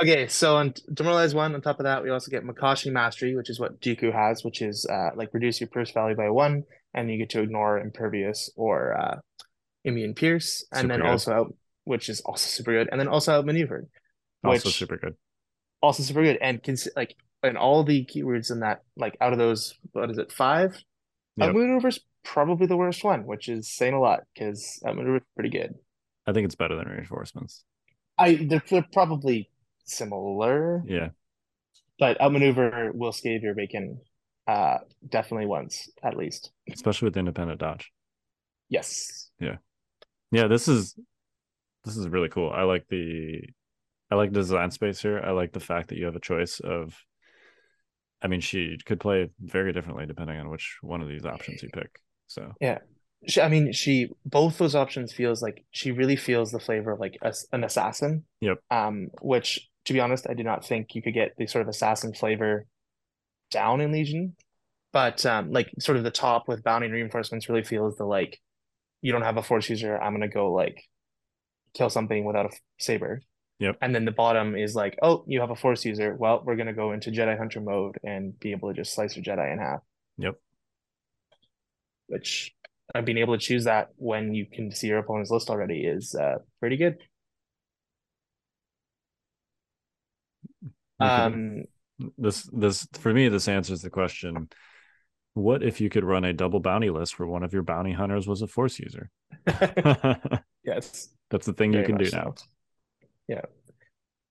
Okay, 0.00 0.28
so 0.28 0.56
on 0.56 0.72
Demoralize 0.94 1.34
one, 1.34 1.54
on 1.54 1.60
top 1.60 1.78
of 1.78 1.84
that, 1.84 2.02
we 2.02 2.08
also 2.08 2.30
get 2.30 2.42
Makashi 2.42 2.90
Mastery, 2.90 3.36
which 3.36 3.50
is 3.50 3.60
what 3.60 3.80
Dooku 3.82 4.10
has, 4.12 4.42
which 4.44 4.62
is 4.62 4.86
uh 4.86 5.10
like 5.14 5.28
reduce 5.34 5.60
your 5.60 5.68
pierce 5.68 5.90
value 5.90 6.16
by 6.16 6.30
one, 6.30 6.64
and 6.94 7.10
you 7.10 7.18
get 7.18 7.28
to 7.30 7.42
ignore 7.42 7.78
impervious 7.78 8.50
or 8.56 8.96
uh 8.98 9.18
immune 9.84 10.14
pierce, 10.14 10.64
and 10.72 10.82
Super 10.82 10.92
then 10.94 11.00
good. 11.02 11.10
also 11.10 11.32
out, 11.32 11.54
which 11.84 12.08
is 12.08 12.20
also 12.22 12.46
super 12.48 12.72
good, 12.72 12.88
and 12.90 13.00
then 13.00 13.08
also 13.08 13.32
outmaneuvered, 13.32 13.88
Also 14.44 14.68
super 14.68 14.96
good. 14.96 15.14
also 15.82 16.02
super 16.02 16.22
good, 16.22 16.38
and 16.40 16.62
cons- 16.62 16.88
like 16.96 17.16
and 17.42 17.56
all 17.56 17.84
the 17.84 18.04
keywords 18.04 18.50
in 18.50 18.60
that, 18.60 18.82
like 18.96 19.16
out 19.20 19.32
of 19.32 19.38
those, 19.38 19.74
what 19.92 20.10
is 20.10 20.18
it, 20.18 20.30
five? 20.32 20.76
Yep. 21.36 21.48
Outmaneuver's 21.48 22.00
probably 22.22 22.66
the 22.66 22.76
worst 22.76 23.02
one, 23.02 23.24
which 23.24 23.48
is 23.48 23.68
saying 23.74 23.94
a 23.94 24.00
lot 24.00 24.20
because 24.34 24.78
outmaneuver's 24.86 25.22
pretty 25.34 25.48
good. 25.50 25.74
I 26.26 26.32
think 26.32 26.44
it's 26.44 26.54
better 26.54 26.76
than 26.76 26.86
reinforcements. 26.88 27.64
I 28.18 28.34
they're, 28.34 28.62
they're 28.68 28.86
probably 28.92 29.48
similar. 29.84 30.82
Yeah. 30.86 31.08
but 31.98 32.20
outmaneuver 32.20 32.92
will 32.94 33.12
scave 33.12 33.42
your 33.42 33.54
bacon 33.54 34.00
uh 34.46 34.78
definitely 35.08 35.46
once 35.46 35.88
at 36.02 36.16
least 36.16 36.50
Especially 36.72 37.06
with 37.06 37.16
independent 37.16 37.60
dodge. 37.60 37.90
yes 38.68 39.30
Yeah. 39.40 39.56
Yeah, 40.32 40.46
this 40.46 40.68
is 40.68 40.94
this 41.84 41.96
is 41.96 42.08
really 42.08 42.28
cool. 42.28 42.50
I 42.50 42.62
like 42.62 42.86
the 42.88 43.42
I 44.10 44.16
like 44.16 44.32
the 44.32 44.40
design 44.40 44.70
space 44.70 45.00
here. 45.00 45.20
I 45.24 45.30
like 45.30 45.52
the 45.52 45.60
fact 45.60 45.88
that 45.88 45.98
you 45.98 46.06
have 46.06 46.16
a 46.16 46.20
choice 46.20 46.60
of 46.60 46.96
I 48.22 48.28
mean, 48.28 48.40
she 48.40 48.76
could 48.84 49.00
play 49.00 49.30
very 49.40 49.72
differently 49.72 50.04
depending 50.06 50.38
on 50.38 50.50
which 50.50 50.78
one 50.82 51.00
of 51.00 51.08
these 51.08 51.24
options 51.24 51.62
you 51.62 51.70
pick. 51.70 52.00
So 52.26 52.52
yeah, 52.60 52.78
she, 53.26 53.40
i 53.40 53.48
mean 53.48 53.72
she 53.72 54.08
both 54.24 54.58
those 54.58 54.74
options 54.74 55.12
feels 55.12 55.42
like 55.42 55.64
she 55.70 55.92
really 55.92 56.16
feels 56.16 56.50
the 56.52 56.60
flavor 56.60 56.92
of 56.92 57.00
like 57.00 57.18
a, 57.22 57.34
an 57.52 57.64
assassin 57.64 58.24
Yep. 58.40 58.58
um 58.70 59.08
which 59.20 59.68
to 59.84 59.92
be 59.92 60.00
honest 60.00 60.26
i 60.28 60.34
do 60.34 60.42
not 60.42 60.64
think 60.64 60.94
you 60.94 61.02
could 61.02 61.14
get 61.14 61.34
the 61.36 61.46
sort 61.46 61.62
of 61.62 61.68
assassin 61.68 62.14
flavor 62.14 62.66
down 63.50 63.80
in 63.80 63.92
legion 63.92 64.36
but 64.92 65.24
um 65.26 65.50
like 65.52 65.70
sort 65.78 65.98
of 65.98 66.04
the 66.04 66.10
top 66.10 66.48
with 66.48 66.62
bounty 66.62 66.86
and 66.86 66.94
reinforcements 66.94 67.48
really 67.48 67.62
feels 67.64 67.96
the 67.96 68.04
like 68.04 68.40
you 69.02 69.12
don't 69.12 69.22
have 69.22 69.36
a 69.36 69.42
force 69.42 69.68
user 69.68 70.00
i'm 70.00 70.14
gonna 70.14 70.28
go 70.28 70.52
like 70.52 70.82
kill 71.74 71.90
something 71.90 72.24
without 72.24 72.46
a 72.46 72.50
saber 72.78 73.22
Yep. 73.58 73.76
and 73.82 73.94
then 73.94 74.06
the 74.06 74.10
bottom 74.10 74.56
is 74.56 74.74
like 74.74 74.98
oh 75.02 75.22
you 75.26 75.40
have 75.40 75.50
a 75.50 75.54
force 75.56 75.84
user 75.84 76.16
well 76.18 76.42
we're 76.44 76.56
gonna 76.56 76.72
go 76.72 76.92
into 76.92 77.10
jedi 77.10 77.36
hunter 77.36 77.60
mode 77.60 77.98
and 78.02 78.38
be 78.40 78.52
able 78.52 78.70
to 78.70 78.74
just 78.74 78.94
slice 78.94 79.14
your 79.16 79.22
jedi 79.24 79.52
in 79.52 79.58
half 79.58 79.80
Yep. 80.16 80.36
which 82.06 82.54
uh, 82.94 83.02
being 83.02 83.18
able 83.18 83.36
to 83.36 83.44
choose 83.44 83.64
that 83.64 83.88
when 83.96 84.32
you 84.34 84.46
can 84.46 84.72
see 84.72 84.86
your 84.88 84.98
opponent's 84.98 85.30
list 85.30 85.50
already 85.50 85.84
is 85.84 86.14
uh, 86.14 86.38
pretty 86.58 86.76
good. 86.76 86.96
Um, 90.98 91.64
this 92.18 92.48
this 92.52 92.86
for 92.94 93.12
me 93.12 93.28
this 93.28 93.48
answers 93.48 93.82
the 93.82 93.90
question 93.90 94.48
what 95.34 95.62
if 95.62 95.80
you 95.80 95.88
could 95.88 96.04
run 96.04 96.24
a 96.24 96.32
double 96.32 96.60
bounty 96.60 96.90
list 96.90 97.18
where 97.18 97.28
one 97.28 97.42
of 97.42 97.52
your 97.52 97.62
bounty 97.62 97.92
hunters 97.92 98.26
was 98.26 98.42
a 98.42 98.46
force 98.46 98.78
user 98.78 99.10
yes, 100.64 101.08
that's 101.30 101.46
the 101.46 101.52
thing 101.52 101.72
you 101.72 101.84
can 101.84 101.96
do 101.96 102.04
much 102.04 102.12
now. 102.12 102.34
Yeah. 103.28 103.42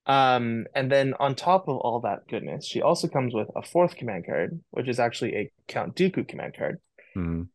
Um, 0.06 0.66
and 0.74 0.92
then 0.92 1.14
on 1.20 1.36
top 1.36 1.68
of 1.68 1.78
all 1.78 2.00
that 2.02 2.28
goodness, 2.28 2.66
she 2.66 2.82
also 2.82 3.08
comes 3.08 3.34
with 3.34 3.48
a 3.56 3.62
fourth 3.62 3.96
command 3.96 4.26
card, 4.26 4.60
which 4.72 4.88
is 4.88 5.00
actually 5.00 5.36
a 5.36 5.52
Count 5.68 5.96
Dooku 5.96 6.28
command 6.28 6.56
card. 6.58 6.80
Mhm. 7.16 7.50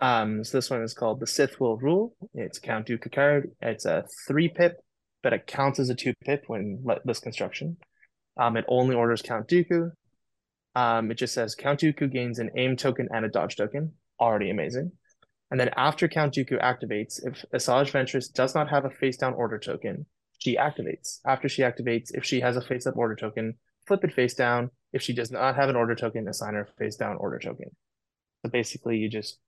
Um, 0.00 0.44
so 0.44 0.58
this 0.58 0.70
one 0.70 0.82
is 0.82 0.94
called 0.94 1.20
the 1.20 1.26
Sith 1.26 1.60
Will 1.60 1.76
Rule. 1.76 2.16
It's 2.34 2.58
a 2.58 2.60
Count 2.60 2.86
Dooku 2.86 3.12
card. 3.12 3.50
It's 3.60 3.84
a 3.84 4.04
three 4.26 4.48
pip, 4.48 4.80
but 5.22 5.32
it 5.32 5.46
counts 5.46 5.78
as 5.78 5.88
a 5.88 5.94
two 5.94 6.14
pip 6.24 6.44
when 6.48 6.84
list 7.04 7.22
construction. 7.22 7.76
Um, 8.36 8.56
it 8.56 8.64
only 8.68 8.94
orders 8.94 9.22
Count 9.22 9.48
Dooku. 9.48 9.92
Um, 10.74 11.10
it 11.10 11.14
just 11.14 11.34
says 11.34 11.54
Count 11.54 11.80
Dooku 11.80 12.10
gains 12.10 12.38
an 12.38 12.50
aim 12.56 12.76
token 12.76 13.08
and 13.12 13.24
a 13.24 13.28
dodge 13.28 13.56
token. 13.56 13.94
Already 14.20 14.50
amazing. 14.50 14.92
And 15.50 15.58
then 15.58 15.70
after 15.76 16.08
Count 16.08 16.34
Dooku 16.34 16.60
activates, 16.62 17.20
if 17.24 17.44
Asajj 17.54 17.90
Ventress 17.92 18.32
does 18.32 18.54
not 18.54 18.68
have 18.68 18.84
a 18.84 18.90
face 18.90 19.16
down 19.16 19.32
order 19.34 19.58
token, 19.58 20.06
she 20.38 20.56
activates. 20.56 21.20
After 21.26 21.48
she 21.48 21.62
activates, 21.62 22.10
if 22.12 22.24
she 22.24 22.40
has 22.40 22.56
a 22.56 22.60
face 22.60 22.86
up 22.86 22.96
order 22.96 23.16
token, 23.16 23.54
flip 23.86 24.04
it 24.04 24.12
face 24.12 24.34
down. 24.34 24.70
If 24.92 25.02
she 25.02 25.14
does 25.14 25.30
not 25.30 25.56
have 25.56 25.68
an 25.68 25.76
order 25.76 25.94
token, 25.94 26.28
assign 26.28 26.54
her 26.54 26.68
face 26.78 26.96
down 26.96 27.16
order 27.16 27.38
token. 27.38 27.70
So 28.44 28.50
basically, 28.50 28.98
you 28.98 29.08
just 29.08 29.38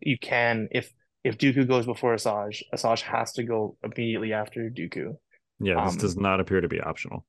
you 0.00 0.18
can 0.18 0.68
if 0.72 0.92
if 1.24 1.38
Dooku 1.38 1.66
goes 1.66 1.86
before 1.86 2.14
Asajj, 2.14 2.62
Asajj 2.74 3.02
has 3.02 3.32
to 3.34 3.42
go 3.44 3.76
immediately 3.82 4.32
after 4.32 4.70
Dooku. 4.70 5.16
yeah 5.60 5.84
this 5.84 5.94
Um, 5.94 5.98
does 5.98 6.16
not 6.16 6.40
appear 6.40 6.60
to 6.60 6.68
be 6.68 6.80
optional 6.80 7.24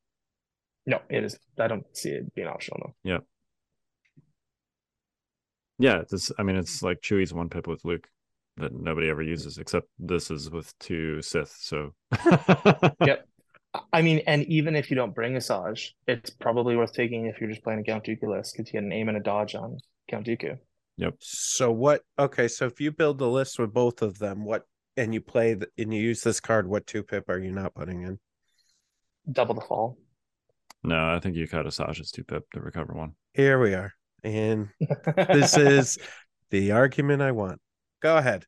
No, 0.86 1.00
it 1.10 1.24
is. 1.24 1.38
I 1.60 1.68
don't 1.68 1.86
see 1.96 2.10
it 2.10 2.34
being 2.36 2.48
optional. 2.48 2.96
No. 3.04 3.12
yeah 3.12 3.20
this 6.10 6.32
i 6.38 6.44
mean 6.44 6.56
it's 6.56 6.84
like 6.84 7.02
chewie's 7.02 7.34
one 7.34 7.50
pip 7.50 7.68
with 7.68 7.84
luke 7.86 8.08
that 8.58 8.74
nobody 8.74 9.10
ever 9.10 9.22
uses 9.24 9.58
except 9.58 9.88
this 9.98 10.30
is 10.30 10.50
with 10.52 10.78
two 10.80 11.22
sith 11.22 11.56
so 11.60 11.94
Yep. 13.06 13.26
I 13.94 14.02
mean, 14.02 14.22
and 14.26 14.44
even 14.46 14.76
if 14.76 14.90
you 14.90 14.96
don't 14.96 15.14
bring 15.14 15.34
Asajj, 15.36 15.92
it's 16.08 16.32
probably 16.32 16.76
worth 16.76 16.92
taking 16.92 17.28
if 17.28 17.40
you're 17.40 17.52
just 17.52 17.64
playing 17.64 17.80
a 17.80 17.84
Count 17.84 18.04
Dooku 18.04 18.24
list 18.24 18.54
because 18.58 18.68
you 18.68 18.74
get 18.74 18.84
an 18.84 18.92
aim 18.92 19.10
and 19.10 19.18
a 19.18 19.22
dodge 19.22 19.54
on 19.54 19.78
Count 20.10 20.26
Dooku. 20.26 20.58
Yep. 20.98 21.14
So 21.20 21.72
what? 21.72 22.02
Okay, 22.18 22.48
so 22.48 22.66
if 22.66 22.82
you 22.82 22.92
build 22.92 23.20
the 23.20 23.28
list 23.30 23.60
with 23.60 23.72
both 23.72 24.02
of 24.02 24.18
them, 24.18 24.44
what 24.44 24.64
and 24.98 25.14
you 25.14 25.22
play 25.22 25.54
the, 25.54 25.68
and 25.78 25.94
you 25.94 26.02
use 26.02 26.24
this 26.24 26.40
card, 26.40 26.68
what 26.68 26.88
two 26.88 27.04
pip 27.04 27.30
are 27.30 27.38
you 27.38 27.52
not 27.52 27.76
putting 27.76 28.02
in? 28.02 28.20
Double 29.32 29.54
the 29.54 29.62
fall. 29.62 29.98
no 30.84 31.14
i 31.16 31.20
think 31.20 31.36
you 31.36 31.48
cut 31.48 31.66
Asajj's 31.68 32.10
two 32.12 32.24
pip 32.24 32.50
to 32.52 32.60
recover 32.60 32.94
one 32.94 33.14
Here 33.34 33.60
we 33.60 33.76
are, 33.76 33.94
and 34.24 34.70
this 35.32 35.58
is 35.58 35.98
the 36.52 36.72
argument 36.72 37.22
I 37.22 37.32
want. 37.32 37.62
Go 38.02 38.18
ahead, 38.18 38.46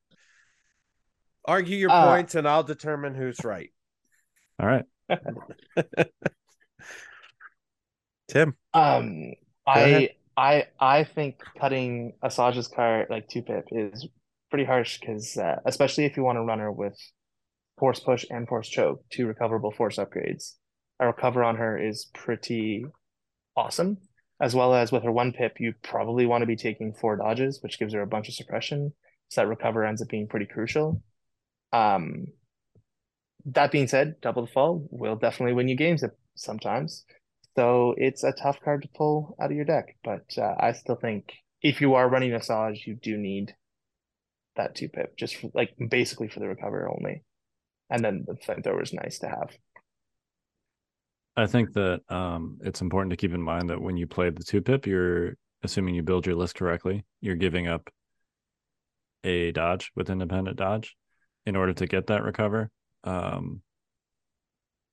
argue 1.46 1.78
your 1.78 1.90
Uh, 1.90 2.06
points, 2.06 2.36
and 2.36 2.48
I'll 2.48 2.64
determine 2.64 3.16
who's 3.16 3.44
right. 3.44 3.72
all 4.60 4.68
right 4.68 4.86
Tim, 8.28 8.56
Um, 8.74 9.34
ahead. 9.76 10.06
I 10.06 10.10
I 10.38 10.68
I 10.80 11.04
think 11.04 11.42
cutting 11.60 12.14
Asajj's 12.24 12.68
card 12.68 13.08
like 13.10 13.28
two 13.28 13.42
pip 13.42 13.66
is 13.72 14.08
pretty 14.50 14.66
harsh 14.66 15.00
because 15.00 15.38
uh, 15.38 15.58
especially 15.66 16.06
if 16.06 16.18
you 16.18 16.24
want 16.24 16.38
a 16.38 16.42
runner 16.42 16.72
with 16.72 16.98
force 17.80 18.00
push 18.00 18.26
and 18.30 18.48
force 18.48 18.70
choke, 18.70 19.04
two 19.12 19.28
recoverable 19.28 19.72
force 19.72 19.98
upgrades. 19.98 20.56
A 21.00 21.08
recover 21.08 21.44
on 21.44 21.58
her 21.58 21.78
is 21.78 22.06
pretty 22.14 22.86
awesome, 23.58 23.98
as 24.42 24.56
well 24.56 24.74
as 24.74 24.92
with 24.92 25.04
her 25.04 25.12
one 25.12 25.32
pip, 25.32 25.58
you 25.60 25.74
probably 25.84 26.26
want 26.26 26.42
to 26.42 26.48
be 26.48 26.56
taking 26.56 26.94
four 26.94 27.16
dodges, 27.16 27.60
which 27.62 27.78
gives 27.78 27.94
her 27.94 28.02
a 28.02 28.08
bunch 28.08 28.28
of 28.28 28.34
suppression. 28.34 28.92
So 29.30 29.42
that 29.42 29.48
recover 29.48 29.86
ends 29.86 30.02
up 30.02 30.10
being 30.10 30.28
pretty 30.28 30.48
crucial. 30.48 31.04
Um, 31.72 32.26
that 33.46 33.72
being 33.72 33.88
said, 33.88 34.16
double 34.20 34.46
the 34.46 34.52
fall 34.52 34.88
will 34.90 35.16
definitely 35.16 35.54
win 35.54 35.68
you 35.68 35.76
games 35.76 36.04
sometimes. 36.36 37.06
So 37.56 37.94
it's 37.98 38.24
a 38.24 38.32
tough 38.32 38.60
card 38.64 38.82
to 38.82 38.90
pull 38.96 39.36
out 39.40 39.52
of 39.52 39.56
your 39.56 39.66
deck, 39.66 39.96
but 40.04 40.26
uh, 40.38 40.56
I 40.60 40.72
still 40.72 40.96
think 40.96 41.34
if 41.62 41.80
you 41.80 41.94
are 41.94 42.10
running 42.10 42.32
Asajj, 42.32 42.86
you 42.88 42.96
do 42.96 43.18
need 43.18 43.54
that 44.56 44.76
two 44.76 44.90
pip, 44.90 45.16
just 45.18 45.36
for, 45.36 45.52
like 45.54 45.76
basically 45.90 46.28
for 46.28 46.40
the 46.40 46.48
recover 46.48 46.90
only, 46.90 47.24
and 47.90 48.04
then 48.04 48.26
the 48.26 48.34
flamethrower 48.34 48.82
is 48.82 48.94
nice 48.94 49.20
to 49.20 49.28
have. 49.28 49.52
I 51.36 51.48
think 51.48 51.74
that 51.74 52.02
um, 52.10 52.58
it's 52.62 52.82
important 52.82 53.12
to 53.12 53.18
keep 53.18 53.34
in 53.34 53.42
mind 53.42 53.70
that 53.70 53.82
when 53.82 53.98
you 53.98 54.08
play 54.08 54.30
the 54.30 54.44
two 54.44 54.62
pip, 54.62 54.86
you're 54.86 55.38
assuming 55.64 55.96
you 55.96 56.04
build 56.04 56.26
your 56.26 56.36
list 56.36 56.56
correctly, 56.56 57.06
you're 57.22 57.36
giving 57.36 57.68
up 57.68 57.90
a 59.24 59.52
dodge 59.52 59.92
with 59.96 60.10
independent 60.10 60.58
dodge 60.58 60.96
in 61.46 61.56
order 61.56 61.74
to 61.74 61.88
get 61.88 62.08
that 62.08 62.24
recover. 62.24 62.70
Um, 63.04 63.62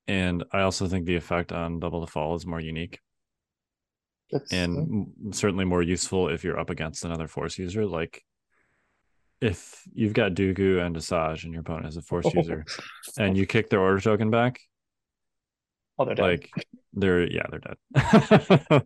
and 0.07 0.45
I 0.53 0.61
also 0.61 0.87
think 0.87 1.07
the 1.07 1.17
effect 1.17 1.53
on 1.53 1.81
double 1.81 2.01
the 2.01 2.07
fall 2.07 2.35
is 2.35 2.47
more 2.47 2.61
unique 2.61 3.01
That's, 4.31 4.53
and 4.53 4.79
m- 4.79 5.33
certainly 5.33 5.65
more 5.65 5.83
useful 5.83 6.29
if 6.29 6.45
you're 6.45 6.59
up 6.59 6.71
against 6.71 7.05
another 7.05 7.29
force 7.29 7.59
user. 7.59 7.85
Like 7.87 8.25
if 9.41 9.83
you've 9.93 10.15
got 10.15 10.33
Dooku 10.33 10.85
and 10.85 10.97
Asajj 10.97 11.45
and 11.45 11.53
your 11.53 11.61
opponent 11.61 11.87
has 11.87 11.97
a 11.97 12.03
force 12.03 12.27
user 12.35 12.65
and 13.19 13.37
you 13.37 13.45
kick 13.45 13.69
their 13.71 13.81
order 13.81 14.01
token 14.01 14.31
back, 14.31 14.61
oh, 15.99 16.05
they're 16.05 16.15
dead. 16.15 16.23
like 16.23 16.51
they're 16.93 17.27
yeah, 17.31 17.47
they're 17.51 17.61
dead. 17.61 17.77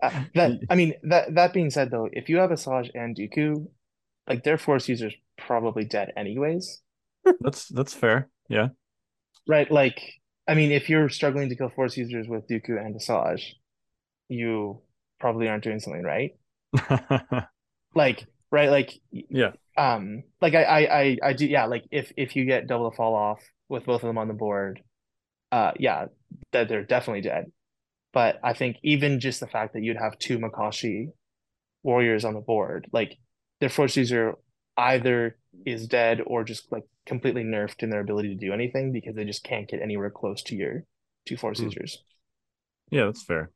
Uh, 0.01 0.25
that 0.35 0.61
I 0.71 0.75
mean 0.75 0.95
that 1.05 1.35
that 1.35 1.53
being 1.53 1.71
said 1.71 1.91
though, 1.91 2.09
if 2.13 2.29
you 2.29 2.39
have 2.39 2.51
Asajj 2.51 2.91
and 2.95 3.17
Dooku, 3.17 3.67
like 4.29 4.45
their 4.45 4.59
force 4.59 4.89
users 4.89 5.15
probably 5.39 5.85
dead 5.85 6.13
anyways. 6.17 6.81
that's 7.41 7.69
that's 7.69 7.95
fair. 7.95 8.29
Yeah. 8.49 8.69
Right? 9.49 9.71
Like 9.71 10.01
I 10.49 10.55
mean 10.55 10.73
if 10.73 10.89
you're 10.89 11.09
struggling 11.09 11.49
to 11.49 11.57
kill 11.57 11.71
force 11.71 11.97
users 11.97 12.29
with 12.29 12.49
Dooku 12.49 12.81
and 12.81 12.95
Asajj, 12.97 13.43
you 14.29 14.83
probably 15.21 15.49
aren't 15.49 15.65
doing 15.65 15.81
something 15.81 16.03
right. 16.03 16.33
Like 17.95 18.25
right, 18.51 18.71
like 18.71 18.93
yeah. 19.11 19.53
um 19.77 20.23
like 20.41 20.55
I, 20.55 20.63
I 20.63 21.01
I 21.01 21.19
I 21.23 21.33
do 21.35 21.47
yeah, 21.47 21.67
like 21.67 21.85
if 21.91 22.13
if 22.17 22.37
you 22.37 22.45
get 22.45 22.67
double 22.67 22.91
the 22.91 22.97
fall 22.97 23.15
off 23.15 23.41
with 23.69 23.85
both 23.85 24.03
of 24.03 24.07
them 24.09 24.19
on 24.19 24.29
the 24.29 24.35
board, 24.35 24.83
uh 25.51 25.73
yeah, 25.79 26.07
that 26.53 26.69
they're 26.69 26.85
definitely 26.85 27.23
dead. 27.23 27.53
But 28.13 28.41
I 28.45 28.53
think 28.55 28.77
even 28.83 29.21
just 29.21 29.41
the 29.41 29.47
fact 29.47 29.75
that 29.75 29.83
you'd 29.83 29.97
have 29.99 30.19
two 30.19 30.39
Makashi 30.39 31.09
warriors 31.83 32.25
on 32.25 32.35
the 32.35 32.41
board, 32.41 32.89
like 32.93 33.19
their 33.61 33.69
force 33.69 33.97
user 33.97 34.35
either 34.77 35.39
is 35.67 35.87
dead 35.87 36.21
or 36.27 36.45
just 36.45 36.71
like 36.73 36.85
completely 37.07 37.45
nerfed 37.45 37.83
in 37.83 37.91
their 37.91 38.01
ability 38.01 38.29
to 38.31 38.35
do 38.47 38.53
anything 38.53 38.93
because 38.93 39.15
they 39.15 39.25
just 39.25 39.45
can't 39.45 39.69
get 39.69 39.83
anywhere 39.83 40.11
close 40.11 40.43
to 40.45 40.57
your 40.57 40.85
two 41.27 41.37
force 41.37 41.59
Hmm. 41.59 41.65
users. 41.65 42.03
Yeah, 42.91 43.07
that's 43.07 43.23
fair. 43.23 43.51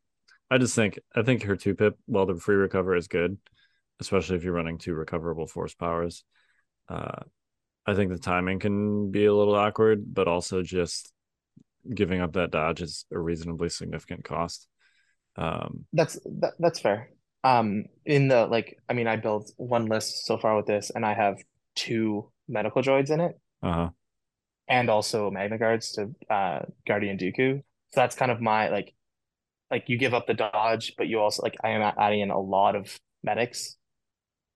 I 0.50 0.58
just 0.58 0.74
think 0.74 0.98
I 1.14 1.22
think 1.22 1.42
her 1.44 1.56
two 1.56 1.74
pip, 1.74 1.98
while 2.06 2.26
the 2.26 2.36
free 2.36 2.56
recover 2.56 2.96
is 2.96 3.08
good, 3.08 3.38
especially 4.00 4.36
if 4.36 4.44
you're 4.44 4.52
running 4.52 4.78
two 4.78 4.94
recoverable 4.94 5.46
force 5.46 5.74
powers. 5.74 6.24
Uh, 6.88 7.22
I 7.86 7.94
think 7.94 8.10
the 8.12 8.18
timing 8.18 8.58
can 8.60 9.10
be 9.10 9.26
a 9.26 9.34
little 9.34 9.54
awkward, 9.54 10.14
but 10.14 10.28
also 10.28 10.62
just 10.62 11.12
giving 11.94 12.20
up 12.20 12.32
that 12.34 12.50
dodge 12.50 12.82
is 12.82 13.04
a 13.12 13.18
reasonably 13.18 13.68
significant 13.68 14.24
cost. 14.24 14.68
Um, 15.36 15.84
That's 15.92 16.18
that, 16.40 16.54
that's 16.58 16.80
fair. 16.80 17.10
Um, 17.44 17.84
in 18.04 18.28
the 18.28 18.46
like, 18.46 18.78
I 18.88 18.94
mean, 18.94 19.06
I 19.06 19.16
built 19.16 19.52
one 19.56 19.86
list 19.86 20.26
so 20.26 20.38
far 20.38 20.56
with 20.56 20.66
this, 20.66 20.90
and 20.94 21.04
I 21.04 21.14
have 21.14 21.36
two 21.74 22.32
medical 22.48 22.82
droids 22.82 23.10
in 23.10 23.20
it, 23.20 23.38
uh-huh. 23.62 23.90
and 24.66 24.88
also 24.88 25.30
Magna 25.30 25.58
Guards 25.58 25.92
to 25.92 26.10
uh 26.30 26.60
Guardian 26.86 27.18
Dooku. 27.18 27.58
So 27.58 28.00
that's 28.00 28.16
kind 28.16 28.32
of 28.32 28.40
my 28.40 28.70
like, 28.70 28.94
like 29.70 29.84
you 29.88 29.98
give 29.98 30.14
up 30.14 30.26
the 30.26 30.34
dodge, 30.34 30.94
but 30.96 31.06
you 31.06 31.20
also 31.20 31.42
like 31.42 31.56
I 31.62 31.70
am 31.70 31.82
adding 31.98 32.20
in 32.20 32.30
a 32.30 32.40
lot 32.40 32.74
of 32.74 32.98
medics, 33.22 33.76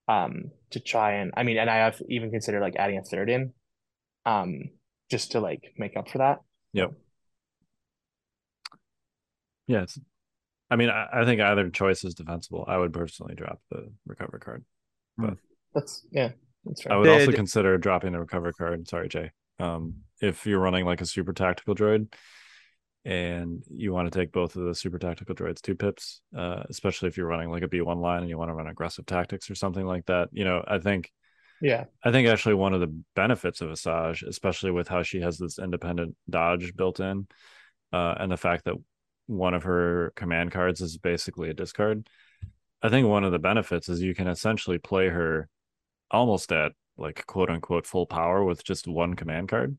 um, 0.09 0.51
to 0.71 0.81
try 0.81 1.17
and 1.17 1.33
I 1.37 1.43
mean, 1.43 1.59
and 1.59 1.71
I 1.71 1.77
have 1.77 2.01
even 2.09 2.31
considered 2.31 2.63
like 2.63 2.77
adding 2.77 2.99
a 2.99 3.03
third 3.03 3.29
in, 3.31 3.53
um, 4.25 4.71
just 5.11 5.33
to 5.33 5.41
like 5.41 5.75
make 5.77 5.97
up 5.97 6.09
for 6.09 6.19
that. 6.19 6.39
Yep. 6.73 6.93
Yeah, 9.71 9.83
it's, 9.83 9.99
I 10.71 10.77
mean, 10.77 10.91
I, 10.91 11.07
I 11.13 11.25
think 11.25 11.41
either 11.41 11.71
choice 11.71 12.05
is 12.05 12.15
defensible. 12.15 12.65
I 12.67 12.77
would 12.77 12.93
personally 12.93 13.35
drop 13.35 13.61
the 13.71 13.93
recover 14.07 14.39
card. 14.39 14.65
but 15.17 15.35
That's 15.75 16.05
yeah, 16.11 16.33
that's 16.65 16.85
right. 16.85 16.93
I 16.93 16.97
fair. 16.97 17.01
would 17.01 17.21
also 17.21 17.33
consider 17.33 17.79
dropping 17.79 18.13
the 18.13 18.21
recover 18.21 18.53
card. 18.53 18.89
Sorry, 18.89 19.09
Jay. 19.09 19.31
Um, 19.59 19.97
if 20.21 20.47
you're 20.47 20.59
running 20.59 20.85
like 20.85 21.01
a 21.01 21.07
super 21.07 21.33
tactical 21.33 21.75
droid 21.75 22.13
and 23.05 23.63
you 23.71 23.93
want 23.93 24.11
to 24.13 24.19
take 24.19 24.33
both 24.33 24.57
of 24.57 24.65
the 24.65 24.75
super 24.75 24.99
tactical 24.99 25.35
droids 25.35 25.61
two 25.63 25.75
pips, 25.75 26.21
uh, 26.37 26.65
especially 26.69 27.09
if 27.09 27.17
you're 27.17 27.27
running 27.27 27.51
like 27.51 27.63
a 27.63 27.69
B1 27.69 28.01
line 28.01 28.21
and 28.21 28.29
you 28.29 28.39
want 28.39 28.51
to 28.51 28.55
run 28.55 28.67
aggressive 28.67 29.07
tactics 29.07 29.51
or 29.51 29.55
something 29.55 29.87
like 29.87 30.07
that, 30.07 30.29
you 30.33 30.45
know, 30.45 30.65
I 30.67 30.79
think 30.79 31.11
Yeah, 31.61 31.85
I 32.03 32.11
think 32.11 32.29
actually 32.29 32.55
one 32.55 32.75
of 32.75 32.81
the 32.81 32.95
benefits 33.15 33.61
of 33.61 33.71
Asajj, 33.71 34.27
especially 34.27 34.71
with 34.71 34.89
how 34.89 35.03
she 35.03 35.21
has 35.21 35.39
this 35.39 35.59
independent 35.59 36.17
dodge 36.29 36.75
built 36.75 37.01
in, 37.01 37.27
uh, 37.93 38.15
and 38.19 38.33
the 38.33 38.37
fact 38.37 38.65
that 38.65 38.75
one 39.31 39.55
of 39.55 39.63
her 39.63 40.13
command 40.17 40.51
cards 40.51 40.81
is 40.81 40.99
basically 40.99 41.51
a 41.51 41.55
discard. 41.55 42.09
I 42.83 42.89
think 42.89 43.07
one 43.07 43.25
of 43.25 43.33
the 43.33 43.39
benefits 43.39 43.89
is 43.89 44.03
you 44.03 44.15
can 44.15 44.27
essentially 44.27 44.79
play 44.79 45.09
her 45.09 45.49
almost 46.11 46.51
at 46.51 46.73
like 46.99 47.25
quote 47.27 47.49
unquote 47.49 47.87
full 47.87 48.07
power 48.07 48.45
with 48.45 48.65
just 48.65 48.89
one 48.89 49.15
command 49.15 49.49
card. 49.49 49.79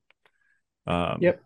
Um, 0.88 1.18
Yep. 1.22 1.44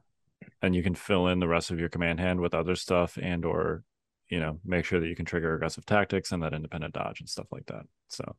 And 0.61 0.75
you 0.75 0.83
can 0.83 0.95
fill 0.95 1.27
in 1.27 1.39
the 1.39 1.47
rest 1.47 1.71
of 1.71 1.79
your 1.79 1.89
command 1.89 2.19
hand 2.19 2.39
with 2.39 2.53
other 2.53 2.75
stuff 2.75 3.17
and 3.21 3.43
or 3.45 3.83
you 4.29 4.39
know 4.39 4.59
make 4.63 4.85
sure 4.85 4.99
that 4.99 5.07
you 5.07 5.15
can 5.15 5.25
trigger 5.25 5.55
aggressive 5.55 5.85
tactics 5.85 6.31
and 6.31 6.43
that 6.43 6.53
independent 6.53 6.93
dodge 6.93 7.19
and 7.19 7.29
stuff 7.29 7.47
like 7.51 7.65
that. 7.67 7.85
So 8.09 8.35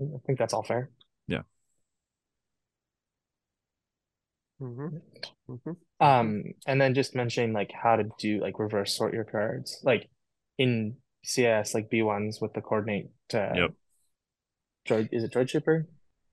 I 0.00 0.18
think 0.26 0.38
that's 0.38 0.54
all 0.54 0.62
fair. 0.62 0.90
Mhm. 4.60 5.02
Mhm. 5.48 5.76
Um, 6.00 6.44
and 6.66 6.80
then 6.80 6.94
just 6.94 7.14
mentioning 7.14 7.52
like 7.52 7.72
how 7.72 7.96
to 7.96 8.04
do 8.18 8.40
like 8.40 8.58
reverse 8.58 8.96
sort 8.96 9.14
your 9.14 9.24
cards, 9.24 9.80
like 9.82 10.08
in 10.58 10.96
CS, 11.24 11.74
like 11.74 11.90
B1s 11.90 12.40
with 12.40 12.52
the 12.52 12.60
coordinate. 12.60 13.10
Uh, 13.32 13.52
Yep. 13.54 13.70
Droid, 14.86 15.08
is 15.12 15.24
it 15.24 15.32
Droid 15.32 15.48
Shipper? 15.48 15.86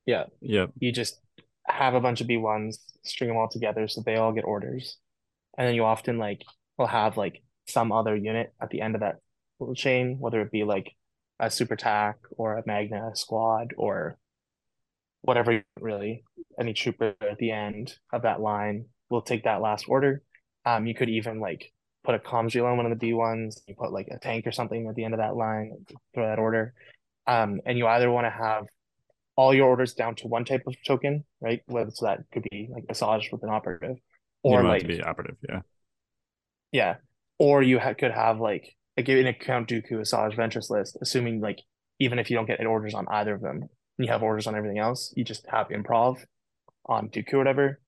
Yeah, 0.05 0.26
yeah, 0.41 0.67
you 0.80 0.91
just 0.91 1.22
have 1.65 1.93
a 1.93 2.01
bunch 2.01 2.22
of 2.22 2.28
B1s, 2.28 2.80
string 3.03 3.30
them 3.30 3.38
all 3.38 3.47
together 3.47 3.88
so 3.88 4.01
they 4.01 4.15
all 4.15 4.34
get 4.34 4.43
orders, 4.43 4.97
and 5.57 5.67
then 5.67 5.76
you 5.76 5.86
often 5.86 6.17
like 6.17 6.43
will 6.78 6.88
have 6.88 7.17
like 7.17 7.43
some 7.67 7.91
other 7.91 8.15
unit 8.15 8.53
at 8.61 8.69
the 8.69 8.82
end 8.82 8.95
of 8.95 9.01
that 9.01 9.17
little 9.59 9.76
chain, 9.76 10.17
whether 10.19 10.41
it 10.41 10.51
be 10.51 10.63
like 10.63 10.91
a 11.39 11.49
super 11.49 11.76
tac 11.76 12.17
or 12.32 12.57
a 12.57 12.63
magna 12.65 13.11
squad 13.15 13.74
or 13.78 14.17
whatever 15.22 15.63
really 15.80 16.24
any 16.59 16.74
trooper 16.74 17.15
at 17.22 17.38
the 17.38 17.51
end 17.51 17.95
of 18.11 18.24
that 18.24 18.41
line 18.41 18.86
will 19.09 19.22
take 19.22 19.43
that 19.43 19.61
last 19.61 19.86
order. 19.88 20.22
Um, 20.65 20.86
you 20.86 20.95
could 20.95 21.09
even 21.09 21.39
like 21.39 21.72
put 22.03 22.15
a 22.15 22.19
comms 22.19 22.55
reel 22.55 22.65
on 22.65 22.78
one 22.78 22.91
of 22.91 22.97
the 22.97 23.11
B1s, 23.11 23.61
you 23.67 23.76
put 23.76 23.91
like 23.91 24.07
a 24.11 24.19
tank 24.19 24.47
or 24.47 24.51
something 24.51 24.88
at 24.88 24.95
the 24.95 25.03
end 25.03 25.13
of 25.13 25.19
that 25.19 25.36
line, 25.36 25.86
throw 26.13 26.28
that 26.28 26.39
order. 26.39 26.74
Um, 27.28 27.61
and 27.65 27.78
you 27.78 27.88
either 27.88 28.11
want 28.11 28.26
to 28.26 28.32
have 28.32 28.65
all 29.36 29.53
your 29.53 29.67
orders 29.67 29.93
down 29.93 30.15
to 30.15 30.28
one 30.28 30.45
type 30.45 30.63
of 30.67 30.76
token, 30.86 31.24
right? 31.39 31.61
Whether 31.67 31.91
so 31.91 32.05
that 32.05 32.19
could 32.32 32.45
be 32.51 32.69
like 32.72 32.86
Asajj 32.88 33.32
with 33.32 33.43
an 33.43 33.49
operative, 33.49 33.97
or 34.43 34.64
like 34.64 34.81
to 34.81 34.88
be 34.88 35.02
operative. 35.02 35.38
Yeah. 35.48 35.61
yeah, 36.72 36.95
or 37.38 37.61
you 37.61 37.80
ha- 37.80 37.93
could 37.93 38.11
have 38.11 38.39
like 38.39 38.76
like 38.98 39.07
an 39.07 39.27
account 39.27 39.69
Dooku 39.69 39.93
Asajj 39.93 40.35
Ventress 40.35 40.69
list, 40.69 40.98
assuming 41.02 41.41
like 41.41 41.60
even 41.99 42.19
if 42.19 42.30
you 42.30 42.35
don't 42.35 42.48
get 42.48 42.64
orders 42.65 42.93
on 42.93 43.07
either 43.10 43.35
of 43.35 43.41
them, 43.41 43.69
and 44.02 44.07
you 44.07 44.11
have 44.11 44.23
orders 44.23 44.48
on 44.48 44.56
everything 44.56 44.80
else, 44.80 45.14
you 45.15 45.23
just 45.23 45.45
have 45.48 45.68
improv 45.69 46.18
on 46.88 47.10
Dooku 47.10 47.34
or 47.34 47.38
whatever, 47.38 47.80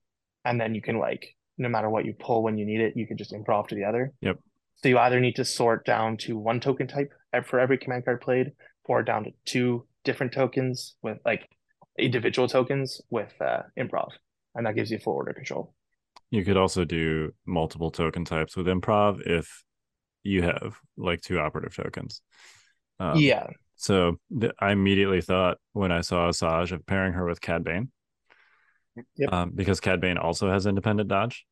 and 0.45 0.61
then 0.61 0.75
you 0.75 0.81
can 0.81 0.99
like 0.99 1.35
no 1.57 1.69
matter 1.69 1.89
what 1.89 2.05
you 2.05 2.13
pull 2.13 2.43
when 2.43 2.57
you 2.57 2.65
need 2.65 2.81
it, 2.81 2.93
you 2.95 3.07
can 3.07 3.17
just 3.17 3.33
improv 3.33 3.67
to 3.67 3.75
the 3.75 3.83
other. 3.83 4.13
Yep. 4.21 4.37
So 4.75 4.89
you 4.89 4.99
either 4.99 5.19
need 5.19 5.35
to 5.37 5.45
sort 5.45 5.85
down 5.85 6.17
to 6.17 6.37
one 6.37 6.59
token 6.59 6.87
type 6.87 7.11
for 7.45 7.59
every 7.59 7.79
command 7.79 8.05
card 8.05 8.21
played, 8.21 8.51
or 8.85 9.01
down 9.01 9.23
to 9.23 9.31
two 9.45 9.87
different 10.03 10.33
tokens 10.33 10.95
with 11.01 11.17
like 11.25 11.49
individual 11.97 12.47
tokens 12.47 13.01
with 13.09 13.33
uh, 13.41 13.61
improv, 13.79 14.09
and 14.53 14.67
that 14.67 14.75
gives 14.75 14.91
you 14.91 14.99
full 14.99 15.13
order 15.13 15.33
control. 15.33 15.73
You 16.29 16.45
could 16.45 16.57
also 16.57 16.83
do 16.85 17.31
multiple 17.45 17.89
token 17.89 18.23
types 18.23 18.55
with 18.55 18.67
improv 18.67 19.21
if 19.25 19.63
you 20.21 20.43
have 20.43 20.75
like 20.95 21.21
two 21.21 21.39
operative 21.39 21.75
tokens. 21.75 22.21
Um, 22.99 23.17
yeah, 23.17 23.47
So 23.83 24.15
th- 24.39 24.53
I 24.61 24.71
immediately 24.71 25.19
thought 25.19 25.57
when 25.73 25.91
I 25.91 25.99
saw 25.99 26.29
Asajj 26.29 26.71
of 26.71 26.85
pairing 26.85 27.11
her 27.13 27.25
with 27.25 27.41
Cad 27.41 27.65
Bane. 27.65 27.91
Yep. 29.17 29.33
Um, 29.33 29.51
because 29.53 29.81
Cad 29.81 29.99
Bane 29.99 30.17
also 30.17 30.49
has 30.49 30.65
independent 30.65 31.09
dodge. 31.09 31.45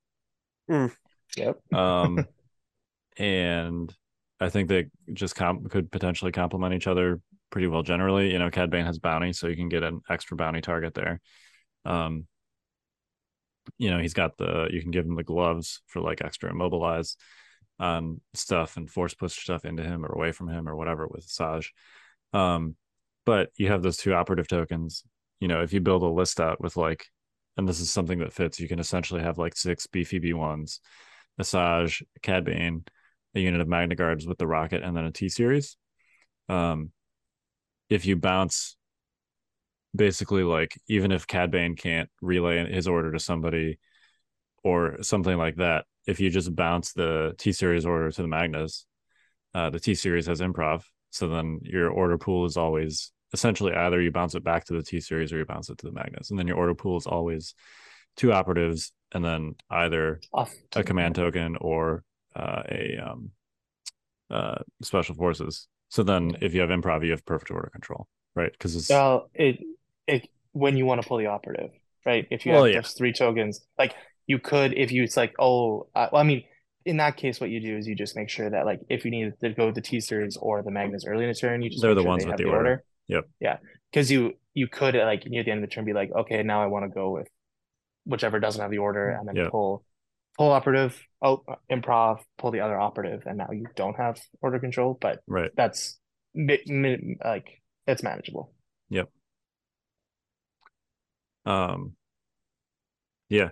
yep. 1.35 1.59
Um, 1.73 2.25
and 3.17 3.93
I 4.39 4.47
think 4.47 4.69
they 4.69 4.85
just 5.11 5.35
com- 5.35 5.65
could 5.65 5.91
potentially 5.91 6.31
complement 6.31 6.73
each 6.73 6.87
other 6.87 7.19
pretty 7.49 7.67
well 7.67 7.83
generally. 7.83 8.31
You 8.31 8.39
know, 8.39 8.49
Cad 8.49 8.69
Bane 8.69 8.85
has 8.85 8.97
bounty, 8.97 9.33
so 9.33 9.47
you 9.47 9.57
can 9.57 9.67
get 9.67 9.83
an 9.83 9.99
extra 10.09 10.37
bounty 10.37 10.61
target 10.61 10.93
there. 10.93 11.19
Um, 11.83 12.27
you 13.77 13.91
know, 13.91 13.99
he's 13.99 14.13
got 14.13 14.37
the 14.37 14.69
you 14.71 14.81
can 14.81 14.91
give 14.91 15.05
him 15.05 15.17
the 15.17 15.23
gloves 15.23 15.81
for 15.85 15.99
like 15.99 16.21
extra 16.23 16.49
immobilize 16.49 17.17
um 17.79 18.21
stuff 18.33 18.77
and 18.77 18.89
force 18.89 19.15
push 19.15 19.37
stuff 19.37 19.65
into 19.65 19.83
him 19.83 20.05
or 20.05 20.13
away 20.13 20.31
from 20.31 20.47
him 20.47 20.69
or 20.69 20.77
whatever 20.77 21.07
with 21.07 21.25
Saj. 21.25 21.73
Um, 22.33 22.75
but 23.25 23.49
you 23.55 23.67
have 23.67 23.83
those 23.83 23.97
two 23.97 24.13
operative 24.13 24.47
tokens. 24.47 25.03
You 25.39 25.47
know, 25.47 25.61
if 25.61 25.73
you 25.73 25.81
build 25.81 26.03
a 26.03 26.07
list 26.07 26.39
out 26.39 26.61
with 26.61 26.77
like, 26.77 27.05
and 27.57 27.67
this 27.67 27.79
is 27.79 27.91
something 27.91 28.19
that 28.19 28.33
fits, 28.33 28.59
you 28.59 28.67
can 28.67 28.79
essentially 28.79 29.21
have 29.21 29.37
like 29.37 29.55
six 29.55 29.87
beefy 29.87 30.19
B1s, 30.19 30.79
Asajj, 31.39 32.03
Cad 32.21 32.45
Bane, 32.45 32.85
a 33.35 33.39
unit 33.39 33.61
of 33.61 33.67
Magna 33.67 33.95
Guards 33.95 34.25
with 34.25 34.37
the 34.37 34.47
rocket, 34.47 34.83
and 34.83 34.95
then 34.95 35.05
a 35.05 35.11
T 35.11 35.29
series. 35.29 35.77
um, 36.49 36.91
if 37.89 38.05
you 38.05 38.15
bounce, 38.15 38.77
basically 39.95 40.43
like 40.43 40.79
even 40.87 41.11
if 41.11 41.27
Cad 41.27 41.51
Bane 41.51 41.75
can't 41.75 42.09
relay 42.21 42.71
his 42.71 42.87
order 42.87 43.11
to 43.11 43.19
somebody 43.19 43.79
or 44.63 45.01
something 45.03 45.37
like 45.37 45.57
that, 45.57 45.85
if 46.07 46.19
you 46.19 46.29
just 46.29 46.55
bounce 46.55 46.93
the 46.93 47.33
T 47.37 47.51
series 47.51 47.85
order 47.85 48.11
to 48.11 48.21
the 48.21 48.27
Magnus, 48.27 48.85
uh, 49.53 49.69
the 49.69 49.79
T 49.79 49.95
series 49.95 50.27
has 50.27 50.39
improv, 50.39 50.83
so 51.11 51.27
then 51.27 51.59
your 51.63 51.89
order 51.89 52.17
pool 52.17 52.45
is 52.45 52.57
always 52.57 53.11
essentially 53.33 53.73
either 53.73 54.01
you 54.01 54.11
bounce 54.11 54.35
it 54.35 54.43
back 54.43 54.65
to 54.65 54.73
the 54.73 54.83
T 54.83 54.99
series 54.99 55.31
or 55.31 55.37
you 55.37 55.45
bounce 55.45 55.69
it 55.69 55.77
to 55.79 55.85
the 55.85 55.91
Magnus, 55.93 56.31
and 56.31 56.39
then 56.39 56.47
your 56.47 56.57
order 56.57 56.73
pool 56.75 56.97
is 56.97 57.07
always 57.07 57.53
two 58.17 58.33
operatives 58.33 58.91
and 59.13 59.23
then 59.23 59.55
either 59.69 60.21
Off 60.33 60.53
a 60.75 60.83
command 60.83 61.15
token 61.15 61.57
or 61.57 62.03
uh, 62.35 62.63
a 62.69 62.97
um, 63.05 63.31
uh, 64.29 64.59
special 64.81 65.15
forces. 65.15 65.67
So 65.89 66.03
then, 66.03 66.37
if 66.41 66.53
you 66.53 66.61
have 66.61 66.69
improv, 66.69 67.03
you 67.05 67.11
have 67.11 67.25
perfect 67.25 67.51
order 67.51 67.69
control, 67.71 68.07
right? 68.35 68.51
Because 68.51 68.75
it's 68.75 68.89
Well, 68.89 69.29
it 69.33 69.59
it 70.07 70.29
when 70.53 70.77
you 70.77 70.85
want 70.85 71.01
to 71.01 71.07
pull 71.07 71.17
the 71.17 71.27
operative, 71.27 71.71
right? 72.05 72.27
If 72.31 72.45
you 72.45 72.53
Well, 72.53 72.65
have 72.65 72.73
yeah. 72.73 72.81
three 72.81 73.13
tokens, 73.13 73.61
like 73.77 73.93
you 74.27 74.39
could, 74.39 74.73
if 74.77 74.91
you 74.91 75.03
it's 75.03 75.17
like, 75.17 75.33
oh, 75.39 75.87
uh, 75.95 76.07
well, 76.11 76.21
I 76.21 76.23
mean, 76.23 76.43
in 76.85 76.97
that 76.97 77.17
case, 77.17 77.39
what 77.39 77.49
you 77.49 77.59
do 77.59 77.77
is 77.77 77.87
you 77.87 77.95
just 77.95 78.15
make 78.15 78.29
sure 78.29 78.49
that 78.49 78.65
like 78.65 78.81
if 78.89 79.05
you 79.05 79.11
need 79.11 79.33
to 79.41 79.53
go 79.53 79.67
with 79.67 79.75
the 79.75 79.81
T 79.81 79.99
series 79.99 80.37
or 80.37 80.63
the 80.63 80.71
Magnus 80.71 81.05
early 81.05 81.23
in 81.23 81.29
the 81.29 81.35
turn, 81.35 81.61
you 81.61 81.69
just 81.69 81.81
They're 81.81 81.95
the 81.95 82.01
sure 82.01 82.07
ones 82.09 82.23
they 82.23 82.29
with 82.29 82.37
the 82.37 82.45
order. 82.45 82.83
Yep. 83.07 83.25
Yeah, 83.39 83.57
because 83.91 84.11
you 84.11 84.33
you 84.53 84.67
could 84.67 84.95
like 84.95 85.25
near 85.25 85.43
the 85.43 85.51
end 85.51 85.63
of 85.63 85.69
the 85.69 85.73
turn 85.73 85.85
be 85.85 85.93
like, 85.93 86.11
okay, 86.11 86.43
now 86.43 86.63
I 86.63 86.67
want 86.67 86.85
to 86.85 86.89
go 86.89 87.11
with 87.11 87.27
whichever 88.05 88.39
doesn't 88.39 88.61
have 88.61 88.71
the 88.71 88.79
order, 88.79 89.09
and 89.09 89.27
then 89.27 89.35
Yep. 89.35 89.51
pull 89.51 89.83
pull 90.37 90.51
operative, 90.51 90.99
oh, 91.21 91.43
improv, 91.69 92.19
pull 92.37 92.51
the 92.51 92.61
other 92.61 92.79
operative, 92.79 93.23
and 93.25 93.37
now 93.37 93.49
you 93.51 93.67
don't 93.75 93.95
have 93.97 94.19
order 94.41 94.59
control, 94.59 94.97
but 94.99 95.19
right. 95.27 95.51
that's 95.55 95.99
mi- 96.33 96.63
mi- 96.65 97.17
like 97.23 97.61
it's 97.85 98.03
manageable. 98.03 98.53
Yep. 98.89 99.09
Um, 101.45 101.95
yeah, 103.29 103.49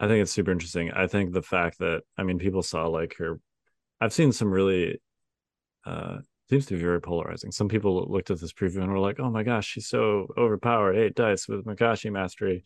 I 0.00 0.06
think 0.06 0.22
it's 0.22 0.32
super 0.32 0.52
interesting. 0.52 0.90
I 0.92 1.06
think 1.06 1.32
the 1.32 1.42
fact 1.42 1.78
that 1.78 2.02
I 2.16 2.22
mean, 2.22 2.38
people 2.38 2.62
saw 2.62 2.86
like 2.86 3.16
her. 3.18 3.40
I've 4.00 4.12
seen 4.12 4.32
some 4.32 4.50
really. 4.50 5.00
Uh, 5.84 6.18
seems 6.50 6.66
to 6.66 6.74
be 6.74 6.80
very 6.80 7.00
polarizing. 7.00 7.52
Some 7.52 7.68
people 7.68 8.06
looked 8.08 8.30
at 8.30 8.40
this 8.40 8.52
preview 8.52 8.82
and 8.82 8.90
were 8.90 8.98
like, 8.98 9.20
"Oh 9.20 9.30
my 9.30 9.42
gosh, 9.42 9.66
she's 9.66 9.88
so 9.88 10.28
overpowered, 10.36 10.96
eight 10.96 11.14
dice 11.14 11.48
with 11.48 11.64
Makashi 11.66 12.10
mastery," 12.10 12.64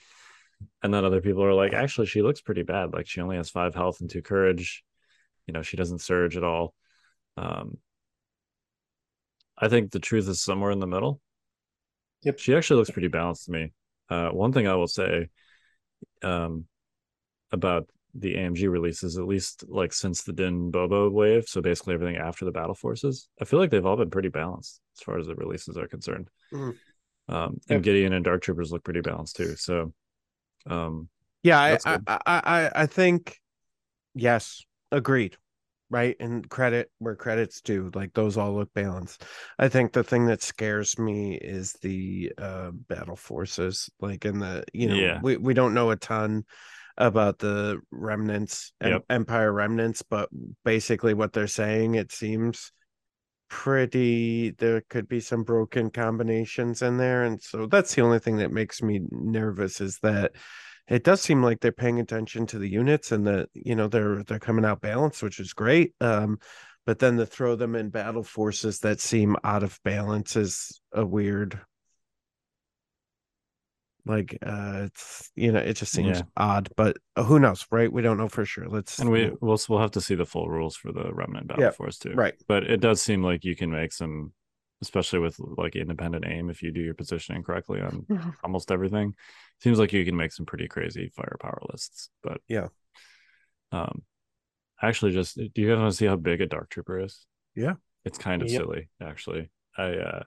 and 0.83 0.93
then 0.95 1.05
other 1.05 1.21
people 1.21 1.45
are 1.45 1.55
like, 1.55 1.73
"Actually, 1.73 2.07
she 2.07 2.23
looks 2.23 2.41
pretty 2.41 2.63
bad. 2.63 2.93
Like 2.93 3.07
she 3.07 3.21
only 3.21 3.37
has 3.37 3.51
five 3.51 3.75
health 3.75 4.01
and 4.01 4.11
two 4.11 4.23
courage. 4.23 4.85
You 5.47 5.55
know, 5.55 5.63
she 5.63 5.77
doesn't 5.77 6.01
surge 6.01 6.37
at 6.37 6.45
all." 6.45 6.75
Um, 7.37 7.79
I 9.59 9.69
think 9.69 9.91
the 9.91 10.01
truth 10.01 10.29
is 10.29 10.43
somewhere 10.43 10.71
in 10.71 10.81
the 10.81 10.87
middle. 10.87 11.21
Yep. 12.23 12.39
She 12.39 12.55
actually 12.55 12.79
looks 12.79 12.91
pretty 12.91 13.09
balanced 13.09 13.47
to 13.47 13.53
me. 13.53 13.73
Uh, 14.09 14.31
one 14.31 14.53
thing 14.53 14.67
I 14.67 14.75
will 14.75 14.89
say 14.89 15.29
um, 16.23 16.67
about 17.53 17.89
the 18.15 18.35
AMG 18.35 18.69
releases, 18.71 19.17
at 19.19 19.27
least 19.27 19.65
like 19.69 19.93
since 19.93 20.23
the 20.23 20.33
Din 20.33 20.71
Boba 20.71 21.11
wave, 21.11 21.49
so 21.49 21.63
basically 21.63 21.95
everything 21.95 22.17
after 22.17 22.45
the 22.45 22.51
battle 22.53 22.75
forces, 22.75 23.29
I 23.41 23.45
feel 23.45 23.59
like 23.59 23.71
they've 23.71 23.87
all 23.87 23.97
been 23.97 24.11
pretty 24.11 24.29
balanced 24.29 24.81
as 24.99 25.03
far 25.03 25.19
as 25.19 25.27
the 25.27 25.35
releases 25.35 25.77
are 25.77 25.89
concerned. 25.89 26.29
Mhm. 26.53 26.77
Um, 27.29 27.59
and 27.69 27.83
Gideon 27.83 28.13
and 28.13 28.25
Dark 28.25 28.43
Troopers 28.43 28.73
look 28.73 28.85
pretty 28.85 29.01
balanced 29.01 29.37
too. 29.37 29.57
So, 29.57 29.93
um, 30.67 31.09
Yeah, 31.43 31.59
I, 31.59 31.79
I. 31.87 31.99
I, 32.07 32.21
I, 32.27 32.71
I 32.83 32.87
think 32.87 33.39
yes, 34.15 34.63
agreed. 34.91 35.37
Right. 35.89 36.17
And 36.21 36.49
credit 36.49 36.91
where 37.01 37.15
credit's 37.15 37.61
due. 37.61 37.91
Like 37.95 38.15
those 38.15 38.39
all 38.39 38.55
look 38.55 38.73
balanced. 38.73 39.25
I 39.59 39.69
think 39.69 39.93
the 39.93 40.03
thing 40.03 40.25
that 40.27 40.43
scares 40.43 40.99
me 40.99 41.35
is 41.35 41.75
the 41.83 42.33
uh 42.39 42.71
battle 42.73 43.17
forces. 43.17 43.91
Like 44.01 44.25
in 44.25 44.39
the 44.39 44.65
you 44.73 44.89
know, 44.89 44.95
Yeah. 44.95 45.21
we, 45.23 45.37
we 45.37 45.53
don't 45.53 45.75
know 45.75 45.91
a 45.91 45.97
ton 45.97 46.45
about 46.99 47.39
the 47.39 47.81
remnants 47.91 48.73
em- 48.81 49.03
empire 49.09 49.53
remnants, 49.53 50.03
but 50.03 50.29
basically 50.65 51.15
what 51.15 51.33
they're 51.33 51.47
saying, 51.47 51.95
it 51.95 52.13
seems 52.13 52.73
pretty 53.49 54.51
there 54.53 54.83
could 54.89 55.09
be 55.09 55.21
some 55.21 55.43
broken 55.43 55.91
combinations 55.91 56.83
in 56.83 56.97
there. 56.97 57.25
And 57.25 57.41
so 57.43 57.67
that's 57.67 57.95
the 57.95 58.03
only 58.03 58.19
thing 58.19 58.39
that 58.39 58.51
makes 58.51 58.83
me 58.83 59.01
nervous 59.11 59.81
is 59.81 59.99
that 60.03 60.33
it 60.89 61.05
does 61.05 61.21
seem 61.21 61.43
like 61.43 61.61
they're 61.61 61.73
paying 61.73 62.01
attention 62.01 62.47
to 62.47 62.59
the 62.59 62.69
units 62.69 63.13
and 63.13 63.27
that 63.27 63.49
you 63.55 63.75
know 63.75 63.89
they're 63.89 64.23
they're 64.25 64.39
coming 64.39 64.65
out 64.65 64.81
balanced 64.81 65.23
which 65.23 65.39
is 65.39 65.53
great 65.53 65.95
um 66.01 66.39
but 66.85 66.99
then 66.99 67.17
to 67.17 67.25
throw 67.27 67.55
them 67.55 67.77
in 67.77 67.91
battle 67.91 68.25
forces 68.25 68.81
that 68.81 69.01
seem 69.01 69.37
out 69.45 69.63
of 69.63 69.79
balance 69.85 70.35
is 70.37 70.81
a 70.93 71.07
weird 71.07 71.61
like 74.05 74.37
uh 74.45 74.83
it's 74.87 75.31
you 75.37 75.53
know 75.53 75.61
it 75.61 75.75
just 75.75 75.93
seems 75.93 76.19
Yeah. 76.19 76.23
odd 76.37 76.69
but 76.77 76.97
who 77.17 77.39
knows 77.39 77.65
right 77.71 77.93
we 77.93 78.03
don't 78.03 78.17
know 78.17 78.29
for 78.29 78.45
sure 78.45 78.69
let's 78.69 78.99
and 78.99 79.11
we 79.11 79.31
we'll 79.41 79.61
we'll 79.69 79.79
have 79.79 79.93
to 79.93 80.01
see 80.01 80.17
the 80.17 80.27
full 80.27 80.49
rules 80.49 80.75
for 80.77 80.91
the 80.93 81.13
Remnant 81.13 81.47
battle 81.47 81.63
Yeah, 81.65 81.71
force 81.71 81.99
too. 81.99 82.15
right 82.15 82.35
But 82.49 82.65
it 82.65 82.81
does 82.81 83.01
seem 83.01 83.23
like 83.23 83.45
you 83.45 83.55
can 83.55 83.71
make 83.71 83.93
some, 83.93 84.33
especially 84.83 85.21
with 85.21 85.37
like 85.39 85.77
independent 85.77 86.25
aim, 86.27 86.51
if 86.51 86.63
you 86.63 86.73
do 86.73 86.81
your 86.81 86.95
positioning 86.95 87.43
correctly 87.45 87.81
on 87.81 88.07
almost 88.45 88.73
everything. 88.73 89.15
Seems 89.61 89.79
like 89.79 89.93
you 89.93 90.05
can 90.05 90.17
make 90.17 90.33
some 90.33 90.47
pretty 90.47 90.67
crazy 90.67 91.13
firepower 91.15 91.61
lists. 91.71 92.11
But 92.25 92.41
Yeah. 92.49 92.69
um, 93.71 94.03
actually, 94.81 95.13
just 95.13 95.37
do 95.37 95.51
you 95.63 95.69
guys 95.69 95.79
want 95.79 95.91
to 95.93 95.97
see 95.97 96.07
how 96.07 96.17
big 96.17 96.41
a 96.41 96.47
Dark 96.47 96.71
Trooper 96.71 96.99
is? 97.01 97.25
Yeah. 97.55 97.75
it's 98.05 98.19
kind 98.19 98.43
of 98.43 98.51
Yep. 98.51 98.63
silly 98.63 98.89
actually. 99.01 99.51
I 99.79 99.85
uh, 99.95 100.23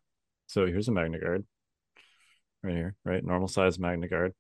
so 0.47 0.65
here's 0.65 0.87
a 0.87 0.91
Magna 0.91 1.19
Guard, 1.19 1.43
right 2.65 2.75
here, 2.75 2.95
right, 3.05 3.23
normal 3.23 3.47
size 3.47 3.77
Magna 3.79 4.07
Guard. 4.07 4.33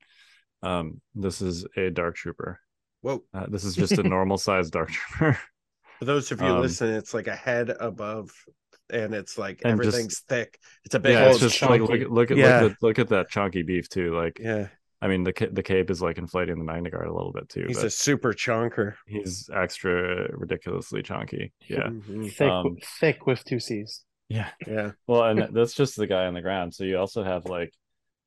Um, 0.63 1.01
this 1.13 1.41
is 1.41 1.65
a 1.77 1.89
Dark 1.91 2.15
Trooper. 2.15 2.59
whoa 3.01 3.23
Uh, 3.33 3.45
this 3.47 3.63
is 3.63 3.75
just 3.75 3.93
a 3.99 4.03
normal 4.15 4.37
size 4.37 4.69
Dark 4.69 4.89
Trooper. 4.91 5.37
for 5.99 6.05
those 6.05 6.31
of 6.31 6.41
you 6.41 6.47
Um, 6.47 6.61
listening 6.61 6.95
it's 6.95 7.13
like 7.13 7.27
a 7.27 7.35
head 7.35 7.69
above 7.79 8.31
and 8.89 9.13
it's 9.13 9.37
like 9.37 9.61
And 9.63 9.77
just- 9.81 9.87
everything's 9.89 10.19
thick 10.21 10.57
it's 10.85 10.95
a 10.95 10.99
big 10.99 11.13
yeah, 11.13 11.25
it's 11.25 11.41
old 11.41 11.51
just 11.51 11.61
like 11.61 11.81
look, 11.81 12.01
at- 12.01 12.11
look 12.11 12.31
at 12.31 12.37
Yeah. 12.37 12.61
look 12.61 12.71
at 12.71 12.77
look 12.83 12.99
at 12.99 13.07
that 13.09 13.29
chunky 13.29 13.61
beef 13.63 13.89
too. 13.89 14.15
Like 14.15 14.39
yeah 14.39 14.67
I 15.01 15.07
mean 15.07 15.23
the 15.23 15.33
the 15.51 15.61
cape 15.63 15.91
is 15.91 16.01
like 16.01 16.17
inflating 16.17 16.57
the 16.57 16.63
Magna 16.63 16.89
Guard 16.89 17.07
a 17.07 17.13
little 17.13 17.31
bit 17.33 17.47
too. 17.49 17.65
he's 17.67 17.77
but 17.77 17.85
a 17.85 17.89
super 17.91 18.33
chunker 18.33 18.95
he's 19.05 19.49
extra 19.53 20.27
ridiculously 20.35 21.03
chunky. 21.03 21.53
Yeah, 21.67 21.89
Mhm. 21.89 22.31
Thick, 22.31 22.49
Um, 22.49 22.77
thick 22.99 23.27
with 23.27 23.43
two 23.43 23.59
C's. 23.59 24.03
yeah. 24.29 24.49
yeah 24.65 24.91
Well, 25.05 25.23
and 25.25 25.53
that's 25.55 25.75
just 25.75 25.95
the 25.95 26.07
guy 26.07 26.25
on 26.25 26.33
the 26.33 26.41
ground. 26.41 26.73
So 26.73 26.83
you 26.85 26.97
also 26.97 27.23
have 27.23 27.45
like, 27.45 27.71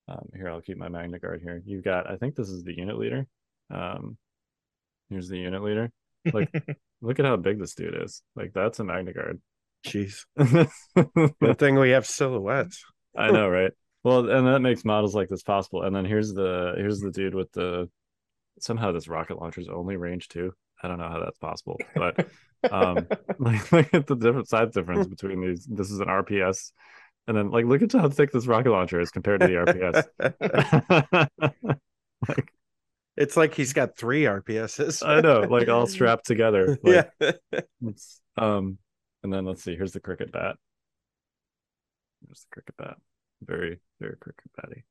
um, 0.08 0.28
here 0.34 0.48
I'll 0.48 0.60
keep 0.60 0.78
my 0.78 0.88
Magna 0.88 1.18
Guard 1.18 1.40
here. 1.42 1.62
You've 1.64 1.84
got 1.84 2.10
I 2.10 2.16
think 2.16 2.34
this 2.34 2.48
is 2.48 2.64
the 2.64 2.76
unit 2.76 2.98
leader. 2.98 3.26
Um, 3.70 4.16
here's 5.10 5.28
the 5.28 5.38
unit 5.38 5.62
leader. 5.62 5.90
Like, 6.32 6.50
look 7.00 7.18
at 7.18 7.24
how 7.24 7.36
big 7.36 7.58
this 7.58 7.74
dude 7.74 8.02
is. 8.02 8.22
Like 8.34 8.52
that's 8.54 8.78
a 8.80 8.84
Magna 8.84 9.12
Guard. 9.12 9.40
jeez 9.86 10.24
good 11.40 11.58
thing 11.58 11.78
we 11.78 11.90
have 11.90 12.06
silhouettes 12.06 12.82
I 13.16 13.30
know, 13.30 13.48
right? 13.48 13.72
Well, 14.04 14.30
and 14.30 14.46
that 14.46 14.60
makes 14.60 14.84
models 14.84 15.14
like 15.14 15.28
this 15.28 15.42
possible. 15.42 15.82
And 15.82 15.94
then 15.94 16.04
here's 16.04 16.32
the 16.32 16.74
here's 16.76 17.00
the 17.00 17.10
dude 17.10 17.34
with 17.34 17.50
the 17.52 17.90
somehow 18.60 18.92
this 18.92 19.08
rocket 19.08 19.40
launcher's 19.40 19.68
only 19.68 19.96
range 19.96 20.28
too. 20.28 20.52
I 20.82 20.88
don't 20.88 20.98
know 20.98 21.08
how 21.08 21.20
that's 21.20 21.38
possible, 21.38 21.78
but 21.94 22.28
um 22.70 23.06
like 23.38 23.72
look 23.72 23.92
at 23.92 24.06
the 24.06 24.16
different 24.16 24.48
size 24.48 24.72
difference 24.72 25.06
between 25.06 25.40
these. 25.40 25.66
This 25.66 25.90
is 25.90 26.00
an 26.00 26.06
RPS, 26.06 26.72
and 27.28 27.36
then 27.36 27.50
like 27.50 27.66
look 27.66 27.82
at 27.82 27.92
how 27.92 28.08
thick 28.08 28.32
this 28.32 28.46
rocket 28.46 28.70
launcher 28.70 29.00
is 29.00 29.10
compared 29.10 29.42
to 29.42 29.46
the 29.46 29.52
RPS. 29.52 31.28
it's 33.16 33.36
like 33.36 33.54
he's 33.54 33.74
got 33.74 33.98
three 33.98 34.22
RPSs. 34.22 35.06
I 35.06 35.20
know, 35.20 35.40
like 35.40 35.68
all 35.68 35.86
strapped 35.86 36.26
together. 36.26 36.78
Like, 36.82 37.10
yeah. 37.20 37.32
it's, 37.82 38.22
um, 38.38 38.78
and 39.22 39.32
then 39.32 39.44
let's 39.44 39.62
see. 39.62 39.76
Here's 39.76 39.92
the 39.92 40.00
cricket 40.00 40.32
bat. 40.32 40.56
Here's 42.26 42.40
the 42.40 42.46
cricket 42.50 42.76
bat. 42.78 42.96
Very, 43.42 43.78
very 44.00 44.16
cricket 44.16 44.50
batty. 44.56 44.84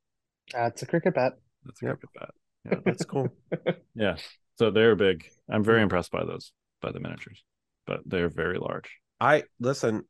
That's 0.52 0.82
a 0.82 0.86
cricket 0.86 1.14
bat. 1.14 1.32
That's 1.64 1.82
a 1.82 1.86
Yep. 1.86 2.00
cricket 2.00 2.20
bat. 2.20 2.30
Yeah, 2.64 2.78
That's 2.84 3.04
cool. 3.04 3.28
yeah. 3.94 4.16
So 4.58 4.70
they're 4.70 4.94
big. 4.94 5.26
I'm 5.50 5.64
very 5.64 5.82
impressed 5.82 6.12
by 6.12 6.24
those, 6.24 6.52
by 6.80 6.92
the 6.92 7.00
miniatures, 7.00 7.42
but 7.84 8.00
they're 8.06 8.28
very 8.28 8.58
large. 8.58 8.96
I 9.20 9.42
listen. 9.58 10.04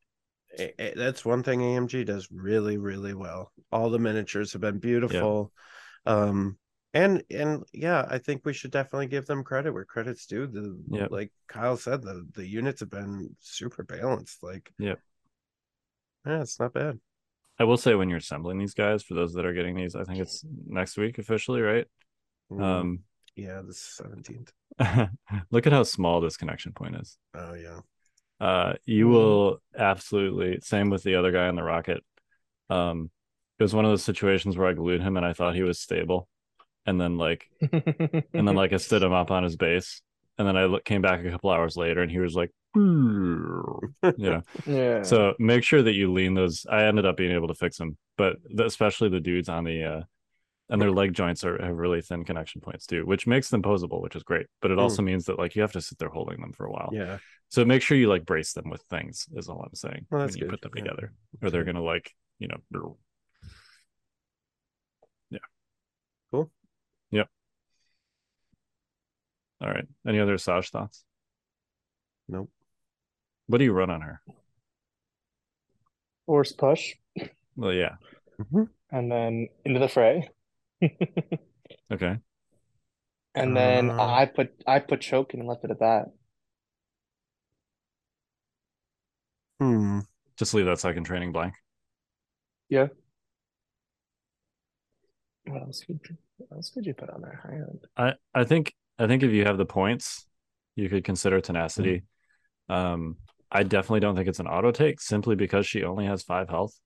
Eh, 0.59 0.93
That's 0.97 1.25
one 1.25 1.43
thing 1.43 1.61
AMG 1.61 2.05
does 2.05 2.29
really, 2.31 2.77
really 2.77 3.15
well. 3.15 3.53
All 3.73 3.91
the 3.91 3.99
miniatures 3.99 4.53
have 4.53 4.63
been 4.63 4.79
beautiful. 4.79 5.53
Um, 6.07 6.59
and 6.95 7.23
and 7.31 7.65
yeah, 7.73 8.07
I 8.09 8.19
think 8.19 8.43
we 8.45 8.53
should 8.53 8.71
definitely 8.71 9.09
give 9.09 9.27
them 9.27 9.45
credit 9.45 9.73
where 9.73 9.85
credit's 9.85 10.27
due. 10.27 10.47
The 10.47 10.79
Yep. 10.91 11.11
like 11.11 11.33
Kyle 11.47 11.77
said, 11.77 12.03
the 12.03 12.27
the 12.33 12.47
units 12.47 12.81
have 12.81 12.91
been 12.91 13.37
super 13.41 13.83
balanced. 13.83 14.43
Like, 14.43 14.73
Yep. 14.79 15.01
yeah, 16.27 16.41
it's 16.41 16.59
not 16.59 16.73
bad. 16.73 16.99
I 17.59 17.65
will 17.65 17.77
say 17.77 17.95
when 17.95 18.09
you're 18.09 18.19
assembling 18.19 18.59
these 18.59 18.75
guys, 18.75 19.03
for 19.03 19.15
those 19.15 19.35
that 19.35 19.45
are 19.45 19.53
getting 19.53 19.77
these, 19.77 19.97
I 19.97 20.05
think 20.05 20.21
it's 20.21 20.45
next 20.67 20.97
week 20.97 21.19
officially, 21.19 21.61
right? 21.61 21.87
Mm, 22.51 22.63
Um, 22.63 22.99
yeah, 23.35 23.63
the 23.63 23.75
seventeenth. 23.75 24.53
look 25.51 25.67
at 25.67 25.73
how 25.73 25.83
small 25.83 26.21
this 26.21 26.37
connection 26.37 26.73
point 26.73 26.97
is. 26.97 27.19
Oh 27.35 27.55
yeah, 27.55 27.81
Uh, 28.41 28.75
you 28.85 29.07
Mhm. 29.07 29.11
will 29.11 29.63
absolutely 29.77 30.61
same 30.63 30.91
with 30.91 31.03
the 31.03 31.17
other 31.17 31.33
guy 31.33 31.49
on 31.49 31.57
the 31.57 31.63
rocket. 31.63 32.05
Um, 32.71 33.11
it 33.59 33.63
was 33.65 33.75
one 33.75 33.85
of 33.85 33.91
those 33.91 34.05
situations 34.05 34.57
where 34.57 34.69
I 34.69 34.75
glued 34.75 35.03
him 35.03 35.17
and 35.17 35.27
I 35.27 35.33
thought 35.33 35.55
he 35.57 35.63
was 35.65 35.81
stable, 35.81 36.29
and 36.87 37.01
then 37.01 37.19
like 37.19 37.49
and 37.73 38.49
then 38.49 38.55
like 38.55 38.73
I 38.73 38.77
stood 38.79 39.03
him 39.03 39.13
up 39.13 39.31
on 39.31 39.43
his 39.45 39.57
base, 39.57 40.03
and 40.39 40.47
then 40.49 40.57
I 40.57 40.67
look, 40.67 40.85
came 40.85 41.03
back 41.03 41.25
a 41.25 41.31
couple 41.31 41.51
hours 41.51 41.77
later 41.77 42.03
and 42.03 42.11
he 42.11 42.21
was 42.21 42.37
like, 42.37 42.53
you 42.75 44.31
know. 44.31 44.43
yeah. 44.67 45.03
So 45.03 45.35
make 45.39 45.65
sure 45.65 45.83
that 45.83 45.95
you 45.95 46.13
lean 46.13 46.35
those. 46.35 46.67
I 46.71 46.85
ended 46.85 47.07
up 47.07 47.17
being 47.17 47.33
able 47.33 47.49
to 47.49 47.55
fix 47.55 47.79
them, 47.79 47.97
but 48.17 48.37
the, 48.45 48.67
especially 48.67 49.09
the 49.11 49.21
dudes 49.21 49.49
on 49.49 49.65
the 49.65 49.85
uh, 49.85 50.03
and 50.71 50.81
their 50.81 50.91
leg 50.91 51.13
joints 51.15 51.45
are 51.45 51.61
have 51.63 51.77
really 51.77 52.01
thin 52.03 52.25
connection 52.25 52.61
points 52.61 52.87
too, 52.87 53.05
which 53.07 53.27
makes 53.27 53.49
them 53.51 53.63
posable, 53.63 54.01
which 54.03 54.17
is 54.17 54.23
great. 54.23 54.47
But 54.61 54.71
it 54.71 54.75
Hmm. 54.75 54.81
also 54.81 55.03
means 55.03 55.25
that 55.27 55.39
like 55.39 55.57
you 55.57 55.63
have 55.63 55.73
to 55.73 55.81
sit 55.81 55.99
there 55.99 56.09
holding 56.11 56.41
them 56.41 56.53
for 56.53 56.67
a 56.67 56.71
while. 56.71 56.91
Yeah. 56.93 57.19
So 57.49 57.65
make 57.65 57.81
sure 57.83 57.97
you 57.97 58.09
like 58.09 58.27
brace 58.27 58.53
them 58.53 58.69
with 58.71 58.83
things. 58.83 59.27
Is 59.35 59.49
all 59.49 59.63
I'm 59.63 59.75
saying. 59.75 60.07
Well, 60.11 60.25
when 60.27 60.35
you 60.35 60.41
good. 60.43 60.51
put 60.51 60.61
them 60.61 60.73
Yeah. 60.77 60.83
together, 60.83 61.13
or 61.43 61.51
they're 61.51 61.65
gonna 61.65 61.83
like 61.83 62.13
you 62.39 62.49
know. 62.49 62.97
Yeah. 65.31 65.39
Cool. 66.31 66.51
Yep. 67.11 67.29
All 69.61 69.69
right. 69.71 69.87
Any 70.07 70.21
other 70.21 70.39
Saj 70.39 70.71
thoughts? 70.71 71.05
Nope. 72.29 72.51
What 73.47 73.59
do 73.59 73.65
you 73.65 73.73
run 73.73 73.91
on 73.91 74.03
her? 74.03 74.21
Force 76.27 76.53
push, 76.53 76.95
Well, 77.57 77.73
yeah. 77.73 77.97
Mhm. 78.39 78.69
and 78.93 79.11
then 79.11 79.49
into 79.65 79.81
the 79.81 79.89
fray. 79.89 80.29
Okay. 81.93 82.19
And 83.35 83.57
then 83.57 83.91
Uh. 83.91 84.03
I 84.03 84.27
put 84.27 84.53
I 84.67 84.81
put 84.81 85.01
choke 85.01 85.35
and 85.35 85.47
left 85.47 85.65
it 85.65 85.71
at 85.71 85.81
that. 85.81 86.13
Hmm. 89.61 90.01
Just 90.39 90.55
leave 90.55 90.67
that 90.67 90.79
second 90.79 91.05
training 91.05 91.33
blank. 91.33 91.55
Yeah. 92.69 92.89
What 95.47 95.63
else 95.63 95.83
could 95.85 96.01
you, 96.09 96.17
what 96.37 96.57
else 96.57 96.71
could 96.71 96.87
you 96.87 96.95
put 96.95 97.11
on 97.11 97.23
there? 97.23 97.41
Hang 97.43 97.63
on. 97.63 97.79
I 97.97 98.41
I 98.41 98.45
think 98.45 98.75
I 98.99 99.07
think 99.07 99.23
if 99.23 99.33
you 99.33 99.45
have 99.45 99.59
the 99.59 99.65
points, 99.65 100.27
you 100.77 100.89
could 100.89 101.05
consider 101.05 101.41
tenacity. 101.41 102.03
Um, 102.69 103.17
I 103.51 103.63
definitely 103.63 104.01
don't 104.01 104.15
think 104.15 104.29
it's 104.29 104.41
an 104.41 104.47
auto 104.47 104.71
take 104.71 105.01
simply 105.01 105.35
because 105.35 105.67
she 105.67 105.83
only 105.85 106.07
has 106.07 106.23
five 106.23 106.49
health. 106.49 106.79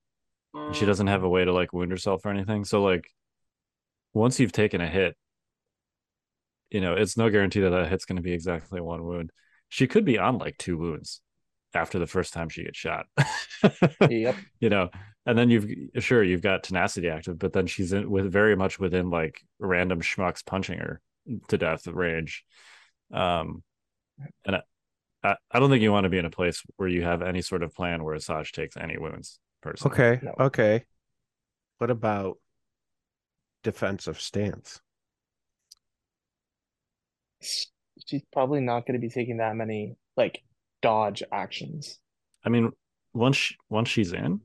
And 0.55 0.77
she 0.77 0.87
doesn't 0.87 1.07
have 1.09 1.25
a 1.25 1.29
way 1.29 1.45
to 1.45 1.53
like 1.53 1.73
wound 1.73 1.91
herself 1.91 2.25
or 2.25 2.31
anything. 2.31 2.65
So 2.65 2.83
like, 2.83 3.05
once 4.13 4.39
you've 4.41 4.53
taken 4.53 4.81
a 4.81 4.89
hit, 4.89 5.17
you 6.71 6.81
know 6.81 6.95
it's 6.95 7.17
no 7.17 7.31
guarantee 7.31 7.61
that 7.61 7.71
that 7.71 7.89
hit's 7.89 8.05
going 8.05 8.17
to 8.17 8.23
be 8.23 8.33
exactly 8.33 8.81
one 8.81 9.05
wound. 9.05 9.31
She 9.69 9.87
could 9.87 10.05
be 10.05 10.19
on 10.19 10.39
like 10.39 10.59
two 10.59 10.77
wounds 10.77 11.21
after 11.75 11.99
the 11.99 12.07
first 12.07 12.33
time 12.33 12.49
she 12.49 12.65
gets 12.65 12.79
shot. 12.79 13.07
Yep. 14.09 14.37
you 14.61 14.69
know 14.69 14.91
and 15.27 15.39
then 15.39 15.51
you've 15.51 15.71
sure 15.99 16.23
you've 16.23 16.43
got 16.43 16.63
tenacity 16.63 17.09
active 17.09 17.39
but 17.39 17.53
then 17.53 17.67
she's 17.67 17.93
in 17.93 18.11
with 18.11 18.31
very 18.31 18.57
much 18.57 18.79
within 18.79 19.11
like 19.11 19.41
random 19.59 20.01
schmucks 20.01 20.45
punching 20.45 20.79
her 20.79 21.01
to 21.49 21.59
death 21.59 21.87
range 21.87 22.45
um 23.13 23.63
and 24.45 24.57
I, 24.57 24.63
I, 25.23 25.37
I 25.53 25.61
don't 25.61 25.71
think 25.71 25.83
you 25.83 25.93
want 25.93 26.05
to 26.05 26.11
be 26.11 26.19
in 26.19 26.25
a 26.25 26.31
place 26.31 26.63
where 26.77 26.89
you 26.89 27.03
have 27.03 27.23
any 27.23 27.43
sort 27.43 27.63
of 27.63 27.75
plan 27.75 28.03
where 28.03 28.17
Asajj 28.17 28.51
takes 28.53 28.77
any 28.77 28.99
wounds 28.99 29.39
personally 29.63 29.95
Okay. 29.95 30.21
No. 30.25 30.35
Okay. 30.47 30.85
What 31.79 31.91
about 31.91 32.39
defensive 33.63 34.21
stance? 34.21 34.81
She's 37.41 38.23
probably 38.33 38.61
not 38.61 38.87
going 38.87 38.95
to 39.01 39.05
be 39.05 39.09
taking 39.13 39.39
that 39.39 39.57
many 39.57 39.97
like 40.17 40.43
dodge 40.81 41.23
actions. 41.33 41.99
i 42.45 42.49
mean 42.49 42.71
once 43.15 43.37
she, 43.37 43.55
once 43.71 43.89
she's 43.89 44.13
in 44.13 44.41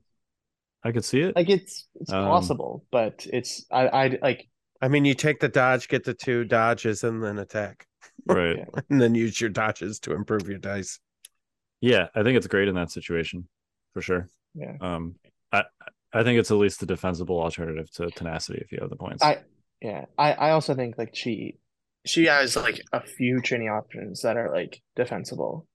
i 0.84 0.92
could 0.92 1.04
see 1.04 1.20
it 1.20 1.34
Like 1.36 1.48
it's 1.50 1.88
it's 2.00 2.12
Um, 2.12 2.24
possible, 2.24 2.84
but 2.90 3.26
it's 3.32 3.64
I 3.70 3.88
I 3.88 4.18
like 4.22 4.48
I 4.80 4.86
mean, 4.86 5.04
you 5.04 5.14
take 5.14 5.40
the 5.40 5.48
dodge, 5.48 5.88
get 5.88 6.04
the 6.04 6.14
two 6.14 6.44
dodges, 6.44 7.02
and 7.02 7.20
then 7.20 7.38
attack, 7.40 7.84
right 8.26 8.58
Yeah. 8.58 8.64
and 8.90 9.00
then 9.00 9.14
use 9.16 9.40
your 9.40 9.50
dodges 9.50 9.98
to 10.00 10.12
improve 10.14 10.48
your 10.48 10.58
dice. 10.58 11.00
yeah 11.80 12.08
i 12.14 12.22
think 12.22 12.36
it's 12.36 12.46
great 12.46 12.68
in 12.68 12.74
that 12.76 12.90
situation 12.90 13.48
for 13.94 14.02
sure 14.02 14.28
yeah. 14.54 14.76
um 14.80 15.14
i 16.12 16.22
think 16.22 16.38
it's 16.38 16.50
at 16.50 16.56
least 16.56 16.82
a 16.82 16.86
defensible 16.86 17.40
alternative 17.40 17.90
to 17.90 18.10
tenacity 18.10 18.58
if 18.60 18.72
you 18.72 18.78
have 18.80 18.90
the 18.90 18.96
points 18.96 19.22
I 19.22 19.38
yeah. 19.80 20.06
I 20.18 20.32
I 20.32 20.50
also 20.50 20.74
think 20.74 20.98
like 20.98 21.14
she 21.14 21.58
she 22.04 22.24
has 22.24 22.56
like 22.56 22.80
a 22.92 23.00
few 23.00 23.40
training 23.40 23.68
options 23.68 24.22
that 24.22 24.36
are 24.36 24.50
like 24.50 24.80
defensible. 24.96 25.68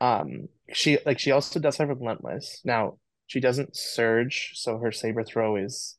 Um 0.00 0.48
she 0.72 0.98
like 1.06 1.18
she 1.18 1.30
also 1.30 1.58
does 1.58 1.78
have 1.78 1.88
relentless. 1.88 2.60
Now 2.64 2.98
she 3.26 3.40
doesn't 3.40 3.74
surge, 3.76 4.52
so 4.54 4.78
her 4.78 4.92
saber 4.92 5.24
throw 5.24 5.56
is 5.56 5.96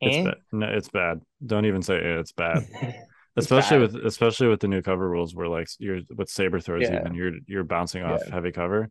It's 0.00 0.16
eh. 0.16 0.24
bad. 0.24 0.34
No, 0.52 0.66
it's 0.68 0.88
bad. 0.88 1.20
Don't 1.44 1.66
even 1.66 1.82
say 1.82 1.96
it, 1.96 2.04
it's 2.20 2.32
bad. 2.32 2.64
especially 3.36 3.78
bad. 3.86 3.94
with 3.94 4.04
especially 4.06 4.48
with 4.48 4.60
the 4.60 4.68
new 4.68 4.82
cover 4.82 5.08
rules 5.08 5.34
where 5.34 5.48
like 5.48 5.68
you're 5.78 6.00
with 6.16 6.28
saber 6.30 6.60
throws 6.60 6.82
Yeah. 6.88 7.00
even 7.00 7.14
you're 7.14 7.32
you're 7.46 7.64
bouncing 7.64 8.04
off 8.04 8.22
Yeah. 8.26 8.34
heavy 8.34 8.52
cover. 8.52 8.90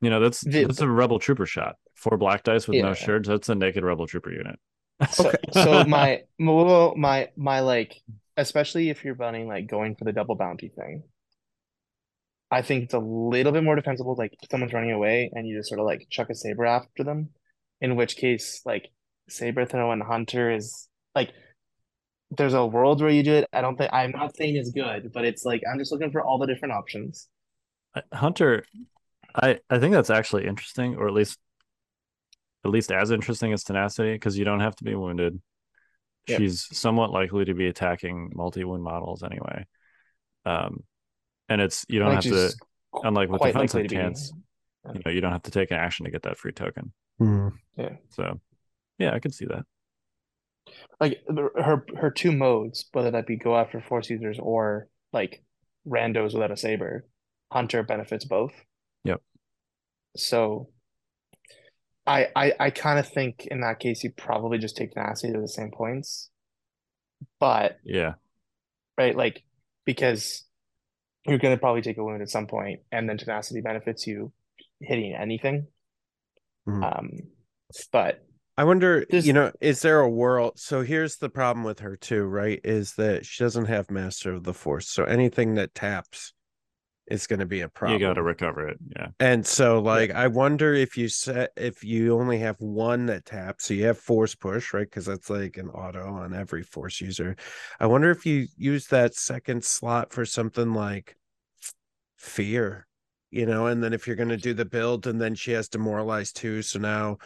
You 0.00 0.10
know, 0.10 0.20
that's 0.20 0.40
The- 0.40 0.64
that's 0.64 0.80
a 0.80 0.88
rebel 0.88 1.18
trooper 1.18 1.46
shot. 1.46 1.76
Four 1.94 2.16
black 2.16 2.42
dice 2.44 2.66
with 2.66 2.78
no 2.80 2.88
Yeah. 2.88 2.94
shards, 2.94 3.28
that's 3.28 3.48
a 3.48 3.54
naked 3.54 3.84
rebel 3.84 4.06
trooper 4.06 4.32
unit. 4.32 4.58
So, 5.10 5.32
so 5.52 5.84
my 5.88 6.22
well, 6.38 6.94
my 6.96 7.30
my 7.36 7.60
like 7.60 7.96
especially 8.36 8.90
if 8.90 9.04
you're 9.04 9.14
running 9.14 9.48
like 9.48 9.66
going 9.66 9.96
for 9.96 10.04
the 10.04 10.12
double 10.12 10.34
bounty 10.36 10.68
thing. 10.68 11.04
I 12.50 12.62
think 12.62 12.84
it's 12.84 12.94
a 12.94 12.98
little 12.98 13.52
bit 13.52 13.62
more 13.62 13.76
defensible 13.76 14.14
like 14.18 14.34
someone's 14.50 14.72
running 14.72 14.90
away 14.90 15.30
and 15.32 15.46
you 15.46 15.56
just 15.58 15.68
sort 15.68 15.78
of 15.80 15.86
like 15.86 16.06
chuck 16.10 16.30
a 16.30 16.34
saber 16.34 16.66
after 16.66 17.04
them. 17.04 17.30
In 17.80 17.96
which 17.96 18.16
case 18.16 18.60
like 18.66 18.88
saber 19.28 19.64
throw 19.64 19.90
and 19.92 20.02
hunter 20.02 20.50
is 20.50 20.88
like 21.14 21.30
there's 22.30 22.54
a 22.54 22.66
world 22.66 23.00
where 23.00 23.10
you 23.10 23.22
do 23.22 23.34
it. 23.34 23.48
I 23.52 23.60
don't 23.60 23.76
think 23.76 23.90
I'm 23.92 24.10
not 24.12 24.36
saying 24.36 24.56
it's 24.56 24.70
good, 24.70 25.12
but 25.14 25.24
it's 25.24 25.44
like 25.44 25.62
I'm 25.70 25.78
just 25.78 25.92
looking 25.92 26.10
for 26.12 26.22
all 26.22 26.38
the 26.38 26.46
different 26.46 26.74
options. 26.74 27.28
Uh, 27.94 28.02
Hunter 28.12 28.64
I 29.34 29.58
I 29.68 29.78
think 29.78 29.92
that's 29.94 30.10
actually 30.10 30.46
interesting 30.46 30.96
or 30.96 31.06
at 31.08 31.14
least 31.14 31.38
at 32.64 32.70
least 32.70 32.92
as 32.92 33.10
interesting 33.10 33.52
as 33.52 33.64
tenacity 33.64 34.12
because 34.12 34.36
you 34.38 34.44
don't 34.44 34.60
have 34.60 34.76
to 34.76 34.84
be 34.84 34.94
wounded. 34.94 35.40
Yep. 36.26 36.38
She's 36.38 36.68
somewhat 36.76 37.10
likely 37.10 37.44
to 37.46 37.54
be 37.54 37.66
attacking 37.66 38.32
multi-wound 38.34 38.82
models 38.82 39.22
anyway. 39.22 39.66
Um 40.44 40.84
and 41.48 41.60
it's 41.60 41.84
you 41.88 41.98
don't 41.98 42.12
have 42.12 42.22
to 42.24 42.52
qu- 42.92 43.00
unlike 43.08 43.28
with 43.30 43.40
quite 43.40 43.52
defensive 43.54 43.82
likely 43.82 43.88
be- 43.88 44.02
chance, 44.02 44.32
you 44.94 45.00
know, 45.04 45.10
you 45.10 45.20
don't 45.20 45.32
have 45.32 45.42
to 45.44 45.50
take 45.50 45.70
an 45.70 45.78
action 45.78 46.04
to 46.04 46.10
get 46.10 46.22
that 46.22 46.38
free 46.38 46.52
token. 46.52 46.92
Hmm. 47.18 47.48
So, 48.10 48.40
yeah, 48.98 49.12
I 49.14 49.18
could 49.18 49.34
see 49.34 49.46
that. 49.46 49.64
like 51.00 51.20
her 51.28 51.84
her 51.96 52.10
two 52.10 52.32
modes, 52.32 52.86
whether 52.92 53.10
that 53.10 53.26
be 53.26 53.36
go 53.36 53.56
after 53.56 53.80
force 53.80 54.10
users 54.10 54.38
or 54.38 54.88
like 55.12 55.42
randos 55.86 56.34
without 56.34 56.50
a 56.50 56.56
saber, 56.56 57.06
hunter 57.50 57.82
benefits 57.82 58.24
both. 58.24 58.52
Yep. 59.04 59.20
So 60.16 60.68
I 62.06 62.28
I 62.34 62.52
I 62.58 62.70
kind 62.70 62.98
of 62.98 63.08
think 63.08 63.46
in 63.46 63.60
that 63.60 63.80
case 63.80 64.02
you 64.04 64.10
probably 64.10 64.58
just 64.58 64.76
take 64.76 64.92
tenacity 64.92 65.32
to 65.32 65.40
the 65.40 65.48
same 65.48 65.70
points. 65.70 66.30
But 67.38 67.78
Yeah, 67.84 68.14
right, 68.98 69.16
like 69.16 69.44
because 69.84 70.44
you're 71.26 71.38
gonna 71.38 71.58
probably 71.58 71.82
take 71.82 71.98
a 71.98 72.04
wound 72.04 72.22
at 72.22 72.30
some 72.30 72.46
point, 72.46 72.80
and 72.90 73.08
then 73.08 73.18
tenacity 73.18 73.60
benefits 73.60 74.06
you 74.06 74.32
hitting 74.80 75.14
anything. 75.14 75.66
Mhm. 76.66 76.82
Um, 76.98 77.10
but 77.92 78.24
I 78.56 78.64
wonder, 78.64 79.06
There's- 79.08 79.26
you 79.26 79.32
know, 79.32 79.52
is 79.60 79.80
there 79.80 80.00
a 80.00 80.08
world? 80.08 80.58
So 80.58 80.82
here's 80.82 81.16
the 81.16 81.30
problem 81.30 81.64
with 81.64 81.78
her 81.80 81.96
too, 81.96 82.24
right? 82.24 82.60
Is 82.64 82.94
that 82.96 83.24
she 83.24 83.42
doesn't 83.42 83.66
have 83.66 83.90
master 83.90 84.32
of 84.32 84.44
the 84.44 84.52
force. 84.52 84.86
So 84.88 85.04
anything 85.04 85.54
that 85.54 85.74
taps 85.74 86.34
is 87.10 87.26
going 87.26 87.40
to 87.40 87.46
be 87.46 87.60
a 87.60 87.68
problem. 87.68 88.00
you 88.00 88.06
got 88.06 88.14
to 88.14 88.22
recover 88.22 88.68
it. 88.68 88.78
Yeah, 88.96 89.08
And 89.18 89.44
so, 89.44 89.80
like, 89.80 90.10
I 90.10 90.28
wonder 90.28 90.72
if 90.72 90.96
you 90.96 91.08
set 91.08 91.50
if 91.56 91.84
you 91.84 92.18
only 92.18 92.38
have 92.38 92.56
one 92.60 93.06
that 93.06 93.24
taps, 93.24 93.66
so 93.66 93.74
you 93.74 93.86
have 93.86 93.98
force 93.98 94.34
push, 94.34 94.72
right? 94.72 94.86
Because 94.86 95.06
that's 95.06 95.28
like 95.28 95.56
an 95.56 95.68
auto 95.68 96.06
on 96.06 96.34
every 96.34 96.62
force 96.62 97.00
user. 97.00 97.36
I 97.78 97.86
wonder 97.86 98.10
if 98.10 98.24
you 98.24 98.46
use 98.56 98.86
that 98.88 99.14
second 99.14 99.64
slot 99.64 100.12
for 100.12 100.24
something 100.24 100.72
like 100.72 101.16
fear, 102.16 102.86
you 103.30 103.46
know, 103.46 103.66
and 103.66 103.82
then 103.82 103.92
if 103.92 104.06
you're 104.06 104.16
going 104.16 104.28
to 104.28 104.36
do 104.36 104.54
the 104.54 104.64
build, 104.64 105.06
and 105.06 105.20
then 105.20 105.34
she 105.34 105.52
has 105.52 105.68
demoralized 105.68 106.36
too, 106.36 106.62
so 106.62 106.78
now, 106.78 107.18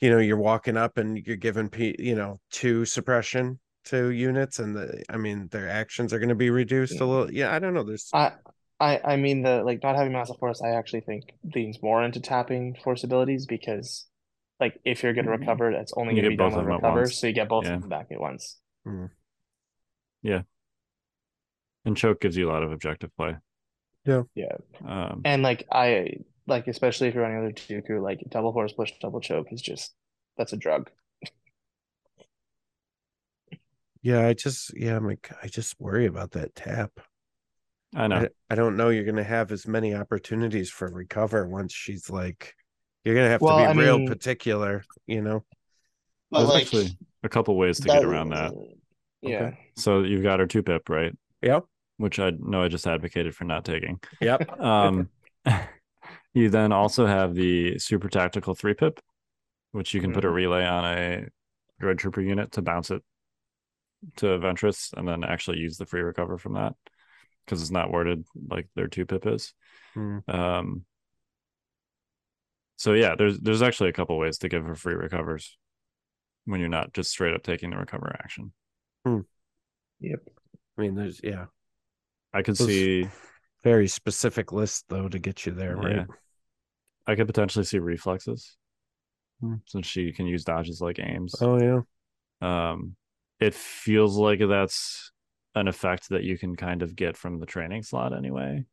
you 0.00 0.10
know, 0.10 0.18
you're 0.18 0.36
walking 0.36 0.76
up 0.76 0.98
and 0.98 1.18
you're 1.26 1.36
giving, 1.36 1.68
P, 1.68 1.94
you 1.98 2.14
know, 2.14 2.40
two 2.50 2.84
suppression 2.84 3.58
to 3.84 4.10
units, 4.10 4.58
and 4.58 4.74
the, 4.74 5.02
I 5.08 5.16
mean, 5.16 5.48
their 5.48 5.68
actions 5.68 6.12
are 6.12 6.18
going 6.18 6.28
to 6.30 6.34
be 6.34 6.50
reduced 6.50 6.94
a 6.94 6.96
Mm. 7.04 7.08
little. 7.08 7.32
Yeah, 7.32 7.54
I 7.54 7.58
don't 7.58 7.74
know. 7.74 7.82
There's 7.82 8.10
I 8.12 8.32
I 8.80 9.00
I 9.04 9.16
mean 9.16 9.42
the 9.42 9.62
like 9.62 9.82
not 9.82 9.94
having 9.96 10.12
massive 10.12 10.38
force 10.38 10.62
I 10.62 10.70
actually 10.70 11.02
think 11.02 11.34
leans 11.54 11.82
more 11.82 12.02
into 12.02 12.20
tapping 12.20 12.74
force 12.82 13.04
abilities 13.04 13.46
because 13.46 14.06
like 14.58 14.80
if 14.84 15.02
you're 15.02 15.12
gonna 15.12 15.30
recover 15.30 15.70
it's 15.70 15.92
only 15.96 16.14
You 16.14 16.22
gonna 16.22 16.34
get 16.34 16.38
be 16.38 16.50
done 16.50 16.60
of 16.60 16.66
with 16.66 16.74
recover 16.82 17.06
so 17.08 17.26
you 17.26 17.32
get 17.32 17.48
both 17.48 17.64
Yeah. 17.66 17.74
of 17.74 17.80
them 17.82 17.90
back 17.90 18.06
at 18.10 18.20
once. 18.20 18.58
Yeah. 20.22 20.42
And 21.84 21.96
choke 21.96 22.20
gives 22.20 22.36
you 22.36 22.48
a 22.48 22.52
lot 22.52 22.62
of 22.62 22.72
objective 22.72 23.14
play. 23.16 23.36
Yeah. 24.04 24.22
Yeah. 24.34 24.56
Um, 24.84 25.22
And 25.24 25.42
like 25.42 25.66
I 25.70 26.18
like 26.46 26.66
especially 26.66 27.08
if 27.08 27.14
you're 27.14 27.22
running 27.22 27.38
other 27.38 27.52
Dooku, 27.52 28.02
like 28.02 28.20
double 28.28 28.52
force 28.52 28.72
push, 28.72 28.92
double 29.00 29.20
choke 29.20 29.52
is 29.52 29.62
just 29.62 29.94
that's 30.36 30.52
a 30.52 30.56
drug. 30.56 30.90
Yeah, 34.02 34.26
I 34.26 34.32
just 34.32 34.72
yeah, 34.74 34.96
I'm 34.96 35.06
like 35.06 35.30
I 35.42 35.46
just 35.48 35.78
worry 35.78 36.06
about 36.06 36.30
that 36.32 36.54
tap. 36.54 36.90
I 37.94 38.06
know. 38.06 38.16
I, 38.16 38.28
I 38.50 38.54
don't 38.54 38.76
know 38.76 38.88
you're 38.90 39.04
gonna 39.04 39.24
have 39.24 39.50
as 39.52 39.66
many 39.66 39.94
opportunities 39.94 40.70
for 40.70 40.88
recover 40.88 41.48
once 41.48 41.72
she's 41.72 42.08
like 42.10 42.54
you're 43.04 43.14
gonna 43.14 43.28
have 43.28 43.40
Well, 43.40 43.58
to 43.58 43.72
be 43.74 43.80
I 43.80 43.84
real 43.84 43.98
mean- 43.98 44.08
particular, 44.08 44.84
you 45.06 45.22
know. 45.22 45.44
But 46.30 46.40
There's 46.40 46.50
like 46.50 46.62
actually 46.62 46.98
a 47.24 47.28
couple 47.28 47.56
ways 47.56 47.80
to 47.80 47.88
get 47.88 48.04
around 48.04 48.28
that. 48.30 48.52
Yeah. 49.20 49.52
So 49.76 50.02
you've 50.02 50.22
got 50.22 50.38
her 50.38 50.46
two 50.46 50.62
pip, 50.62 50.88
right? 50.88 51.12
Yep. 51.42 51.64
Which 51.96 52.18
I 52.20 52.30
know 52.38 52.62
I 52.62 52.68
just 52.68 52.86
advocated 52.86 53.34
for 53.34 53.44
not 53.44 53.64
taking. 53.64 54.00
Yep. 54.20 54.48
Um, 54.60 55.08
you 56.34 56.48
then 56.50 56.70
also 56.72 57.06
have 57.06 57.34
the 57.34 57.78
super 57.78 58.08
tactical 58.08 58.54
three 58.54 58.74
pip, 58.74 59.00
which 59.72 59.92
you 59.94 60.00
can 60.00 60.12
put 60.12 60.24
a 60.24 60.28
Mhm. 60.28 60.34
relay 60.34 60.64
on 60.64 60.84
a 60.84 61.26
droid 61.82 61.98
trooper 61.98 62.20
unit 62.20 62.52
to 62.52 62.62
bounce 62.62 62.90
it 62.92 63.02
to 64.16 64.26
Ventress 64.38 64.92
and 64.96 65.08
then 65.08 65.24
actually 65.24 65.58
use 65.58 65.76
the 65.78 65.86
free 65.86 66.02
recover 66.02 66.38
from 66.38 66.54
that 66.54 66.74
because 67.44 67.62
it's 67.62 67.70
not 67.70 67.90
worded 67.90 68.24
like 68.48 68.68
their 68.76 68.86
two 68.88 69.06
pip 69.06 69.26
is. 69.26 69.52
Hmm. 69.94 70.18
Um, 70.28 70.84
so 72.76 72.92
yeah, 72.94 73.14
there's 73.16 73.38
there's 73.40 73.62
actually 73.62 73.90
a 73.90 73.92
couple 73.94 74.18
ways 74.18 74.38
to 74.38 74.48
give 74.48 74.64
her 74.64 74.74
free 74.74 74.94
recovers 74.94 75.56
when 76.46 76.60
you're 76.60 76.68
not 76.68 76.92
just 76.94 77.10
straight 77.10 77.34
up 77.34 77.42
taking 77.42 77.70
the 77.70 77.76
recover 77.76 78.14
action. 78.22 78.52
Yep. 79.06 80.20
I 80.78 80.80
mean 80.80 80.94
there's 80.94 81.20
yeah, 81.22 81.46
I 82.32 82.42
could 82.42 82.56
Those- 82.56 82.66
see 82.68 83.08
very 83.62 83.88
specific 83.88 84.52
list 84.52 84.86
though 84.88 85.08
to 85.08 85.18
get 85.18 85.44
you 85.44 85.52
there, 85.52 85.76
right? 85.76 85.96
Yeah. 85.96 86.04
I 87.06 87.14
could 87.14 87.26
potentially 87.26 87.64
see 87.64 87.78
reflexes 87.78 88.56
Hmm. 89.40 89.54
since 89.66 89.86
she 89.86 90.12
can 90.12 90.26
use 90.26 90.44
dodges 90.44 90.80
like 90.80 90.98
aims. 90.98 91.34
Oh 91.40 91.58
yeah. 91.60 91.80
Um, 92.42 92.96
it 93.40 93.54
feels 93.54 94.16
like 94.16 94.38
that's 94.40 95.12
an 95.54 95.68
effect 95.68 96.08
that 96.10 96.22
you 96.24 96.38
can 96.38 96.54
kind 96.56 96.82
of 96.82 96.94
get 96.94 97.16
from 97.16 97.38
the 97.38 97.46
training 97.46 97.82
slot 97.82 98.16
anyway. 98.16 98.64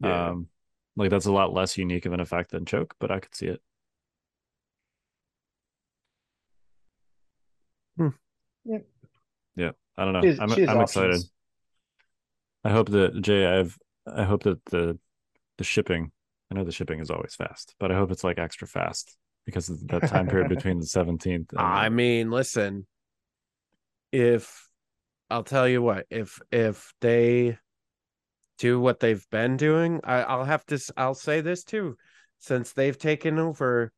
Yeah. 0.00 0.28
Um, 0.30 0.48
like 0.96 1.10
that's 1.10 1.26
a 1.26 1.32
lot 1.32 1.52
less 1.52 1.76
unique 1.78 2.06
of 2.06 2.12
an 2.12 2.20
effect 2.20 2.50
than 2.50 2.64
choke, 2.66 2.94
but 2.98 3.10
I 3.10 3.20
could 3.20 3.34
see 3.34 3.46
it. 3.46 3.60
Hmm. 7.96 8.08
Yep. 8.64 8.86
Yeah, 9.56 9.70
I 9.96 10.04
don't 10.04 10.12
know. 10.14 10.22
She 10.22 10.28
has- 10.28 10.40
I'm 10.40 10.48
she 10.50 10.60
has 10.62 10.70
I'm 10.70 10.78
options. 10.78 11.14
excited. 11.14 11.30
I 12.64 12.70
hope 12.70 12.88
that 12.90 13.20
Jay, 13.20 13.46
I've 13.46 13.78
I 14.06 14.24
hope 14.24 14.42
that 14.44 14.64
the 14.66 14.98
the 15.58 15.64
shipping. 15.64 16.10
I 16.50 16.54
know 16.56 16.64
the 16.64 16.72
shipping 16.72 17.00
is 17.00 17.10
always 17.10 17.34
fast, 17.34 17.74
but 17.78 17.90
I 17.90 17.94
hope 17.96 18.10
it's 18.10 18.24
like 18.24 18.38
extra 18.38 18.66
fast 18.66 19.16
because 19.46 19.68
of 19.68 19.86
that 19.88 20.08
time 20.08 20.26
period 20.26 20.48
between 20.54 20.78
the 20.78 20.86
17th. 20.86 21.50
And, 21.52 21.58
I 21.58 21.88
mean, 21.88 22.30
listen, 22.30 22.86
if 24.12 24.63
I'll 25.34 25.42
tell 25.42 25.68
you 25.68 25.82
what, 25.82 26.06
if 26.10 26.40
if 26.52 26.92
they 27.00 27.58
do 28.58 28.78
what 28.78 29.00
they've 29.00 29.26
been 29.30 29.56
doing, 29.56 30.00
I, 30.04 30.22
I'll 30.22 30.44
have 30.44 30.64
to. 30.66 30.78
I'll 30.96 31.16
say 31.16 31.40
this 31.40 31.64
too, 31.64 31.96
since 32.38 32.72
they've 32.72 32.96
taken 32.96 33.40
over, 33.40 33.92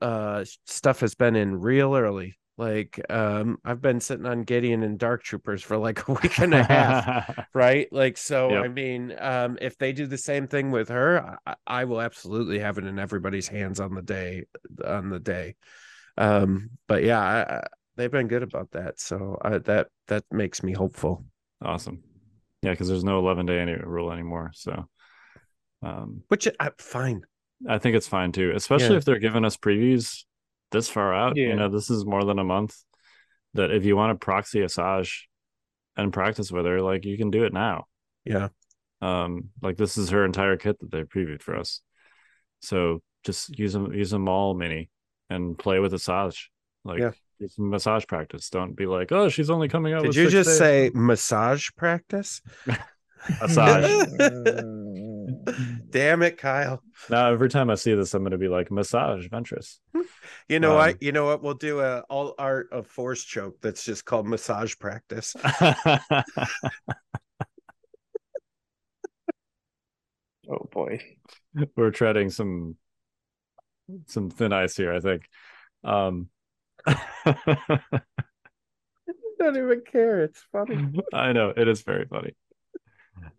uh, 0.00 0.44
stuff 0.66 0.98
has 0.98 1.14
been 1.14 1.36
in 1.36 1.60
real 1.60 1.94
early. 1.94 2.38
Like, 2.58 3.00
um, 3.08 3.58
I've 3.64 3.80
been 3.80 4.00
sitting 4.00 4.26
on 4.26 4.42
Gideon 4.42 4.82
and 4.82 4.98
Dark 4.98 5.22
Troopers 5.22 5.62
for 5.62 5.76
like 5.78 6.08
a 6.08 6.12
week 6.22 6.40
and 6.40 6.54
a 6.54 6.64
half. 6.64 7.06
right 7.54 7.86
like 7.92 8.16
so 8.16 8.54
Yep. 8.54 8.64
i 8.64 8.68
mean 8.68 9.14
um 9.18 9.58
if 9.60 9.76
they 9.76 9.92
do 9.92 10.06
the 10.06 10.16
same 10.16 10.46
thing 10.46 10.70
with 10.70 10.88
her 10.88 11.38
I, 11.46 11.54
I 11.66 11.84
will 11.84 12.00
absolutely 12.00 12.58
have 12.60 12.78
it 12.78 12.84
in 12.84 12.98
everybody's 12.98 13.46
hands 13.48 13.78
on 13.78 13.94
the 13.94 14.02
day 14.02 14.46
on 14.84 15.10
the 15.10 15.18
day 15.18 15.56
um 16.16 16.70
but 16.88 17.04
yeah 17.04 17.20
I, 17.20 17.54
I, 17.56 17.66
they've 17.96 18.10
been 18.10 18.28
good 18.28 18.42
about 18.42 18.70
that 18.72 18.98
so 18.98 19.38
I, 19.42 19.58
that 19.58 19.88
that 20.12 20.24
makes 20.30 20.62
me 20.62 20.72
hopeful 20.72 21.24
awesome. 21.64 22.02
Yeah, 22.62 22.70
because 22.72 22.88
there's 22.88 23.04
no 23.04 23.18
11 23.18 23.46
day 23.46 23.58
any 23.58 23.74
rule 23.74 24.12
anymore. 24.12 24.50
So, 24.54 24.86
um, 25.82 26.22
which 26.28 26.46
I, 26.60 26.70
fine 26.78 27.22
I 27.68 27.78
think 27.78 27.96
it's 27.96 28.08
fine 28.08 28.32
too, 28.32 28.52
especially 28.54 28.90
Yeah. 28.90 28.96
if 28.98 29.04
they're 29.04 29.18
giving 29.18 29.44
us 29.44 29.56
previews 29.56 30.24
this 30.70 30.88
far 30.88 31.14
out. 31.14 31.36
Yeah. 31.36 31.48
You 31.48 31.56
know, 31.56 31.68
this 31.68 31.90
is 31.90 32.04
more 32.04 32.24
than 32.24 32.38
a 32.38 32.44
month. 32.44 32.76
That 33.54 33.70
if 33.70 33.84
you 33.84 33.96
want 33.96 34.18
to 34.18 34.24
proxy 34.24 34.60
Asajj 34.60 35.12
and 35.96 36.12
practice 36.12 36.50
with 36.50 36.64
her, 36.66 36.80
like 36.80 37.04
you 37.04 37.16
can 37.18 37.30
do 37.30 37.44
it 37.44 37.52
now. 37.52 37.84
yeah 38.24 38.48
Um, 39.00 39.50
like 39.60 39.76
this 39.76 39.96
is 39.98 40.10
her 40.10 40.24
entire 40.24 40.56
kit 40.56 40.78
that 40.80 40.90
they 40.90 41.02
previewed 41.04 41.42
for 41.42 41.56
us. 41.56 41.80
So 42.60 43.02
just 43.24 43.58
use 43.58 43.72
them, 43.72 43.92
use 43.92 44.10
them 44.10 44.28
all 44.28 44.54
mini 44.54 44.88
and 45.30 45.58
play 45.58 45.78
with 45.80 45.92
Asajj. 45.92 46.46
Like 46.84 47.00
Yeah. 47.00 47.12
Do 47.42 47.48
some 47.48 47.70
massage 47.70 48.06
practice. 48.06 48.48
Don't 48.50 48.74
be 48.74 48.86
like, 48.86 49.12
oh, 49.12 49.28
she's 49.28 49.50
only 49.50 49.68
coming 49.68 49.92
out. 49.92 50.02
did 50.02 50.08
with 50.08 50.16
you 50.16 50.30
six 50.30 50.32
just 50.32 50.48
days." 50.50 50.58
say 50.58 50.90
massage 50.94 51.68
practice 51.76 52.40
massage? 53.40 54.06
damn 55.90 56.22
it 56.22 56.36
kyle 56.38 56.82
now 57.10 57.30
every 57.30 57.48
time 57.48 57.68
I 57.70 57.74
see 57.74 57.94
this, 57.94 58.14
I'm 58.14 58.22
gonna 58.22 58.38
be 58.38 58.48
like 58.48 58.70
massage 58.70 59.26
Ventress. 59.28 59.78
you 60.48 60.60
know 60.60 60.70
Um, 60.72 60.76
what 60.76 61.02
you 61.02 61.12
know 61.12 61.24
what 61.26 61.42
we'll 61.42 61.54
do 61.54 61.80
a 61.80 62.00
all 62.08 62.34
art 62.38 62.68
of 62.72 62.86
force 62.86 63.22
choke 63.24 63.60
that's 63.60 63.84
just 63.84 64.04
called 64.04 64.26
massage 64.26 64.74
practice 64.78 65.34
Oh 70.48 70.68
boy. 70.72 71.00
We're 71.76 71.90
treading 71.92 72.30
some 72.30 72.76
some 74.06 74.30
thin 74.30 74.52
ice 74.52 74.76
here, 74.76 74.92
I 74.92 75.00
think. 75.00 75.22
Um 75.84 76.28
don't 79.38 79.56
even 79.56 79.82
care 79.90 80.22
it's 80.22 80.44
funny 80.52 80.78
I 81.12 81.32
know 81.32 81.52
it 81.56 81.68
is 81.68 81.82
very 81.82 82.06
funny. 82.06 82.34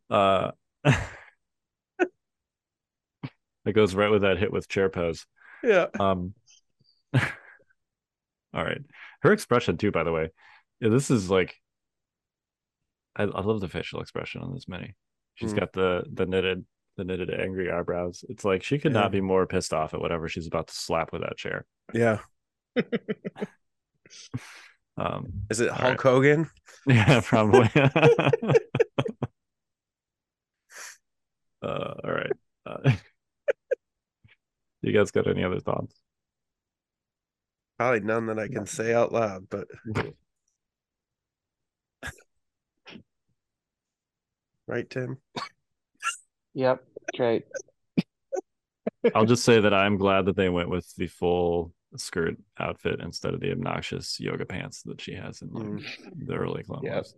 Uh 0.09 0.51
it 3.65 3.73
goes 3.73 3.95
right 3.95 4.11
with 4.11 4.21
that 4.23 4.37
hit 4.37 4.51
with 4.51 4.67
chair 4.67 4.89
pose. 4.89 5.25
yeah 5.63 5.87
Um 5.99 6.33
all 7.13 8.63
right. 8.63 8.81
Her 9.21 9.31
expression 9.31 9.77
too, 9.77 9.91
by 9.91 10.03
the 10.03 10.11
way. 10.11 10.29
Yeah, 10.79 10.89
this 10.89 11.09
is 11.11 11.29
like 11.29 11.55
I, 13.15 13.23
I 13.23 13.41
love 13.41 13.61
the 13.61 13.69
facial 13.69 14.01
expression 14.01 14.41
on 14.41 14.53
this 14.53 14.67
mini. 14.67 14.95
She's 15.35 15.53
Mm. 15.53 15.59
got 15.59 15.73
the 15.73 16.03
the 16.11 16.25
knitted 16.25 16.65
the 16.97 17.03
knitted 17.03 17.31
angry 17.31 17.71
eyebrows. 17.71 18.23
It's 18.29 18.43
like 18.45 18.63
she 18.63 18.77
could 18.79 18.93
Yeah. 18.93 19.01
not 19.01 19.11
be 19.11 19.21
more 19.21 19.47
pissed 19.47 19.73
off 19.73 19.93
at 19.93 20.01
whatever 20.01 20.27
she's 20.27 20.47
about 20.47 20.67
to 20.67 20.73
slap 20.75 21.11
with 21.13 21.21
that 21.21 21.37
chair. 21.37 21.65
yeah 21.93 22.19
Um 24.95 25.31
Is 25.49 25.59
it 25.59 25.71
Hulk 25.71 25.81
right. 25.81 25.99
Hogan? 25.99 26.49
Yeah, 26.85 27.21
probably. 27.23 27.69
uh, 31.63 31.93
all 32.03 32.11
right. 32.11 32.33
Uh, 32.65 32.91
you 34.81 34.91
guys 34.91 35.11
got 35.11 35.27
any 35.27 35.43
other 35.43 35.61
thoughts? 35.61 35.95
Probably 37.77 38.01
none 38.01 38.27
that 38.27 38.37
I 38.37 38.49
can 38.49 38.65
say 38.65 38.93
out 38.93 39.13
loud, 39.13 39.47
but 39.49 39.67
right, 44.67 44.89
Tim? 44.89 45.17
Yep. 46.53 46.83
Great. 47.15 47.45
I'll 49.15 49.25
just 49.25 49.43
say 49.43 49.59
that 49.59 49.73
I'm 49.73 49.97
glad 49.97 50.25
that 50.25 50.35
they 50.35 50.49
went 50.49 50.69
with 50.69 50.93
the 50.95 51.07
full 51.07 51.73
skirt 51.97 52.35
outfit 52.59 52.99
instead 53.01 53.33
of 53.33 53.39
the 53.39 53.51
obnoxious 53.51 54.19
yoga 54.19 54.45
pants 54.45 54.81
that 54.83 54.99
she 55.01 55.13
has 55.13 55.41
in 55.41 55.49
like 55.51 55.65
Mm. 55.67 56.25
the 56.27 56.33
early 56.35 56.63
Clone 56.63 56.83
Yep. 56.83 56.93
Wars. 56.93 57.15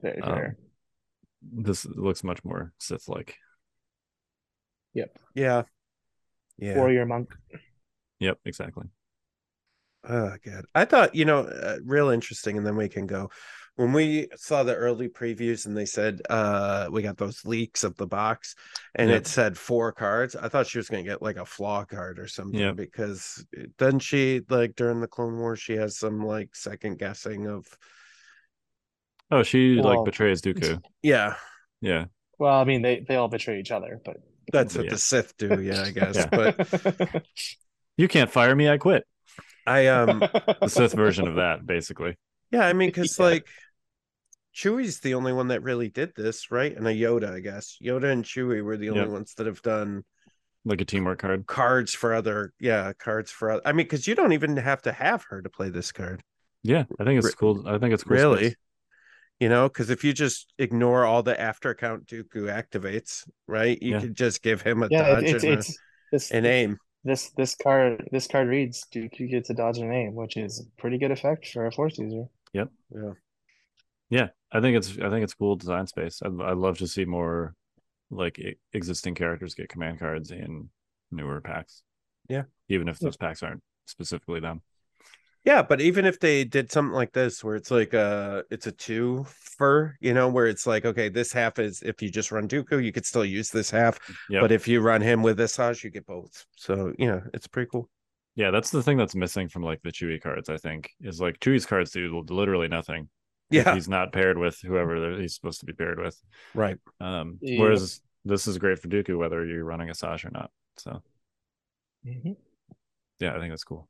Very 0.00 0.20
Um, 0.20 0.34
fair. 0.34 0.58
This 1.42 1.84
looks 1.86 2.24
much 2.24 2.44
more 2.44 2.72
Sith 2.78 3.08
like. 3.08 3.36
Yep. 4.94 5.18
Yeah. 5.34 5.62
Yeah. 6.56 6.76
Warrior 6.76 7.06
monk. 7.06 7.34
Yep, 8.18 8.38
exactly. 8.44 8.86
Oh 10.04 10.32
god, 10.44 10.64
I 10.74 10.84
thought 10.84 11.14
you 11.14 11.24
know, 11.24 11.40
uh, 11.40 11.78
real 11.84 12.08
interesting, 12.08 12.56
and 12.56 12.66
then 12.66 12.76
we 12.76 12.88
can 12.88 13.06
go. 13.06 13.30
When 13.78 13.92
we 13.92 14.26
saw 14.34 14.64
the 14.64 14.74
early 14.74 15.08
previews 15.08 15.66
and 15.66 15.76
they 15.76 15.84
said 15.84 16.20
uh 16.28 16.88
we 16.90 17.00
got 17.00 17.16
those 17.16 17.44
leaks 17.44 17.84
of 17.84 17.94
the 17.96 18.08
box, 18.08 18.56
and 18.96 19.08
Yep. 19.08 19.18
it 19.20 19.26
said 19.28 19.56
four 19.56 19.92
cards, 19.92 20.34
I 20.34 20.48
thought 20.48 20.66
she 20.66 20.78
was 20.78 20.88
gonna 20.88 21.04
get 21.04 21.22
like 21.22 21.36
a 21.36 21.44
flaw 21.46 21.84
card 21.84 22.18
or 22.18 22.26
something 22.26 22.58
Yep. 22.58 22.74
because 22.74 23.46
doesn't 23.76 24.00
she 24.00 24.40
like 24.50 24.74
during 24.74 25.00
the 25.00 25.06
Clone 25.06 25.38
war 25.38 25.54
she 25.54 25.74
has 25.74 25.96
some 25.96 26.26
like 26.26 26.56
second 26.56 26.98
guessing 26.98 27.46
of 27.46 27.66
Oh, 29.30 29.44
she 29.44 29.76
like 29.80 30.04
betrays 30.04 30.42
Dooku. 30.42 30.82
yeah 31.02 31.36
Yeah. 31.80 32.06
Well, 32.36 32.58
I 32.60 32.64
mean, 32.64 32.82
they 32.82 33.04
they 33.06 33.14
all 33.14 33.28
betray 33.28 33.60
each 33.60 33.70
other, 33.70 34.00
but 34.04 34.16
that's 34.52 34.74
what 34.74 34.86
Yeah. 34.86 34.90
the 34.90 34.98
Sith 34.98 35.36
do 35.36 35.60
yeah 35.62 35.84
I 35.84 35.90
guess 35.92 36.16
Yeah. 36.16 36.26
but 36.32 37.24
You 37.96 38.08
can't 38.08 38.30
fire 38.30 38.56
me, 38.56 38.68
I 38.68 38.78
quit. 38.78 39.04
I 39.68 39.86
um 39.86 40.18
The 40.18 40.68
Sith 40.68 40.94
version 40.94 41.28
of 41.28 41.36
that, 41.36 41.64
basically. 41.64 42.16
Yeah, 42.50 42.66
I 42.66 42.72
mean, 42.72 42.88
because 42.88 43.16
Yeah. 43.20 43.24
like 43.24 43.46
Chewie's 44.58 44.98
the 44.98 45.14
only 45.14 45.32
one 45.32 45.48
that 45.48 45.62
really 45.62 45.88
did 45.88 46.12
this, 46.16 46.50
right? 46.50 46.76
And 46.76 46.84
a 46.88 46.90
Yoda, 46.90 47.32
I 47.32 47.38
guess. 47.40 47.76
Yoda 47.80 48.10
and 48.10 48.24
Chewie 48.24 48.62
were 48.64 48.76
the 48.76 48.90
only 48.90 49.02
Yep. 49.02 49.10
ones 49.10 49.34
that 49.34 49.46
have 49.46 49.62
done 49.62 50.02
Like 50.64 50.80
a 50.80 50.84
teamwork 50.84 51.20
card. 51.20 51.46
cards 51.46 51.94
for 51.94 52.12
other, 52.12 52.52
yeah, 52.58 52.92
cards 52.94 53.30
for. 53.30 53.52
Other, 53.52 53.62
I 53.64 53.70
mean, 53.70 53.86
because 53.86 54.08
you 54.08 54.16
don't 54.16 54.32
even 54.32 54.56
have 54.56 54.82
to 54.82 54.92
have 54.92 55.24
her 55.30 55.40
to 55.42 55.48
play 55.48 55.68
this 55.68 55.92
card, 55.92 56.22
Yeah, 56.64 56.84
I 56.98 57.04
think 57.04 57.18
it's 57.18 57.28
Re- 57.28 57.32
cool. 57.38 57.68
I 57.68 57.78
think 57.78 57.94
it's 57.94 58.02
cool 58.02 58.16
really. 58.16 58.38
space. 58.46 58.56
You 59.38 59.48
know, 59.48 59.68
because 59.68 59.90
if 59.90 60.02
you 60.02 60.12
just 60.12 60.52
ignore 60.58 61.04
all 61.04 61.22
the 61.22 61.40
after 61.40 61.72
count 61.72 62.06
Dooku 62.06 62.50
activates, 62.50 63.28
right? 63.46 63.80
You 63.80 63.92
Yeah. 63.92 64.00
could 64.00 64.16
just 64.16 64.42
give 64.42 64.62
him 64.62 64.82
a 64.82 64.88
Yeah, 64.90 65.14
dodge 65.14 65.24
it's 65.24 65.44
and 65.44 65.52
a- 65.52 65.58
it's 65.58 65.78
this 66.10 66.30
an 66.32 66.44
aim. 66.44 66.78
this 67.04 67.30
this 67.36 67.54
card 67.54 68.08
this 68.10 68.26
card 68.26 68.48
reads 68.48 68.84
Dooku 68.92 69.30
gets 69.30 69.50
a 69.50 69.54
dodge 69.54 69.78
and 69.78 69.92
aim, 69.94 70.16
which 70.16 70.36
is 70.36 70.66
pretty 70.78 70.98
good 70.98 71.12
effect 71.12 71.46
for 71.46 71.66
a 71.66 71.70
force 71.70 71.96
user. 71.98 72.24
Yep. 72.52 72.70
Yeah. 72.92 73.12
Yeah, 74.10 74.28
I 74.50 74.60
think 74.60 74.76
it's 74.76 74.90
I 74.98 75.10
think 75.10 75.24
it's 75.24 75.34
cool 75.34 75.56
design 75.56 75.86
space. 75.86 76.20
I'd, 76.24 76.40
I'd 76.40 76.56
love 76.56 76.78
to 76.78 76.86
see 76.86 77.04
more 77.04 77.54
like 78.10 78.40
existing 78.72 79.14
characters 79.14 79.54
get 79.54 79.68
command 79.68 79.98
cards 79.98 80.30
in 80.30 80.70
newer 81.10 81.40
packs. 81.40 81.82
Yeah. 82.28 82.42
even 82.68 82.88
if 82.88 82.98
those 82.98 83.16
packs 83.16 83.42
aren't 83.42 83.62
specifically 83.86 84.40
them. 84.40 84.60
Yeah, 85.44 85.62
but 85.62 85.80
even 85.80 86.04
if 86.04 86.20
they 86.20 86.44
did 86.44 86.70
something 86.70 86.94
like 86.94 87.12
this, 87.12 87.42
where 87.42 87.56
it's 87.56 87.70
like 87.70 87.94
uh 87.94 88.42
it's 88.50 88.66
a 88.66 88.72
two 88.72 89.24
for, 89.56 89.96
you 90.00 90.12
know, 90.12 90.28
where 90.28 90.46
it's 90.46 90.66
like, 90.66 90.84
okay, 90.84 91.08
this 91.08 91.32
half 91.32 91.58
is 91.58 91.80
if 91.82 92.02
you 92.02 92.10
just 92.10 92.32
run 92.32 92.48
Dooku, 92.48 92.84
you 92.84 92.92
could 92.92 93.06
still 93.06 93.24
use 93.24 93.50
this 93.50 93.70
half. 93.70 93.98
Yep. 94.28 94.42
But 94.42 94.52
if 94.52 94.68
you 94.68 94.80
run 94.80 95.00
him 95.00 95.22
with 95.22 95.38
Asajj, 95.38 95.84
you 95.84 95.90
get 95.90 96.06
both. 96.06 96.44
So 96.56 96.92
you 96.98 97.06
know, 97.06 97.22
it's 97.32 97.46
pretty 97.46 97.70
cool. 97.70 97.88
Yeah, 98.34 98.50
that's 98.50 98.70
the 98.70 98.82
thing 98.82 98.98
that's 98.98 99.14
missing 99.14 99.48
from 99.48 99.62
like 99.62 99.80
the 99.82 99.90
Chewie 99.90 100.20
cards. 100.20 100.50
I 100.50 100.58
think 100.58 100.90
is 101.00 101.20
like 101.20 101.40
Chewie's 101.40 101.66
cards 101.66 101.92
do 101.92 102.22
literally 102.28 102.68
nothing. 102.68 103.08
If 103.50 103.66
Yeah, 103.66 103.74
he's 103.74 103.88
not 103.88 104.12
paired 104.12 104.38
with 104.38 104.60
whoever 104.60 105.18
he's 105.20 105.34
supposed 105.34 105.60
to 105.60 105.66
be 105.66 105.72
paired 105.72 105.98
with. 105.98 106.20
right. 106.54 106.78
Um, 107.00 107.38
Yeah. 107.40 107.60
whereas 107.60 108.00
this 108.24 108.46
is 108.46 108.58
great 108.58 108.78
for 108.78 108.88
Dooku, 108.88 109.16
whether 109.18 109.44
you're 109.44 109.64
running 109.64 109.88
Asajj 109.88 110.24
or 110.26 110.30
not. 110.30 110.50
So 110.76 111.02
yeah, 112.04 113.34
I 113.34 113.38
think 113.38 113.52
that's 113.52 113.64
cool. 113.64 113.88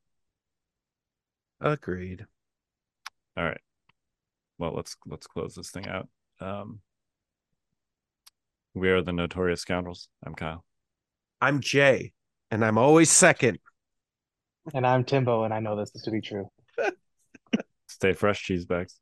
Agreed. 1.60 2.26
All 3.36 3.44
right. 3.44 3.60
Well, 4.58 4.74
let's 4.74 4.96
let's 5.06 5.26
close 5.26 5.54
this 5.54 5.70
thing 5.70 5.86
out. 5.86 6.08
Um, 6.40 6.80
we 8.74 8.90
are 8.90 9.02
the 9.02 9.12
notorious 9.12 9.60
scoundrels. 9.60 10.08
I'm 10.24 10.34
Kyle. 10.34 10.64
I'm 11.40 11.60
Jay, 11.60 12.12
and 12.50 12.64
I'm 12.64 12.78
always 12.78 13.10
second. 13.10 13.58
And 14.74 14.86
I'm 14.86 15.04
Timbo, 15.04 15.44
and 15.44 15.54
I 15.54 15.60
know 15.60 15.76
this 15.76 15.94
is 15.94 16.02
to 16.02 16.10
be 16.10 16.20
true. 16.20 16.50
Stay 17.88 18.12
fresh, 18.12 18.42
cheese 18.42 18.64
bags. 18.64 18.98